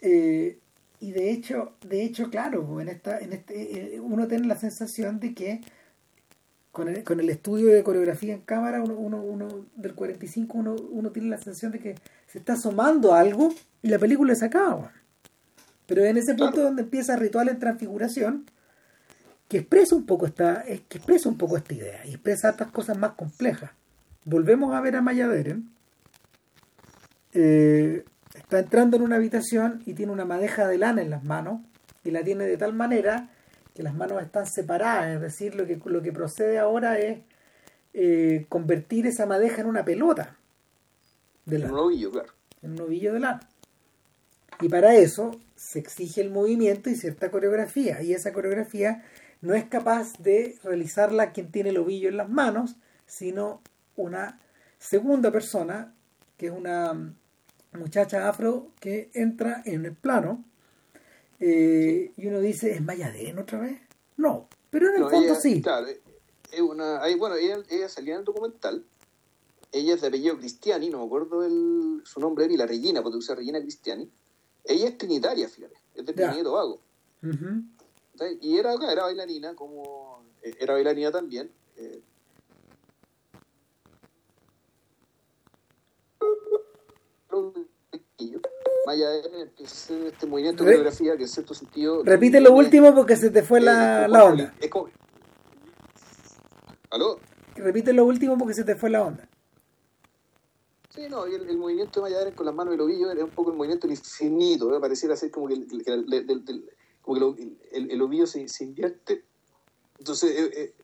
Eh, 0.00 0.58
y 1.00 1.12
de 1.12 1.30
hecho, 1.30 1.72
de 1.86 2.02
hecho, 2.02 2.30
claro, 2.30 2.80
en 2.80 2.88
esta, 2.88 3.18
en 3.18 3.32
este, 3.32 3.94
eh, 3.96 4.00
uno 4.00 4.28
tiene 4.28 4.46
la 4.46 4.56
sensación 4.56 5.20
de 5.20 5.34
que 5.34 5.60
con 6.72 6.88
el, 6.88 7.04
con 7.04 7.20
el 7.20 7.30
estudio 7.30 7.68
de 7.68 7.82
coreografía 7.82 8.34
en 8.34 8.42
cámara, 8.42 8.82
uno, 8.82 8.94
uno, 8.94 9.22
uno 9.22 9.66
del 9.76 9.94
45, 9.94 10.58
uno, 10.58 10.76
uno 10.90 11.10
tiene 11.10 11.28
la 11.28 11.38
sensación 11.38 11.72
de 11.72 11.80
que 11.80 11.94
se 12.26 12.38
está 12.38 12.52
asomando 12.52 13.14
algo 13.14 13.52
y 13.82 13.88
la 13.88 13.98
película 13.98 14.34
se 14.34 14.46
acaba. 14.46 14.92
Pero 15.86 16.04
en 16.04 16.16
ese 16.16 16.34
punto 16.34 16.62
donde 16.62 16.82
empieza 16.82 17.16
Ritual 17.16 17.48
en 17.48 17.58
Transfiguración, 17.58 18.46
que 19.50 19.58
expresa 19.58 19.96
un 19.96 20.06
poco 20.06 20.26
esta, 20.26 20.62
que 20.62 20.98
expresa 20.98 21.28
un 21.28 21.36
poco 21.36 21.56
esta 21.56 21.74
idea 21.74 22.06
y 22.06 22.10
expresa 22.10 22.52
otras 22.52 22.70
cosas 22.70 22.96
más 22.96 23.14
complejas. 23.14 23.72
Volvemos 24.24 24.72
a 24.72 24.80
ver 24.80 24.94
a 24.94 25.02
Maya 25.02 25.26
Deren. 25.26 25.68
Eh, 27.32 28.04
está 28.32 28.60
entrando 28.60 28.96
en 28.96 29.02
una 29.02 29.16
habitación 29.16 29.82
y 29.86 29.94
tiene 29.94 30.12
una 30.12 30.24
madeja 30.24 30.68
de 30.68 30.78
lana 30.78 31.02
en 31.02 31.10
las 31.10 31.24
manos 31.24 31.62
y 32.04 32.12
la 32.12 32.22
tiene 32.22 32.44
de 32.44 32.56
tal 32.58 32.74
manera 32.74 33.28
que 33.74 33.82
las 33.82 33.92
manos 33.92 34.22
están 34.22 34.46
separadas, 34.46 35.16
es 35.16 35.20
decir, 35.20 35.56
lo 35.56 35.66
que, 35.66 35.80
lo 35.84 36.00
que 36.00 36.12
procede 36.12 36.60
ahora 36.60 37.00
es 37.00 37.18
eh, 37.92 38.46
convertir 38.48 39.08
esa 39.08 39.26
madeja 39.26 39.62
en 39.62 39.66
una 39.66 39.84
pelota. 39.84 40.36
De 41.44 41.58
lana, 41.58 41.70
en 41.70 41.74
un 41.74 41.80
ovillo, 41.86 42.12
claro. 42.12 42.32
En 42.62 42.72
un 42.74 42.82
ovillo 42.82 43.14
de 43.14 43.18
lana. 43.18 43.40
Y 44.60 44.68
para 44.68 44.94
eso 44.94 45.40
se 45.56 45.80
exige 45.80 46.20
el 46.20 46.30
movimiento 46.30 46.88
y 46.88 46.94
cierta 46.94 47.32
coreografía. 47.32 48.00
Y 48.02 48.12
esa 48.12 48.32
coreografía 48.32 49.02
no 49.40 49.54
es 49.54 49.64
capaz 49.64 50.18
de 50.18 50.58
realizarla 50.62 51.32
quien 51.32 51.50
tiene 51.50 51.70
el 51.70 51.78
ovillo 51.78 52.08
en 52.08 52.16
las 52.16 52.28
manos, 52.28 52.76
sino 53.06 53.62
una 53.96 54.40
segunda 54.78 55.30
persona, 55.30 55.94
que 56.36 56.46
es 56.46 56.52
una 56.52 57.14
muchacha 57.72 58.28
afro 58.28 58.72
que 58.80 59.10
entra 59.14 59.62
en 59.64 59.84
el 59.86 59.94
plano 59.94 60.44
eh, 61.38 62.12
y 62.16 62.26
uno 62.26 62.40
dice, 62.40 62.72
¿es 62.72 62.82
Mayadén 62.82 63.38
otra 63.38 63.60
vez? 63.60 63.80
No, 64.16 64.48
pero 64.68 64.88
en 64.88 65.02
el 65.02 65.08
fondo 65.08 65.34
sí. 65.34 65.62
Claro, 65.62 65.86
es 65.88 66.60
una, 66.60 67.00
bueno, 67.16 67.36
ella, 67.36 67.58
ella, 67.70 67.88
salía 67.88 68.14
en 68.14 68.20
el 68.20 68.24
documental, 68.24 68.84
ella 69.72 69.94
es 69.94 70.00
de 70.02 70.08
apellido 70.08 70.38
Cristiani, 70.38 70.90
no 70.90 70.98
me 70.98 71.06
acuerdo 71.06 71.44
el, 71.44 72.02
su 72.04 72.20
nombre, 72.20 72.46
y 72.50 72.56
la 72.56 72.66
Regina, 72.66 73.02
porque 73.02 73.18
usa 73.18 73.34
Regina 73.34 73.60
Cristiani. 73.60 74.10
Ella 74.64 74.88
es 74.88 74.98
trinitaria, 74.98 75.48
fíjate, 75.48 75.76
es 75.94 76.04
de 76.04 76.12
Trinidad 76.12 76.38
y 76.38 76.42
Tobago. 76.42 76.80
Y 78.40 78.58
era, 78.58 78.74
era 78.74 79.04
bailarina, 79.04 79.54
como 79.54 80.24
eh, 80.42 80.54
era 80.60 80.74
bailarina 80.74 81.10
también. 81.10 81.50
Eh, 81.76 82.02
Maya 88.86 89.08
este 89.58 90.26
movimiento 90.26 90.64
de 90.64 90.70
coreografía 90.70 91.16
que 91.16 91.22
en 91.22 91.28
cierto 91.28 91.54
sentido. 91.54 92.02
Repite 92.04 92.40
lo 92.40 92.52
último 92.52 92.94
porque 92.94 93.16
se 93.16 93.30
te 93.30 93.42
fue 93.42 93.60
la, 93.60 94.08
la 94.08 94.24
onda. 94.24 94.54
¿Aló? 96.90 97.20
Repite 97.54 97.92
lo 97.92 98.04
último 98.04 98.36
porque 98.36 98.54
se 98.54 98.64
te 98.64 98.74
fue 98.74 98.90
la 98.90 99.02
onda. 99.02 99.28
Sí, 100.88 101.02
no, 101.08 101.28
y 101.28 101.34
el, 101.34 101.56
movimiento 101.56 102.02
de 102.02 102.10
Maya 102.10 102.34
con 102.34 102.46
las 102.46 102.54
manos 102.54 102.72
y 102.72 102.74
el 102.74 102.80
ovillo 102.80 103.10
era 103.12 103.24
un 103.24 103.30
poco 103.30 103.52
el 103.52 103.56
movimiento 103.56 103.86
infinito, 103.86 104.74
¿eh? 104.76 104.80
pareciera 104.80 105.14
ser 105.14 105.30
como 105.30 105.46
que, 105.46 105.54
el, 105.54 106.70
como 107.02 107.34
que 107.34 107.56
el, 107.72 107.90
el, 107.90 108.02
ovillo 108.02 108.26
se, 108.26 108.46
se, 108.48 108.64
invierte. 108.64 109.24
Entonces, 109.98 110.30
eh, 110.30 110.74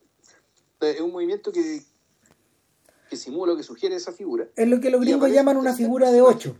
eh, 0.80 0.90
es 0.94 1.00
un 1.00 1.12
movimiento 1.12 1.52
que, 1.52 1.82
que 3.08 3.16
simula, 3.16 3.56
que 3.56 3.62
sugiere 3.62 3.96
esa 3.96 4.12
figura. 4.12 4.48
Es 4.56 4.68
lo 4.68 4.80
que 4.80 4.90
los 4.90 5.00
gringos 5.00 5.30
llaman 5.30 5.56
una 5.56 5.74
figura 5.74 6.10
de 6.10 6.22
ocho. 6.22 6.56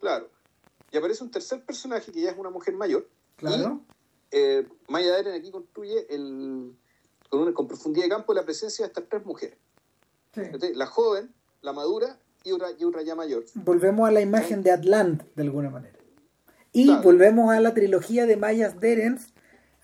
Claro. 0.00 0.28
Y 0.92 0.96
aparece 0.96 1.24
un 1.24 1.30
tercer 1.30 1.64
personaje 1.64 2.12
que 2.12 2.20
ya 2.20 2.30
es 2.30 2.38
una 2.38 2.50
mujer 2.50 2.74
mayor. 2.74 3.08
Claro. 3.36 3.80
Y, 3.82 3.96
eh, 4.30 4.68
Maya 4.88 5.16
aquí 5.34 5.50
construye 5.50 6.06
el, 6.10 6.72
con, 7.28 7.40
una, 7.40 7.54
con 7.54 7.66
profundidad 7.66 8.04
de 8.04 8.10
campo 8.10 8.34
la 8.34 8.44
presencia 8.44 8.84
de 8.84 8.88
estas 8.88 9.08
tres 9.08 9.24
mujeres. 9.24 9.58
La 10.74 10.86
joven, 10.86 11.32
la 11.62 11.72
madura 11.72 12.18
y 12.44 12.52
otra, 12.52 12.68
y 12.78 12.84
otra 12.84 13.02
ya 13.02 13.14
mayor. 13.14 13.44
Volvemos 13.54 14.06
a 14.06 14.12
la 14.12 14.20
imagen 14.20 14.62
de 14.62 14.70
Atlant, 14.70 15.22
de 15.34 15.42
alguna 15.42 15.70
manera. 15.70 15.95
Y 16.76 16.94
volvemos 16.96 17.50
a 17.50 17.60
la 17.60 17.72
trilogía 17.72 18.26
de 18.26 18.36
Mayas 18.36 18.78
Derens 18.78 19.32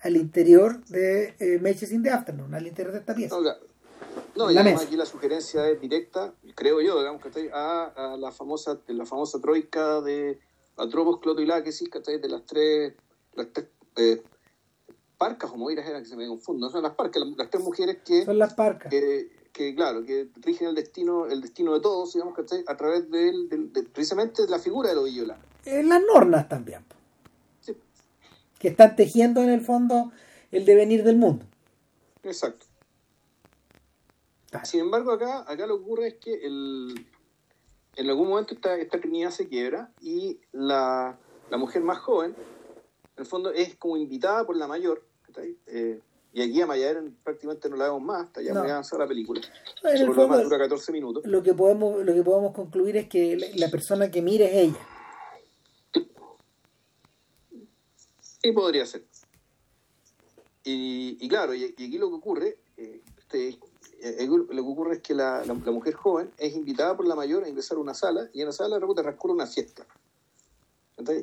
al 0.01 0.15
interior 0.15 0.83
de 0.85 1.33
eh, 1.39 1.59
Matches 1.59 1.91
in 1.91 2.03
the 2.03 2.11
Afternoon, 2.11 2.53
al 2.53 2.67
interior 2.67 2.93
de 2.93 2.99
esta 2.99 3.15
pieza. 3.15 3.35
No, 4.35 4.51
y 4.51 4.57
además 4.57 4.83
aquí 4.83 4.95
la 4.95 5.05
sugerencia 5.05 5.67
es 5.69 5.81
directa, 5.81 6.33
creo 6.53 6.81
yo, 6.81 6.99
digamos, 6.99 7.21
que 7.21 7.49
a, 7.51 7.85
a 7.85 8.17
la 8.17 8.31
famosa 8.31 8.79
la 8.87 9.05
famosa 9.05 9.39
troika 9.41 10.01
de 10.01 10.39
Atropos, 10.77 11.19
Cloto 11.19 11.41
y 11.41 11.47
Láquesis, 11.47 11.89
De 11.89 12.29
las 12.29 12.45
tres, 12.45 12.93
las 13.33 13.47
tres 13.51 13.67
eh, 13.95 14.21
parcas 15.17 15.51
o 15.51 15.57
moiras 15.57 15.87
eran 15.87 16.03
que 16.03 16.09
se 16.09 16.15
me 16.15 16.27
confundo, 16.27 16.69
son 16.69 16.83
las 16.83 16.93
parcas, 16.93 17.23
las, 17.37 17.49
tres 17.49 17.63
mujeres 17.63 17.97
que... 18.05 18.25
Son 18.25 18.37
las 18.37 18.53
parcas. 18.53 18.93
Que, 19.53 19.75
claro, 19.75 20.03
que 20.03 20.27
rigen 20.41 20.67
el 20.69 20.75
destino 20.75 21.27
el 21.27 21.39
destino 21.39 21.73
de 21.73 21.79
todos, 21.79 22.13
digamos, 22.13 22.35
que 22.35 22.63
A 22.67 22.75
través 22.75 23.09
de, 23.09 23.31
precisamente 23.93 24.41
de 24.41 24.49
la 24.49 24.59
figura 24.59 24.89
de 24.89 24.95
los 24.95 25.07
En 25.65 25.89
las 25.89 26.01
nornas 26.01 26.49
también. 26.49 26.83
Sí. 27.61 27.77
Que 28.59 28.69
están 28.69 28.95
tejiendo 28.95 29.41
en 29.43 29.49
el 29.49 29.61
fondo 29.61 30.11
el 30.51 30.65
devenir 30.65 31.03
del 31.03 31.17
mundo. 31.17 31.45
Exacto. 32.23 32.65
Sin 34.63 34.81
embargo, 34.81 35.11
acá, 35.11 35.45
acá 35.47 35.67
lo 35.67 35.77
que 35.77 35.83
ocurre 35.83 36.07
es 36.07 36.15
que 36.15 36.33
el, 36.45 37.07
en 37.95 38.09
algún 38.09 38.29
momento 38.29 38.53
esta, 38.53 38.75
esta 38.75 38.99
Trinidad 38.99 39.31
se 39.31 39.47
quiebra 39.47 39.91
y 40.01 40.39
la, 40.51 41.17
la, 41.49 41.57
mujer 41.57 41.81
más 41.81 41.99
joven, 41.99 42.35
en 43.15 43.21
el 43.21 43.25
fondo, 43.25 43.51
es 43.51 43.75
como 43.75 43.97
invitada 43.97 44.45
por 44.45 44.55
la 44.55 44.67
mayor. 44.67 45.03
Eh, 45.67 45.99
y 46.33 46.41
aquí 46.41 46.59
a 46.61 46.65
Mayader 46.65 47.03
prácticamente 47.23 47.69
no 47.69 47.75
la 47.75 47.85
vemos 47.85 48.01
más, 48.01 48.23
hasta 48.23 48.41
ya 48.41 48.53
no. 48.53 48.61
muy 48.61 48.71
avanzada 48.71 49.03
la 49.03 49.07
película. 49.07 49.39
El 49.83 50.11
fondo, 50.13 50.43
dura 50.43 50.57
14 50.57 50.91
minutos. 50.91 51.23
Lo 51.27 51.43
que, 51.43 51.53
podemos, 51.53 52.03
lo 52.03 52.11
que 52.11 52.23
podemos 52.23 52.55
concluir 52.55 52.97
es 52.97 53.07
que 53.07 53.37
la, 53.55 53.69
persona 53.69 54.09
que 54.09 54.23
mire 54.23 54.45
es 54.45 54.69
ella. 54.69 54.87
Sí, 58.19 58.51
podría 58.51 58.83
ser. 58.87 59.05
Y, 60.63 61.17
y 61.21 61.29
claro, 61.29 61.53
y, 61.53 61.65
aquí 61.65 61.99
lo 61.99 62.09
que 62.09 62.15
ocurre, 62.15 62.57
eh, 62.77 63.01
este, 63.19 63.49
eh, 63.49 63.59
eh, 64.01 64.27
lo 64.27 64.47
que 64.47 64.59
ocurre 64.59 64.95
es 64.95 65.01
que 65.01 65.13
la, 65.13 65.45
la, 65.45 65.53
mujer 65.53 65.93
joven 65.93 66.31
es 66.39 66.55
invitada 66.55 66.97
por 66.97 67.05
la 67.05 67.13
mayor 67.13 67.43
a 67.43 67.47
ingresar 67.47 67.77
a 67.77 67.81
una 67.81 67.93
sala 67.93 68.27
y 68.33 68.41
en 68.41 68.47
la 68.47 68.53
sala 68.53 68.75
de 68.75 68.79
repente 68.81 69.03
transcurre 69.03 69.33
una 69.35 69.45
fiesta. 69.45 69.85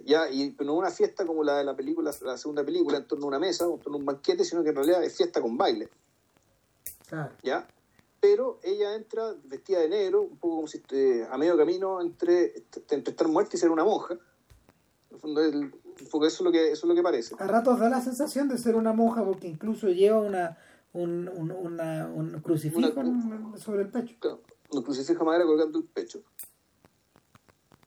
Ya, 0.05 0.31
y 0.31 0.57
no 0.61 0.75
una 0.75 0.91
fiesta 0.91 1.27
como 1.27 1.45
la 1.45 1.59
de 1.59 1.65
la 1.65 1.77
película, 1.77 2.13
la 2.23 2.37
segunda 2.37 2.65
película, 2.65 2.99
en 2.99 3.07
torno 3.07 3.27
a 3.27 3.29
una 3.29 3.39
mesa, 3.39 3.65
en 3.65 3.79
torno 3.79 3.97
a 3.97 4.01
un 4.01 4.07
banquete, 4.07 4.45
sino 4.45 4.63
que 4.63 4.71
en 4.71 4.77
realidad 4.77 5.03
es 5.03 5.17
fiesta 5.17 5.41
con 5.41 5.57
baile. 5.57 5.89
¿Ya? 7.43 7.67
Pero 8.21 8.61
ella 8.63 8.95
entra 8.95 9.35
vestida 9.45 9.81
de 9.81 9.89
negro, 9.89 10.23
un 10.23 10.37
poco 10.37 10.57
como 10.57 10.69
si 10.69 10.83
eh, 10.91 11.27
a 11.31 11.39
medio 11.39 11.57
camino 11.57 12.01
entre, 12.01 12.65
entre 12.91 13.11
estar 13.11 13.27
muerta 13.29 13.57
y 13.57 13.59
ser 13.59 13.71
una 13.71 13.85
monja. 13.85 14.15
En 15.11 15.17
el 15.19 15.73
fondo, 16.09 16.27
eso 16.27 16.37
es 16.37 16.41
lo 16.41 16.53
que 16.53 16.71
eso 16.71 16.87
es 16.87 16.89
lo 16.89 16.95
que 16.95 17.03
parece. 17.03 17.35
A 17.39 17.47
ratos 17.47 17.79
da 17.79 17.89
la 17.89 18.01
sensación 18.01 18.49
de 18.49 18.59
ser 18.59 18.77
una 18.77 18.93
monja 18.93 19.25
porque 19.25 19.49
incluso 19.49 19.89
lleva 19.89 20.21
una 20.21 20.59
un, 20.93 21.29
un, 21.29 21.51
una, 21.51 22.09
un 22.09 22.41
crucifijo 22.41 22.91
sobre 23.57 23.83
el 23.83 23.89
pecho. 23.89 24.43
un 24.71 24.83
crucifijo 24.83 25.25
madera 25.25 25.45
colgando 25.45 25.79
el 25.79 25.85
pecho. 25.85 26.23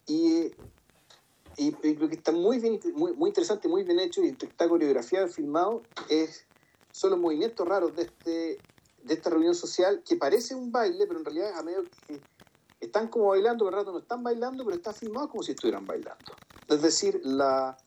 Y, 0.08 0.52
y, 1.58 1.72
lo 1.96 2.10
que 2.10 2.16
está 2.16 2.32
muy, 2.32 2.60
bien, 2.60 2.80
muy, 2.96 3.14
muy 3.14 3.30
interesante, 3.30 3.68
muy 3.68 3.84
bien 3.84 4.00
hecho 4.00 4.24
y 4.24 4.30
está 4.30 4.68
coreografiado, 4.68 5.28
filmado, 5.28 5.84
es, 6.10 6.46
son 6.92 7.12
los 7.12 7.20
movimientos 7.20 7.68
raros 7.68 7.96
de, 7.96 8.04
este, 8.04 8.58
de 9.04 9.14
esta 9.14 9.30
reunión 9.30 9.56
social 9.56 10.02
que 10.06 10.16
parece 10.16 10.56
un 10.56 10.72
baile, 10.72 11.06
pero 11.08 11.20
en 11.20 11.26
realidad 11.26 11.58
a 11.58 11.64
medio 11.64 11.84
que 12.08 12.22
están 12.80 13.08
como 13.08 13.28
bailando, 13.28 13.66
pero 13.66 13.78
rato 13.78 13.92
no 13.92 14.00
están 14.00 14.24
bailando, 14.24 14.64
pero 14.64 14.76
está 14.76 14.94
filmado 14.94 15.30
como 15.30 15.44
si 15.44 15.52
estuvieran 15.52 15.86
bailando. 15.86 16.34
Es 16.68 16.82
decir, 16.82 17.22
la, 17.24 17.78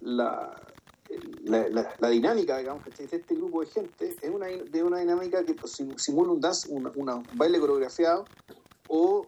la, 0.00 0.54
la, 1.44 1.94
la, 1.98 2.08
dinámica, 2.08 2.58
digamos, 2.58 2.84
de 2.84 3.04
este 3.04 3.34
grupo 3.34 3.60
de 3.60 3.66
gente 3.68 4.16
es 4.20 4.30
una, 4.30 4.46
de 4.46 4.82
una 4.82 4.98
dinámica 4.98 5.44
que 5.44 5.54
pues, 5.54 5.78
simula 5.96 6.32
un 6.32 6.40
dance, 6.40 6.68
un 6.70 6.90
baile 7.34 7.60
coreografiado 7.60 8.24
o 8.88 9.26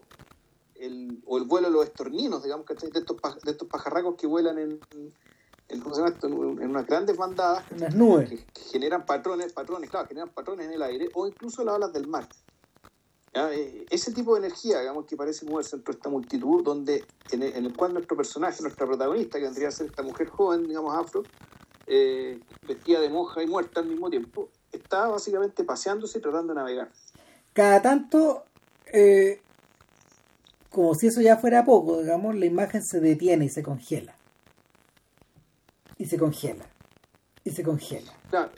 el, 0.80 1.22
o 1.26 1.38
el 1.38 1.44
vuelo 1.44 1.68
de 1.68 1.74
los 1.74 1.84
estorninos, 1.84 2.42
digamos, 2.42 2.66
de 2.66 2.74
estos, 2.74 3.16
de 3.42 3.50
estos 3.50 3.68
pajarracos 3.68 4.16
que 4.16 4.26
vuelan 4.26 4.58
en, 4.58 4.80
en, 4.92 5.12
en 5.68 6.70
unas 6.70 6.86
grandes 6.86 7.16
bandadas 7.16 7.64
en 7.70 7.80
las 7.80 7.94
nubes. 7.94 8.28
Que, 8.28 8.60
generan 8.70 9.04
patrones, 9.04 9.52
patrones, 9.52 9.90
claro, 9.90 10.08
generan 10.08 10.30
patrones 10.30 10.66
en 10.66 10.72
el 10.72 10.82
aire 10.82 11.08
o 11.14 11.26
incluso 11.26 11.64
las 11.64 11.76
olas 11.76 11.92
del 11.92 12.06
mar. 12.06 12.28
Eh, 13.34 13.86
ese 13.90 14.12
tipo 14.12 14.34
de 14.34 14.46
energía, 14.46 14.80
digamos, 14.80 15.04
que 15.04 15.16
parece 15.16 15.46
moverse 15.46 15.76
entre 15.76 15.94
esta 15.94 16.08
multitud, 16.08 16.64
donde 16.64 17.04
en 17.30 17.42
el, 17.42 17.54
en 17.54 17.66
el, 17.66 17.76
cual 17.76 17.92
nuestro 17.92 18.16
personaje, 18.16 18.62
nuestra 18.62 18.86
protagonista, 18.86 19.38
que 19.38 19.44
vendría 19.44 19.68
a 19.68 19.70
ser 19.70 19.86
esta 19.86 20.02
mujer 20.02 20.28
joven, 20.28 20.66
digamos, 20.66 20.96
afro, 20.96 21.22
eh, 21.86 22.40
vestida 22.66 23.00
de 23.00 23.08
monja 23.08 23.42
y 23.42 23.46
muerta 23.46 23.80
al 23.80 23.86
mismo 23.86 24.10
tiempo, 24.10 24.48
está 24.72 25.08
básicamente 25.08 25.64
paseándose 25.64 26.18
y 26.18 26.22
tratando 26.22 26.52
de 26.52 26.60
navegar. 26.60 26.90
cada 27.52 27.82
tanto, 27.82 28.44
eh, 28.92 29.40
como 30.70 30.94
si 30.94 31.06
eso 31.06 31.20
ya 31.20 31.36
fuera 31.36 31.64
poco, 31.64 32.00
digamos, 32.00 32.34
la 32.34 32.46
imagen 32.46 32.82
se 32.82 33.00
detiene 33.00 33.46
y 33.46 33.48
se 33.48 33.62
congela. 33.62 34.16
Y 35.96 36.06
se 36.06 36.18
congela. 36.18 36.66
Y 37.44 37.50
se 37.50 37.62
congela. 37.62 38.12
Claro. 38.30 38.50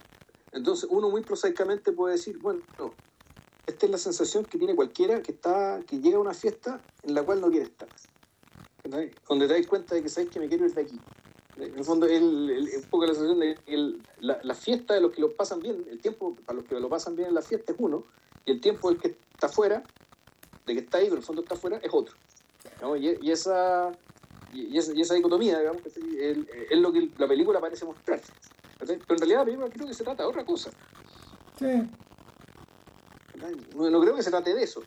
Entonces 0.52 0.88
uno 0.90 1.10
muy 1.10 1.22
prosaicamente 1.22 1.92
puede 1.92 2.14
decir, 2.16 2.38
bueno, 2.38 2.62
esta 3.66 3.86
es 3.86 3.92
la 3.92 3.98
sensación 3.98 4.44
que 4.44 4.58
tiene 4.58 4.74
cualquiera 4.74 5.22
que 5.22 5.32
está 5.32 5.80
que 5.86 6.00
llega 6.00 6.16
a 6.16 6.20
una 6.20 6.34
fiesta 6.34 6.80
en 7.04 7.14
la 7.14 7.22
cual 7.22 7.40
no 7.40 7.50
quiere 7.50 7.66
estar. 7.66 7.88
Donde 9.28 9.46
te 9.46 9.54
das 9.54 9.66
cuenta 9.66 9.94
de 9.94 10.02
que 10.02 10.08
sabes 10.08 10.30
que 10.30 10.40
me 10.40 10.48
quiero 10.48 10.66
ir 10.66 10.74
de 10.74 10.82
aquí. 10.82 11.00
En 11.56 11.78
el 11.78 11.84
fondo, 11.84 12.06
es 12.06 12.20
un 12.22 12.90
poco 12.90 13.06
la 13.06 13.14
sensación 13.14 13.38
de 13.40 13.54
que 13.54 13.98
la, 14.20 14.54
fiesta 14.54 14.94
de 14.94 15.00
los 15.00 15.12
que 15.12 15.20
lo 15.20 15.30
pasan 15.34 15.60
bien, 15.60 15.84
el 15.90 16.00
tiempo 16.00 16.34
para 16.46 16.58
los 16.58 16.64
que 16.64 16.78
lo 16.80 16.88
pasan 16.88 17.14
bien 17.14 17.28
en 17.28 17.34
la 17.34 17.42
fiesta 17.42 17.72
es 17.72 17.78
uno, 17.78 18.04
y 18.46 18.52
el 18.52 18.60
tiempo 18.60 18.88
del 18.88 18.98
que 18.98 19.16
está 19.32 19.46
afuera, 19.46 19.82
de 20.66 20.74
que 20.74 20.80
está 20.80 20.98
ahí, 20.98 21.04
pero 21.04 21.16
en 21.16 21.20
el 21.20 21.24
fondo 21.24 21.42
está 21.42 21.54
afuera, 21.54 21.78
es 21.82 21.90
otro. 21.92 22.14
Y, 22.98 23.30
esa, 23.30 23.92
y, 24.52 24.78
esa, 24.78 25.14
dicotomía, 25.14 25.58
digamos, 25.58 25.82
es, 25.86 26.78
lo 26.78 26.92
que 26.92 27.10
la 27.18 27.28
película 27.28 27.60
parece 27.60 27.84
mostrar. 27.84 28.20
Pero 28.78 28.92
en 28.94 29.18
realidad 29.18 29.38
la 29.40 29.44
película 29.44 29.68
creo 29.70 29.86
que 29.86 29.94
se 29.94 30.04
trata 30.04 30.22
de 30.22 30.28
otra 30.28 30.44
cosa. 30.44 30.70
Sí. 31.58 31.88
No, 33.76 34.00
creo 34.00 34.14
que 34.14 34.22
se 34.22 34.30
trate 34.30 34.54
de 34.54 34.62
eso. 34.62 34.82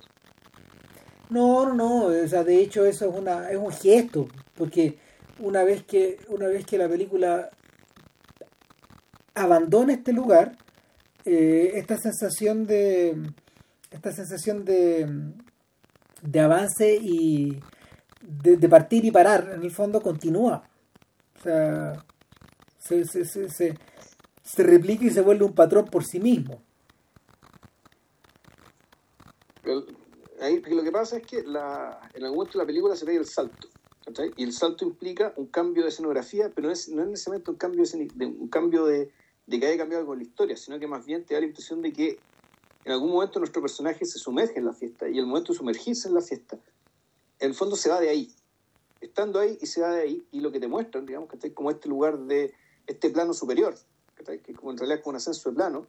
No, 1.29 1.65
no, 1.65 1.73
no, 1.73 2.05
o 2.05 2.27
sea, 2.27 2.43
de 2.43 2.61
hecho 2.61 2.85
eso 2.85 3.09
es 3.09 3.15
una 3.15 3.49
es 3.49 3.57
un 3.57 3.71
gesto, 3.71 4.27
porque 4.55 4.99
una 5.39 5.63
vez 5.63 5.83
que 5.83 6.19
una 6.27 6.47
vez 6.47 6.65
que 6.65 6.77
la 6.77 6.87
película 6.87 7.49
abandona 9.33 9.93
este 9.93 10.13
lugar, 10.13 10.57
eh, 11.25 11.71
esta 11.75 11.97
sensación 11.97 12.65
de 12.67 13.17
esta 13.89 14.11
sensación 14.11 14.65
de, 14.65 15.07
de 16.23 16.39
avance 16.39 16.95
y 16.95 17.59
de, 18.21 18.69
partir 18.69 19.03
y 19.05 19.11
parar, 19.11 19.51
en 19.55 19.63
el 19.63 19.71
fondo 19.71 20.01
continúa. 20.01 20.63
O 21.37 21.41
sea, 21.43 22.05
se, 22.77 23.05
se, 23.05 23.25
se, 23.25 23.77
se, 24.41 24.63
replica 24.63 25.05
y 25.05 25.09
se 25.09 25.21
vuelve 25.21 25.45
un 25.45 25.53
patrón 25.53 25.85
por 25.85 26.05
sí 26.05 26.19
mismo. 26.19 26.61
lo 29.63 30.83
que 30.83 30.91
pasa 30.91 31.17
es 31.17 31.25
que 31.25 31.43
la, 31.43 31.99
en 32.13 32.23
algún 32.23 32.39
momento 32.39 32.57
la 32.57 32.65
película 32.65 32.95
se 32.95 33.05
ve 33.05 33.15
el 33.15 33.25
salto. 33.25 33.67
Y 34.35 34.43
el 34.43 34.51
salto 34.51 34.85
implica 34.85 35.33
un 35.37 35.47
cambio 35.47 35.83
de 35.83 35.89
escenografía, 35.89 36.51
pero 36.53 36.67
no 36.67 36.73
es, 36.73 36.89
no 36.89 37.03
es 37.03 37.09
necesariamente 37.09 37.51
un 37.51 37.57
cambio 37.57 37.83
de, 37.85 38.25
un 38.25 38.49
cambio 38.49 38.85
de, 38.85 39.11
de 39.47 39.59
que 39.59 39.65
haya 39.65 39.77
cambiado 39.77 40.01
algo 40.01 40.13
en 40.13 40.19
la 40.19 40.25
historia, 40.25 40.57
sino 40.57 40.77
que 40.77 40.87
más 40.87 41.05
bien 41.05 41.23
te 41.25 41.33
da 41.33 41.39
la 41.39 41.45
impresión 41.45 41.81
de 41.81 41.93
que 41.93 42.19
en 42.85 42.91
algún 42.91 43.11
momento 43.11 43.39
nuestro 43.39 43.61
personaje 43.61 44.05
se 44.05 44.19
sumerge 44.19 44.60
en 44.60 44.65
la 44.65 44.73
fiesta 44.73 45.07
y 45.07 45.18
el 45.18 45.26
momento 45.26 45.53
de 45.53 45.57
sumergirse 45.57 46.07
en 46.07 46.15
la 46.15 46.22
fiesta, 46.22 46.57
en 47.39 47.49
el 47.49 47.55
fondo 47.55 47.76
se 47.76 47.89
va 47.89 47.99
de 47.99 48.10
ahí. 48.10 48.34
Estando 48.99 49.39
ahí 49.39 49.57
y 49.61 49.68
se 49.68 49.81
va 49.81 49.91
de 49.91 50.01
ahí, 50.01 50.27
y 50.31 50.39
lo 50.39 50.51
que 50.51 50.60
te 50.60 50.68
muestran, 50.68 51.05
digamos, 51.05 51.30
que 51.30 51.35
está 51.35 51.53
como 51.53 51.72
este 51.72 51.89
lugar 51.89 52.18
de 52.19 52.53
este 52.88 53.10
plano 53.10 53.34
superior, 53.34 53.76
que 54.15 54.53
como 54.53 54.72
en 54.72 54.77
realidad 54.77 54.99
es 54.99 55.03
como 55.03 55.11
un 55.11 55.18
ascenso 55.18 55.49
de 55.49 55.55
plano, 55.55 55.88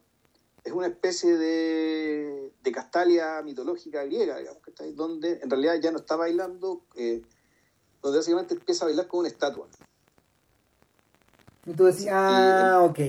es 0.63 0.73
una 0.73 0.87
especie 0.87 1.37
de, 1.37 2.51
de 2.61 2.71
castalia 2.71 3.41
mitológica 3.43 4.03
griega, 4.03 4.37
digamos, 4.37 4.61
que 4.63 4.91
donde 4.93 5.39
en 5.41 5.49
realidad 5.49 5.75
ya 5.81 5.91
no 5.91 5.99
está 5.99 6.15
bailando, 6.15 6.81
eh, 6.95 7.21
donde 8.01 8.17
básicamente 8.17 8.55
empieza 8.55 8.85
a 8.85 8.87
bailar 8.87 9.07
como 9.07 9.21
una 9.21 9.29
estatua. 9.29 9.67
Y 11.65 11.73
tú 11.73 11.85
decías, 11.85 12.13
ah, 12.15 12.81
ok. 12.81 12.99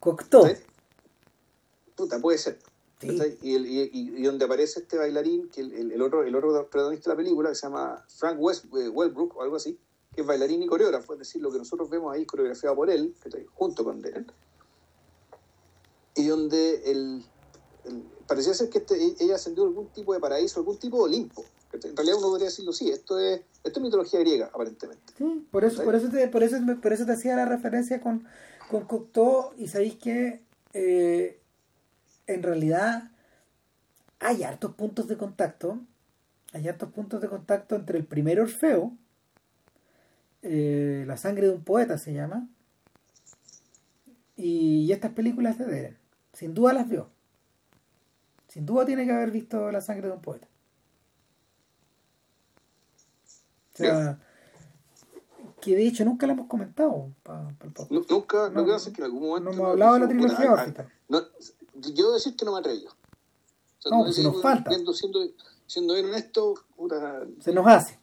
Coctó. 0.00 0.48
Puta, 1.94 2.18
puede 2.20 2.38
ser. 2.38 2.58
Y, 3.02 3.20
y, 3.42 4.22
donde 4.22 4.44
aparece 4.44 4.80
este 4.80 4.96
bailarín, 4.96 5.48
que 5.48 5.60
el, 5.60 5.92
el, 5.92 6.02
otro, 6.02 6.22
el 6.22 6.34
otro 6.34 6.68
protagonista 6.68 7.10
de 7.10 7.14
la 7.14 7.16
película, 7.16 7.48
que 7.50 7.54
se 7.54 7.66
llama 7.66 8.04
Frank 8.08 8.36
West, 8.38 8.66
eh, 8.76 8.88
Wellbrook 8.88 9.36
o 9.36 9.42
algo 9.42 9.56
así, 9.56 9.78
que 10.14 10.20
es 10.20 10.26
bailarín 10.26 10.62
y 10.62 10.66
coreógrafo, 10.66 11.14
es 11.14 11.20
decir, 11.20 11.42
lo 11.42 11.50
que 11.50 11.58
nosotros 11.58 11.88
vemos 11.90 12.14
ahí 12.14 12.24
coreografiado 12.26 12.76
por 12.76 12.90
él, 12.90 13.14
junto 13.54 13.84
con 13.84 14.04
él. 14.04 14.26
Y 16.14 16.26
donde 16.26 16.82
el, 16.90 17.24
parecía 18.26 18.54
ser 18.54 18.68
que 18.68 18.78
este, 18.78 19.14
ella 19.20 19.34
ascendió 19.34 19.64
algún 19.64 19.88
tipo 19.88 20.12
de 20.14 20.20
paraíso, 20.20 20.60
algún 20.60 20.78
tipo 20.78 20.98
de 20.98 21.04
Olimpo. 21.04 21.44
En 21.72 21.96
realidad 21.96 22.18
uno 22.18 22.28
podría 22.28 22.46
decirlo, 22.46 22.72
sí, 22.72 22.90
esto 22.90 23.18
es, 23.18 23.40
esto 23.64 23.80
es 23.80 23.82
mitología 23.82 24.20
griega, 24.20 24.50
aparentemente. 24.52 25.14
Sí, 25.16 25.46
por 25.50 25.64
eso, 25.64 25.82
por 25.82 25.94
eso, 25.94 26.10
te, 26.10 26.28
por, 26.28 26.42
eso, 26.42 26.56
por 26.82 26.92
eso 26.92 27.06
te 27.06 27.12
hacía 27.12 27.34
la 27.34 27.46
referencia 27.46 28.00
con, 28.00 28.26
con 28.70 28.84
Cocteau 28.84 29.52
y 29.56 29.68
sabéis 29.68 29.96
que 29.96 30.42
eh, 30.74 31.40
en 32.34 32.42
realidad 32.42 33.10
hay 34.18 34.42
hartos 34.44 34.74
puntos 34.74 35.08
de 35.08 35.16
contacto, 35.16 35.80
hay 36.52 36.68
hartos 36.68 36.90
puntos 36.90 37.20
de 37.20 37.28
contacto 37.28 37.76
entre 37.76 37.98
el 37.98 38.04
primer 38.04 38.40
Orfeo, 38.40 38.92
eh, 40.42 41.04
La 41.06 41.16
sangre 41.16 41.46
de 41.46 41.54
un 41.54 41.64
poeta 41.64 41.98
se 41.98 42.12
llama, 42.12 42.48
y, 44.36 44.90
estas 44.90 45.12
películas 45.12 45.58
de 45.58 45.66
Deren. 45.66 45.98
Sin 46.32 46.54
duda 46.54 46.72
las 46.72 46.88
vio. 46.88 47.08
Sin 48.48 48.66
duda 48.66 48.84
tiene 48.84 49.04
que 49.04 49.12
haber 49.12 49.30
visto 49.30 49.70
La 49.70 49.80
sangre 49.80 50.08
de 50.08 50.14
un 50.14 50.20
poeta. 50.20 50.48
O 53.74 53.76
sea, 53.76 54.18
que 55.60 55.76
de 55.76 55.86
hecho 55.86 56.04
nunca 56.04 56.26
la 56.26 56.34
hemos 56.34 56.48
comentado. 56.48 57.10
nunca, 57.88 58.50
no, 58.50 58.66
que 58.66 58.72
en 58.98 59.04
algún 59.04 59.22
momento. 59.22 59.50
No 59.50 59.56
hemos 59.56 59.68
hablado 59.70 59.94
de 59.94 60.00
la 60.00 60.08
trilogía 60.08 60.52
órbica. 60.52 60.88
No, 61.08 61.22
yo 61.74 62.04
debo 62.04 62.12
decir 62.14 62.36
que 62.36 62.44
no 62.44 62.52
me 62.52 62.58
atrevo. 62.58 62.88
O 62.88 63.82
sea, 63.82 63.90
no, 63.90 64.12
si 64.12 64.22
nos 64.22 64.40
falta. 64.40 64.70
Siendo, 64.70 64.92
siendo, 64.92 65.94
bien 65.94 66.06
honesto, 66.06 66.54
se 67.40 67.52
nos 67.52 67.66
hace. 67.66 67.98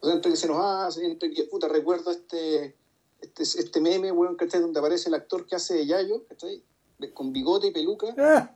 O 0.00 0.06
sea, 0.06 0.14
entre 0.14 0.30
que 0.30 0.36
se 0.36 0.48
nos 0.48 0.58
hace, 0.58 1.04
entre 1.04 1.30
que 1.30 1.44
puta, 1.44 1.68
recuerdo 1.68 2.10
este, 2.10 2.76
este, 3.20 3.42
este 3.42 3.80
meme, 3.80 4.10
bueno, 4.10 4.36
Donde 4.36 4.78
aparece 4.78 5.08
el 5.08 5.14
actor 5.14 5.46
que 5.46 5.56
hace 5.56 5.74
de 5.74 5.86
Yayo, 5.86 6.24
¿cachai? 6.28 6.62
con 7.10 7.32
bigote 7.32 7.68
y 7.68 7.70
peluca, 7.72 8.14
ah. 8.18 8.50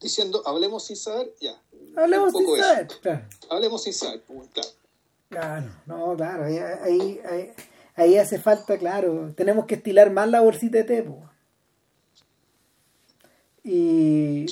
diciendo, 0.00 0.42
hablemos 0.46 0.84
sin 0.84 0.96
saber, 0.96 1.34
ya. 1.40 1.60
Hablemos 1.96 2.32
sin 2.32 2.56
saber, 2.56 2.88
claro. 3.00 3.26
Hablemos 3.48 3.82
sin 3.82 3.92
saber, 3.92 4.22
pues, 4.26 4.48
claro. 4.52 4.68
Claro, 5.28 5.70
no, 5.86 6.16
claro, 6.16 6.44
ahí, 6.44 7.20
ahí, 7.94 8.16
hace 8.18 8.38
falta, 8.38 8.78
claro, 8.78 9.32
tenemos 9.36 9.66
que 9.66 9.76
estilar 9.76 10.10
más 10.10 10.28
la 10.28 10.40
bolsita 10.40 10.78
de 10.78 10.84
té, 10.84 11.02
pues. 11.02 11.29
Y, 13.72 14.46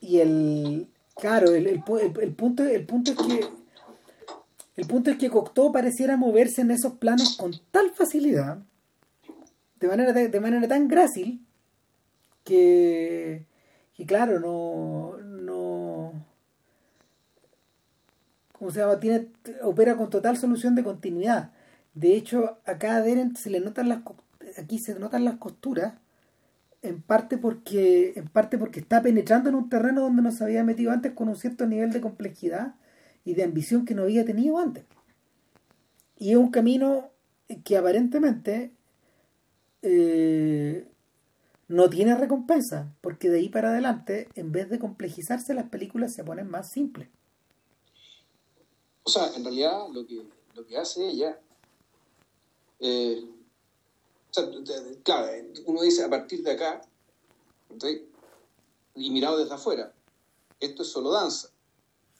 y 0.00 0.20
el, 0.20 0.88
claro, 1.14 1.52
el, 1.54 1.66
el, 1.66 1.82
el, 2.22 2.34
punto, 2.34 2.64
el 2.64 2.86
punto 2.86 3.10
es 3.10 3.18
que 3.18 3.46
el 4.76 4.86
punto 4.86 5.10
es 5.10 5.18
que 5.18 5.28
Cocteau 5.28 5.70
pareciera 5.72 6.16
moverse 6.16 6.62
en 6.62 6.70
esos 6.70 6.94
planos 6.94 7.36
con 7.36 7.52
tal 7.70 7.90
facilidad, 7.90 8.58
de 9.78 9.88
manera, 9.88 10.14
de 10.14 10.40
manera 10.40 10.66
tan 10.66 10.88
grácil, 10.88 11.44
que, 12.44 13.44
que 13.94 14.06
claro, 14.06 14.40
no, 14.40 15.18
no, 15.18 16.12
¿cómo 18.52 18.70
se 18.70 18.80
llama? 18.80 18.98
Tiene, 18.98 19.28
opera 19.64 19.98
con 19.98 20.08
total 20.08 20.38
solución 20.38 20.74
de 20.74 20.82
continuidad. 20.82 21.50
De 21.92 22.14
hecho, 22.14 22.56
acá 22.64 22.96
a 22.96 23.04
se 23.34 23.50
le 23.50 23.60
notan 23.60 23.90
las, 23.90 24.00
aquí 24.56 24.78
se 24.78 24.98
notan 24.98 25.26
las 25.26 25.36
costuras, 25.36 25.92
en 26.82 27.02
parte 27.02 27.38
porque, 27.38 28.12
en 28.16 28.28
parte 28.28 28.58
porque 28.58 28.80
está 28.80 29.02
penetrando 29.02 29.48
en 29.48 29.54
un 29.54 29.68
terreno 29.68 30.02
donde 30.02 30.22
no 30.22 30.32
se 30.32 30.44
había 30.44 30.64
metido 30.64 30.92
antes 30.92 31.12
con 31.12 31.28
un 31.28 31.36
cierto 31.36 31.66
nivel 31.66 31.92
de 31.92 32.00
complejidad 32.00 32.74
y 33.24 33.34
de 33.34 33.44
ambición 33.44 33.84
que 33.84 33.94
no 33.94 34.02
había 34.02 34.24
tenido 34.24 34.58
antes. 34.58 34.84
Y 36.18 36.30
es 36.30 36.36
un 36.36 36.50
camino 36.50 37.10
que 37.64 37.76
aparentemente 37.76 38.72
eh, 39.82 40.86
no 41.68 41.90
tiene 41.90 42.16
recompensa, 42.16 42.92
porque 43.00 43.28
de 43.28 43.38
ahí 43.38 43.48
para 43.48 43.70
adelante, 43.70 44.28
en 44.34 44.52
vez 44.52 44.70
de 44.70 44.78
complejizarse, 44.78 45.54
las 45.54 45.68
películas 45.68 46.14
se 46.14 46.24
ponen 46.24 46.48
más 46.48 46.70
simples. 46.70 47.08
O 49.02 49.10
sea, 49.10 49.34
en 49.36 49.44
realidad 49.44 49.88
lo 49.92 50.06
que, 50.06 50.22
lo 50.54 50.66
que 50.66 50.76
hace 50.76 51.08
ella, 51.08 51.38
eh, 52.80 53.24
claro, 55.02 55.28
uno 55.66 55.82
dice 55.82 56.04
a 56.04 56.10
partir 56.10 56.42
de 56.42 56.52
acá, 56.52 56.82
y 58.94 59.10
mirado 59.10 59.38
desde 59.38 59.54
afuera, 59.54 59.92
esto 60.60 60.82
es 60.82 60.88
solo 60.88 61.12
danza. 61.12 61.50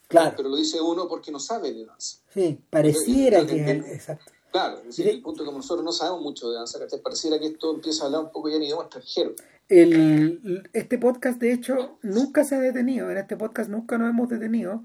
Claro. 0.08 0.34
Pero 0.36 0.48
lo 0.50 0.56
dice 0.56 0.80
uno 0.80 1.08
porque 1.08 1.32
no 1.32 1.40
sabe 1.40 1.72
de 1.72 1.84
danza. 1.84 2.18
Sí, 2.32 2.60
pareciera 2.70 3.44
que 3.46 3.60
es 3.60 3.86
exacto. 3.86 4.32
Claro, 4.52 4.78
es 4.78 4.84
decir, 4.84 5.08
el 5.08 5.20
punto 5.20 5.44
que 5.44 5.52
nosotros 5.52 5.84
no 5.84 5.92
sabemos 5.92 6.22
mucho 6.22 6.48
de 6.48 6.56
danza, 6.56 6.78
que 6.78 6.98
pareciera 6.98 7.38
que 7.38 7.46
esto 7.46 7.74
empieza 7.74 8.04
a 8.04 8.06
hablar 8.06 8.22
un 8.22 8.32
poco 8.32 8.48
ya 8.48 8.56
en 8.56 8.62
idioma 8.62 8.84
extranjero. 8.84 9.34
El, 9.68 10.68
este 10.72 10.96
podcast, 10.98 11.40
de 11.40 11.52
hecho, 11.52 11.98
nunca 12.02 12.44
se 12.44 12.54
ha 12.54 12.60
detenido, 12.60 13.10
en 13.10 13.18
este 13.18 13.36
podcast 13.36 13.68
nunca 13.68 13.98
nos 13.98 14.08
hemos 14.08 14.28
detenido 14.28 14.84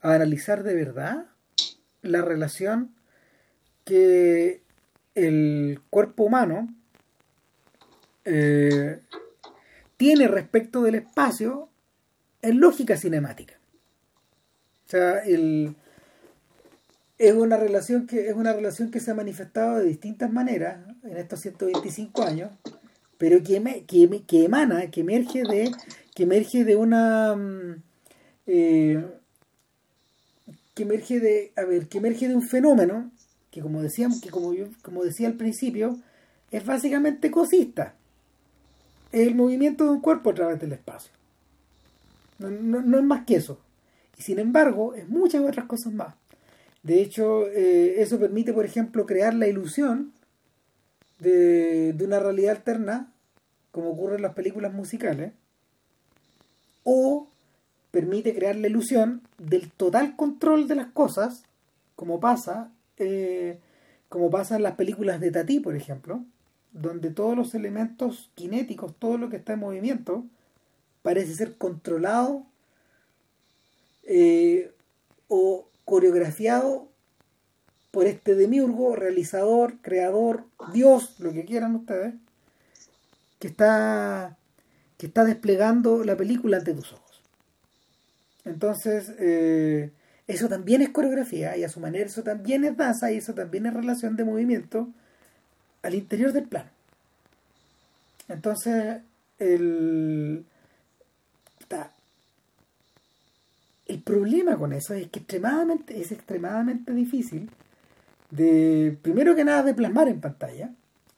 a 0.00 0.14
analizar 0.14 0.64
de 0.64 0.74
verdad 0.74 1.26
la 2.00 2.22
relación 2.22 2.96
que 3.84 4.61
el 5.14 5.80
cuerpo 5.90 6.24
humano 6.24 6.68
eh, 8.24 9.00
tiene 9.96 10.28
respecto 10.28 10.82
del 10.82 10.96
espacio 10.96 11.68
en 12.40 12.60
lógica 12.60 12.96
cinemática. 12.96 13.54
O 14.86 14.90
sea, 14.90 15.18
el, 15.20 15.76
es 17.18 17.34
una 17.34 17.56
relación 17.56 18.06
que 18.06 18.28
es 18.28 18.34
una 18.34 18.52
relación 18.52 18.90
que 18.90 19.00
se 19.00 19.10
ha 19.10 19.14
manifestado 19.14 19.78
de 19.78 19.84
distintas 19.84 20.32
maneras 20.32 20.78
en 21.04 21.16
estos 21.16 21.40
125 21.40 22.22
años, 22.24 22.50
pero 23.16 23.42
que, 23.42 23.84
que, 23.86 24.22
que 24.26 24.44
emana, 24.44 24.90
que 24.90 25.02
emerge 25.02 25.42
de 25.42 25.70
que 26.14 26.24
emerge 26.24 26.64
de 26.64 26.76
una 26.76 27.36
mm, 27.36 27.82
eh, 28.46 29.06
que 30.74 30.82
emerge 30.82 31.20
de 31.20 31.52
a 31.56 31.64
ver, 31.64 31.88
que 31.88 31.98
emerge 31.98 32.28
de 32.28 32.34
un 32.34 32.42
fenómeno 32.42 33.12
que 33.52 33.60
como 33.60 33.82
decíamos 33.82 34.20
que 34.20 34.30
como 34.30 34.52
como 34.82 35.04
decía 35.04 35.28
al 35.28 35.34
principio 35.34 35.96
es 36.50 36.66
básicamente 36.66 37.30
cosista. 37.30 37.94
Es 39.12 39.26
el 39.26 39.34
movimiento 39.34 39.84
de 39.84 39.90
un 39.90 40.00
cuerpo 40.00 40.30
a 40.30 40.34
través 40.34 40.58
del 40.58 40.72
espacio. 40.72 41.12
No, 42.38 42.98
es 42.98 43.04
más 43.04 43.24
que 43.24 43.36
eso. 43.36 43.60
Y 44.18 44.22
sin 44.22 44.38
embargo, 44.38 44.94
es 44.94 45.08
muchas 45.08 45.42
otras 45.42 45.66
cosas 45.66 45.92
más. 45.92 46.14
De 46.82 47.00
hecho, 47.00 47.46
eh, 47.48 48.00
eso 48.02 48.18
permite, 48.18 48.52
por 48.52 48.64
ejemplo, 48.64 49.06
crear 49.06 49.34
la 49.34 49.46
ilusión 49.46 50.12
de, 51.20 51.92
de, 51.92 52.04
una 52.04 52.18
realidad 52.18 52.56
alterna, 52.56 53.12
como 53.70 53.90
ocurre 53.90 54.16
en 54.16 54.22
las 54.22 54.34
películas 54.34 54.72
musicales, 54.72 55.32
o 56.84 57.28
permite 57.90 58.34
crear 58.34 58.56
la 58.56 58.66
ilusión 58.66 59.22
del 59.38 59.70
total 59.70 60.16
control 60.16 60.66
de 60.66 60.74
las 60.74 60.86
cosas, 60.86 61.44
como 61.94 62.18
pasa, 62.18 62.72
eh, 62.98 63.58
como 64.08 64.30
pasa 64.30 64.56
en 64.56 64.62
las 64.62 64.74
películas 64.74 65.20
de 65.20 65.30
Tati, 65.30 65.60
por 65.60 65.76
ejemplo, 65.76 66.24
donde 66.72 67.10
todos 67.10 67.36
los 67.36 67.54
elementos 67.54 68.30
cinéticos, 68.36 68.94
todo 68.98 69.18
lo 69.18 69.28
que 69.28 69.36
está 69.36 69.54
en 69.54 69.60
movimiento, 69.60 70.24
parece 71.02 71.34
ser 71.34 71.56
controlado 71.56 72.46
eh, 74.04 74.72
o 75.28 75.68
coreografiado 75.84 76.88
por 77.90 78.06
este 78.06 78.34
demiurgo, 78.34 78.96
realizador, 78.96 79.78
creador, 79.82 80.44
Dios, 80.72 81.20
lo 81.20 81.32
que 81.32 81.44
quieran 81.44 81.74
ustedes, 81.74 82.14
que 83.38 83.48
está, 83.48 84.38
que 84.96 85.06
está 85.06 85.24
desplegando 85.24 86.04
la 86.04 86.16
película 86.16 86.56
ante 86.56 86.74
tus 86.74 86.92
ojos. 86.92 87.20
Entonces, 88.44 89.12
eh, 89.18 89.90
eso 90.26 90.48
también 90.48 90.82
es 90.82 90.90
coreografía 90.90 91.56
y 91.56 91.64
a 91.64 91.68
su 91.68 91.80
manera 91.80 92.06
eso 92.06 92.22
también 92.22 92.64
es 92.64 92.76
danza 92.76 93.10
y 93.12 93.18
eso 93.18 93.34
también 93.34 93.66
es 93.66 93.74
relación 93.74 94.16
de 94.16 94.24
movimiento 94.24 94.88
al 95.82 95.94
interior 95.94 96.32
del 96.32 96.44
plano. 96.48 96.70
Entonces, 98.28 99.02
el, 99.38 100.44
el 103.86 104.02
problema 104.02 104.56
con 104.56 104.72
eso 104.72 104.94
es 104.94 105.08
que 105.08 105.18
extremadamente, 105.18 106.00
es 106.00 106.12
extremadamente 106.12 106.92
difícil 106.92 107.50
de, 108.30 108.96
primero 109.02 109.34
que 109.34 109.44
nada, 109.44 109.62
de 109.62 109.74
plasmar 109.74 110.08
en 110.08 110.20
pantalla, 110.20 110.70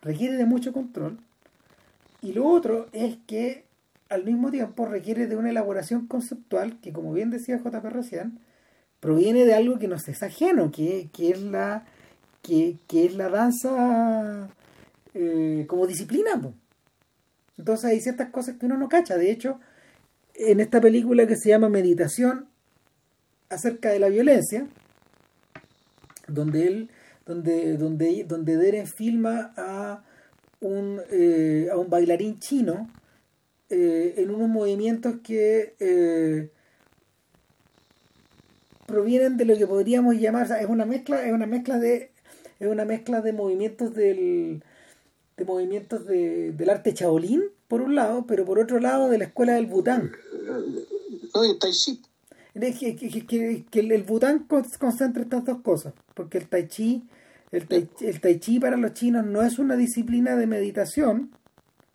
requiere 0.02 0.36
de 0.36 0.44
mucho 0.46 0.72
control, 0.72 1.18
y 2.20 2.32
lo 2.32 2.46
otro 2.46 2.88
es 2.92 3.16
que 3.26 3.64
al 4.08 4.24
mismo 4.24 4.50
tiempo 4.50 4.86
requiere 4.86 5.26
de 5.26 5.36
una 5.36 5.50
elaboración 5.50 6.06
conceptual 6.06 6.80
que, 6.80 6.92
como 6.92 7.12
bien 7.12 7.30
decía 7.30 7.58
JP 7.58 7.84
recién, 7.84 8.38
proviene 9.04 9.44
de 9.44 9.52
algo 9.52 9.78
que 9.78 9.86
nos 9.86 10.08
es 10.08 10.22
ajeno, 10.22 10.70
que, 10.70 11.10
que 11.12 11.28
es 11.28 11.42
la 11.42 11.84
que, 12.40 12.78
es 12.90 13.14
la 13.14 13.28
danza 13.28 14.48
eh, 15.12 15.66
como 15.68 15.86
disciplina. 15.86 16.40
Entonces 17.58 17.84
hay 17.84 18.00
ciertas 18.00 18.30
cosas 18.30 18.56
que 18.56 18.64
uno 18.64 18.78
no 18.78 18.88
cacha. 18.88 19.18
De 19.18 19.30
hecho, 19.30 19.60
en 20.34 20.58
esta 20.58 20.80
película 20.80 21.26
que 21.26 21.36
se 21.36 21.50
llama 21.50 21.68
Meditación 21.68 22.48
acerca 23.50 23.90
de 23.90 23.98
la 23.98 24.08
violencia, 24.08 24.68
donde 26.26 26.66
él, 26.66 26.90
donde, 27.26 27.76
donde, 27.76 28.24
donde 28.26 28.56
Deren 28.56 28.86
filma 28.86 29.52
a 29.58 30.02
un, 30.60 31.02
eh, 31.10 31.68
a 31.70 31.76
un 31.76 31.90
bailarín 31.90 32.38
chino 32.38 32.90
eh, 33.68 34.14
en 34.16 34.30
unos 34.30 34.48
movimientos 34.48 35.16
que 35.22 36.53
provienen 38.86 39.36
de 39.36 39.44
lo 39.44 39.56
que 39.56 39.66
podríamos 39.66 40.16
llamar, 40.16 40.46
es 40.60 40.66
una 40.68 40.84
mezcla, 40.84 41.24
es 41.26 41.32
una 41.32 41.46
mezcla 41.46 41.78
de, 41.78 42.10
es 42.60 42.68
una 42.68 42.84
mezcla 42.84 43.20
de 43.20 43.32
movimientos 43.32 43.94
del, 43.94 44.62
de 45.36 45.44
movimientos 45.44 46.06
de, 46.06 46.52
del 46.52 46.70
arte 46.70 46.94
chaolín, 46.94 47.44
por 47.68 47.80
un 47.80 47.94
lado, 47.94 48.26
pero 48.26 48.44
por 48.44 48.58
otro 48.58 48.78
lado 48.78 49.08
de 49.08 49.18
la 49.18 49.24
escuela 49.24 49.54
del 49.54 49.66
Bután. 49.66 50.12
No, 51.34 51.44
el 51.44 51.58
Tai 51.58 51.72
Chi. 51.72 52.02
Que, 52.52 53.64
que, 53.70 53.80
el 53.80 54.02
Bután 54.04 54.46
concentra 54.78 55.22
estas 55.22 55.44
dos 55.44 55.60
cosas, 55.62 55.92
porque 56.14 56.38
el 56.38 56.48
Tai 56.48 56.68
Chi, 56.68 57.02
el 57.50 57.66
tai, 57.66 57.88
el 58.00 58.20
tai 58.20 58.38
Chi 58.38 58.60
para 58.60 58.76
los 58.76 58.94
chinos 58.94 59.26
no 59.26 59.42
es 59.42 59.58
una 59.58 59.76
disciplina 59.76 60.36
de 60.36 60.46
meditación, 60.46 61.32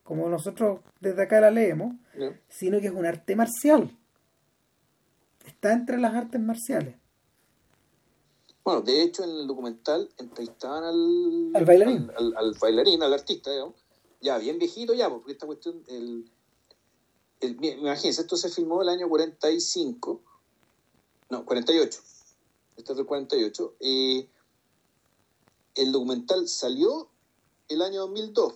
como 0.03 0.27
nosotros 0.27 0.81
desde 0.99 1.23
acá 1.23 1.39
la 1.39 1.51
leemos, 1.51 1.95
sino 2.49 2.81
que 2.81 2.87
es 2.87 2.93
un 2.93 3.05
arte 3.05 3.35
marcial 3.35 3.89
está 5.59 5.73
entre 5.73 5.97
las 5.97 6.15
artes 6.15 6.39
marciales. 6.39 6.95
Bueno, 8.63 8.81
de 8.81 9.03
hecho 9.03 9.25
en 9.25 9.31
el 9.31 9.47
documental 9.47 10.09
entrevistaban 10.17 10.85
al, 10.85 11.51
al 11.53 11.65
bailarín, 11.65 12.09
al, 12.15 12.53
bailarín, 12.53 13.03
al 13.03 13.13
artista, 13.13 13.51
digamos, 13.51 13.75
ya 14.21 14.37
bien 14.37 14.57
viejito 14.57 14.93
ya, 14.93 15.09
porque 15.09 15.33
esta 15.33 15.45
cuestión, 15.45 15.83
el, 15.87 16.31
el, 17.41 17.57
imagínense, 17.61 18.21
esto 18.21 18.37
se 18.37 18.47
filmó 18.47 18.81
el 18.81 18.87
año 18.87 19.09
45, 19.09 20.21
no, 21.29 21.45
48, 21.45 21.99
este 22.77 22.91
es 22.93 22.97
del 22.97 23.05
48, 23.05 23.75
y 23.81 24.29
el 25.75 25.91
documental 25.91 26.47
salió 26.47 27.09
el 27.67 27.81
año 27.81 28.01
2002. 28.01 28.53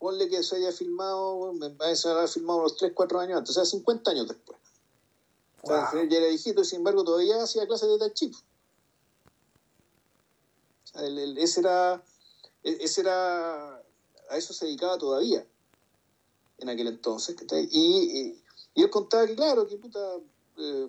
Ponle 0.00 0.28
que 0.28 0.42
se 0.42 0.56
haya 0.56 0.72
filmado, 0.72 1.52
me 1.52 1.70
parece 1.70 2.08
haber 2.08 2.28
filmado 2.28 2.60
unos 2.60 2.76
3, 2.78 2.92
4 2.94 3.20
años 3.20 3.38
antes, 3.38 3.50
o 3.50 3.54
sea, 3.54 3.64
50 3.64 4.10
años 4.10 4.26
después. 4.26 4.59
O 5.62 5.68
sea, 5.68 5.90
ya 6.08 6.18
era 6.18 6.28
viejito 6.28 6.62
y 6.62 6.64
sin 6.64 6.78
embargo 6.78 7.04
todavía 7.04 7.42
hacía 7.42 7.66
clases 7.66 7.88
de 7.88 7.98
Tai 7.98 8.12
Chi. 8.12 8.32
ese 11.36 11.60
era, 11.60 12.02
e, 12.62 12.78
ese 12.80 13.02
era, 13.02 13.76
a 13.76 14.36
eso 14.36 14.54
se 14.54 14.66
dedicaba 14.66 14.96
todavía 14.98 15.46
en 16.58 16.68
aquel 16.68 16.88
entonces. 16.88 17.36
Y, 17.70 18.42
y, 18.74 18.82
él 18.82 18.90
contaba 18.90 19.26
que, 19.26 19.36
claro, 19.36 19.66
que 19.66 19.76
puta, 19.76 20.16
eh, 20.56 20.88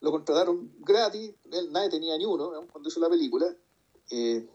lo 0.00 0.10
contrataron 0.10 0.72
gratis, 0.80 1.34
él, 1.50 1.72
nadie 1.72 1.90
tenía 1.90 2.16
ni 2.16 2.24
uno 2.24 2.50
cuando 2.70 2.88
hizo 2.88 3.00
la 3.00 3.08
película, 3.08 3.54
eh, 4.10 4.48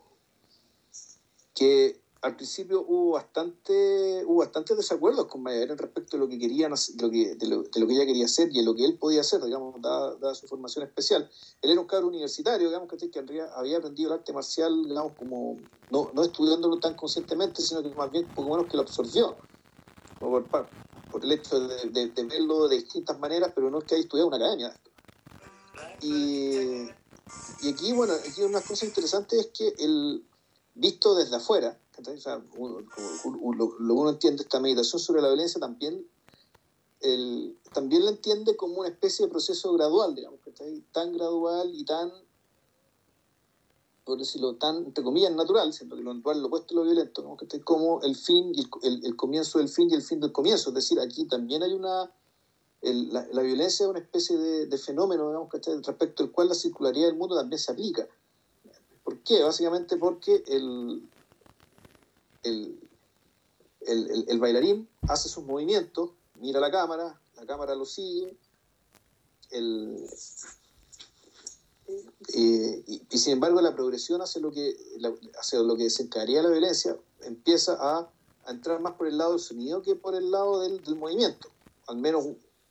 que 1.53 1.99
al 2.25 2.35
principio 2.35 2.83
hubo 2.87 3.11
bastante 3.11 4.23
hubo 4.25 4.37
bastantes 4.37 4.75
desacuerdos 4.75 5.27
con 5.27 5.43
Mayer 5.43 5.77
respecto 5.77 6.17
de 6.17 6.23
lo 6.23 6.27
que 6.27 6.39
querían 6.39 6.71
lo 6.71 7.11
que, 7.11 7.35
de, 7.35 7.47
lo, 7.47 7.63
que 7.63 7.93
ella 7.93 8.05
quería 8.07 8.25
hacer 8.25 8.49
y 8.51 8.57
de 8.57 8.63
lo 8.63 8.73
que 8.73 8.83
él 8.83 8.97
podía 8.97 9.21
hacer 9.21 9.43
digamos 9.43 9.79
dada, 9.79 10.33
su 10.33 10.47
formación 10.47 10.85
especial. 10.85 11.29
Él 11.61 11.69
era 11.69 11.79
un 11.79 11.85
cabro 11.85 12.07
universitario 12.07 12.67
digamos 12.67 12.89
que, 12.89 13.19
había 13.55 13.77
aprendido 13.77 14.09
el 14.09 14.19
arte 14.19 14.33
marcial 14.33 14.85
digamos 14.85 15.13
como 15.13 15.57
no, 15.91 16.09
no 16.15 16.23
estudiándolo 16.23 16.79
tan 16.79 16.95
conscientemente 16.95 17.61
sino 17.61 17.83
que 17.83 17.89
más 17.89 18.09
bien 18.09 18.25
poco 18.33 18.49
menos 18.49 18.71
que 18.71 18.77
lo 18.77 18.81
absorbió 18.81 19.35
por, 20.19 20.43
el 21.21 21.31
hecho 21.31 21.59
de, 21.59 22.11
verlo 22.23 22.67
de 22.67 22.77
distintas 22.77 23.19
maneras 23.19 23.51
pero 23.53 23.69
no 23.69 23.77
es 23.77 23.83
que 23.83 23.95
haya 23.95 24.03
estudiado 24.03 24.29
una 24.29 24.37
academia. 24.37 24.75
Y, 26.01 26.87
y 27.61 27.69
aquí 27.71 27.93
bueno 27.93 28.13
aquí 28.13 28.41
una 28.41 28.61
cosa 28.61 28.83
interesante 28.87 29.39
es 29.39 29.47
que 29.47 29.75
el 29.77 30.23
visto 30.75 31.15
desde 31.15 31.37
afuera 31.37 31.79
lo, 31.97 32.77
que 32.87 33.01
uno 33.79 34.09
entiende 34.09 34.43
esta 34.43 34.59
meditación 34.59 34.99
sobre 34.99 35.21
la 35.21 35.29
violencia 35.29 35.59
también 35.59 36.05
también 37.73 38.05
la 38.05 38.11
entiende 38.11 38.55
como 38.55 38.79
una 38.79 38.89
especie 38.89 39.25
de 39.25 39.31
proceso 39.31 39.73
gradual, 39.73 40.15
digamos, 40.15 40.39
tan 40.91 41.13
gradual 41.13 41.73
y 41.73 41.83
tan, 41.83 42.11
por 44.03 44.17
decirlo, 44.17 44.55
tan, 44.55 44.77
entre 44.77 45.03
comillas, 45.03 45.33
natural, 45.33 45.73
siempre 45.73 45.97
que 45.97 46.03
lo 46.03 46.13
natural 46.13 46.41
lo 46.41 46.47
opuesto 46.47 46.73
a 46.73 46.77
lo 46.77 46.83
violento, 46.83 47.37
como 47.63 48.01
el 48.01 48.15
fin 48.15 48.53
y 48.55 48.65
el, 48.83 49.15
comienzo 49.15 49.59
del 49.59 49.69
fin 49.69 49.89
y 49.91 49.93
el 49.93 50.01
fin 50.01 50.19
del 50.19 50.31
comienzo. 50.31 50.69
Es 50.69 50.75
decir, 50.75 50.99
aquí 50.99 51.25
también 51.25 51.63
hay 51.63 51.73
una. 51.73 52.11
la, 52.81 53.41
violencia 53.41 53.83
es 53.83 53.89
una 53.89 53.99
especie 53.99 54.37
de, 54.37 54.77
fenómeno, 54.77 55.27
digamos, 55.27 55.49
respecto 55.85 56.23
al 56.23 56.31
cual 56.31 56.49
la 56.49 56.55
circularidad 56.55 57.07
del 57.07 57.17
mundo 57.17 57.35
también 57.35 57.59
se 57.59 57.71
aplica. 57.71 58.07
¿Por 59.25 59.37
qué? 59.37 59.43
Básicamente 59.43 59.97
porque 59.97 60.43
el, 60.45 61.09
el, 63.81 64.39
bailarín 64.39 64.87
hace 65.07 65.29
sus 65.29 65.43
movimientos, 65.43 66.11
mira 66.35 66.59
la 66.59 66.69
cámara, 66.69 67.19
la 67.35 67.45
cámara 67.47 67.73
lo 67.73 67.85
sigue, 67.85 68.37
eh, 69.49 70.05
y, 72.85 73.17
sin 73.17 73.33
embargo 73.33 73.61
la 73.61 73.73
progresión 73.73 74.21
hacia 74.21 74.41
lo 74.41 74.51
que, 74.51 74.77
hacia 75.39 75.59
lo 75.59 75.75
que 75.75 75.85
desencadenaría 75.85 76.43
la 76.43 76.49
violencia 76.49 76.95
empieza 77.21 77.77
a, 77.79 78.09
entrar 78.47 78.79
más 78.79 78.93
por 78.93 79.07
el 79.07 79.17
lado 79.17 79.31
del 79.31 79.39
sonido 79.39 79.81
que 79.81 79.95
por 79.95 80.13
el 80.13 80.29
lado 80.29 80.59
del, 80.59 80.95
movimiento, 80.97 81.47
al 81.87 81.97
menos 81.97 82.27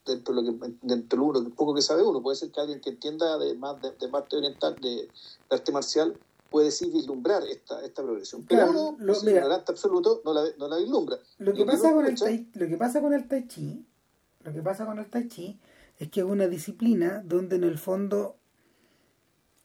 dentro 0.07 0.33
de 0.33 0.43
lo 0.43 0.61
que 0.61 0.75
dentro 0.83 1.33
de 1.33 1.43
lo 1.43 1.51
poco 1.51 1.75
que 1.75 1.83
sabe 1.83 2.05
uno. 2.05 2.23
Puede 2.23 2.37
ser 2.37 2.53
que 2.53 2.61
alguien 2.61 2.81
que 2.81 2.91
entienda 2.91 3.39
de 3.39 3.57
más 3.57 3.83
de, 3.83 4.09
parte 4.09 4.37
oriental, 4.37 4.77
de, 4.77 5.09
arte 5.51 5.73
marcial, 5.73 6.17
puede 6.55 6.71
sí 6.71 6.89
vislumbrar 6.89 7.43
esta, 7.51 7.85
esta 7.85 8.05
progresión. 8.05 8.47
Pero 8.49 8.71
uno, 8.71 8.97
lo, 9.01 9.13
absoluto, 9.53 10.23
no 10.25 10.33
la, 10.33 10.45
no 10.57 10.69
la 10.69 10.77
vislumbra. 10.77 11.19
Lo 11.39 11.53
que, 11.53 11.65
pasa 11.65 11.93
con 11.93 12.07
el 12.07 12.15
tai, 12.17 12.49
lo 12.55 12.69
que 12.69 12.77
pasa 12.77 13.01
con 13.01 13.13
el 13.13 13.27
Tai 13.27 13.49
Chi, 13.49 13.85
lo 14.45 14.53
que 14.53 14.63
pasa 14.63 14.87
con 14.87 15.01
el 15.01 15.07
Tai 15.07 15.27
Chi 15.27 15.59
es 15.99 16.11
que 16.11 16.21
es 16.21 16.27
una 16.27 16.47
disciplina 16.47 17.25
donde 17.25 17.57
en 17.57 17.65
el 17.65 17.77
fondo 17.77 18.37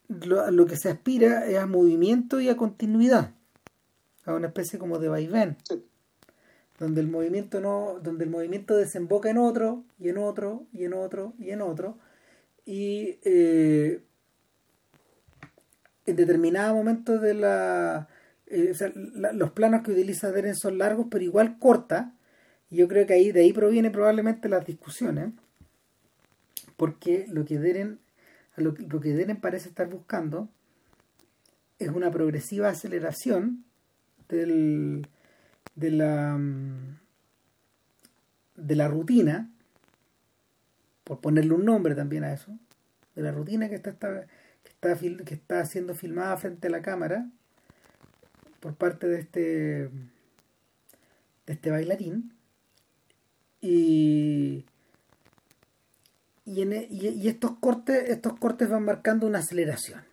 lo, 0.07 0.49
lo 0.49 0.66
que 0.66 0.78
se 0.78 0.90
aspira 0.90 1.45
es 1.45 1.60
a 1.60 1.68
movimiento 1.68 2.41
y 2.41 2.49
a 2.49 2.57
continuidad, 2.57 3.36
a 4.26 4.34
una 4.34 4.48
especie 4.48 4.80
como 4.80 4.98
de 4.98 5.10
vaivén. 5.10 5.57
donde 6.80 7.02
el 7.02 7.07
movimiento 7.07 7.61
no 7.61 7.99
donde 8.02 8.24
el 8.24 8.32
movimiento 8.32 8.76
desemboca 8.76 9.30
en 9.30 9.38
otro 9.38 9.84
y 9.99 10.10
en 10.10 10.18
otro 10.18 10.66
y 10.74 10.86
en 10.86 10.94
otro 10.95 11.34
y 11.38 11.52
en 11.52 11.61
otro 11.61 11.99
y 12.66 13.20
eh, 13.24 14.02
en 16.10 16.15
determinados 16.15 16.76
momentos 16.76 17.22
de 17.22 17.34
la, 17.34 18.07
eh, 18.48 18.69
o 18.72 18.73
sea, 18.73 18.91
los 18.95 19.52
planos 19.52 19.84
que 19.84 19.91
utiliza 19.91 20.31
Deren 20.31 20.56
son 20.56 20.77
largos 20.77 21.07
pero 21.10 21.23
igual 21.23 21.57
corta. 21.60 22.14
Y 22.69 22.77
yo 22.77 22.88
creo 22.88 23.07
que 23.07 23.14
ahí 23.14 23.31
de 23.31 23.41
ahí 23.41 23.53
proviene 23.53 23.90
probablemente 23.90 24.49
las 24.49 24.65
discusiones 24.65 25.34
porque 26.77 27.26
lo 27.30 27.45
que 27.45 27.60
Deren 27.60 27.99
lo, 28.56 28.73
que 28.73 29.14
Deren 29.14 29.40
parece 29.40 29.69
estar 29.69 29.90
buscando 29.90 30.49
es 31.77 31.90
una 31.90 32.11
progresiva 32.11 32.69
aceleración 32.69 33.64
del, 34.27 35.07
de 35.76 35.91
la 35.91 36.38
mm, 36.38 36.99
de 38.56 38.76
la 38.76 38.88
rutina 38.88 39.49
por 41.03 41.22
ponerle 41.22 41.53
un 41.53 41.65
nombre 41.65 41.95
también 41.95 42.23
a 42.23 42.34
eso 42.34 42.57
de 43.15 43.22
la 43.23 43.31
rutina 43.31 43.69
que 43.69 43.76
está, 43.76 43.91
está 43.91 44.26
que 44.80 45.34
está 45.34 45.65
siendo 45.65 45.93
filmada 45.93 46.38
frente 46.38 46.68
a 46.68 46.72
la 46.72 46.81
cámara 46.81 47.30
por 48.60 48.76
parte 48.76 49.07
de 49.07 49.19
este 49.19 49.89
de 51.45 51.53
este 51.53 51.72
bailarín. 51.72 52.34
Y 53.61 54.65
y, 56.45 56.61
en, 56.61 56.73
e, 56.73 56.88
y, 56.89 57.27
estos 57.27 57.51
cortes 57.60 58.10
estos 58.10 58.39
cortes 58.39 58.69
van 58.69 58.85
marcando 58.85 59.27
una 59.27 59.39
aceleración. 59.39 60.03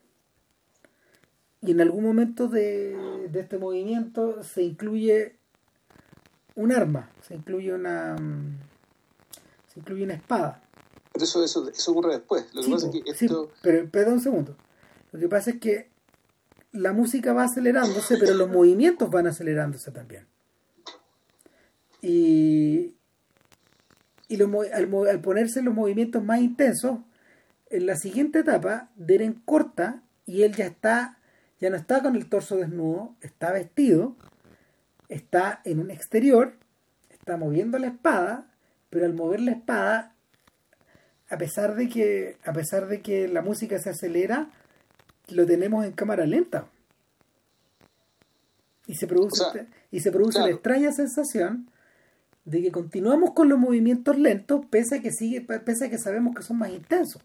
Y 1.63 1.71
en 1.71 1.81
algún 1.81 2.05
momento 2.05 2.49
de, 2.49 2.95
de 3.31 3.41
este 3.41 3.59
movimiento 3.59 4.43
se 4.43 4.63
incluye 4.63 5.37
un 6.57 6.73
arma 6.73 7.11
se 7.23 7.35
incluye 7.35 7.73
una 7.73 8.17
se 9.69 9.81
incluye 9.81 10.05
una 10.05 10.15
espada 10.15 10.63
pero 11.17 11.25
eso, 11.25 11.43
eso, 11.43 11.69
eso 11.69 11.91
ocurre 11.93 12.15
después. 12.15 12.47
Lo 12.55 12.63
que 12.63 12.71
pasa 12.71 12.87
es 12.89 12.93
que 12.93 13.11
esto... 13.11 13.51
pero, 13.63 13.89
pero 13.91 14.13
un 14.13 14.21
segundo. 14.21 14.57
Lo 15.13 15.19
que 15.19 15.29
pasa 15.29 15.51
es 15.51 15.61
que 15.61 15.89
la 16.73 16.93
música 16.93 17.33
va 17.33 17.45
acelerándose, 17.45 18.19
pero 18.19 18.35
los 18.35 18.51
movimientos 18.51 19.11
van 19.11 19.27
acelerándose 19.27 19.91
también. 19.91 20.27
Y, 22.03 22.95
y 24.29 24.43
al, 24.43 24.95
al, 25.09 25.21
ponerse 25.21 25.63
los 25.63 25.75
movimientos 25.75 26.23
más 26.23 26.41
intensos, 26.41 26.99
en 27.71 27.87
la 27.87 27.97
siguiente 27.97 28.41
etapa, 28.41 28.91
Deren 28.97 29.41
corta 29.45 30.03
y 30.27 30.43
él 30.43 30.55
ya 30.55 30.67
está, 30.67 31.19
ya 31.61 31.71
no 31.71 31.77
está 31.77 32.03
con 32.03 32.15
el 32.15 32.29
torso 32.29 32.57
desnudo, 32.57 33.17
está 33.23 33.53
vestido, 33.53 34.17
está 35.09 35.61
en 35.65 35.81
un 35.81 35.91
exterior, 35.91 36.55
está 37.09 37.37
moviendo 37.37 37.79
la 37.79 37.89
espada, 37.89 38.51
pero 38.91 39.07
al 39.07 39.15
mover 39.15 39.41
la 39.41 39.53
espada 39.53 40.16
a 41.29 41.39
pesar 41.39 41.75
de 41.75 41.89
que 41.89 42.39
a 42.45 42.53
pesar 42.53 42.87
de 42.87 43.03
que 43.03 43.29
la 43.29 43.43
música 43.43 43.79
se 43.79 43.91
acelera 43.91 44.51
lo 45.29 45.45
tenemos 45.47 45.85
en 45.85 45.93
cámara 45.93 46.25
lenta. 46.27 46.69
Y 48.87 48.95
se 48.95 49.07
produce 49.09 49.43
y 49.91 50.01
se 50.01 50.13
produce 50.13 50.39
la 50.39 50.51
extraña 50.51 50.93
sensación 50.93 51.71
de 52.45 52.63
que 52.63 52.71
continuamos 52.71 53.33
con 53.35 53.49
los 53.49 53.59
movimientos 53.59 54.17
lentos 54.17 54.65
pese 54.71 54.97
a 54.97 55.03
que 55.03 55.11
sigue 55.11 55.41
pese 55.41 55.87
a 55.87 55.91
que 55.91 55.99
sabemos 55.99 56.37
que 56.37 56.43
son 56.43 56.59
más 56.59 56.71
intensos. 56.71 57.21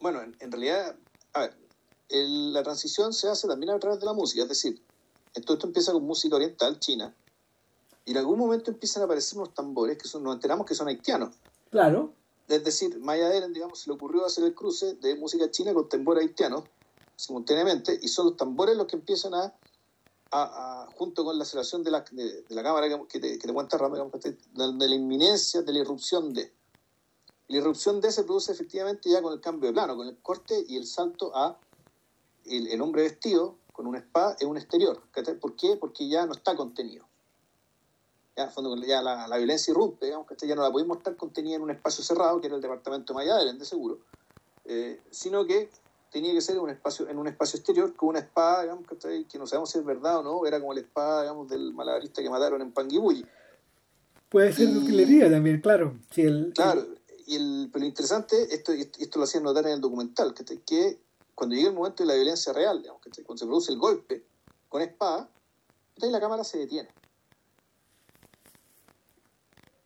Bueno 0.00 0.22
en, 0.22 0.50
realidad 0.50 0.96
a 1.34 1.40
ver 1.40 1.54
la 2.08 2.62
transición 2.62 3.12
se 3.12 3.28
hace 3.28 3.46
también 3.46 3.72
a 3.72 3.78
través 3.78 4.00
de 4.00 4.06
la 4.06 4.14
música 4.14 4.42
es 4.42 4.48
decir 4.48 4.82
esto, 5.34 5.52
esto 5.52 5.66
empieza 5.66 5.92
con 5.92 6.04
música 6.04 6.36
oriental 6.36 6.78
china 6.78 7.14
y 8.06 8.12
en 8.12 8.16
algún 8.16 8.38
momento 8.38 8.70
empiezan 8.70 9.02
a 9.02 9.04
aparecer 9.04 9.38
unos 9.38 9.54
tambores 9.54 9.98
que 9.98 10.08
son, 10.08 10.22
nos 10.24 10.34
enteramos 10.34 10.66
que 10.66 10.74
son 10.74 10.88
haitianos. 10.88 11.36
Claro 11.70 12.14
es 12.48 12.64
decir, 12.64 12.98
Maya 12.98 13.28
Deren, 13.28 13.52
digamos, 13.52 13.80
se 13.80 13.90
le 13.90 13.94
ocurrió 13.94 14.24
hacer 14.24 14.44
el 14.44 14.54
cruce 14.54 14.94
de 14.94 15.14
música 15.14 15.50
china 15.50 15.72
con 15.72 15.88
tambores 15.88 16.22
haitianos 16.22 16.64
simultáneamente, 17.16 17.98
y 18.02 18.08
son 18.08 18.26
los 18.26 18.36
tambores 18.36 18.76
los 18.76 18.86
que 18.86 18.96
empiezan 18.96 19.32
a, 19.34 19.54
junto 20.96 21.24
con 21.24 21.36
la 21.36 21.44
aceleración 21.44 21.82
de 21.82 21.90
la, 21.90 22.04
de, 22.10 22.44
la 22.48 22.62
cámara 22.62 22.88
que, 23.06 23.20
te, 23.20 23.52
cuenta 23.52 23.76
digamos, 23.76 24.12
de, 24.20 24.32
de, 24.32 24.88
la 24.88 24.94
inminencia 24.94 25.62
de 25.62 25.72
la 25.72 25.80
irrupción 25.80 26.32
de. 26.32 26.52
La 27.48 27.58
irrupción 27.58 28.00
de 28.00 28.10
se 28.10 28.24
produce 28.24 28.52
efectivamente 28.52 29.10
ya 29.10 29.20
con 29.20 29.34
el 29.34 29.40
cambio 29.40 29.68
de 29.68 29.74
plano, 29.74 29.94
con 29.94 30.08
el 30.08 30.16
corte 30.18 30.64
y 30.66 30.76
el 30.76 30.86
salto 30.86 31.36
a 31.36 31.60
el, 32.46 32.66
el 32.68 32.80
hombre 32.80 33.02
vestido 33.02 33.58
con 33.74 33.86
una 33.86 33.98
espada 33.98 34.36
en 34.40 34.48
un 34.48 34.56
exterior. 34.56 35.02
¿Por 35.38 35.54
qué? 35.54 35.76
Porque 35.76 36.08
ya 36.08 36.24
no 36.24 36.32
está 36.32 36.56
contenido 36.56 37.06
ya, 38.36 38.48
fondo, 38.48 38.76
ya 38.76 39.02
la, 39.02 39.26
la, 39.28 39.36
violencia 39.36 39.70
irrumpe, 39.70 40.06
digamos, 40.06 40.26
que 40.26 40.46
ya 40.46 40.54
no 40.54 40.62
la 40.62 40.70
podemos 40.70 40.98
estar 40.98 41.16
contenida 41.16 41.56
en 41.56 41.62
un 41.62 41.70
espacio 41.70 42.02
cerrado, 42.02 42.40
que 42.40 42.46
era 42.46 42.56
el 42.56 42.62
departamento 42.62 43.12
de 43.12 43.16
Mayaderen, 43.16 43.58
de 43.58 43.64
seguro, 43.64 43.98
eh, 44.64 45.00
sino 45.10 45.46
que 45.46 45.70
tenía 46.10 46.32
que 46.32 46.40
ser 46.40 46.56
en 46.56 46.62
un 46.62 46.70
espacio, 46.70 47.08
en 47.08 47.18
un 47.18 47.26
espacio 47.26 47.58
exterior 47.58 47.94
con 47.94 48.10
una 48.10 48.20
espada, 48.20 48.62
digamos, 48.62 48.86
que, 48.86 49.26
que 49.26 49.38
no 49.38 49.46
sabemos 49.46 49.70
si 49.70 49.78
es 49.78 49.84
verdad 49.84 50.18
o 50.18 50.22
no, 50.22 50.46
era 50.46 50.60
como 50.60 50.74
la 50.74 50.80
espada, 50.80 51.22
digamos, 51.22 51.48
del 51.48 51.72
malabarista 51.72 52.22
que 52.22 52.30
mataron 52.30 52.62
en 52.62 52.72
Panguipulli. 52.72 53.26
Puede 54.28 54.52
ser 54.52 54.68
y, 54.68 54.76
utilería 54.76 55.30
también, 55.30 55.60
claro. 55.60 55.98
Si 56.10 56.22
el, 56.22 56.52
claro, 56.54 56.86
y 57.26 57.36
el, 57.36 57.68
pero 57.72 57.82
lo 57.82 57.86
interesante, 57.86 58.54
esto, 58.54 58.72
esto 58.72 59.18
lo 59.18 59.24
hacían 59.24 59.42
notar 59.42 59.66
en 59.66 59.72
el 59.72 59.80
documental, 59.80 60.32
que, 60.34 60.44
que 60.60 60.98
cuando 61.34 61.54
llega 61.54 61.68
el 61.68 61.74
momento 61.74 62.02
de 62.02 62.08
la 62.08 62.14
violencia 62.14 62.52
real, 62.52 62.80
digamos, 62.80 63.02
que 63.02 63.10
cuando 63.24 63.38
se 63.38 63.46
produce 63.46 63.72
el 63.72 63.78
golpe 63.78 64.24
con 64.68 64.80
espada, 64.80 65.28
la 65.96 66.20
cámara 66.20 66.42
se 66.42 66.58
detiene 66.58 66.88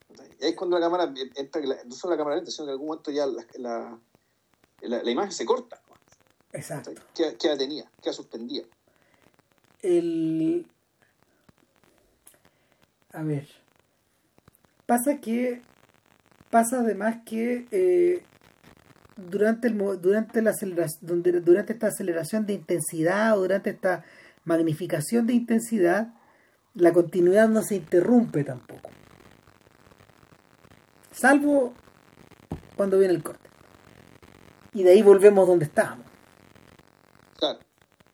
Y 0.09 0.21
ahí 0.21 0.25
es 0.41 0.55
cuando 0.55 0.79
la 0.79 0.87
cámara 0.87 1.13
entra, 1.35 1.63
no 1.85 1.95
solo 1.95 2.15
la 2.15 2.19
cámara 2.19 2.37
lenta, 2.37 2.51
sino 2.51 2.67
que 2.67 2.71
en 2.71 2.73
algún 2.73 2.89
momento 2.89 3.11
ya 3.11 3.27
la, 3.27 3.99
la, 4.83 5.11
imagen 5.11 5.33
se 5.33 5.47
corta. 5.47 5.81
Exacto. 6.53 6.93
Queda, 7.15 7.35
queda 7.37 7.57
tenía, 7.57 7.91
queda 8.03 8.13
suspendida. 8.13 8.65
El... 9.83 10.67
A 13.13 13.23
ver. 13.23 13.49
Pasa 14.87 15.21
que. 15.21 15.63
Pasa 16.51 16.81
además 16.81 17.19
que. 17.25 17.67
Eh, 17.71 18.23
durante, 19.17 19.69
el, 19.69 19.79
durante, 20.01 20.43
la 20.43 20.51
aceleración, 20.51 21.23
durante 21.23 21.73
esta 21.73 21.87
aceleración 21.87 22.45
de 22.45 22.53
intensidad 22.53 23.37
o 23.39 23.41
durante 23.41 23.71
esta 23.71 24.05
magnificación 24.45 25.27
de 25.27 25.33
intensidad, 25.33 26.15
la 26.75 26.93
continuidad 26.93 27.49
no 27.49 27.63
se 27.63 27.77
interrumpe 27.77 28.45
tampoco 28.45 28.91
salvo 31.17 31.73
cuando 32.77 32.99
viene 32.99 33.15
el 33.15 33.23
corte. 33.23 33.49
Y 34.75 34.83
de 34.83 34.91
ahí 34.91 35.03
volvemos 35.03 35.49
donde 35.49 35.65
estábamos. 35.65 36.07
Claro. 37.39 37.59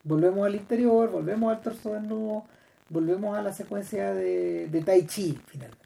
Volvemos 0.03 0.45
al 0.45 0.55
interior, 0.55 1.11
volvemos 1.11 1.53
al 1.53 1.61
torso 1.61 1.93
desnudo, 1.93 2.45
volvemos 2.89 3.37
a 3.37 3.41
la 3.41 3.53
secuencia 3.53 4.13
de, 4.13 4.67
de 4.67 4.81
Tai 4.81 5.05
Chi, 5.05 5.37
finalmente. 5.47 5.83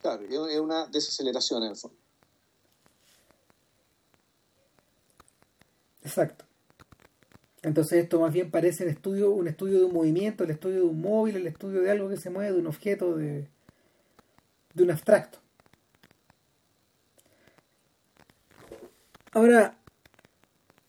Claro, 0.00 0.22
es 0.22 0.60
una 0.60 0.86
desaceleración 0.86 1.62
en 1.62 1.70
el 1.70 1.76
fondo. 1.76 1.96
Exacto. 6.04 6.44
Entonces 7.62 8.04
esto 8.04 8.20
más 8.20 8.32
bien 8.32 8.50
parece 8.50 8.84
un 8.84 8.90
estudio, 8.90 9.30
un 9.30 9.48
estudio 9.48 9.80
de 9.80 9.86
un 9.86 9.92
movimiento, 9.92 10.44
el 10.44 10.50
estudio 10.50 10.76
de 10.76 10.86
un 10.86 11.00
móvil, 11.00 11.36
el 11.36 11.46
estudio 11.46 11.80
de 11.80 11.90
algo 11.90 12.08
que 12.08 12.16
se 12.16 12.30
mueve, 12.30 12.52
de 12.52 12.60
un 12.60 12.66
objeto, 12.68 13.16
de, 13.16 13.48
de 14.74 14.82
un 14.84 14.90
abstracto. 14.90 15.40
Ahora, 19.32 19.76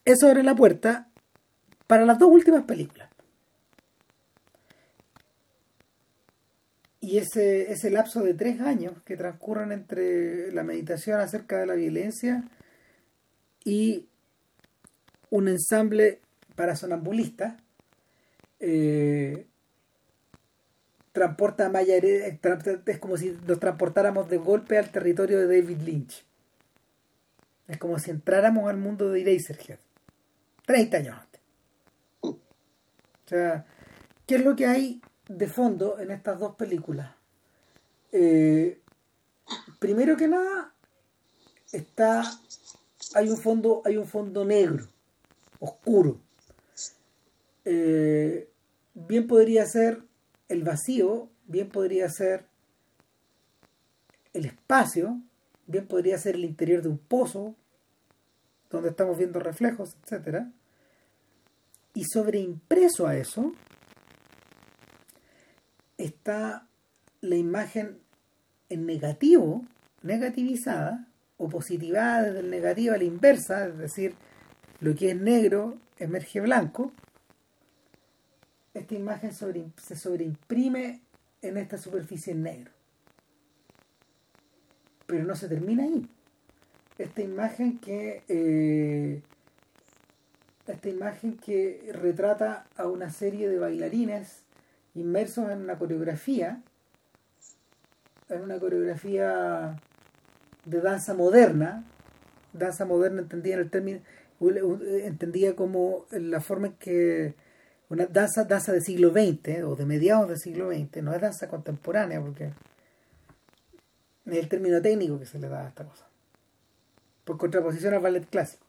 eso 0.06 0.28
abre 0.28 0.44
la 0.44 0.56
puerta 0.56 1.10
para 1.88 2.06
las 2.06 2.20
dos 2.20 2.30
últimas 2.30 2.64
películas. 2.64 3.10
Y 7.00 7.18
ese, 7.18 7.72
ese 7.72 7.90
lapso 7.90 8.22
de 8.22 8.34
tres 8.34 8.60
años 8.60 8.94
que 9.06 9.16
transcurren 9.16 9.72
entre 9.72 10.52
la 10.52 10.64
meditación 10.64 11.20
acerca 11.20 11.58
de 11.58 11.66
la 11.66 11.76
violencia 11.76 12.44
y 13.64 14.08
un 15.30 15.48
ensamble 15.48 16.20
para 16.56 16.76
sonambulistas, 16.76 17.56
eh, 18.60 19.46
transporta 21.12 21.66
a 21.66 21.70
Maya 21.70 21.98
es 21.98 23.00
como 23.00 23.18
si 23.18 23.38
nos 23.48 23.60
transportáramos 23.60 24.30
de 24.30 24.38
golpe 24.38 24.78
al 24.78 24.92
territorio 24.92 25.40
de 25.40 25.62
David 25.62 25.82
Lynch. 25.82 26.26
Es 27.68 27.78
como 27.78 28.00
si 28.00 28.12
entráramos 28.12 28.70
al 28.70 28.78
mundo 28.78 29.10
de 29.10 29.22
Eraserhead. 29.22 29.80
30 30.66 30.98
años 30.98 31.18
antes. 31.20 31.42
O 32.22 32.40
sea, 33.26 33.66
¿qué 34.26 34.36
es 34.36 34.44
lo 34.44 34.56
que 34.56 34.66
hay 34.66 35.02
de 35.28 35.48
fondo 35.48 36.00
en 36.00 36.12
estas 36.12 36.40
dos 36.40 36.56
películas? 36.56 37.12
Eh, 38.12 38.82
primero 39.80 40.16
que 40.16 40.28
nada, 40.28 40.74
está. 41.72 42.24
Hay 43.16 43.30
un 43.30 43.38
fondo, 43.38 43.82
hay 43.86 43.98
un 43.98 44.08
fondo 44.08 44.46
negro, 44.46 44.88
oscuro. 45.60 46.20
Eh, 47.66 48.50
bien 48.94 49.28
podría 49.28 49.66
ser 49.66 50.04
el 50.48 50.64
vacío, 50.64 51.30
bien 51.46 51.70
podría 51.70 52.10
ser 52.10 52.46
el 54.34 54.46
espacio, 54.46 55.22
bien 55.68 55.88
podría 55.88 56.18
ser 56.18 56.36
el 56.36 56.46
interior 56.46 56.82
de 56.82 56.90
un 56.90 56.98
pozo, 56.98 57.56
donde 58.70 58.90
estamos 58.90 59.18
viendo 59.18 59.40
reflejos, 59.40 59.96
etc. 60.04 60.46
Y 61.94 62.06
sobreimpreso 62.06 63.08
a 63.08 63.16
eso 63.16 63.54
está 65.98 66.68
la 67.22 67.36
imagen 67.36 68.00
en 68.70 68.86
negativo, 68.86 69.66
negativizada, 70.02 71.08
o 71.38 71.50
positivada 71.50 72.24
desde 72.24 72.40
el 72.40 72.50
negativo 72.50 72.96
a 72.96 72.98
la 72.98 73.04
inversa, 73.04 73.68
es 73.68 73.78
decir, 73.78 74.16
lo 74.80 74.96
que 74.96 75.12
es 75.12 75.22
negro 75.22 75.78
emerge 76.00 76.42
blanco, 76.42 76.92
esta 78.74 78.96
imagen 78.96 79.32
se 79.32 79.96
sobreimprime 79.96 81.02
en 81.42 81.58
esta 81.58 81.78
superficie 81.78 82.34
en 82.34 82.44
negro. 82.44 82.72
Pero 85.08 85.24
no 85.24 85.36
se 85.36 85.48
termina 85.48 85.84
ahí. 85.84 86.08
Esta 86.98 87.22
imagen 87.22 87.80
que 87.80 88.24
eh, 88.28 89.22
esta 90.68 90.90
imagen 90.90 91.38
que 91.38 91.92
retrata 91.94 92.66
a 92.76 92.88
una 92.88 93.10
serie 93.10 93.48
de 93.50 93.58
bailarines 93.58 94.44
inmersos 94.96 95.50
en 95.50 95.62
una 95.62 95.78
coreografía, 95.78 96.62
en 98.30 98.42
una 98.42 98.60
coreografía 98.60 99.80
de 100.66 100.82
danza 100.82 101.14
moderna, 101.14 101.86
danza 102.54 102.86
moderna 102.86 103.22
entendida 103.22 103.56
en 103.56 103.62
el 103.62 103.70
término, 103.70 104.00
entendía 104.42 105.56
como 105.56 106.06
la 106.12 106.42
forma 106.42 106.68
en 106.68 106.74
que 106.74 107.36
una 107.90 108.06
danza, 108.06 108.44
danza 108.44 108.74
del 108.74 108.84
siglo 108.84 109.12
XX 109.12 109.64
o 109.64 109.76
de 109.76 109.86
mediados 109.86 110.28
del 110.28 110.38
siglo 110.38 110.70
XX, 110.70 111.02
no 111.02 111.14
es 111.14 111.22
danza 111.22 111.48
contemporánea 111.48 112.20
porque 112.20 112.52
es 114.32 114.38
el 114.38 114.50
término 114.50 114.82
técnico 114.82 115.20
que 115.20 115.26
se 115.26 115.40
le 115.40 115.48
da 115.48 115.66
a 115.66 115.70
esta 115.70 115.86
cosa. 115.86 116.06
Por 117.24 117.38
contraposición 117.38 117.94
al 117.94 118.02
ballet 118.02 118.28
clásico. 118.30 118.66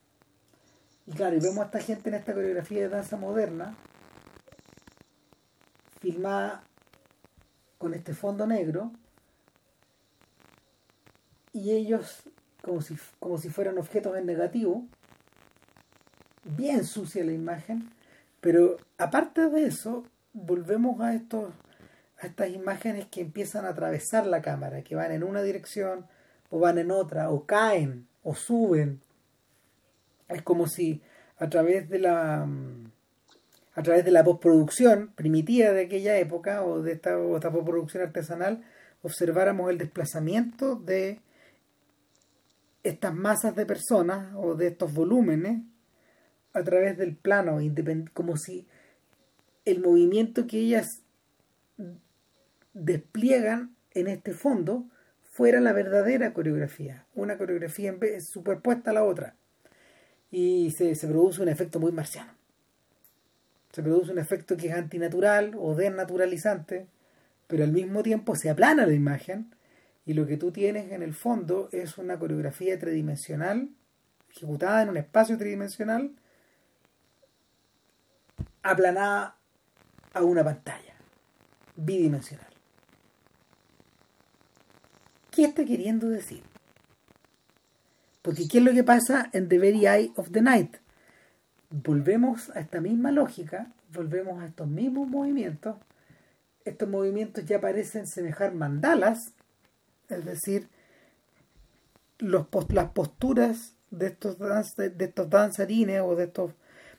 Y 1.06 1.12
claro, 1.12 1.36
y 1.36 1.40
vemos 1.40 1.58
a 1.58 1.64
esta 1.64 1.80
gente 1.80 2.10
en 2.10 2.16
esta 2.16 2.34
coreografía 2.34 2.82
de 2.82 2.88
danza 2.88 3.16
moderna, 3.16 3.76
filmada 6.00 6.62
con 7.78 7.94
este 7.94 8.14
fondo 8.14 8.46
negro, 8.46 8.92
y 11.52 11.70
ellos 11.70 12.22
como 12.62 12.82
si, 12.82 12.96
como 13.18 13.38
si 13.38 13.48
fueran 13.48 13.78
objetos 13.78 14.16
en 14.16 14.26
negativo, 14.26 14.84
bien 16.44 16.84
sucia 16.84 17.24
la 17.24 17.32
imagen, 17.32 17.90
pero 18.40 18.76
aparte 18.98 19.48
de 19.48 19.66
eso, 19.66 20.04
volvemos 20.32 21.00
a 21.00 21.14
estos 21.14 21.52
a 22.20 22.26
estas 22.26 22.50
imágenes 22.50 23.06
que 23.06 23.20
empiezan 23.20 23.64
a 23.64 23.70
atravesar 23.70 24.26
la 24.26 24.42
cámara, 24.42 24.82
que 24.82 24.96
van 24.96 25.12
en 25.12 25.22
una 25.22 25.42
dirección 25.42 26.06
o 26.50 26.58
van 26.58 26.78
en 26.78 26.90
otra, 26.90 27.30
o 27.30 27.46
caen, 27.46 28.08
o 28.22 28.34
suben. 28.34 29.00
Es 30.28 30.42
como 30.42 30.66
si 30.66 31.02
a 31.38 31.48
través 31.48 31.88
de 31.88 31.98
la 31.98 32.46
a 33.74 33.82
través 33.82 34.04
de 34.04 34.10
la 34.10 34.24
postproducción 34.24 35.12
primitiva 35.14 35.70
de 35.70 35.82
aquella 35.82 36.18
época 36.18 36.64
o 36.64 36.82
de 36.82 36.92
esta, 36.92 37.16
o 37.16 37.36
esta 37.36 37.52
postproducción 37.52 38.02
artesanal 38.02 38.64
observáramos 39.02 39.70
el 39.70 39.78
desplazamiento 39.78 40.74
de 40.74 41.20
estas 42.82 43.14
masas 43.14 43.54
de 43.54 43.66
personas 43.66 44.34
o 44.36 44.56
de 44.56 44.68
estos 44.68 44.92
volúmenes 44.92 45.62
a 46.54 46.64
través 46.64 46.98
del 46.98 47.14
plano, 47.14 47.58
como 48.12 48.36
si 48.36 48.66
el 49.64 49.80
movimiento 49.80 50.48
que 50.48 50.58
ellas 50.58 50.86
despliegan 52.74 53.74
en 53.92 54.08
este 54.08 54.32
fondo 54.32 54.86
fuera 55.22 55.60
la 55.60 55.72
verdadera 55.72 56.32
coreografía, 56.32 57.06
una 57.14 57.38
coreografía 57.38 57.94
superpuesta 58.20 58.90
a 58.90 58.94
la 58.94 59.04
otra. 59.04 59.34
Y 60.30 60.72
se, 60.72 60.94
se 60.94 61.08
produce 61.08 61.42
un 61.42 61.48
efecto 61.48 61.80
muy 61.80 61.92
marciano. 61.92 62.32
Se 63.72 63.82
produce 63.82 64.12
un 64.12 64.18
efecto 64.18 64.56
que 64.56 64.68
es 64.68 64.74
antinatural 64.74 65.54
o 65.58 65.74
desnaturalizante, 65.74 66.86
pero 67.46 67.64
al 67.64 67.72
mismo 67.72 68.02
tiempo 68.02 68.34
se 68.34 68.50
aplana 68.50 68.86
la 68.86 68.94
imagen 68.94 69.54
y 70.04 70.14
lo 70.14 70.26
que 70.26 70.36
tú 70.36 70.50
tienes 70.50 70.90
en 70.92 71.02
el 71.02 71.14
fondo 71.14 71.68
es 71.70 71.98
una 71.98 72.18
coreografía 72.18 72.78
tridimensional 72.78 73.68
ejecutada 74.30 74.82
en 74.82 74.88
un 74.88 74.96
espacio 74.96 75.36
tridimensional 75.36 76.12
aplanada 78.62 79.36
a 80.14 80.22
una 80.22 80.44
pantalla 80.44 80.94
bidimensional. 81.76 82.47
¿Qué 85.38 85.44
está 85.44 85.64
queriendo 85.64 86.08
decir? 86.08 86.42
Porque 88.22 88.48
¿qué 88.48 88.58
es 88.58 88.64
lo 88.64 88.72
que 88.72 88.82
pasa 88.82 89.30
en 89.32 89.48
The 89.48 89.60
Very 89.60 89.86
Eye 89.86 90.12
of 90.16 90.32
the 90.32 90.42
Night? 90.42 90.78
Volvemos 91.70 92.50
a 92.56 92.58
esta 92.58 92.80
misma 92.80 93.12
lógica, 93.12 93.72
volvemos 93.94 94.42
a 94.42 94.46
estos 94.46 94.66
mismos 94.66 95.06
movimientos. 95.06 95.76
Estos 96.64 96.88
movimientos 96.88 97.46
ya 97.46 97.60
parecen 97.60 98.08
semejar 98.08 98.52
mandalas, 98.52 99.32
es 100.08 100.24
decir, 100.24 100.66
los, 102.18 102.48
las 102.70 102.90
posturas 102.90 103.76
de 103.92 104.08
estos, 104.08 104.38
de 104.40 105.04
estos 105.04 105.30
danzarines 105.30 106.00
o 106.00 106.16
de 106.16 106.24
estos 106.24 106.50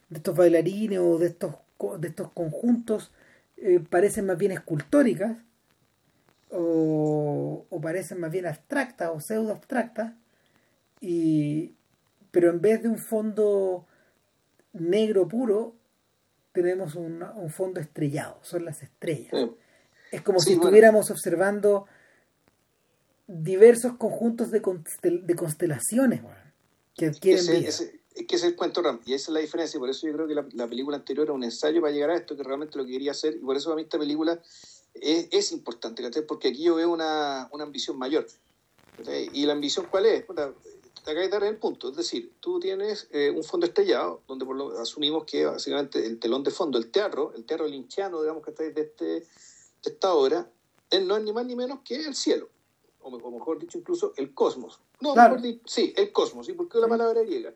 de 0.08 0.16
estos 0.16 0.38
bailarines 0.38 1.00
o 1.00 1.18
de 1.18 1.28
estos, 1.28 1.56
de 2.00 2.08
estos 2.08 2.32
conjuntos 2.32 3.12
eh, 3.58 3.82
parecen 3.82 4.28
más 4.28 4.38
bien 4.38 4.54
escultóricas 4.54 5.36
o, 6.52 6.99
parecen 7.82 8.20
más 8.20 8.32
bien 8.32 8.46
abstractas 8.46 9.12
o 9.14 9.20
pseudo 9.20 9.52
abstractas 9.52 10.14
y 11.02 11.74
pero 12.32 12.50
en 12.50 12.62
vez 12.62 12.84
de 12.84 12.90
un 12.90 12.98
fondo 12.98 13.86
negro 14.74 15.28
puro 15.28 15.76
tenemos 16.52 16.96
un, 16.96 17.24
fondo 17.50 17.80
estrellado 17.80 18.40
son 18.42 18.66
las 18.66 18.84
estrellas 18.84 19.34
es 20.12 20.22
como 20.22 20.40
si 20.40 20.54
estuviéramos 20.54 21.12
observando 21.12 21.86
diversos 23.28 23.94
conjuntos 23.98 24.52
de, 24.52 24.62
de 25.02 25.36
constelaciones 25.36 26.22
que 26.96 27.08
adquieren 27.08 27.46
vida 27.46 27.72
que 28.28 28.36
es 28.36 28.44
el 28.44 28.56
cuento 28.56 28.82
RAM. 28.82 29.00
Y 29.06 29.14
esa 29.14 29.32
es 29.32 29.34
la 29.34 29.40
diferencia. 29.40 29.78
Y 29.78 29.80
por 29.80 29.90
eso 29.90 30.08
yo 30.08 30.14
creo 30.14 30.28
que 30.28 30.36
la, 30.36 30.68
película 30.68 30.98
anterior 30.98 31.26
era 31.26 31.34
un 31.34 31.44
ensayo 31.44 31.82
para 31.82 31.94
llegar 31.94 32.10
a 32.10 32.16
esto, 32.16 32.36
que 32.36 32.44
realmente 32.44 32.78
lo 32.78 32.86
que 32.86 32.92
quería 32.92 33.12
hacer. 33.12 33.36
Y 33.36 33.40
por 33.40 33.56
eso 33.56 33.72
a 33.72 33.76
mí 33.76 33.84
esta 33.84 34.00
película 34.00 34.42
es, 35.02 35.28
es 35.32 35.52
importante, 35.52 36.04
Porque 36.24 36.50
aquí 36.50 36.64
yo 36.64 36.76
veo 36.76 36.92
una, 36.92 37.50
una 37.52 37.64
ambición 37.64 37.98
mayor. 37.98 38.28
¿Y 39.34 39.46
la 39.46 39.54
ambición 39.54 39.88
cuál 39.90 40.06
es? 40.06 40.26
te 40.26 41.12
acabas 41.12 41.30
de 41.30 41.30
dar 41.30 41.44
el 41.46 41.58
punto. 41.58 41.90
Es 41.90 41.96
decir, 41.96 42.34
tú 42.40 42.60
tienes 42.60 43.08
eh, 43.12 43.32
un 43.34 43.44
fondo 43.44 43.66
estrellado, 43.66 44.22
donde 44.28 44.46
por 44.46 44.56
lo, 44.56 44.78
asumimos 44.80 45.24
que 45.24 45.46
básicamente 45.46 46.06
el 46.06 46.20
telón 46.20 46.44
de 46.44 46.52
fondo, 46.52 46.78
el 46.78 46.92
teatro, 46.92 47.34
el 47.36 47.46
teatro 47.46 47.68
linchiano, 47.68 48.22
digamos, 48.22 48.44
que 48.44 48.52
está 48.52 48.64
de, 48.64 48.82
este, 48.82 49.06
de 49.06 49.26
esta 49.84 50.14
obra, 50.14 50.50
no 51.02 51.18
es 51.18 51.24
ni 51.24 51.32
más 51.32 51.46
ni 51.46 51.56
menos 51.56 51.80
que 51.86 51.96
el 51.96 52.16
cielo. 52.16 52.50
O, 53.02 53.32
mejor 53.32 53.60
dicho, 53.60 53.78
incluso 53.78 54.14
el 54.18 54.34
cosmos. 54.34 54.82
No, 55.00 55.16
mejor 55.16 55.42
dicho, 55.42 55.62
sí, 55.66 55.94
el 55.96 56.12
cosmos. 56.12 56.50
¿Y 56.50 56.54
por 56.54 56.68
qué 56.68 56.80
la 56.80 56.88
palabra 56.88 57.22
griega? 57.22 57.54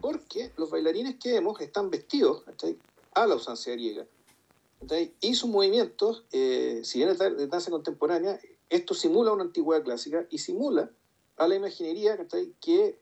porque 0.00 0.52
los 0.56 0.70
bailarines 0.70 1.16
que 1.16 1.32
vemos 1.32 1.60
están 1.60 1.90
vestidos 1.90 2.42
a 3.14 3.26
la 3.26 3.36
usancia 3.36 3.72
griega. 3.72 4.06
Y 5.20 5.34
sus 5.34 5.50
movimientos, 5.50 6.24
eh, 6.32 6.80
si 6.84 6.98
bien 6.98 7.10
es 7.10 7.18
danza 7.18 7.70
contemporánea, 7.70 8.38
esto 8.68 8.94
simula 8.94 9.32
una 9.32 9.44
antigüedad 9.44 9.82
clásica 9.82 10.26
y 10.30 10.38
simula 10.38 10.90
a 11.36 11.48
la 11.48 11.54
imaginería 11.54 12.16
que, 12.60 12.98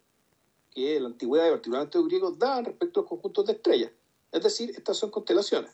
que 0.71 1.01
la 1.01 1.07
antigüedad, 1.07 1.51
particularmente 1.51 1.99
los 1.99 2.09
griegos, 2.09 2.39
daban 2.39 2.65
respecto 2.65 3.01
a 3.01 3.03
los 3.03 3.09
conjuntos 3.09 3.47
de 3.47 3.53
estrellas. 3.53 3.91
Es 4.31 4.43
decir, 4.43 4.71
estas 4.71 4.97
son 4.97 5.11
constelaciones. 5.11 5.71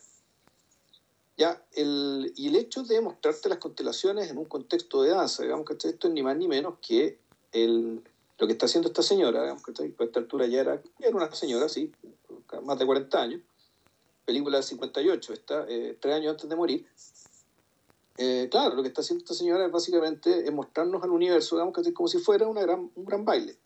Ya, 1.37 1.63
el, 1.73 2.33
y 2.35 2.49
el 2.49 2.57
hecho 2.57 2.83
de 2.83 2.99
mostrarte 2.99 3.47
las 3.47 3.59
constelaciones 3.59 4.29
en 4.29 4.37
un 4.37 4.45
contexto 4.45 5.01
de 5.03 5.11
danza, 5.11 5.43
digamos 5.43 5.65
que 5.65 5.73
esto 5.73 6.07
es 6.07 6.13
ni 6.13 6.21
más 6.21 6.35
ni 6.35 6.49
menos 6.49 6.75
que 6.85 7.17
el, 7.53 8.03
lo 8.37 8.47
que 8.47 8.53
está 8.53 8.65
haciendo 8.65 8.89
esta 8.89 9.03
señora, 9.03 9.43
digamos 9.43 9.63
que 9.63 9.71
a 9.71 10.03
esta 10.03 10.19
altura 10.19 10.47
ya 10.47 10.61
era, 10.61 10.81
era 10.99 11.15
una 11.15 11.33
señora, 11.33 11.69
sí, 11.69 11.91
más 12.63 12.77
de 12.77 12.85
40 12.85 13.21
años, 13.21 13.41
película 14.29 14.57
del 14.57 14.63
58, 14.63 15.33
está, 15.33 15.65
eh, 15.67 15.97
tres 15.99 16.13
años 16.13 16.31
antes 16.33 16.47
de 16.47 16.55
morir, 16.55 16.85
eh, 18.15 18.47
claro, 18.51 18.75
lo 18.75 18.83
que 18.83 18.89
está 18.89 19.01
haciendo 19.01 19.23
esta 19.23 19.33
señora 19.33 19.65
es 19.65 19.71
básicamente 19.71 20.45
es 20.45 20.53
mostrarnos 20.53 21.01
al 21.01 21.09
universo, 21.09 21.55
digamos 21.55 21.73
que 21.73 21.91
como 21.93 22.07
si 22.07 22.19
fuera 22.19 22.45
una 22.47 22.61
gran, 22.61 22.91
un 22.93 23.05
gran 23.05 23.25
baile, 23.25 23.57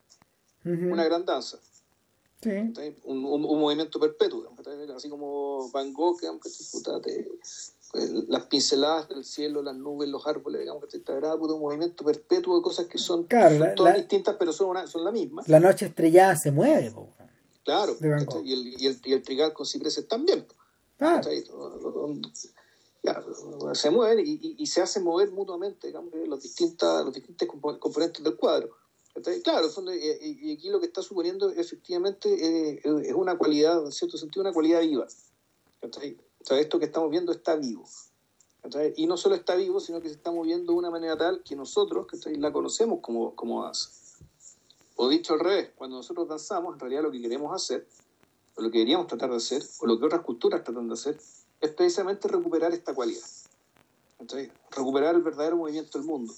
una 0.64 1.03
gran 1.03 1.26
danza. 1.26 1.60
Sí. 2.41 2.49
Un, 3.03 3.26
un, 3.26 3.45
un, 3.45 3.60
movimiento 3.60 3.99
perpetuo, 3.99 4.49
así 4.95 5.10
como 5.10 5.69
Van 5.72 5.91
Gogh, 5.94 6.19
digamos, 6.22 6.41
que 6.41 6.49
pues, 7.91 8.10
las 8.27 8.45
pinceladas 8.45 9.10
del 9.10 9.26
cielo, 9.26 9.61
las 9.61 9.76
nubes, 9.76 10.07
los 10.07 10.26
árboles, 10.27 10.61
digamos 10.61 10.85
que 10.85 10.98
está 10.98 11.14
un 11.35 11.60
movimiento 11.60 12.06
perpetuo 12.06 12.56
de 12.57 12.61
cosas 12.61 12.85
que 12.88 12.98
son, 12.98 13.23
claro, 13.26 13.73
todas 13.76 13.95
distintas, 13.95 14.35
pero 14.38 14.53
son, 14.53 14.69
una, 14.69 14.88
son 14.88 15.03
la 15.03 15.11
misma. 15.11 15.44
La 15.48 15.60
noche 15.60 15.88
estrellada 15.88 16.35
se 16.38 16.52
mueve, 16.52 16.91
po. 16.91 17.10
Claro, 17.64 17.95
y 18.44 18.53
el, 18.53 18.81
y, 18.81 18.88
el, 18.88 18.99
y 19.03 19.14
el 19.14 19.23
trigal 19.23 19.53
con 19.53 19.65
cipreses 19.65 20.07
también. 20.07 20.45
Claro. 20.98 21.30
Ya, 23.03 23.22
se 23.73 23.90
mueven 23.90 24.26
y, 24.26 24.56
y, 24.57 24.65
se 24.65 24.81
hacen 24.81 25.03
mover 25.03 25.30
mutuamente 25.31 25.88
digamos, 25.88 26.14
los, 26.26 26.41
distintas, 26.41 27.03
los 27.03 27.14
distintos 27.14 27.49
componentes 27.80 28.23
del 28.23 28.38
cuadro. 28.38 28.69
Claro, 29.44 29.69
y, 29.94 30.53
aquí 30.53 30.69
lo 30.69 30.80
que 30.80 30.88
está 30.88 31.02
suponiendo 31.02 31.49
efectivamente 31.49 32.30
eh, 32.73 32.81
es 32.84 33.14
una 33.14 33.38
cualidad, 33.38 33.85
en 33.85 33.91
cierto 33.91 34.18
sentido, 34.18 34.41
una 34.41 34.53
cualidad 34.53 34.81
viva. 34.81 35.07
O 35.81 36.45
sea, 36.45 36.60
esto 36.60 36.80
que 36.80 36.85
estamos 36.85 37.11
viendo 37.11 37.31
está 37.31 37.56
vivo. 37.56 37.85
Y 38.95 39.06
no 39.06 39.18
solo 39.18 39.35
está 39.35 39.56
vivo, 39.56 39.80
sino 39.80 40.02
que 40.02 40.07
se 40.07 40.15
está 40.15 40.31
moviendo 40.31 40.72
de 40.72 40.80
una 40.80 40.90
manera 40.90 41.18
tal 41.18 41.44
que 41.44 41.56
nosotros 41.56 42.07
la 42.38 42.52
conocemos 42.52 42.99
como, 43.02 43.35
como. 43.35 43.69
O 44.95 45.10
dicho 45.10 45.34
al 45.34 45.40
revés, 45.40 45.72
cuando 45.76 45.98
nosotros 45.98 46.28
danzamos, 46.28 46.74
en 46.74 46.80
realidad 46.80 47.03
lo 47.03 47.11
que 47.11 47.22
queremos 47.22 47.53
hacer, 47.53 47.88
o 48.56 48.61
lo 48.61 48.70
que 48.70 48.80
queríamos 48.80 49.07
tratar 49.07 49.32
de 49.32 49.38
hacer, 49.38 49.64
o 49.80 49.88
lo 49.88 49.99
que 49.99 50.06
otras 50.06 50.22
culturas 50.22 50.64
tratan 50.64 50.88
de 50.88 50.94
hacer, 50.94 51.20
es 51.61 51.72
precisamente 51.72 52.28
recuperar 52.28 52.74
esta 52.74 52.94
cualidad. 52.94 53.26
Recuperar 54.72 55.15
el 55.15 55.22
verdadero 55.22 55.57
movimiento 55.57 55.98
del 55.98 56.07
mundo. 56.07 56.34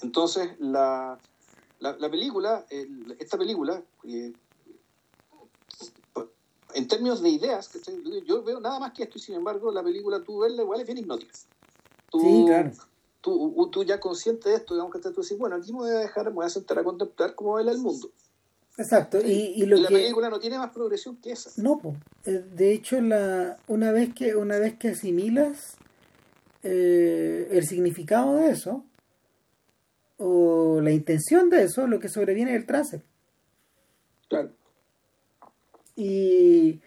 Entonces, 0.00 0.50
la, 0.58 1.18
la, 1.80 2.10
película, 2.10 2.64
esta 3.18 3.36
película, 3.36 3.82
eh, 4.04 4.32
en 6.74 6.88
términos 6.88 7.20
de 7.20 7.28
ideas, 7.28 7.70
yo 8.24 8.42
veo 8.42 8.60
nada 8.60 8.78
más 8.80 8.92
que 8.92 9.02
esto 9.02 9.18
y 9.18 9.20
sin 9.20 9.34
embargo 9.34 9.70
la 9.70 9.82
película 9.82 10.22
tú 10.22 10.38
verla 10.38 10.62
igual 10.62 10.80
es 10.80 10.86
bien 10.86 10.98
hipnótica. 10.98 11.34
Sí, 11.34 12.44
claro. 12.46 12.70
Tú, 13.22 13.70
tú, 13.70 13.84
ya 13.84 13.98
consciente 14.00 14.50
de 14.50 14.56
esto, 14.56 14.74
digamos 14.74 14.92
que 14.92 14.98
tú 14.98 15.20
dices, 15.20 15.38
bueno, 15.38 15.56
aquí 15.56 15.72
me 15.72 15.78
voy 15.78 15.90
a 15.90 16.00
dejar, 16.00 16.26
me 16.26 16.32
voy 16.32 16.44
a 16.44 16.50
sentar 16.50 16.78
a 16.78 16.84
contemplar 16.84 17.34
cómo 17.34 17.52
baila 17.52 17.72
el 17.72 17.78
mundo. 17.78 18.10
Exacto. 18.78 19.18
Y, 19.24 19.64
lo 19.66 19.76
la 19.76 19.88
película 19.88 20.28
no 20.30 20.40
tiene 20.40 20.58
más 20.58 20.72
progresión 20.72 21.16
que 21.16 21.32
esa. 21.32 21.50
No, 21.62 21.78
pues. 21.78 21.96
de 22.24 22.72
hecho, 22.72 23.00
la, 23.00 23.58
una, 23.68 23.92
vez 23.92 24.12
que, 24.14 24.34
una 24.34 24.58
vez 24.58 24.76
que 24.78 24.88
asimilas 24.88 25.76
eh, 26.62 27.48
el 27.50 27.66
significado 27.66 28.36
de 28.36 28.50
eso, 28.50 28.84
o 30.16 30.80
la 30.80 30.90
intención 30.90 31.50
de 31.50 31.64
eso, 31.64 31.86
lo 31.86 32.00
que 32.00 32.08
sobreviene 32.08 32.52
es 32.52 32.56
el 32.58 32.66
trance. 32.66 33.02
Claro. 34.28 34.50
Y. 35.96 36.80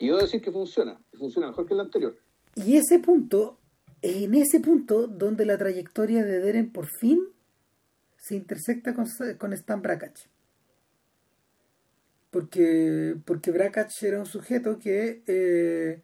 Y 0.00 0.06
yo 0.06 0.18
decir 0.18 0.40
que 0.40 0.52
funciona, 0.52 1.00
funciona 1.18 1.48
mejor 1.48 1.66
que 1.66 1.74
el 1.74 1.80
anterior. 1.80 2.16
Y 2.54 2.76
ese 2.76 2.98
punto, 2.98 3.58
en 4.02 4.34
ese 4.34 4.60
punto 4.60 5.06
donde 5.06 5.44
la 5.44 5.58
trayectoria 5.58 6.24
de 6.24 6.40
Deren 6.40 6.70
por 6.70 6.86
fin 6.86 7.20
se 8.16 8.34
intersecta 8.34 8.94
con, 8.94 9.06
con 9.38 9.52
Stan 9.52 9.82
Brakhage. 9.82 10.28
Porque, 12.30 13.16
porque 13.24 13.50
era 13.50 14.18
un 14.18 14.26
sujeto 14.26 14.78
que 14.78 15.22
eh, 15.26 16.02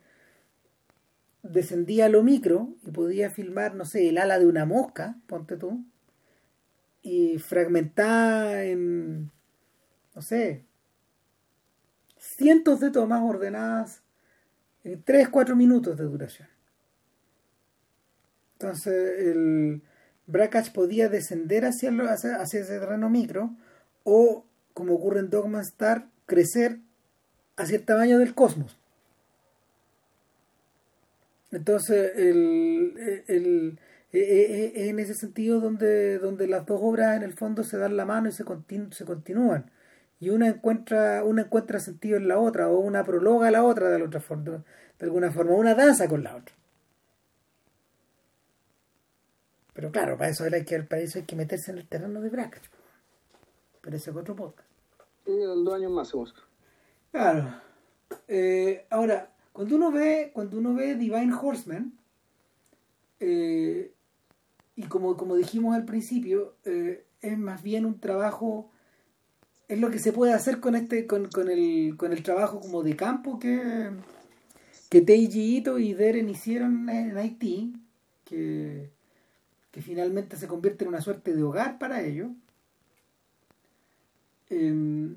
descendía 1.43 2.07
a 2.07 2.09
lo 2.09 2.23
micro 2.23 2.75
y 2.87 2.91
podía 2.91 3.31
filmar, 3.31 3.75
no 3.75 3.85
sé, 3.85 4.09
el 4.09 4.19
ala 4.19 4.39
de 4.39 4.47
una 4.47 4.65
mosca, 4.65 5.19
ponte 5.27 5.57
tú, 5.57 5.85
y 7.03 7.39
fragmentar 7.39 8.57
en, 8.61 9.31
no 10.15 10.23
sé, 10.23 10.65
cientos 12.17 12.81
de 12.81 12.91
tomas 12.91 13.23
ordenadas 13.23 14.03
en 14.83 15.03
3, 15.03 15.29
4 15.29 15.55
minutos 15.55 15.99
de 15.99 16.05
duración. 16.05 16.54
Entonces 18.65 19.21
el 19.21 19.83
Brakhage 20.27 20.73
podía 20.73 21.11
descender 21.11 21.67
hacia, 21.67 21.91
hacia, 21.91 22.61
ese 22.61 22.79
terreno 22.79 23.11
micro 23.11 23.51
o, 24.05 24.47
como 24.73 24.95
ocurre 24.95 25.21
en 25.21 25.29
Dogma 25.29 25.61
Star, 25.61 26.07
crecer 26.25 26.79
hacia 27.57 27.77
el 27.77 27.85
tamaño 27.85 28.19
del 28.19 28.35
cosmos. 28.35 28.79
Entonces, 31.53 32.13
el, 32.17 32.95
el, 33.29 33.79
e, 34.13 34.19
e, 34.19 34.21
e, 34.21 34.83
es 34.85 34.89
en 34.89 34.99
ese 34.99 35.15
sentido 35.15 35.61
donde, 35.61 36.47
las 36.49 36.65
dos 36.65 36.81
obras 36.83 37.17
en 37.17 37.23
el 37.23 37.35
fondo 37.35 37.65
se 37.65 37.77
dan 37.77 37.97
la 37.99 38.07
mano 38.07 38.29
y 38.29 38.33
se 38.33 38.45
continúan 38.45 39.71
y 40.21 40.31
una 40.31 40.49
encuentra, 40.49 41.23
una 41.23 41.43
encuentra 41.43 41.81
sentido 41.81 42.17
en 42.17 42.29
la 42.29 42.39
otra, 42.39 42.69
o 42.69 42.79
una 42.79 43.05
prologa 43.05 43.49
a 43.49 43.51
la 43.51 43.63
otra 43.63 43.91
de 43.91 43.99
la 43.99 44.07
otra 44.07 44.21
forma, 44.21 44.65
de 44.99 45.05
alguna 45.05 45.31
forma, 45.31 45.53
una 45.53 45.75
danza 45.75 46.09
con 46.09 46.25
la 46.25 46.37
otra. 46.37 46.55
Pero 49.75 49.91
claro, 49.91 50.17
para 50.17 50.31
eso 50.31 50.45
hay 50.45 50.65
que, 50.65 50.81
para 50.85 51.03
eso 51.03 51.19
hay 51.19 51.25
que 51.25 51.37
meterse 51.37 51.73
en 51.73 51.79
el 51.79 51.89
terreno 51.89 52.21
de 52.21 52.31
Brackage. 52.31 52.71
Pero 53.83 53.97
ese 53.97 54.11
es 54.11 54.17
otro 54.17 54.35
podcast. 54.35 54.69
Sí, 55.27 55.33
dos 55.33 55.75
años 55.75 55.93
más 55.93 56.13
Claro. 57.11 57.61
Eh, 58.29 58.87
ahora, 58.91 59.31
cuando 59.53 59.77
uno 59.77 59.91
ve, 59.91 60.31
cuando 60.33 60.59
uno 60.59 60.75
ve 60.75 60.95
Divine 60.95 61.35
Horseman, 61.35 61.93
eh, 63.21 63.93
y 64.77 64.83
como, 64.85 65.17
como 65.17 65.37
dijimos 65.37 65.75
al 65.75 65.85
principio, 65.85 66.57
eh, 66.65 67.05
es 67.21 67.39
más 67.39 67.63
bien 67.63 67.85
un 67.85 68.01
trabajo 68.01 68.71
es 69.67 69.81
lo 69.81 69.91
que 69.91 69.99
se 69.99 70.13
puede 70.13 70.35
hacer 70.35 70.61
con 70.61 70.75
este 70.75 71.07
con, 71.07 71.31
con, 71.31 71.49
el, 71.49 71.97
con 71.97 72.13
el 72.13 72.23
trabajo 72.23 72.61
como 72.61 72.83
de 72.83 72.97
campo 72.97 73.39
que 73.39 73.91
que 74.91 75.01
Teiji 75.01 75.57
Ito 75.57 75.79
y 75.79 75.95
Deren 75.95 76.29
hicieron 76.29 76.89
en 76.91 77.17
Haití 77.17 77.73
que, 78.25 78.91
que 79.75 79.83
finalmente 79.83 80.37
se 80.37 80.47
convierte 80.47 80.85
en 80.85 80.91
una 80.91 81.01
suerte 81.01 81.35
de 81.35 81.43
hogar 81.43 81.81
para 81.81 82.01
ellos. 82.01 82.31
Em, 84.49 85.17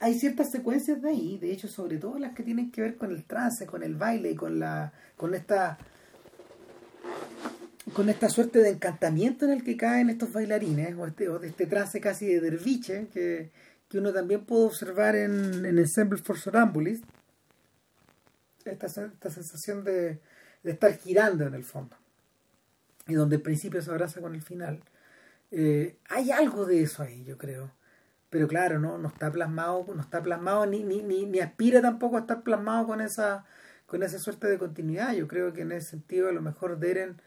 hay 0.00 0.18
ciertas 0.18 0.50
secuencias 0.50 1.02
de 1.02 1.10
ahí 1.10 1.36
de 1.36 1.52
hecho 1.52 1.68
sobre 1.68 1.98
todo 1.98 2.18
las 2.18 2.34
que 2.34 2.42
tienen 2.42 2.70
que 2.70 2.80
ver 2.80 2.96
con 2.96 3.10
el 3.10 3.24
trance 3.24 3.66
con 3.66 3.82
el 3.82 3.96
baile 3.96 4.34
con 4.36 4.58
la 4.58 4.92
con 5.16 5.34
esta 5.34 5.76
con 7.92 8.08
esta 8.08 8.30
suerte 8.30 8.60
de 8.60 8.70
encantamiento 8.70 9.44
en 9.44 9.50
el 9.50 9.64
que 9.64 9.76
caen 9.76 10.08
estos 10.08 10.32
bailarines, 10.32 10.96
o, 10.96 11.06
este, 11.06 11.28
de 11.28 11.48
este 11.48 11.66
trance 11.66 12.00
casi 12.00 12.26
de 12.26 12.40
derviche, 12.40 13.08
que, 13.12 13.50
que 13.88 13.98
uno 13.98 14.12
también 14.12 14.46
puede 14.46 14.64
observar 14.64 15.14
en, 15.16 15.66
en 15.66 15.78
Ensemble 15.78 16.18
for 16.22 16.38
Sonambulist, 16.38 17.04
esta, 18.64 18.86
esta 18.86 19.30
sensación 19.30 19.84
de, 19.84 20.20
de, 20.62 20.70
estar 20.70 20.96
girando 20.96 21.46
en 21.46 21.54
el 21.54 21.64
fondo, 21.64 21.96
y 23.06 23.14
donde 23.14 23.36
el 23.36 23.42
principio 23.42 23.82
se 23.82 23.90
abraza 23.90 24.20
con 24.20 24.34
el 24.34 24.42
final. 24.42 24.82
Eh, 25.50 25.98
hay 26.08 26.30
algo 26.30 26.64
de 26.66 26.82
eso 26.82 27.02
ahí, 27.02 27.24
yo 27.24 27.38
creo. 27.38 27.72
Pero 28.30 28.48
claro, 28.48 28.78
no, 28.78 28.96
no 28.98 29.08
está 29.08 29.30
plasmado, 29.30 29.86
no 29.94 30.00
está 30.00 30.22
plasmado 30.22 30.64
ni, 30.66 30.82
ni, 30.82 31.02
ni, 31.02 31.26
ni 31.26 31.40
aspira 31.40 31.82
tampoco 31.82 32.16
a 32.16 32.20
estar 32.20 32.42
plasmado 32.42 32.86
con 32.86 33.00
esa, 33.00 33.44
con 33.86 34.02
esa 34.02 34.18
suerte 34.18 34.46
de 34.48 34.58
continuidad. 34.58 35.14
Yo 35.14 35.28
creo 35.28 35.52
que 35.52 35.62
en 35.62 35.72
ese 35.72 35.90
sentido 35.90 36.28
a 36.28 36.32
lo 36.32 36.40
mejor 36.40 36.78
Deren 36.78 37.20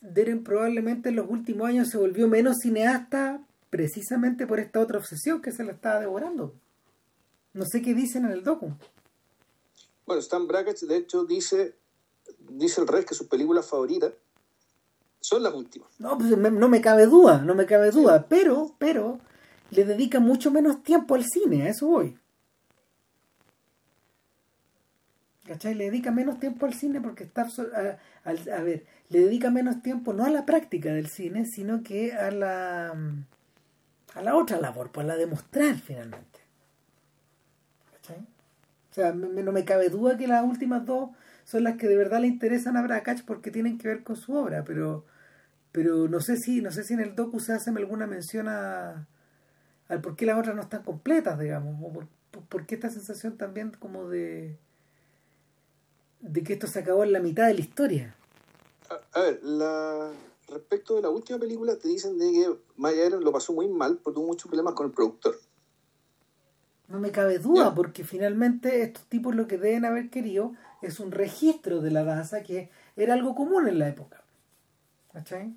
Deren 0.00 0.44
probablemente 0.44 1.10
en 1.10 1.16
los 1.16 1.28
últimos 1.28 1.68
años 1.68 1.88
se 1.88 1.98
volvió 1.98 2.26
menos 2.26 2.58
cineasta 2.62 3.40
precisamente 3.68 4.46
por 4.46 4.58
esta 4.58 4.80
otra 4.80 4.98
obsesión 4.98 5.42
que 5.42 5.52
se 5.52 5.62
la 5.62 5.72
estaba 5.72 6.00
devorando. 6.00 6.54
No 7.52 7.64
sé 7.66 7.82
qué 7.82 7.94
dicen 7.94 8.24
en 8.24 8.32
el 8.32 8.42
docu. 8.42 8.74
Bueno, 10.06 10.20
Stan 10.20 10.46
Brackett 10.46 10.80
de 10.80 10.96
hecho 10.96 11.24
dice, 11.24 11.74
dice 12.38 12.80
el 12.80 12.88
rey 12.88 13.04
que 13.04 13.14
sus 13.14 13.26
películas 13.26 13.66
favoritas 13.66 14.12
son 15.20 15.42
las 15.42 15.54
últimas. 15.54 15.88
No, 15.98 16.16
pues 16.16 16.36
no 16.36 16.68
me 16.68 16.80
cabe 16.80 17.06
duda, 17.06 17.38
no 17.38 17.54
me 17.54 17.66
cabe 17.66 17.90
duda, 17.90 18.26
pero, 18.28 18.74
pero 18.78 19.20
le 19.70 19.84
dedica 19.84 20.18
mucho 20.18 20.50
menos 20.50 20.82
tiempo 20.82 21.14
al 21.14 21.24
cine, 21.24 21.62
a 21.62 21.68
eso 21.68 21.86
voy. 21.86 22.16
¿Cachai? 25.46 25.74
Le 25.74 25.84
dedica 25.84 26.10
menos 26.10 26.38
tiempo 26.38 26.66
al 26.66 26.74
cine 26.74 27.00
porque 27.00 27.24
está... 27.24 27.42
A, 27.42 28.30
a, 28.30 28.62
ver, 28.62 28.86
le 29.08 29.20
dedica 29.20 29.50
menos 29.50 29.82
tiempo 29.82 30.12
no 30.12 30.24
a 30.24 30.30
la 30.30 30.46
práctica 30.46 30.92
del 30.92 31.08
cine, 31.08 31.44
sino 31.44 31.82
que 31.82 32.12
a 32.12 32.30
la... 32.30 32.94
a 34.14 34.22
la 34.22 34.36
otra 34.36 34.60
labor, 34.60 34.90
pues 34.90 35.04
a 35.04 35.08
la 35.08 35.16
de 35.16 35.26
mostrar 35.26 35.74
finalmente. 35.76 36.40
¿Cachai? 37.92 38.18
O 38.18 38.94
sea, 38.94 39.12
no 39.12 39.52
me 39.52 39.64
cabe 39.64 39.88
duda 39.88 40.16
que 40.16 40.26
las 40.26 40.44
últimas 40.44 40.86
dos 40.86 41.10
son 41.50 41.64
las 41.64 41.76
que 41.76 41.88
de 41.88 41.96
verdad 41.96 42.20
le 42.20 42.28
interesan 42.28 42.76
a 42.76 42.82
Bracach 42.82 43.24
porque 43.24 43.50
tienen 43.50 43.78
que 43.78 43.88
ver 43.88 44.02
con 44.04 44.16
su 44.16 44.34
obra, 44.34 44.64
pero 44.64 45.04
pero 45.72 46.08
no 46.08 46.20
sé 46.20 46.36
si 46.36 46.60
no 46.60 46.70
sé 46.70 46.84
si 46.84 46.94
en 46.94 47.00
el 47.00 47.14
docu 47.14 47.40
se 47.40 47.52
hace 47.52 47.70
alguna 47.70 48.06
mención 48.06 48.48
a 48.48 49.06
al 49.88 50.00
por 50.00 50.14
qué 50.16 50.26
las 50.26 50.38
otras 50.38 50.54
no 50.54 50.62
están 50.62 50.82
completas, 50.84 51.38
digamos, 51.38 51.74
o 51.82 51.92
por, 51.92 52.06
por 52.48 52.66
qué 52.66 52.76
esta 52.76 52.90
sensación 52.90 53.36
también 53.36 53.72
como 53.78 54.08
de 54.08 54.56
de 56.20 56.42
que 56.42 56.52
esto 56.52 56.66
se 56.66 56.80
acabó 56.80 57.02
en 57.04 57.12
la 57.12 57.20
mitad 57.20 57.46
de 57.46 57.54
la 57.54 57.60
historia. 57.60 58.14
A, 58.90 59.18
a 59.18 59.22
ver, 59.22 59.40
la, 59.42 60.10
respecto 60.48 60.96
de 60.96 61.02
la 61.02 61.08
última 61.08 61.38
película, 61.38 61.76
te 61.76 61.88
dicen 61.88 62.18
de 62.18 62.30
que 62.30 62.56
Maya 62.76 63.04
Eren 63.06 63.24
lo 63.24 63.32
pasó 63.32 63.52
muy 63.52 63.68
mal 63.68 63.98
porque 64.02 64.16
tuvo 64.16 64.26
muchos 64.26 64.48
problemas 64.48 64.74
con 64.74 64.86
el 64.86 64.92
productor. 64.92 65.34
No 66.88 66.98
me 66.98 67.10
cabe 67.10 67.38
duda, 67.38 67.68
Ya. 67.70 67.74
porque 67.74 68.04
finalmente 68.04 68.82
estos 68.82 69.04
tipos 69.06 69.34
lo 69.34 69.46
que 69.46 69.58
deben 69.58 69.84
haber 69.84 70.10
querido 70.10 70.52
es 70.82 71.00
un 71.00 71.12
registro 71.12 71.80
de 71.80 71.90
la 71.90 72.04
danza 72.04 72.42
que 72.42 72.70
era 72.96 73.14
algo 73.14 73.34
común 73.34 73.68
en 73.68 73.78
la 73.78 73.88
época. 73.88 74.22
¿Cachai? 75.12 75.54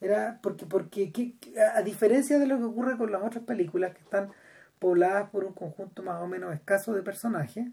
Era 0.00 0.38
porque, 0.42 0.66
porque 0.66 1.12
que- 1.12 1.36
que- 1.38 1.60
a 1.60 1.82
diferencia 1.82 2.38
de 2.38 2.46
lo 2.46 2.58
que 2.58 2.64
ocurre 2.64 2.96
con 2.96 3.10
las 3.12 3.22
otras 3.22 3.44
películas 3.44 3.94
que 3.94 4.02
están 4.02 4.30
pobladas 4.78 5.30
por 5.30 5.44
un 5.44 5.52
conjunto 5.54 6.02
más 6.02 6.22
o 6.22 6.26
menos 6.26 6.54
escaso 6.54 6.92
de 6.94 7.02
personajes, 7.02 7.66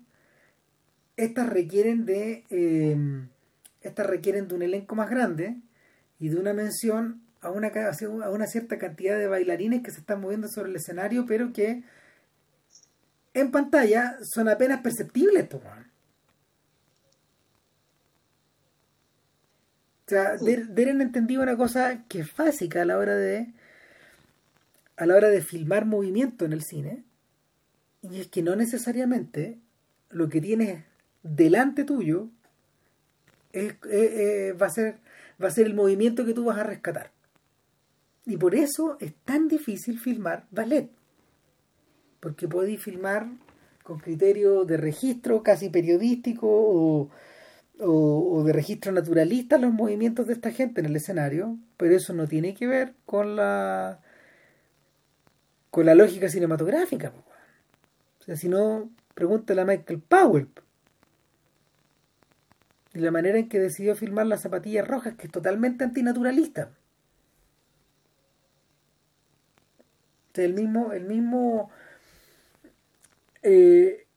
estas 1.18 1.50
requieren 1.50 2.06
de 2.06 2.46
eh, 2.50 2.98
estas 3.82 4.06
requieren 4.08 4.48
de 4.48 4.56
un 4.56 4.62
elenco 4.62 4.96
más 4.96 5.10
grande 5.10 5.58
y 6.20 6.30
de 6.30 6.38
una 6.40 6.54
mención 6.54 7.22
a 7.42 7.50
una, 7.50 7.70
a 7.70 8.30
una 8.30 8.48
cierta 8.48 8.78
cantidad 8.78 9.18
de 9.18 9.28
bailarines 9.28 9.82
que 9.82 9.92
se 9.92 10.00
están 10.00 10.22
moviendo 10.22 10.48
sobre 10.48 10.70
el 10.70 10.76
escenario, 10.76 11.26
pero 11.26 11.52
que 11.54 11.84
en 13.34 13.52
pantalla 13.52 14.18
son 14.24 14.50
apenas 14.50 14.82
perceptibles 14.82 15.48
weón. 15.54 15.92
O 20.01 20.01
sea, 20.12 20.38
de- 20.38 20.66
deben 20.66 21.02
entendido 21.02 21.42
una 21.44 21.58
cosa 21.58 22.04
que 22.08 22.20
es 22.22 22.36
básica 22.36 22.82
a 22.82 22.86
la 22.86 22.98
hora 22.98 23.16
de 23.16 23.48
a 24.98 25.06
la 25.06 25.16
hora 25.16 25.30
de 25.30 25.42
filmar 25.42 25.86
movimiento 25.86 26.46
en 26.46 26.54
el 26.54 26.62
cine 26.64 27.04
y 28.04 28.20
es 28.22 28.28
que 28.28 28.44
no 28.44 28.56
necesariamente 28.56 29.58
lo 30.10 30.30
que 30.30 30.42
tienes 30.42 30.84
delante 31.24 31.84
tuyo 31.84 32.30
es- 33.54 33.74
va 34.62 34.66
a 34.68 34.70
ser 34.70 34.98
va 35.44 35.48
a 35.48 35.52
ser 35.52 35.66
el 35.66 35.74
movimiento 35.74 36.24
que 36.26 36.34
tú 36.36 36.46
vas 36.46 36.60
a 36.60 36.64
rescatar. 36.64 37.10
Y 38.28 38.38
por 38.38 38.54
eso 38.54 38.98
es 39.00 39.14
tan 39.26 39.48
difícil 39.48 40.00
filmar 40.00 40.46
ballet 40.52 40.90
porque 42.20 42.48
podéis 42.48 42.80
filmar 42.82 43.28
con 43.84 43.98
criterio 43.98 44.64
de 44.66 44.78
registro 44.78 45.42
casi 45.42 45.70
periodístico 45.70 46.48
o, 46.48 47.10
o- 47.88 48.44
de 48.44 48.54
registro 48.54 48.92
naturalista 48.92 49.58
los 49.58 49.74
movimientos 49.74 50.28
de 50.28 50.34
esta 50.34 50.52
gente 50.52 50.82
en 50.82 50.88
el 50.88 50.96
escenario, 50.96 51.58
pero 51.78 51.96
eso 51.96 52.14
no 52.14 52.28
tiene 52.28 52.54
que 52.54 52.68
ver 52.68 52.94
con 53.06 53.36
la 53.36 54.02
con 55.70 55.86
la 55.86 55.96
lógica 55.96 56.30
cinematográfica. 56.30 57.14
O 58.20 58.24
sea, 58.24 58.36
si 58.36 58.50
no, 58.50 58.90
pregúntale 59.16 59.62
a 59.62 59.66
Michael 59.66 60.02
Powell. 60.02 60.48
po. 60.48 60.62
Y 62.94 63.00
la 63.00 63.12
manera 63.12 63.38
en 63.40 63.48
que 63.50 63.60
decidió 63.60 63.96
filmar 63.96 64.28
las 64.28 64.42
zapatillas 64.42 64.88
rojas, 64.88 65.16
que 65.16 65.28
es 65.28 65.32
totalmente 65.32 65.84
antinaturalista. 65.84 66.72
El 70.34 70.54
mismo, 70.54 70.94
el 70.94 71.06
mismo 71.06 71.70
eh, 73.44 74.08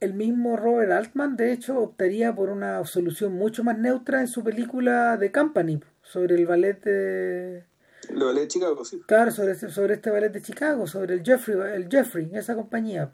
el 0.00 0.14
mismo 0.14 0.56
Robert 0.56 0.92
Altman, 0.92 1.36
de 1.36 1.52
hecho, 1.52 1.78
optaría 1.78 2.34
por 2.34 2.48
una 2.50 2.84
solución 2.84 3.32
mucho 3.34 3.64
más 3.64 3.78
neutra 3.78 4.20
en 4.20 4.28
su 4.28 4.42
película 4.42 5.16
The 5.18 5.30
Company 5.32 5.80
sobre 6.02 6.34
el 6.36 6.46
ballet 6.46 6.82
de. 6.82 7.64
Lo 8.10 8.26
vale 8.26 8.40
de 8.42 8.48
Chicago, 8.48 8.84
sí. 8.84 9.00
Claro, 9.06 9.30
sobre, 9.30 9.52
este- 9.52 9.70
sobre 9.70 9.94
este 9.94 10.10
ballet 10.10 10.30
de 10.32 10.42
Chicago, 10.42 10.86
sobre 10.86 11.14
el 11.14 11.22
Jeffrey, 11.24 11.56
el 11.74 11.88
Jeffrey, 11.88 12.30
esa 12.32 12.54
compañía. 12.54 13.12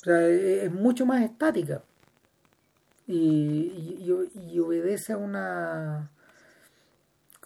O 0.00 0.04
sea, 0.04 0.26
es, 0.28 0.64
es 0.64 0.72
mucho 0.72 1.04
más 1.06 1.22
estática. 1.22 1.82
Y, 3.06 3.16
y- 3.16 4.30
y- 4.34 4.54
y 4.54 4.58
obedece 4.60 5.12
a 5.12 5.18
una. 5.18 6.10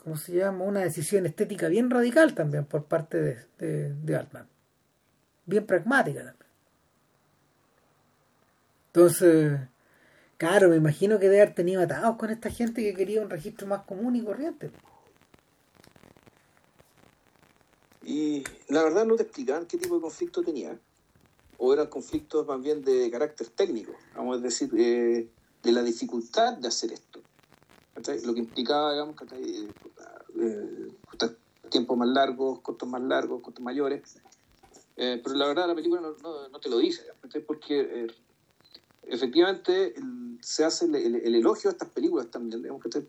¿Cómo 0.03 0.17
se 0.17 0.33
llama? 0.33 0.65
Una 0.65 0.81
decisión 0.81 1.27
estética 1.27 1.69
bien 1.69 1.89
radical 1.91 2.35
también 2.35 2.65
por 2.65 2.85
parte 2.87 3.21
de, 3.21 3.39
de, 3.59 3.95
de 3.95 4.17
Altman. 4.17 4.47
Bien 5.47 5.65
pragmática 5.67 6.19
también. 6.25 6.42
Entonces, 8.95 9.59
claro, 10.37 10.69
me 10.69 10.77
imagino 10.77 11.19
que 11.19 11.31
debe 11.31 11.41
haber 11.41 11.55
tenido 11.55 11.81
atados 11.81 12.17
con 12.17 12.29
esta 12.29 12.51
gente 12.51 12.83
que 12.83 12.93
quería 12.93 13.23
un 13.23 13.31
registro 13.31 13.67
más 13.67 13.85
común 13.85 14.17
y 14.17 14.23
corriente. 14.23 14.71
Y 18.05 18.45
la 18.69 18.83
verdad 18.83 19.07
no 19.07 19.17
te 19.17 19.23
explicaban 19.23 19.65
qué 19.65 19.79
tipo 19.79 19.95
de 19.95 20.03
conflicto 20.03 20.43
tenía. 20.43 20.79
O 21.57 21.73
eran 21.73 21.87
conflictos 21.87 22.47
más 22.47 22.61
bien 22.61 22.83
de 22.83 23.11
carácter 23.11 23.49
técnico, 23.49 23.93
vamos 24.15 24.39
a 24.39 24.41
decir, 24.43 24.71
eh, 24.77 25.29
de 25.63 25.73
la 25.73 25.83
dificultad 25.83 26.59
de 26.59 26.69
hacer 26.69 26.93
esto. 26.93 27.23
Lo 28.25 28.35
que 28.35 28.41
implicaba, 28.41 28.93
digamos, 28.93 29.17
¿cachai? 29.17 29.43
Eh, 29.43 29.69
eh, 30.39 30.89
tiempos 31.71 31.97
más 31.97 32.09
largos, 32.09 32.61
costos 32.61 32.89
más 32.89 33.01
largos, 33.01 33.41
costos 33.41 33.65
mayores. 33.65 34.19
Eh, 34.97 35.19
pero 35.25 35.35
la 35.37 35.47
verdad 35.47 35.67
la 35.67 35.75
película 35.75 36.03
no 36.03 36.61
te 36.61 36.69
lo 36.69 36.77
dice, 36.79 37.07
¿cachai? 37.23 37.41
porque 37.41 37.81
eh, 37.81 38.07
efectivamente 39.05 39.95
el- 39.99 40.39
se 40.43 40.65
hace 40.65 40.87
el, 40.87 40.95
el- 40.97 41.15
el 41.17 41.35
elogio 41.37 41.71
a 41.71 41.73
estas 41.73 41.89
películas 41.91 42.31
también, 42.31 42.63
digamos, 42.63 42.83
porque, 42.83 43.01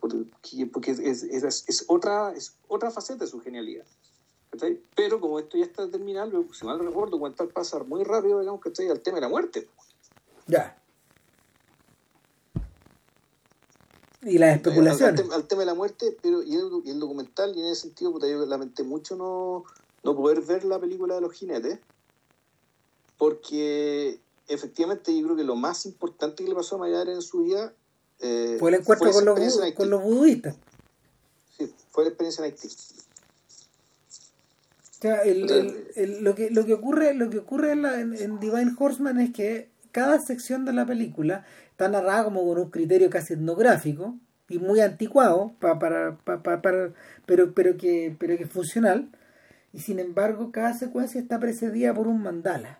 porque 0.71 0.91
es, 0.91 1.23
es- 1.23 1.85
otra, 1.87 2.31
es 2.33 2.55
otra 2.67 2.91
faceta 2.91 3.25
de 3.25 3.29
su 3.31 3.39
genialidad. 3.39 3.85
¿cachai? 4.51 4.79
Pero 4.95 5.19
como 5.19 5.39
esto 5.39 5.57
ya 5.57 5.65
está 5.65 5.89
terminado, 5.89 6.45
si 6.53 6.63
mal 6.65 6.77
no 6.77 6.83
recuerdo, 6.83 7.17
comentar 7.17 7.47
pasar 7.47 7.85
muy 7.85 8.03
rápido, 8.03 8.39
digamos, 8.39 8.61
¿cachai? 8.61 8.87
al 8.89 9.01
tema 9.01 9.15
de 9.17 9.21
la 9.21 9.29
muerte. 9.29 9.67
Ya. 10.45 10.79
Y 14.21 14.37
las 14.37 14.49
Al, 14.49 14.53
al 14.53 14.55
especulaciones. 14.57 15.21
tema- 15.21 15.35
al 15.35 15.47
tema 15.47 15.61
de 15.61 15.65
la 15.65 15.73
muerte, 15.73 16.17
pero 16.21 16.43
y 16.43 16.55
el, 16.55 16.69
y 16.85 16.91
el 16.91 16.99
documental, 16.99 17.57
y 17.57 17.61
en 17.61 17.65
ese 17.65 17.81
sentido, 17.81 18.11
puta, 18.11 18.27
yo 18.27 18.45
lamenté 18.45 18.83
mucho 18.83 19.15
no, 19.15 19.63
no 20.03 20.15
poder 20.15 20.41
ver 20.41 20.63
la 20.65 20.79
película 20.79 21.15
de 21.15 21.21
los 21.21 21.33
jinetes, 21.33 21.79
porque 23.17 24.21
efectivamente 24.53 25.17
yo 25.17 25.23
creo 25.25 25.37
que 25.37 25.43
lo 25.43 25.55
más 25.55 25.85
importante 25.85 26.43
que 26.43 26.49
le 26.49 26.55
pasó 26.55 26.75
a 26.75 26.79
Mayar 26.79 27.09
en 27.09 27.21
su 27.21 27.43
vida 27.43 27.73
eh, 28.19 28.57
Fue 28.59 28.71
el 28.71 28.75
encuentro 28.79 29.11
con 29.11 29.25
los, 29.25 29.39
en 29.39 29.73
con 29.73 29.89
los 29.89 30.01
budistas. 30.03 30.55
Sí, 31.57 31.73
fue 31.91 32.03
la 32.05 32.09
experiencia 32.09 32.45
en 32.45 32.51
Haití. 32.51 32.67
O 32.67 32.71
sea, 35.01 35.21
el- 35.23 35.49
el- 35.51 35.87
el- 35.95 36.23
lo, 36.23 36.33
que, 36.35 36.49
lo 36.49 36.65
que 36.65 36.73
ocurre, 36.73 37.13
lo 37.13 37.29
que 37.29 37.39
ocurre 37.39 37.71
en, 37.73 37.81
la- 37.81 37.99
en- 37.99 38.13
en 38.15 38.39
Divine 38.39 38.73
Horseman 38.79 39.19
es 39.19 39.33
que 39.33 39.69
cada 39.91 40.19
sección 40.19 40.63
de 40.63 40.71
la 40.73 40.85
película 40.85 41.45
está 41.71 41.89
narrada 41.89 42.23
como 42.23 42.45
con 42.45 42.57
un 42.57 42.69
criterio 42.71 43.09
casi 43.09 43.33
etnográfico 43.33 44.15
y 44.47 44.59
muy 44.59 44.79
anticuado, 44.79 45.53
pa- 45.59 45.77
para, 45.79 46.17
pa- 46.19 46.41
pa- 46.41 46.61
para, 46.61 46.93
pero, 47.25 47.53
pero, 47.53 47.75
que, 47.75 48.15
pero 48.17 48.37
que 48.37 48.43
es 48.43 48.49
funcional. 48.49 49.09
Y 49.73 49.79
sin 49.79 49.99
embargo, 49.99 50.51
cada 50.51 50.73
secuencia 50.73 51.19
está 51.19 51.39
precedida 51.39 51.93
por 51.93 52.07
un 52.07 52.21
mandala. 52.21 52.79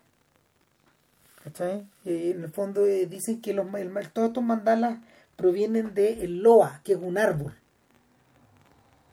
Y 2.04 2.30
en 2.30 2.44
el 2.44 2.50
fondo 2.50 2.86
eh, 2.86 3.06
dicen 3.06 3.40
que 3.40 3.52
los, 3.52 3.66
todos 4.12 4.28
estos 4.28 4.42
mandalas 4.42 4.98
provienen 5.36 5.94
de 5.94 6.24
el 6.24 6.42
loa, 6.42 6.80
que 6.84 6.92
es 6.92 6.98
un 7.00 7.18
árbol, 7.18 7.54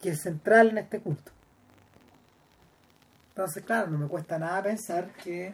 que 0.01 0.09
es 0.11 0.21
central 0.21 0.69
en 0.69 0.77
este 0.79 0.99
culto. 0.99 1.31
Entonces, 3.29 3.63
claro, 3.63 3.89
no 3.89 3.97
me 3.97 4.07
cuesta 4.07 4.37
nada 4.39 4.63
pensar 4.63 5.11
que 5.23 5.53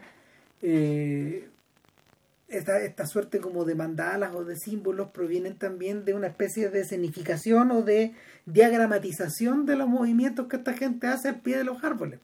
eh, 0.61 1.49
esta, 2.47 2.79
esta 2.79 3.05
suerte 3.05 3.39
como 3.39 3.65
de 3.65 3.75
mandalas 3.75 4.33
o 4.35 4.43
de 4.43 4.55
símbolos 4.55 5.09
provienen 5.11 5.57
también 5.57 6.05
de 6.05 6.13
una 6.13 6.27
especie 6.27 6.69
de 6.69 6.81
escenificación 6.81 7.71
o 7.71 7.81
de 7.81 8.13
diagramatización 8.45 9.65
de 9.65 9.75
los 9.75 9.87
movimientos 9.87 10.47
que 10.47 10.57
esta 10.57 10.73
gente 10.73 11.07
hace 11.07 11.29
al 11.29 11.41
pie 11.41 11.57
de 11.57 11.63
los 11.63 11.83
árboles. 11.83 12.19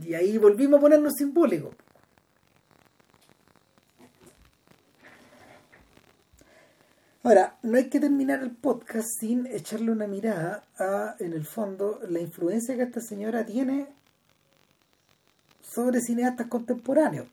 Y 0.00 0.14
ahí 0.14 0.38
volvimos 0.38 0.78
a 0.78 0.80
ponernos 0.80 1.14
simbólicos. 1.14 1.74
Ahora, 7.24 7.56
no 7.62 7.76
hay 7.76 7.88
que 7.88 8.00
terminar 8.00 8.42
el 8.42 8.50
podcast 8.50 9.08
sin 9.20 9.46
echarle 9.46 9.92
una 9.92 10.08
mirada 10.08 10.64
a, 10.76 11.14
en 11.20 11.32
el 11.34 11.46
fondo, 11.46 12.00
la 12.08 12.20
influencia 12.20 12.74
que 12.74 12.82
esta 12.82 13.00
señora 13.00 13.46
tiene 13.46 13.86
sobre 15.62 16.00
cineastas 16.00 16.48
contemporáneos. 16.48 17.28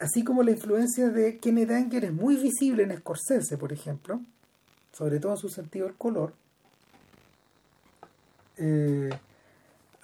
Así 0.00 0.24
como 0.24 0.42
la 0.42 0.50
influencia 0.50 1.08
de 1.08 1.38
Kenneth 1.38 1.70
Anger 1.70 2.04
es 2.06 2.12
muy 2.12 2.36
visible 2.36 2.82
en 2.82 2.96
Scorsese, 2.98 3.56
por 3.56 3.72
ejemplo, 3.72 4.20
sobre 4.92 5.20
todo 5.20 5.32
en 5.32 5.38
su 5.38 5.48
sentido 5.48 5.86
del 5.86 5.96
color. 5.96 6.34
Eh, 8.56 9.10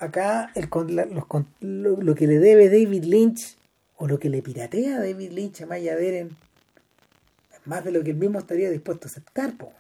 acá 0.05 0.53
los 0.55 1.25
lo, 1.61 2.15
que 2.15 2.27
le 2.27 2.39
debe 2.39 2.69
David 2.69 3.05
Lynch, 3.05 3.57
o 3.97 4.07
lo 4.07 4.19
que 4.19 4.29
le 4.29 4.43
piratea 4.43 4.99
David 4.99 5.33
Lynch 5.33 5.63
a 5.63 5.67
Maya 5.67 5.97
Deren, 5.97 6.37
es 7.53 7.67
más 7.67 7.85
de 7.85 7.93
lo 7.93 8.03
que 8.03 8.11
él 8.11 8.17
mismo 8.17 8.39
estaría 8.39 8.71
dispuesto 8.71 9.09
a 9.09 9.11
aceptar. 9.11 9.57
po. 9.57 9.73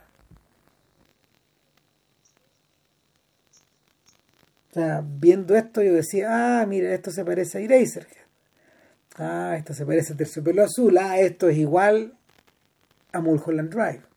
O 4.70 4.74
sea, 4.74 5.04
viendo 5.06 5.54
esto 5.54 5.82
yo 5.82 5.92
decía, 5.92 6.60
ah, 6.60 6.66
mira, 6.66 6.92
esto 6.92 7.12
se 7.12 7.24
parece 7.24 7.58
a 7.58 7.60
Eraserhead. 7.60 8.24
Ah, 9.16 9.54
esto 9.56 9.72
se 9.72 9.86
parece 9.86 10.14
a 10.14 10.16
Terciopelo 10.16 10.64
Azul. 10.64 10.98
Ah, 10.98 11.20
esto 11.20 11.48
es 11.48 11.56
igual 11.58 12.14
a 13.12 13.20
Mulholland 13.20 13.70
Drive. 13.70 14.13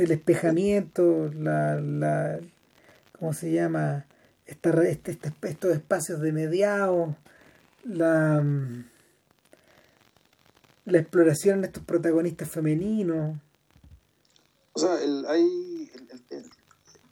El 0.00 0.12
espejamiento, 0.12 1.30
la, 1.34 1.78
la 1.80 2.40
¿cómo 3.18 3.34
se 3.34 3.52
llama? 3.52 4.06
Esta, 4.46 4.70
este, 4.84 5.12
este, 5.12 5.32
estos 5.42 5.72
espacios 5.72 6.20
de 6.20 6.32
mediado, 6.32 7.16
la, 7.84 8.42
la 10.86 10.98
exploración 10.98 11.60
de 11.60 11.66
estos 11.66 11.84
protagonistas 11.84 12.48
femeninos. 12.48 13.36
O 14.72 14.80
sea, 14.80 15.02
el, 15.02 15.26
hay 15.26 15.90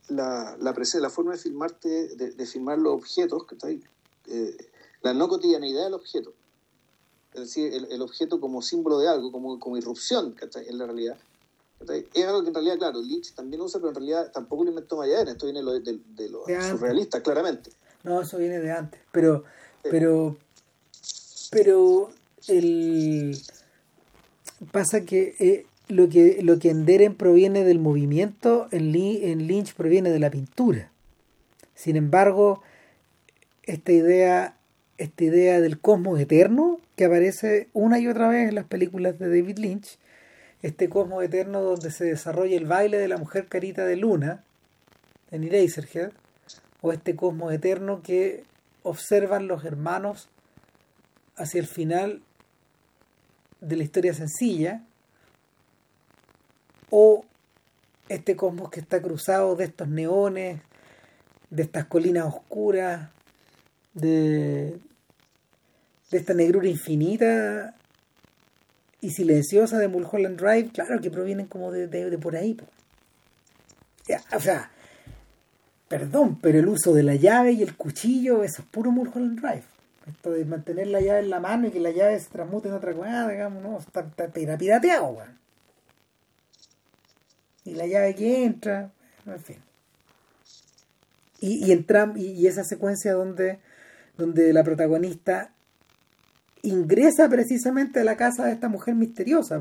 la, 0.09 0.57
la, 0.59 0.73
la 0.73 1.11
forma 1.11 1.33
de 1.33 1.39
filmarte, 1.39 2.17
de, 2.17 2.31
de 2.31 2.47
filmar 2.47 2.79
los 2.79 2.95
objetos, 2.95 3.47
que 3.47 3.55
está 3.55 3.69
ahí, 3.69 3.83
eh, 4.27 4.57
la 5.03 5.13
no 5.13 5.29
cotidianidad 5.29 5.85
del 5.85 5.95
objeto. 5.95 6.33
Es 7.35 7.41
decir, 7.43 7.73
el, 7.73 7.85
el, 7.93 8.01
objeto 8.01 8.41
como 8.41 8.63
símbolo 8.63 8.99
de 8.99 9.09
algo, 9.09 9.31
como, 9.31 9.61
como 9.61 9.77
irrupción. 9.77 10.35
En 10.67 10.79
la 10.79 10.87
realidad. 10.87 11.19
Es 12.13 12.25
algo 12.25 12.43
que 12.43 12.49
en 12.49 12.55
realidad, 12.55 12.77
claro, 12.79 13.01
Lynch 13.01 13.35
también 13.35 13.63
usa, 13.63 13.81
pero 13.81 13.91
en 13.91 13.95
realidad 13.95 14.33
tampoco 14.33 14.65
lo 14.65 14.71
inventó 14.71 14.97
Mayader, 14.97 15.29
esto 15.29 15.47
viene 15.47 15.63
de, 15.63 15.81
de, 15.81 16.01
de 16.17 16.29
los 16.29 16.45
surrealistas, 16.47 17.23
claramente. 17.23 17.71
No, 18.03 18.21
eso 18.21 18.39
viene 18.39 18.59
de 18.59 18.73
antes, 18.73 19.01
pero, 19.13 19.45
pero, 19.83 20.37
pero 21.51 22.11
el 22.49 23.41
pasa 24.73 25.03
que 25.03 25.35
eh, 25.39 25.67
lo 25.89 26.09
que 26.09 26.43
lo 26.43 26.59
que 26.59 26.71
en 26.71 26.85
Deren 26.85 27.15
proviene 27.15 27.65
del 27.65 27.79
movimiento, 27.79 28.69
en, 28.73 28.95
en 28.95 29.47
Lynch 29.47 29.75
proviene 29.75 30.11
de 30.11 30.19
la 30.19 30.31
pintura. 30.31 30.91
Sin 31.75 31.97
embargo, 31.97 32.63
esta 33.63 33.93
idea, 33.93 34.57
esta 34.99 35.25
idea 35.25 35.61
del 35.61 35.81
cosmos 35.81 36.19
eterno 36.19 36.81
que 36.97 37.05
aparece 37.05 37.69
una 37.73 38.01
y 38.01 38.09
otra 38.09 38.29
vez 38.29 38.49
en 38.49 38.57
las 38.57 38.65
películas 38.65 39.19
de 39.19 39.29
David 39.29 39.59
Lynch, 39.59 39.99
este 40.63 40.89
cosmos 40.89 41.23
eterno 41.23 41.63
donde 41.63 41.91
se 41.91 42.05
desarrolla 42.05 42.57
el 42.57 42.67
baile 42.67 42.99
de 42.99 43.09
la 43.09 43.17
mujer 43.17 43.47
carita 43.47 43.85
de 43.85 43.97
luna 43.97 44.45
en 45.31 45.45
Eraserhead, 45.45 46.13
o 46.81 46.93
este 46.93 47.17
cosmos 47.17 47.53
eterno 47.53 48.03
que 48.03 48.45
observan 48.83 49.49
los 49.49 49.65
hermanos 49.65 50.29
hacia 51.37 51.61
el 51.61 51.67
final 51.67 52.23
de 53.61 53.77
la 53.77 53.83
historia 53.83 54.15
sencilla, 54.15 54.85
o 56.91 57.25
este 58.09 58.37
cosmos 58.37 58.71
que 58.71 58.81
está 58.81 59.03
cruzado 59.03 59.55
de 59.55 59.65
estos 59.65 59.89
neones, 59.89 60.61
de 61.51 61.63
estas 61.63 61.85
colinas 61.85 62.27
oscuras, 62.27 63.11
de, 63.93 64.79
de 66.11 66.19
esta 66.19 66.35
negrura 66.35 66.69
infinita 66.69 67.75
y 69.01 69.11
silenciosa 69.11 69.79
de 69.79 69.89
Mulholland 69.89 70.41
Drive, 70.41 70.71
claro 70.73 71.01
que 71.01 71.11
provienen 71.11 71.47
como 71.47 71.71
de, 71.71 71.87
de, 71.87 72.19
por 72.19 72.37
ahí. 72.37 72.57
o 74.35 74.41
sea, 74.41 74.71
perdón, 75.89 76.39
pero 76.41 76.59
el 76.59 76.69
uso 76.69 76.93
de 76.93 77.03
la 77.03 77.15
llave 77.15 77.53
y 77.53 77.63
el 77.63 77.77
cuchillo, 77.77 78.43
eso 78.43 78.63
es 78.63 78.69
puro 78.69 78.91
Mulholland 78.91 79.41
Drive. 79.41 79.65
Esto 80.09 80.31
de 80.31 80.45
mantener 80.45 80.87
la 80.87 81.01
llave 81.01 81.21
en 81.21 81.31
la 81.31 81.39
mano 81.39 81.69
y 81.69 81.71
que 81.71 81.81
la 81.81 81.91
llave 81.91 82.19
se 82.19 82.31
transmute 82.31 82.69
en 82.69 82.75
otra 82.75 82.95
cosa, 82.95 83.29
digamos, 83.29 83.63
no, 83.63 83.79
está, 83.79 84.01
está 84.01 84.57
pirateado, 84.57 85.09
weón. 85.09 85.39
Y 87.65 87.75
la 87.75 87.87
llave 87.87 88.15
que 88.15 88.45
entra, 88.45 88.91
en 89.27 89.41
fin. 89.41 89.59
Y, 91.41 91.67
y, 91.67 91.73
entra, 91.73 92.11
y, 92.17 92.31
y 92.33 92.47
esa 92.47 92.65
secuencia 92.65 93.13
donde, 93.13 93.61
donde 94.17 94.53
la 94.55 94.65
protagonista 94.65 95.53
ingresa 96.63 97.29
precisamente 97.29 98.01
a 98.01 98.05
la 98.05 98.17
casa 98.17 98.47
de 98.47 98.53
esta 98.53 98.69
mujer 98.69 98.95
misteriosa 98.95 99.61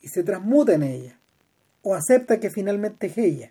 y 0.00 0.08
se 0.08 0.22
transmuta 0.22 0.74
en 0.74 0.82
ella 0.82 1.18
o 1.82 1.94
acepta 1.94 2.40
que 2.40 2.50
finalmente 2.50 3.06
es 3.06 3.18
ella. 3.18 3.50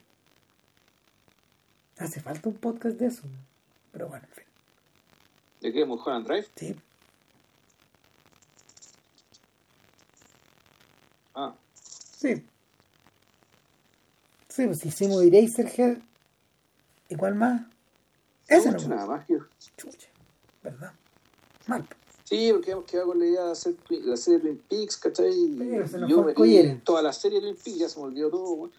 Hace 1.97 2.19
falta 2.19 2.49
un 2.49 2.55
podcast 2.55 2.97
de 2.97 3.07
eso, 3.07 3.23
pero 3.91 4.07
bueno, 4.07 4.25
en 4.27 4.33
fin. 4.33 4.45
¿De 5.61 5.71
qué? 5.71 5.85
¿Mulholland 5.85 6.25
Drive? 6.25 6.47
Sí. 6.55 6.75
Ah. 11.35 11.53
Sí. 11.75 12.43
Sí, 14.49 14.65
pues 14.65 14.85
hicimos 14.85 15.23
Eraserhead. 15.23 15.99
¿Igual 17.09 17.35
más? 17.35 17.61
Ese 18.47 18.71
no. 18.71 18.87
Nada 18.87 19.05
más, 19.05 19.27
yo. 19.27 19.37
Chucha, 19.77 20.09
¿verdad? 20.63 20.93
Mal. 21.72 21.88
Sí, 22.23 22.49
porque 22.53 22.72
hemos 22.72 22.85
quedado 22.85 23.07
con 23.07 23.19
la 23.19 23.26
idea 23.26 23.43
de 23.43 23.52
hacer 23.52 23.76
la 23.89 24.15
serie 24.15 24.39
de 24.39 24.45
Twin 24.45 24.64
Peaks, 24.69 24.98
¿cachai? 24.98 25.35
Nos 25.48 26.10
yo 26.10 26.23
me 26.23 26.34
toda 26.84 27.02
la 27.02 27.11
serie 27.11 27.41
de 27.41 27.48
Twin 27.48 27.64
Peaks, 27.64 27.80
ya 27.80 27.89
se 27.89 27.99
me 27.99 28.06
olvidó 28.06 28.30
todo, 28.30 28.53
güey. 28.53 28.72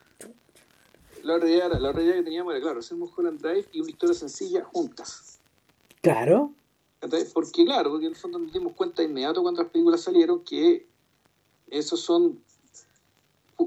La 1.23 1.36
otra, 1.36 1.48
idea, 1.48 1.69
la 1.69 1.90
otra 1.90 2.02
idea 2.02 2.14
que 2.14 2.23
teníamos 2.23 2.52
era, 2.52 2.62
claro, 2.62 2.81
hacer 2.81 2.97
Mulholland 2.97 3.40
Drive 3.40 3.66
y 3.73 3.81
una 3.81 3.90
historia 3.90 4.14
sencilla 4.14 4.64
juntas. 4.64 5.39
Claro. 6.01 6.52
¿Cachai? 7.01 7.27
Porque, 7.32 7.64
claro, 7.64 7.90
porque 7.90 8.06
en 8.06 8.12
el 8.12 8.19
fondo 8.19 8.39
nos 8.39 8.52
dimos 8.52 8.73
cuenta 8.73 9.02
de 9.02 9.09
inmediato 9.09 9.43
cuando 9.43 9.62
las 9.62 9.70
películas 9.70 10.01
salieron 10.01 10.40
que 10.40 10.86
esos 11.69 12.01
son 12.01 12.40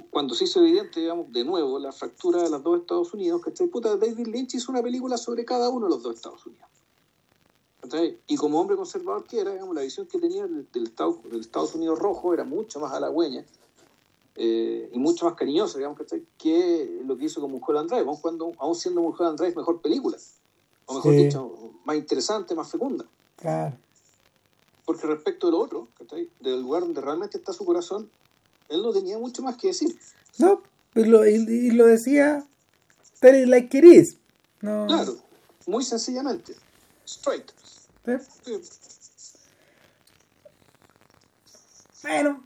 cuando 0.10 0.34
se 0.36 0.46
hizo 0.46 0.60
evidente, 0.60 1.00
digamos, 1.00 1.32
de 1.32 1.44
nuevo, 1.44 1.80
la 1.80 1.92
fractura 1.92 2.42
de 2.44 2.50
los 2.50 2.64
dos 2.64 2.82
Estados 2.82 3.14
Unidos, 3.14 3.42
¿cachai? 3.42 3.68
Puta, 3.68 3.96
David 3.96 4.28
Lynch 4.28 4.56
hizo 4.56 4.72
una 4.72 4.82
película 4.82 5.18
sobre 5.18 5.46
cada 5.46 5.70
uno 5.70 5.86
de 5.86 5.92
los 5.92 6.04
dos 6.04 6.16
Estados 6.16 6.46
Unidos. 6.46 6.68
Y 8.28 8.36
como 8.38 8.60
hombre 8.60 8.76
conservador 8.76 9.26
que 9.26 9.40
era, 9.40 9.52
digamos, 9.52 9.76
la 9.76 9.82
visión 9.82 10.08
que 10.08 10.20
tenía 10.20 10.44
del, 10.44 10.68
del, 10.72 10.84
Estados, 10.84 11.24
del 11.24 11.42
Estados 11.42 11.76
Unidos 11.76 12.00
rojo 12.00 12.34
era 12.34 12.44
mucho 12.44 12.80
más 12.80 12.94
halagüeña 12.94 13.46
eh, 14.38 14.90
y 14.92 15.00
mucho 15.00 15.26
más 15.26 15.36
cariñosa, 15.36 15.78
digamos, 15.78 15.98
que 16.38 17.02
lo 17.06 17.18
que 17.18 17.26
hizo 17.26 17.40
con 17.40 17.52
Mulholland 17.52 17.90
Drive, 17.90 18.06
aún, 18.06 18.18
cuando, 18.18 18.52
aún 18.58 18.76
siendo 18.76 19.02
Mulholland 19.02 19.40
Drive 19.40 19.56
mejor 19.56 19.82
película, 19.82 20.18
o 20.88 20.96
mejor 20.96 21.14
sí. 21.14 21.24
dicho, 21.24 21.72
más 21.86 21.96
interesante, 21.96 22.54
más 22.54 22.70
fecunda. 22.70 23.06
Claro. 23.38 23.78
Porque 24.84 25.08
respecto 25.08 25.48
del 25.48 25.56
otro, 25.56 25.88
del 26.42 26.62
lugar 26.62 26.82
donde 26.82 27.00
realmente 27.00 27.38
está 27.38 27.54
su 27.54 27.66
corazón, 27.66 28.10
él 28.68 28.82
no 28.82 28.92
tenía 28.92 29.18
mucho 29.18 29.42
más 29.42 29.56
que 29.56 29.68
decir. 29.68 29.98
No, 30.38 30.62
y 30.96 31.06
lo, 31.06 31.26
y, 31.26 31.36
y 31.36 31.72
lo 31.72 31.86
decía, 31.86 32.46
tell 33.22 33.42
it 33.42 33.48
like 33.48 33.78
it 33.78 33.86
is. 33.86 34.18
No. 34.62 34.86
Claro, 34.88 35.16
muy 35.66 35.84
sencillamente, 35.84 36.56
straight. 37.06 37.52
¿Sí? 38.06 38.62
Bueno, 42.04 42.44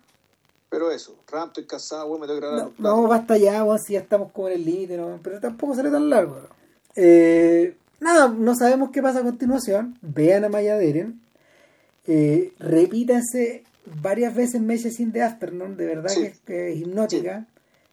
Pero 0.70 0.92
eso, 0.92 1.16
Ram, 1.30 1.48
estoy 1.48 1.66
casado, 1.66 2.08
güey, 2.08 2.22
me 2.22 2.28
tengo 2.28 2.40
que 2.40 2.46
grabar 2.48 2.72
no, 2.78 2.96
no, 3.02 3.08
basta 3.08 3.38
ya, 3.38 3.64
weón, 3.64 3.80
si 3.80 3.94
ya 3.94 4.00
estamos 4.00 4.32
como 4.32 4.48
en 4.50 4.54
el 4.56 4.66
límite, 4.66 4.98
¿no? 4.98 5.20
pero 5.24 5.40
tampoco 5.40 5.76
sale 5.76 5.90
tan 5.90 6.10
largo. 6.10 6.36
¿no? 6.36 6.48
Eh, 6.96 7.76
nada, 8.00 8.28
no 8.30 8.56
sabemos 8.56 8.92
qué 8.92 9.02
pasa 9.02 9.20
a 9.20 9.24
continuación. 9.24 9.98
Vean 10.02 10.46
a 10.46 10.50
Maya 10.50 10.78
Deren. 10.78 11.20
Eh, 12.08 12.54
repítanse 12.60 13.64
varias 14.02 14.34
veces 14.36 14.62
Meses 14.62 15.00
in 15.00 15.12
the 15.12 15.22
Afternoon, 15.24 15.76
de 15.76 15.86
verdad 15.88 16.10
Sí. 16.10 16.22
que, 16.22 16.28
es- 16.28 16.40
que 16.40 16.72
es 16.74 16.78
hipnótica. 16.80 17.46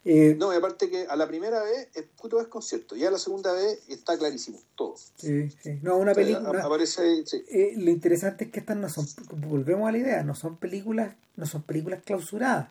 Eh, 0.09 0.35
No, 0.39 0.53
y 0.53 0.55
aparte 0.55 0.89
que 0.89 1.05
a 1.05 1.15
la 1.17 1.27
primera 1.27 1.61
vez 1.63 1.89
es 1.93 2.05
puto 2.19 2.37
desconcierto, 2.37 2.95
ya 2.95 3.09
a 3.09 3.11
la 3.11 3.17
segunda 3.17 3.51
vez 3.51 3.79
está 3.89 4.17
clarísimo, 4.17 4.59
todo. 4.75 4.95
sí, 5.17 5.49
sí. 5.61 5.79
No, 5.81 5.97
una 5.97 6.11
O 6.11 6.15
sea, 6.15 6.23
película. 6.23 6.63
Aparece 6.63 7.01
ahí, 7.01 7.23
sí. 7.25 7.43
eh, 7.49 7.73
lo 7.75 7.91
interesante 7.91 8.45
es 8.45 8.51
que 8.51 8.59
estas 8.61 8.77
no 8.77 8.87
son, 8.89 9.05
volvemos 9.49 9.87
a 9.89 9.91
la 9.91 9.97
idea, 9.97 10.23
no 10.23 10.33
son 10.33 10.55
películas, 10.57 11.13
no 11.35 11.45
son 11.45 11.63
películas 11.63 12.01
clausuradas. 12.05 12.69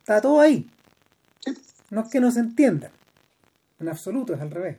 Está 0.00 0.20
todo 0.20 0.40
ahí. 0.40 0.68
Sí. 1.40 1.54
No 1.90 2.02
es 2.02 2.10
que 2.10 2.20
no 2.20 2.30
se 2.30 2.40
entienda. 2.40 2.90
En 3.80 3.88
absoluto, 3.88 4.34
es 4.34 4.40
al 4.40 4.50
revés. 4.50 4.76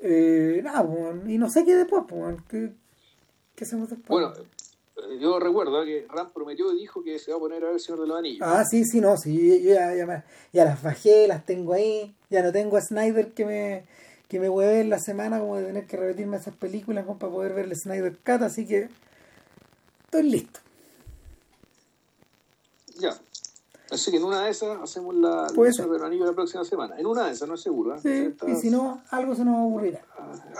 Eh, 0.00 0.60
nada, 0.62 0.86
pues, 0.86 1.28
y 1.28 1.36
no 1.38 1.50
sé 1.50 1.64
qué 1.64 1.74
después, 1.74 2.04
pues, 2.08 2.36
¿qué, 2.48 2.72
qué 3.54 3.64
hacemos 3.64 3.90
después? 3.90 4.08
Bueno, 4.08 4.32
yo 5.20 5.38
recuerdo 5.38 5.84
que 5.84 6.06
Ram 6.08 6.30
prometió 6.32 6.72
y 6.72 6.80
dijo 6.80 7.02
que 7.02 7.18
se 7.18 7.30
va 7.30 7.36
a 7.36 7.40
poner 7.40 7.62
a 7.62 7.66
ver 7.66 7.74
el 7.74 7.80
Señor 7.80 8.00
de 8.02 8.06
los 8.08 8.18
Anillos. 8.18 8.40
Ah, 8.48 8.64
sí, 8.68 8.84
sí, 8.84 9.00
no, 9.00 9.16
sí, 9.16 9.62
yo, 9.62 9.72
ya, 9.74 9.94
ya, 9.94 10.06
me- 10.06 10.22
ya 10.52 10.64
las 10.64 10.82
bajé, 10.82 11.26
las 11.28 11.44
tengo 11.46 11.72
ahí, 11.74 12.14
ya 12.30 12.42
no 12.42 12.52
tengo 12.52 12.76
a 12.76 12.80
Snyder 12.80 13.32
que 13.32 13.44
me 13.44 13.84
que 14.28 14.38
me 14.38 14.48
hueve 14.48 14.80
en 14.80 14.90
la 14.90 15.00
semana 15.00 15.40
como 15.40 15.56
de 15.56 15.64
tener 15.64 15.86
que 15.86 15.96
repetirme 15.96 16.36
esas 16.36 16.54
películas 16.54 17.04
como 17.04 17.18
para 17.18 17.32
poder 17.32 17.52
ver 17.52 17.64
el 17.64 17.74
Snyder 17.76 18.16
Cut, 18.18 18.42
así 18.42 18.64
que 18.64 18.88
estoy 20.04 20.22
listo. 20.22 20.60
Ya. 23.00 23.18
Así 23.90 24.12
que 24.12 24.18
en 24.18 24.24
una 24.24 24.44
de 24.44 24.50
esas 24.52 24.80
hacemos 24.80 25.16
la 25.16 25.46
el 25.48 25.54
Puede 25.56 25.72
Señor 25.72 25.88
ser. 25.88 25.92
de 25.94 25.98
los 25.98 26.06
Anillos 26.06 26.26
la 26.28 26.32
próxima 26.34 26.64
semana. 26.64 26.96
En 26.96 27.06
una 27.06 27.26
de 27.26 27.32
esas, 27.32 27.48
no 27.48 27.54
es 27.56 27.60
seguro. 27.60 27.96
¿eh? 27.96 27.98
Sí, 28.00 28.34
y 28.46 28.54
si 28.54 28.70
no, 28.70 29.02
algo 29.10 29.34
se 29.34 29.44
nos 29.44 29.66
ocurrirá. 29.68 30.00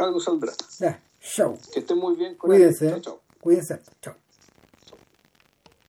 Algo 0.00 0.18
saldrá. 0.18 0.52
Ya, 0.80 1.00
show. 1.20 1.56
Que 1.72 1.78
estén 1.78 1.98
muy 1.98 2.16
bien 2.16 2.34
con 2.34 2.50
Cuídense. 2.50 2.86
¿eh? 2.88 2.90
Chao, 2.90 3.00
chao. 3.00 3.20
cuídense, 3.40 3.78
chao. 4.02 4.14